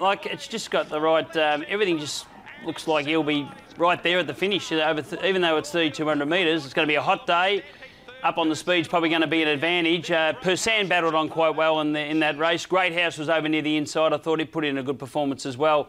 Like 0.00 0.26
it's 0.26 0.46
just 0.46 0.70
got 0.70 0.88
the 0.88 1.00
right. 1.00 1.36
Um, 1.36 1.64
everything 1.68 1.98
just 1.98 2.26
looks 2.64 2.86
like 2.86 3.06
he'll 3.06 3.22
be 3.22 3.48
right 3.76 4.02
there 4.02 4.18
at 4.18 4.26
the 4.26 4.34
finish. 4.34 4.70
Even 4.70 5.42
though 5.42 5.56
it's 5.56 5.70
3,200 5.70 6.26
metres, 6.26 6.64
it's 6.64 6.74
going 6.74 6.86
to 6.86 6.90
be 6.90 6.96
a 6.96 7.02
hot 7.02 7.26
day. 7.26 7.64
Up 8.22 8.36
on 8.36 8.50
the 8.50 8.56
speed's 8.56 8.86
probably 8.86 9.08
going 9.08 9.22
to 9.22 9.26
be 9.26 9.42
an 9.42 9.48
advantage. 9.48 10.10
Uh, 10.10 10.34
Persan 10.34 10.88
battled 10.88 11.14
on 11.14 11.30
quite 11.30 11.56
well 11.56 11.80
in, 11.80 11.94
the, 11.94 12.00
in 12.00 12.20
that 12.20 12.36
race. 12.36 12.66
Great 12.66 12.92
House 12.92 13.16
was 13.16 13.30
over 13.30 13.48
near 13.48 13.62
the 13.62 13.76
inside. 13.78 14.12
I 14.12 14.18
thought 14.18 14.38
he 14.40 14.44
put 14.44 14.64
in 14.64 14.76
a 14.76 14.82
good 14.82 14.98
performance 14.98 15.46
as 15.46 15.56
well. 15.56 15.88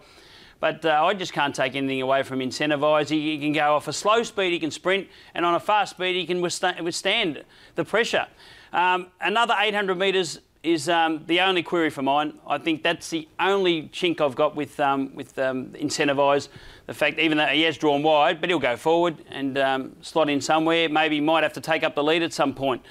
But 0.62 0.86
uh, 0.86 1.04
I 1.04 1.14
just 1.14 1.34
can't 1.34 1.54
take 1.54 1.76
anything 1.76 2.02
away 2.02 2.24
from 2.24 2.40
Incentivise. 2.40 3.10
He, 3.10 3.32
he, 3.32 3.40
can 3.40 3.52
go 3.52 3.76
off 3.76 3.88
a 3.88 3.94
slow 3.94 4.24
speed, 4.24 4.52
he 4.52 4.60
can 4.60 4.72
sprint, 4.72 5.08
and 5.34 5.46
on 5.46 5.56
a 5.56 5.60
fast 5.60 5.96
speed, 5.96 6.16
he 6.16 6.26
can 6.26 6.40
withstand 6.40 7.44
the 7.76 7.84
pressure. 7.84 8.28
Um, 8.74 9.08
another 9.20 9.56
800 9.58 9.98
metres 9.98 10.40
is 10.64 10.90
um, 10.90 11.24
the 11.26 11.42
only 11.42 11.64
query 11.64 11.90
for 11.90 12.02
mine. 12.02 12.38
I 12.48 12.58
think 12.58 12.84
that's 12.84 13.10
the 13.10 13.28
only 13.40 13.84
chink 13.90 14.22
I've 14.22 14.36
got 14.36 14.56
with 14.56 14.80
um, 14.80 15.14
with 15.16 15.38
um, 15.40 15.70
Incentivise. 15.70 16.50
The 16.88 16.94
fact, 16.94 17.20
even 17.20 17.38
though 17.38 17.48
he 17.48 17.64
has 17.64 17.78
drawn 17.78 18.04
wide, 18.04 18.40
but 18.40 18.50
he'll 18.50 18.60
go 18.60 18.78
forward 18.78 19.18
and 19.30 19.58
um, 19.58 19.96
slot 20.02 20.30
in 20.30 20.40
somewhere. 20.42 20.88
Maybe 20.88 21.16
he 21.16 21.22
might 21.22 21.44
have 21.44 21.54
to 21.54 21.62
take 21.62 21.84
up 21.84 21.96
the 21.96 22.04
lead 22.04 22.22
at 22.22 22.34
some 22.34 22.54
point. 22.54 22.84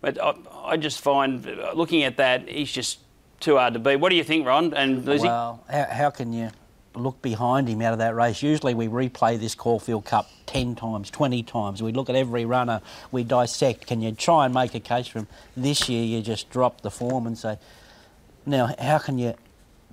But 0.00 0.22
I, 0.22 0.34
I 0.64 0.76
just 0.76 1.00
find, 1.00 1.46
uh, 1.46 1.72
looking 1.74 2.02
at 2.02 2.18
that, 2.18 2.48
he's 2.48 2.70
just 2.70 2.98
too 3.40 3.56
hard 3.56 3.72
to 3.74 3.80
beat. 3.80 3.96
What 3.96 4.10
do 4.10 4.16
you 4.16 4.24
think, 4.24 4.46
Ron 4.46 4.74
and 4.74 5.04
Lizzie? 5.04 5.26
Well, 5.26 5.64
how, 5.70 5.84
how 5.84 6.10
can 6.10 6.32
you 6.32 6.50
look 6.94 7.20
behind 7.22 7.68
him 7.68 7.80
out 7.82 7.92
of 7.92 7.98
that 7.98 8.14
race. 8.14 8.42
Usually 8.42 8.74
we 8.74 8.88
replay 8.88 9.38
this 9.38 9.54
Caulfield 9.54 10.04
Cup 10.04 10.30
10 10.46 10.74
times, 10.74 11.10
20 11.10 11.42
times. 11.42 11.82
We 11.82 11.92
look 11.92 12.08
at 12.08 12.16
every 12.16 12.44
runner, 12.44 12.80
we 13.10 13.24
dissect. 13.24 13.86
Can 13.86 14.00
you 14.00 14.12
try 14.12 14.44
and 14.44 14.54
make 14.54 14.74
a 14.74 14.80
case 14.80 15.06
for 15.06 15.20
him? 15.20 15.26
This 15.56 15.88
year 15.88 16.04
you 16.04 16.22
just 16.22 16.50
drop 16.50 16.82
the 16.82 16.90
form 16.90 17.26
and 17.26 17.36
say, 17.36 17.58
now 18.46 18.74
how 18.78 18.98
can 18.98 19.18
you 19.18 19.34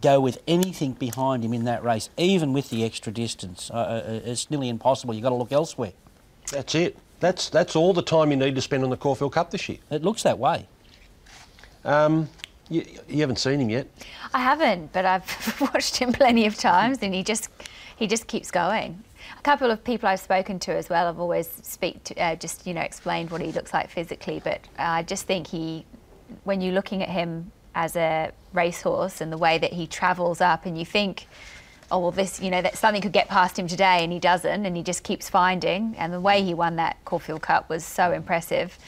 go 0.02 0.19
with 0.19 0.40
anything 0.48 0.94
behind 0.94 1.44
him 1.44 1.53
in 1.53 1.65
that 1.65 1.84
race, 1.84 2.10
even 2.18 2.53
with 2.53 2.69
the 2.69 2.84
extra 2.84 3.11
distance? 3.11 3.69
Uh, 3.72 3.76
uh 3.76 4.19
it's 4.26 4.49
nearly 4.49 4.69
impossible. 4.69 5.14
You've 5.14 5.23
got 5.23 5.30
to 5.30 5.36
look 5.36 5.52
elsewhere. 5.52 5.94
That's 6.52 6.76
it. 6.76 6.98
That's, 7.19 7.49
that's 7.49 7.76
all 7.76 7.94
the 7.94 8.02
time 8.02 8.32
you 8.32 8.38
need 8.38 8.56
to 8.56 8.61
spend 8.61 8.84
on 8.84 8.90
the 8.90 8.98
Caulfield 8.98 9.34
Cup 9.34 9.52
this 9.52 9.69
year. 9.69 9.78
It 9.91 10.03
looks 10.03 10.23
that 10.23 10.40
way. 10.40 10.68
Um, 11.86 12.30
you, 12.72 12.85
you 13.10 13.19
haven't 13.19 13.38
seen 13.38 13.60
him 13.60 13.69
yet. 13.69 13.88
I 14.34 14.39
haven't, 14.39 14.93
but 14.93 15.06
I've 15.06 15.61
watched 15.73 15.98
him 15.98 16.14
plenty 16.14 16.45
of 16.45 16.56
times, 16.56 16.99
and 17.02 17.14
he 17.14 17.22
just 17.22 17.49
he 17.98 18.07
just 18.07 18.27
keeps 18.27 18.49
going. 18.49 19.03
A 19.38 19.41
couple 19.41 19.69
of 19.69 19.84
people 19.84 20.07
I've 20.07 20.22
spoken 20.22 20.57
to 20.60 20.76
as 20.76 20.89
well 20.89 21.06
have 21.06 21.19
always 21.19 21.49
speak 21.49 22.03
to, 22.06 22.15
uh, 22.15 22.35
just 22.35 22.65
you 22.65 22.73
know 22.73 22.81
explained 22.81 23.30
what 23.30 23.41
he 23.41 23.52
looks 23.52 23.73
like 23.73 23.89
physically, 23.89 24.41
but 24.41 24.61
I 24.80 25.03
just 25.03 25.26
think 25.26 25.48
he, 25.48 25.85
when 26.45 26.61
you're 26.61 26.73
looking 26.73 27.03
at 27.03 27.10
him 27.10 27.52
as 27.76 27.95
a 27.95 28.31
racehorse 28.53 29.22
and 29.22 29.31
the 29.31 29.38
way 29.38 29.57
that 29.57 29.73
he 29.73 29.85
travels 29.85 30.39
up, 30.39 30.65
and 30.65 30.77
you 30.77 30.85
think, 30.85 31.27
oh 31.91 31.99
well, 31.99 32.11
this 32.11 32.41
you 32.41 32.49
know 32.49 32.61
that 32.61 32.77
something 32.77 33.02
could 33.02 33.11
get 33.11 33.27
past 33.27 33.60
him 33.60 33.68
today, 33.68 34.02
and 34.02 34.14
he 34.14 34.19
doesn't, 34.19 34.65
and 34.65 34.77
he 34.77 34.81
just 34.81 35.03
keeps 35.03 35.27
finding, 35.27 35.93
and 35.98 36.14
the 36.14 36.22
way 36.22 36.41
he 36.41 36.53
won 36.53 36.77
that 36.77 37.03
Caulfield 37.03 37.41
Cup 37.41 37.68
was 37.68 37.84
so 37.84 38.14
impressive. 38.14 38.80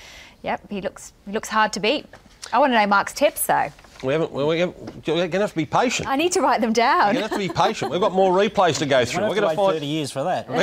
Yep, 0.41 0.71
he 0.71 0.79
looks 0.79 1.11
he 1.25 1.33
looks 1.33 1.49
hard 1.49 1.73
to 1.73 1.81
beat. 1.81 2.05
I 2.53 2.59
want 2.59 2.71
to 2.71 2.79
know 2.79 2.87
Mark's 2.87 3.13
tips 3.13 3.47
though. 3.47 3.69
We 4.03 4.13
haven't. 4.13 4.31
Well, 4.31 4.47
we're 4.47 4.67
going 4.67 5.31
to 5.31 5.39
have 5.39 5.49
to 5.51 5.55
be 5.55 5.65
patient. 5.65 6.07
I 6.07 6.15
need 6.17 6.33
to 6.33 6.41
write 6.41 6.61
them 6.61 6.73
down. 6.73 7.07
We're 7.07 7.13
going 7.13 7.15
to 7.15 7.21
have 7.21 7.31
to 7.31 7.37
be 7.37 7.49
patient. 7.49 7.89
We've 7.89 8.01
got 8.01 8.11
more 8.11 8.33
replays 8.33 8.77
to 8.79 8.85
go 8.85 9.05
through. 9.05 9.23
We're 9.29 9.35
going 9.35 9.49
to 9.49 9.55
find 9.55 9.73
30 9.75 9.85
years 9.85 10.11
for 10.11 10.23
that. 10.23 10.45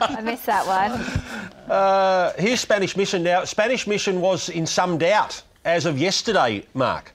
I 0.00 0.20
missed 0.22 0.46
that 0.46 0.66
one. 0.66 0.92
Uh, 1.68 2.32
here's 2.38 2.60
Spanish 2.60 2.96
Mission 2.96 3.24
now. 3.24 3.44
Spanish 3.44 3.88
Mission 3.88 4.20
was 4.20 4.48
in 4.48 4.66
some 4.66 4.96
doubt 4.98 5.42
as 5.64 5.84
of 5.84 5.98
yesterday, 5.98 6.64
Mark. 6.74 7.12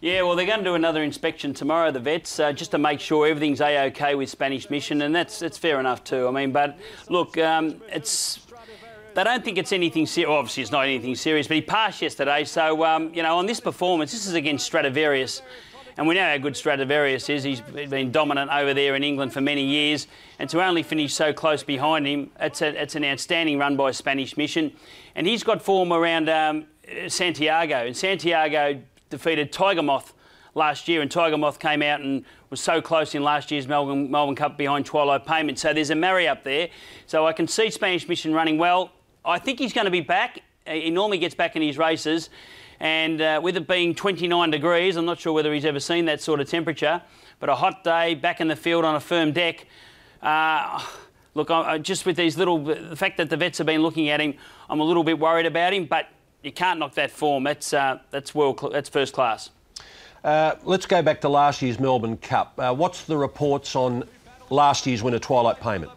Yeah, 0.00 0.22
well, 0.22 0.36
they're 0.36 0.46
going 0.46 0.60
to 0.60 0.64
do 0.64 0.76
another 0.76 1.02
inspection 1.02 1.52
tomorrow, 1.52 1.90
the 1.90 1.98
vets, 1.98 2.38
uh, 2.38 2.52
just 2.52 2.70
to 2.70 2.78
make 2.78 3.00
sure 3.00 3.26
everything's 3.26 3.60
a-OK 3.60 4.14
with 4.14 4.30
Spanish 4.30 4.70
Mission, 4.70 5.02
and 5.02 5.12
that's 5.12 5.40
that's 5.40 5.58
fair 5.58 5.80
enough 5.80 6.04
too. 6.04 6.28
I 6.28 6.30
mean, 6.30 6.52
but 6.52 6.78
look, 7.08 7.36
um, 7.38 7.82
it's 7.88 8.46
they 9.14 9.24
don't 9.24 9.44
think 9.44 9.58
it's 9.58 9.72
anything 9.72 10.06
serious. 10.06 10.28
Well, 10.28 10.38
obviously, 10.38 10.62
it's 10.62 10.72
not 10.72 10.84
anything 10.84 11.14
serious, 11.14 11.48
but 11.48 11.56
he 11.56 11.60
passed 11.62 12.02
yesterday. 12.02 12.44
So, 12.44 12.84
um, 12.84 13.12
you 13.14 13.22
know, 13.22 13.36
on 13.38 13.46
this 13.46 13.60
performance, 13.60 14.12
this 14.12 14.26
is 14.26 14.34
against 14.34 14.66
Stradivarius. 14.66 15.42
And 15.96 16.06
we 16.06 16.14
know 16.14 16.24
how 16.24 16.38
good 16.38 16.56
Stradivarius 16.56 17.28
is. 17.28 17.42
He's 17.42 17.60
been 17.60 18.12
dominant 18.12 18.52
over 18.52 18.72
there 18.72 18.94
in 18.94 19.02
England 19.02 19.32
for 19.32 19.40
many 19.40 19.64
years. 19.64 20.06
And 20.38 20.48
to 20.50 20.64
only 20.64 20.84
finish 20.84 21.12
so 21.12 21.32
close 21.32 21.64
behind 21.64 22.06
him, 22.06 22.30
it's, 22.38 22.62
a, 22.62 22.80
it's 22.80 22.94
an 22.94 23.04
outstanding 23.04 23.58
run 23.58 23.76
by 23.76 23.90
Spanish 23.90 24.36
Mission. 24.36 24.72
And 25.16 25.26
he's 25.26 25.42
got 25.42 25.60
form 25.60 25.92
around 25.92 26.28
um, 26.28 26.66
Santiago. 27.08 27.86
And 27.86 27.96
Santiago 27.96 28.80
defeated 29.10 29.52
Tiger 29.52 29.82
Moth 29.82 30.14
last 30.54 30.86
year, 30.86 31.02
and 31.02 31.10
Tiger 31.10 31.36
Moth 31.36 31.58
came 31.58 31.82
out 31.82 32.00
and 32.00 32.24
was 32.50 32.60
so 32.60 32.80
close 32.80 33.14
in 33.16 33.24
last 33.24 33.50
year's 33.50 33.66
Melbourne, 33.66 34.08
Melbourne 34.08 34.36
Cup 34.36 34.56
behind 34.56 34.86
Twilight 34.86 35.26
Payment. 35.26 35.58
So 35.58 35.72
there's 35.72 35.90
a 35.90 35.96
marry 35.96 36.28
up 36.28 36.44
there. 36.44 36.68
So 37.06 37.26
I 37.26 37.32
can 37.32 37.48
see 37.48 37.70
Spanish 37.70 38.08
Mission 38.08 38.32
running 38.32 38.56
well. 38.56 38.92
I 39.28 39.38
think 39.38 39.58
he's 39.58 39.72
going 39.74 39.84
to 39.84 39.90
be 39.90 40.00
back. 40.00 40.40
He 40.66 40.90
normally 40.90 41.18
gets 41.18 41.34
back 41.34 41.54
in 41.54 41.62
his 41.62 41.76
races. 41.76 42.30
And 42.80 43.20
uh, 43.20 43.40
with 43.42 43.56
it 43.56 43.68
being 43.68 43.94
29 43.94 44.50
degrees, 44.50 44.96
I'm 44.96 45.04
not 45.04 45.20
sure 45.20 45.32
whether 45.32 45.52
he's 45.52 45.64
ever 45.64 45.80
seen 45.80 46.06
that 46.06 46.20
sort 46.20 46.40
of 46.40 46.48
temperature, 46.48 47.02
but 47.40 47.48
a 47.48 47.54
hot 47.54 47.84
day, 47.84 48.14
back 48.14 48.40
in 48.40 48.48
the 48.48 48.56
field 48.56 48.84
on 48.84 48.94
a 48.94 49.00
firm 49.00 49.32
deck. 49.32 49.66
Uh, 50.22 50.82
look, 51.34 51.50
I, 51.50 51.78
just 51.78 52.06
with 52.06 52.16
these 52.16 52.38
little, 52.38 52.58
the 52.58 52.96
fact 52.96 53.16
that 53.18 53.28
the 53.28 53.36
vets 53.36 53.58
have 53.58 53.66
been 53.66 53.82
looking 53.82 54.08
at 54.08 54.20
him, 54.20 54.34
I'm 54.70 54.80
a 54.80 54.84
little 54.84 55.04
bit 55.04 55.18
worried 55.18 55.46
about 55.46 55.74
him, 55.74 55.86
but 55.86 56.08
you 56.42 56.52
can't 56.52 56.78
knock 56.78 56.94
that 56.94 57.10
form. 57.10 57.44
That's, 57.44 57.74
uh, 57.74 57.98
that's, 58.10 58.34
world, 58.34 58.66
that's 58.72 58.88
first 58.88 59.12
class. 59.12 59.50
Uh, 60.22 60.54
let's 60.62 60.86
go 60.86 61.02
back 61.02 61.20
to 61.22 61.28
last 61.28 61.60
year's 61.62 61.78
Melbourne 61.78 62.16
Cup. 62.16 62.54
Uh, 62.58 62.74
what's 62.74 63.04
the 63.04 63.16
reports 63.16 63.76
on 63.76 64.04
last 64.50 64.86
year's 64.86 65.02
winner, 65.02 65.18
Twilight 65.18 65.60
Payment? 65.60 65.90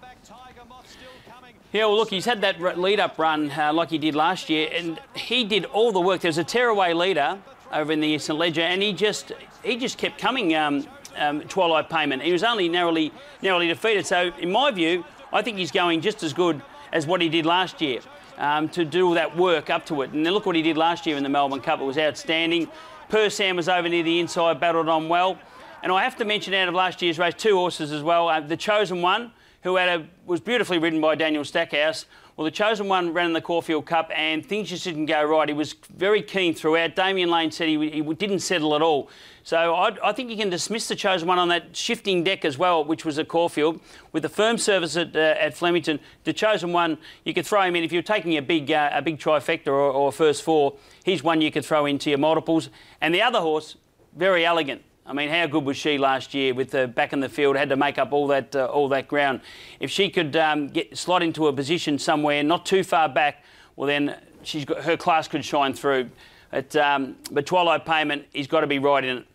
Yeah, 1.74 1.86
well, 1.86 1.96
look, 1.96 2.10
he's 2.10 2.26
had 2.26 2.42
that 2.42 2.60
lead-up 2.78 3.18
run 3.18 3.50
uh, 3.52 3.72
like 3.72 3.90
he 3.90 3.98
did 3.98 4.14
last 4.14 4.50
year, 4.50 4.70
and 4.74 5.00
he 5.16 5.46
did 5.46 5.66
all 5.66 5.94
the 5.94 6.02
work. 6.02 6.20
There's 6.20 6.38
a 6.38 6.44
tearaway 6.44 6.92
leader 6.94 7.40
over 7.72 7.94
in 7.94 8.02
the 8.02 8.18
St 8.20 8.38
Leger, 8.38 8.62
and 8.62 8.82
he 8.82 8.92
just 8.92 9.32
he 9.64 9.78
just 9.78 9.98
kept 9.98 10.20
coming. 10.20 10.56
Um, 10.56 10.86
um, 11.18 11.42
Twilight 11.42 11.90
Payment. 11.90 12.22
He 12.22 12.32
was 12.32 12.44
only 12.44 12.70
narrowly 12.70 13.12
narrowly 13.42 13.68
defeated. 13.68 14.06
So, 14.06 14.32
in 14.40 14.52
my 14.52 14.72
view, 14.72 15.04
I 15.34 15.42
think 15.42 15.58
he's 15.58 15.72
going 15.72 16.02
just 16.02 16.24
as 16.24 16.34
good 16.34 16.62
as 16.92 17.08
what 17.08 17.22
he 17.22 17.30
did 17.30 17.46
last 17.46 17.82
year 17.82 18.00
um, 18.38 18.70
to 18.70 18.86
do 18.86 19.08
all 19.08 19.14
that 19.14 19.36
work 19.36 19.70
up 19.70 19.86
to 19.88 20.02
it. 20.02 20.12
And 20.12 20.24
look 20.24 20.46
what 20.46 20.56
he 20.56 20.62
did 20.62 20.78
last 20.78 21.06
year 21.06 21.18
in 21.18 21.24
the 21.24 21.30
Melbourne 21.30 21.62
Cup. 21.62 21.80
It 21.80 21.84
was 21.84 21.98
outstanding. 21.98 22.68
Persan 23.10 23.56
was 23.56 23.68
over 23.68 23.90
near 23.90 24.04
the 24.04 24.20
inside, 24.20 24.60
battled 24.60 24.88
on 24.88 25.10
well. 25.10 25.38
And 25.84 25.92
I 25.92 26.04
have 26.04 26.16
to 26.18 26.26
mention 26.26 26.54
out 26.54 26.68
of 26.68 26.74
last 26.74 27.02
year's 27.02 27.20
race 27.20 27.34
two 27.36 27.56
horses 27.56 27.92
as 27.92 28.04
well. 28.04 28.30
Uh, 28.30 28.40
the 28.40 28.58
chosen 28.58 29.02
one 29.02 29.32
who 29.64 29.78
a, 29.78 30.06
was 30.26 30.40
beautifully 30.40 30.78
ridden 30.78 31.02
by 31.02 31.16
Daniel 31.16 31.44
Stackhouse. 31.44 32.06
Well, 32.36 32.46
the 32.46 32.52
chosen 32.52 32.88
one 32.88 33.14
ran 33.14 33.28
in 33.28 33.34
the 33.34 33.42
Caulfield 33.42 33.86
Cup 33.86 34.10
and 34.16 34.44
things 34.44 34.70
just 34.70 34.84
didn't 34.84 35.06
go 35.06 35.24
right. 35.24 35.48
He 35.48 35.54
was 35.54 35.76
very 35.96 36.22
keen 36.22 36.56
throughout. 36.56 36.96
Damian 36.96 37.30
Lane 37.30 37.52
said 37.52 37.68
he, 37.68 37.90
he 37.90 38.02
didn't 38.02 38.40
settle 38.40 38.76
at 38.76 38.82
all. 38.82 39.10
So 39.44 39.76
I, 39.76 39.96
I, 40.04 40.12
think 40.12 40.30
you 40.30 40.38
can 40.38 40.50
dismiss 40.50 40.88
the 40.88 40.96
chosen 40.96 41.28
one 41.28 41.38
on 41.38 41.50
that 41.50 41.76
shifting 41.76 42.24
deck 42.24 42.46
as 42.46 42.58
well, 42.58 42.84
which 42.84 43.06
was 43.06 43.20
at 43.20 43.28
Caulfield. 43.28 43.80
With 44.12 44.24
the 44.24 44.30
firm 44.30 44.58
service 44.58 44.96
at, 44.96 45.16
uh, 45.16 45.20
at 45.20 45.56
Flemington, 45.56 46.00
the 46.24 46.34
chosen 46.34 46.74
one, 46.74 46.98
you 47.26 47.34
could 47.34 47.46
throw 47.46 47.62
him 47.62 47.76
in. 47.76 47.84
If 47.84 47.92
you're 47.92 48.02
taking 48.02 48.38
a 48.38 48.42
big, 48.42 48.72
uh, 48.72 48.90
a 48.94 49.02
big 49.02 49.20
trifecta 49.20 49.68
or, 49.68 49.92
or 49.92 50.12
first 50.12 50.44
four, 50.44 50.76
he's 51.04 51.24
one 51.24 51.42
you 51.42 51.52
could 51.52 51.66
throw 51.66 51.86
into 51.86 52.10
your 52.10 52.20
multiples. 52.20 52.70
And 53.02 53.14
the 53.14 53.22
other 53.22 53.40
horse, 53.40 53.76
very 54.16 54.46
elegant. 54.46 54.84
I 55.06 55.14
mean, 55.14 55.30
how 55.30 55.48
good 55.48 55.66
was 55.66 55.78
she 55.78 55.98
last 55.98 56.34
year 56.34 56.54
with 56.54 56.72
the 56.72 56.88
back 56.88 57.12
in 57.12 57.20
the 57.20 57.30
field? 57.30 57.56
Had 57.56 57.70
to 57.70 57.76
make 57.76 57.98
up 57.98 58.14
all 58.14 58.28
that 58.28 58.56
uh, 58.56 58.66
all 58.66 58.88
that 58.90 59.08
ground. 59.08 59.42
If 59.80 59.90
she 59.90 60.10
could 60.10 60.36
um, 60.36 60.68
get 60.68 60.98
slot 60.98 61.24
into 61.24 61.48
a 61.48 61.54
position 61.54 61.98
somewhere 61.98 62.44
not 62.44 62.66
too 62.66 62.84
far 62.84 63.10
back, 63.10 63.44
well 63.76 63.88
then 63.88 64.16
she's 64.44 64.64
got 64.64 64.84
her 64.84 64.96
class 64.96 65.28
could 65.28 65.44
shine 65.44 65.74
through. 65.74 66.10
But, 66.52 66.76
um, 66.76 67.16
but 67.32 67.46
Twilight 67.46 67.86
Payment, 67.86 68.26
he's 68.34 68.48
got 68.48 68.62
to 68.62 68.68
be 68.68 68.78
right 68.78 69.04
in 69.04 69.20
it. 69.20 69.26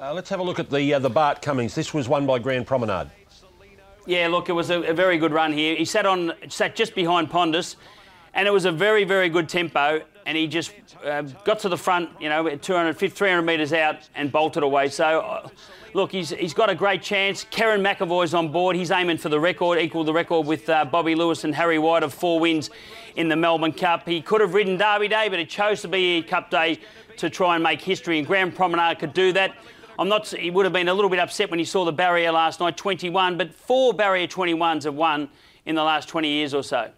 Uh, 0.00 0.12
let's 0.12 0.28
have 0.28 0.40
a 0.40 0.42
look 0.42 0.58
at 0.58 0.68
the 0.68 0.94
uh, 0.94 0.98
the 0.98 1.10
Bart 1.10 1.40
Cummings. 1.40 1.74
This 1.74 1.94
was 1.94 2.08
won 2.08 2.26
by 2.26 2.38
Grand 2.38 2.66
Promenade. 2.66 3.08
Yeah, 4.06 4.28
look, 4.28 4.48
it 4.48 4.52
was 4.52 4.70
a, 4.70 4.82
a 4.82 4.92
very 4.92 5.18
good 5.18 5.32
run 5.32 5.52
here. 5.52 5.74
He 5.74 5.84
sat 5.84 6.06
on 6.06 6.34
sat 6.48 6.76
just 6.76 6.94
behind 6.94 7.30
Pondus, 7.30 7.76
and 8.34 8.46
it 8.46 8.50
was 8.50 8.66
a 8.66 8.72
very 8.72 9.04
very 9.04 9.30
good 9.30 9.48
tempo 9.48 10.02
and 10.26 10.36
he 10.36 10.48
just 10.48 10.74
uh, 11.04 11.22
got 11.44 11.60
to 11.60 11.68
the 11.68 11.76
front, 11.76 12.10
you 12.20 12.28
know, 12.28 12.56
200, 12.56 12.94
300 12.98 13.42
metres 13.42 13.72
out 13.72 14.08
and 14.16 14.30
bolted 14.30 14.64
away. 14.64 14.88
So, 14.88 15.20
uh, 15.20 15.48
look, 15.94 16.10
he's, 16.10 16.30
he's 16.30 16.52
got 16.52 16.68
a 16.68 16.74
great 16.74 17.00
chance. 17.00 17.44
Kerrin 17.44 17.80
McEvoy's 17.80 18.34
on 18.34 18.50
board. 18.50 18.74
He's 18.74 18.90
aiming 18.90 19.18
for 19.18 19.28
the 19.28 19.38
record, 19.38 19.78
equal 19.78 20.02
the 20.02 20.12
record 20.12 20.44
with 20.44 20.68
uh, 20.68 20.84
Bobby 20.84 21.14
Lewis 21.14 21.44
and 21.44 21.54
Harry 21.54 21.78
White 21.78 22.02
of 22.02 22.12
four 22.12 22.40
wins 22.40 22.70
in 23.14 23.28
the 23.28 23.36
Melbourne 23.36 23.72
Cup. 23.72 24.06
He 24.06 24.20
could 24.20 24.40
have 24.40 24.52
ridden 24.52 24.76
Derby 24.76 25.06
Day, 25.06 25.28
but 25.28 25.38
it 25.38 25.48
chose 25.48 25.80
to 25.82 25.88
be 25.88 26.22
Cup 26.22 26.50
Day 26.50 26.80
to 27.18 27.30
try 27.30 27.54
and 27.54 27.62
make 27.62 27.80
history, 27.80 28.18
and 28.18 28.26
Grand 28.26 28.54
Promenade 28.54 28.98
could 28.98 29.14
do 29.14 29.32
that. 29.32 29.56
I'm 29.98 30.08
not. 30.08 30.26
He 30.26 30.50
would 30.50 30.66
have 30.66 30.72
been 30.74 30.88
a 30.88 30.94
little 30.94 31.08
bit 31.08 31.20
upset 31.20 31.50
when 31.50 31.58
he 31.58 31.64
saw 31.64 31.84
the 31.84 31.92
barrier 31.92 32.30
last 32.32 32.60
night, 32.60 32.76
21, 32.76 33.38
but 33.38 33.54
four 33.54 33.94
barrier 33.94 34.26
21s 34.26 34.82
have 34.84 34.94
won 34.94 35.30
in 35.64 35.74
the 35.76 35.84
last 35.84 36.08
20 36.08 36.28
years 36.28 36.52
or 36.52 36.62
so. 36.62 36.90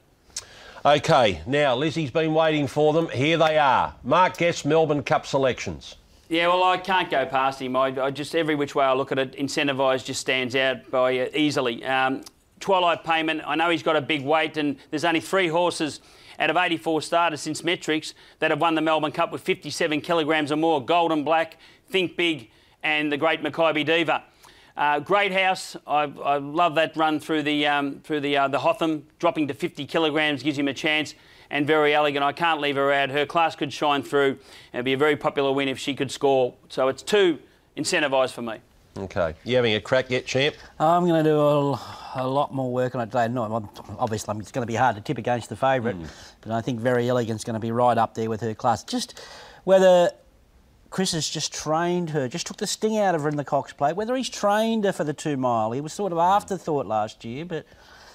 Okay, 0.89 1.43
now 1.47 1.77
Lizzie's 1.77 2.11
been 2.11 2.33
waiting 2.33 2.67
for 2.67 2.95
them. 2.95 3.11
Here 3.11 3.37
they 3.37 3.59
are. 3.59 3.95
Mark 4.03 4.39
Guest 4.39 4.65
Melbourne 4.65 5.03
Cup 5.03 5.27
selections. 5.27 5.97
Yeah, 6.31 6.47
well, 6.47 6.65
I 6.65 6.79
can't 6.79 7.11
go 7.11 7.27
past 7.27 7.61
him. 7.61 7.77
I, 7.77 7.89
I 8.01 8.11
just 8.11 8.35
every 8.35 8.55
which 8.55 8.75
way 8.75 8.87
I 8.87 8.95
look 8.95 9.13
at 9.13 9.19
it, 9.19 9.33
incentivised 9.33 10.07
just 10.07 10.19
stands 10.19 10.57
out 10.57 10.91
by 10.91 11.19
uh, 11.19 11.29
easily. 11.35 11.85
Um, 11.85 12.23
Twilight 12.59 13.05
Payment. 13.05 13.43
I 13.47 13.55
know 13.55 13.69
he's 13.69 13.83
got 13.83 13.97
a 13.97 14.01
big 14.01 14.25
weight, 14.25 14.57
and 14.57 14.79
there's 14.89 15.05
only 15.05 15.21
three 15.21 15.49
horses 15.49 16.01
out 16.39 16.49
of 16.49 16.57
84 16.57 17.03
starters 17.03 17.43
since 17.43 17.63
Metrics 17.63 18.15
that 18.39 18.51
have 18.51 18.63
won 18.63 18.75
the 18.75 18.81
Melbourne 18.81 19.13
Cup 19.13 19.31
with 19.31 19.43
57 19.43 20.01
kilograms 20.01 20.51
or 20.51 20.57
more. 20.57 20.83
Gold 20.83 21.13
and 21.13 21.23
Black, 21.23 21.59
Think 21.91 22.17
Big, 22.17 22.51
and 22.83 23.13
the 23.13 23.19
Great 23.19 23.43
Makybe 23.43 23.85
Diva. 23.85 24.25
Uh, 24.79 25.01
Great 25.01 25.33
House, 25.33 25.77
I, 25.89 26.05
I, 26.25 26.37
love 26.37 26.77
that 26.77 26.97
run 26.97 27.19
through 27.19 27.43
the 27.43 27.67
um, 27.67 27.99
through 28.05 28.21
the 28.21 28.37
uh, 28.37 28.47
the 28.47 28.61
Hotham, 28.61 29.09
dropping 29.19 29.49
to 29.49 29.55
50 29.55 29.85
kilograms 29.87 30.41
gives 30.45 30.57
him 30.57 30.69
a 30.69 30.73
chance. 30.73 31.17
And 31.51 31.67
very 31.67 31.95
elegant. 31.95 32.23
I 32.23 32.33
can't 32.33 32.61
leave 32.61 32.77
her 32.77 32.93
out. 32.93 33.09
Her 33.09 33.25
class 33.25 33.57
could 33.57 33.73
shine 33.73 34.03
through. 34.03 34.39
It'd 34.73 34.85
be 34.85 34.93
a 34.93 34.99
very 34.99 35.17
popular 35.17 35.51
win 35.51 35.67
if 35.67 35.79
she 35.79 35.95
could 35.95 36.13
score. 36.13 36.55
So 36.69 36.89
it's 36.89 37.03
two 37.03 37.39
incentivised 37.77 38.35
for 38.35 38.43
me. 38.43 38.59
Okay. 38.99 39.35
You 39.45 39.57
having 39.57 39.75
a 39.75 39.81
crack 39.81 40.11
yet, 40.11 40.27
champ? 40.27 40.57
I'm 40.79 41.07
going 41.07 41.25
to 41.25 41.29
do 41.29 41.41
a, 41.41 41.81
a, 42.17 42.29
lot 42.29 42.53
more 42.53 42.71
work 42.71 42.95
on 42.95 43.01
it 43.01 43.07
today. 43.07 43.29
No, 43.29 43.45
obviously, 43.99 44.39
it's 44.39 44.53
going 44.53 44.63
to 44.63 44.71
be 44.71 44.75
hard 44.75 44.97
to 44.97 45.03
tip 45.03 45.17
against 45.17 45.49
the 45.49 45.57
favourite, 45.57 45.99
mm. 45.99 46.07
but 46.43 46.53
I 46.53 46.61
think 46.61 46.81
Very 46.81 47.09
Elegant's 47.09 47.45
going 47.45 47.55
to 47.55 47.61
be 47.61 47.73
right 47.73 47.97
up 47.97 48.15
there 48.15 48.29
with 48.29 48.43
her 48.43 48.55
class. 48.55 48.85
Just 48.85 49.19
whether 49.65 50.11
Chris 50.91 51.13
has 51.13 51.29
just 51.29 51.53
trained 51.53 52.11
her, 52.11 52.29
just 52.29 52.47
took 52.47 52.57
the 52.57 52.67
sting 52.67 52.97
out 52.97 53.15
of 53.15 53.23
her 53.23 53.29
in 53.29 53.37
the 53.37 53.45
Cox 53.45 53.73
plate. 53.73 53.95
Whether 53.97 54.17
he's 54.17 54.29
trained 54.29 54.85
her 54.85 54.93
for 54.93 55.05
the 55.05 55.13
two 55.13 55.37
mile, 55.37 55.73
he 55.73 55.81
was 55.81 55.93
sort 55.93 56.13
of 56.13 56.19
afterthought 56.19 56.87
last 56.87 57.25
year, 57.25 57.45
but 57.45 57.67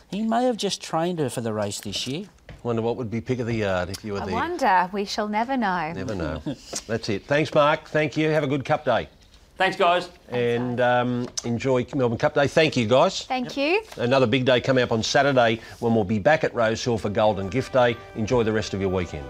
he 0.10 0.24
may 0.24 0.45
have 0.45 0.58
just 0.58 0.82
trained 0.82 1.20
her 1.20 1.30
for 1.30 1.41
the 1.41 1.54
race 1.54 1.80
this 1.82 2.08
year. 2.08 2.26
Wonder 2.64 2.82
what 2.82 2.95
would 2.95 3.12
be 3.12 3.20
pick 3.20 3.40
of 3.40 3.48
the 3.48 3.56
yard 3.56 3.90
if 3.90 4.04
you 4.06 4.14
were 4.14 4.22
I 4.22 4.26
there. 4.26 4.36
I 4.36 4.40
wonder. 4.40 4.90
We 4.94 5.06
shall 5.06 5.28
never 5.28 5.58
know. 5.58 5.91
Never 5.94 6.16
know. 6.16 6.41
That's 6.88 7.10
it. 7.10 7.26
Thanks, 7.26 7.54
Mark. 7.54 7.90
Thank 7.90 8.16
you. 8.16 8.30
Have 8.30 8.44
a 8.44 8.48
good 8.48 8.64
Cup 8.64 8.86
day. 8.86 9.10
Thanks, 9.56 9.78
guys. 9.78 10.10
And 10.30 10.82
um, 10.82 11.28
enjoy 11.44 11.86
Melbourne 11.94 12.18
Cup 12.18 12.34
Day. 12.34 12.48
Thank 12.48 12.76
you, 12.76 12.88
guys. 12.88 13.24
Thank 13.26 13.56
you. 13.56 13.84
Another 13.98 14.26
big 14.26 14.45
day 14.45 14.60
coming 14.60 14.84
up 14.84 14.91
on 14.91 15.04
Saturday 15.04 15.62
when 15.80 15.94
we'll 15.94 16.04
be 16.04 16.18
back 16.18 16.44
at 16.44 16.54
Rosehill 16.56 16.98
for 16.98 17.10
Golden 17.10 17.50
Gift 17.50 17.72
Day. 17.74 17.95
Enjoy 18.16 18.41
the 18.41 18.52
rest 18.52 18.74
of 18.74 18.82
your 18.82 18.90
weekend. 18.90 19.26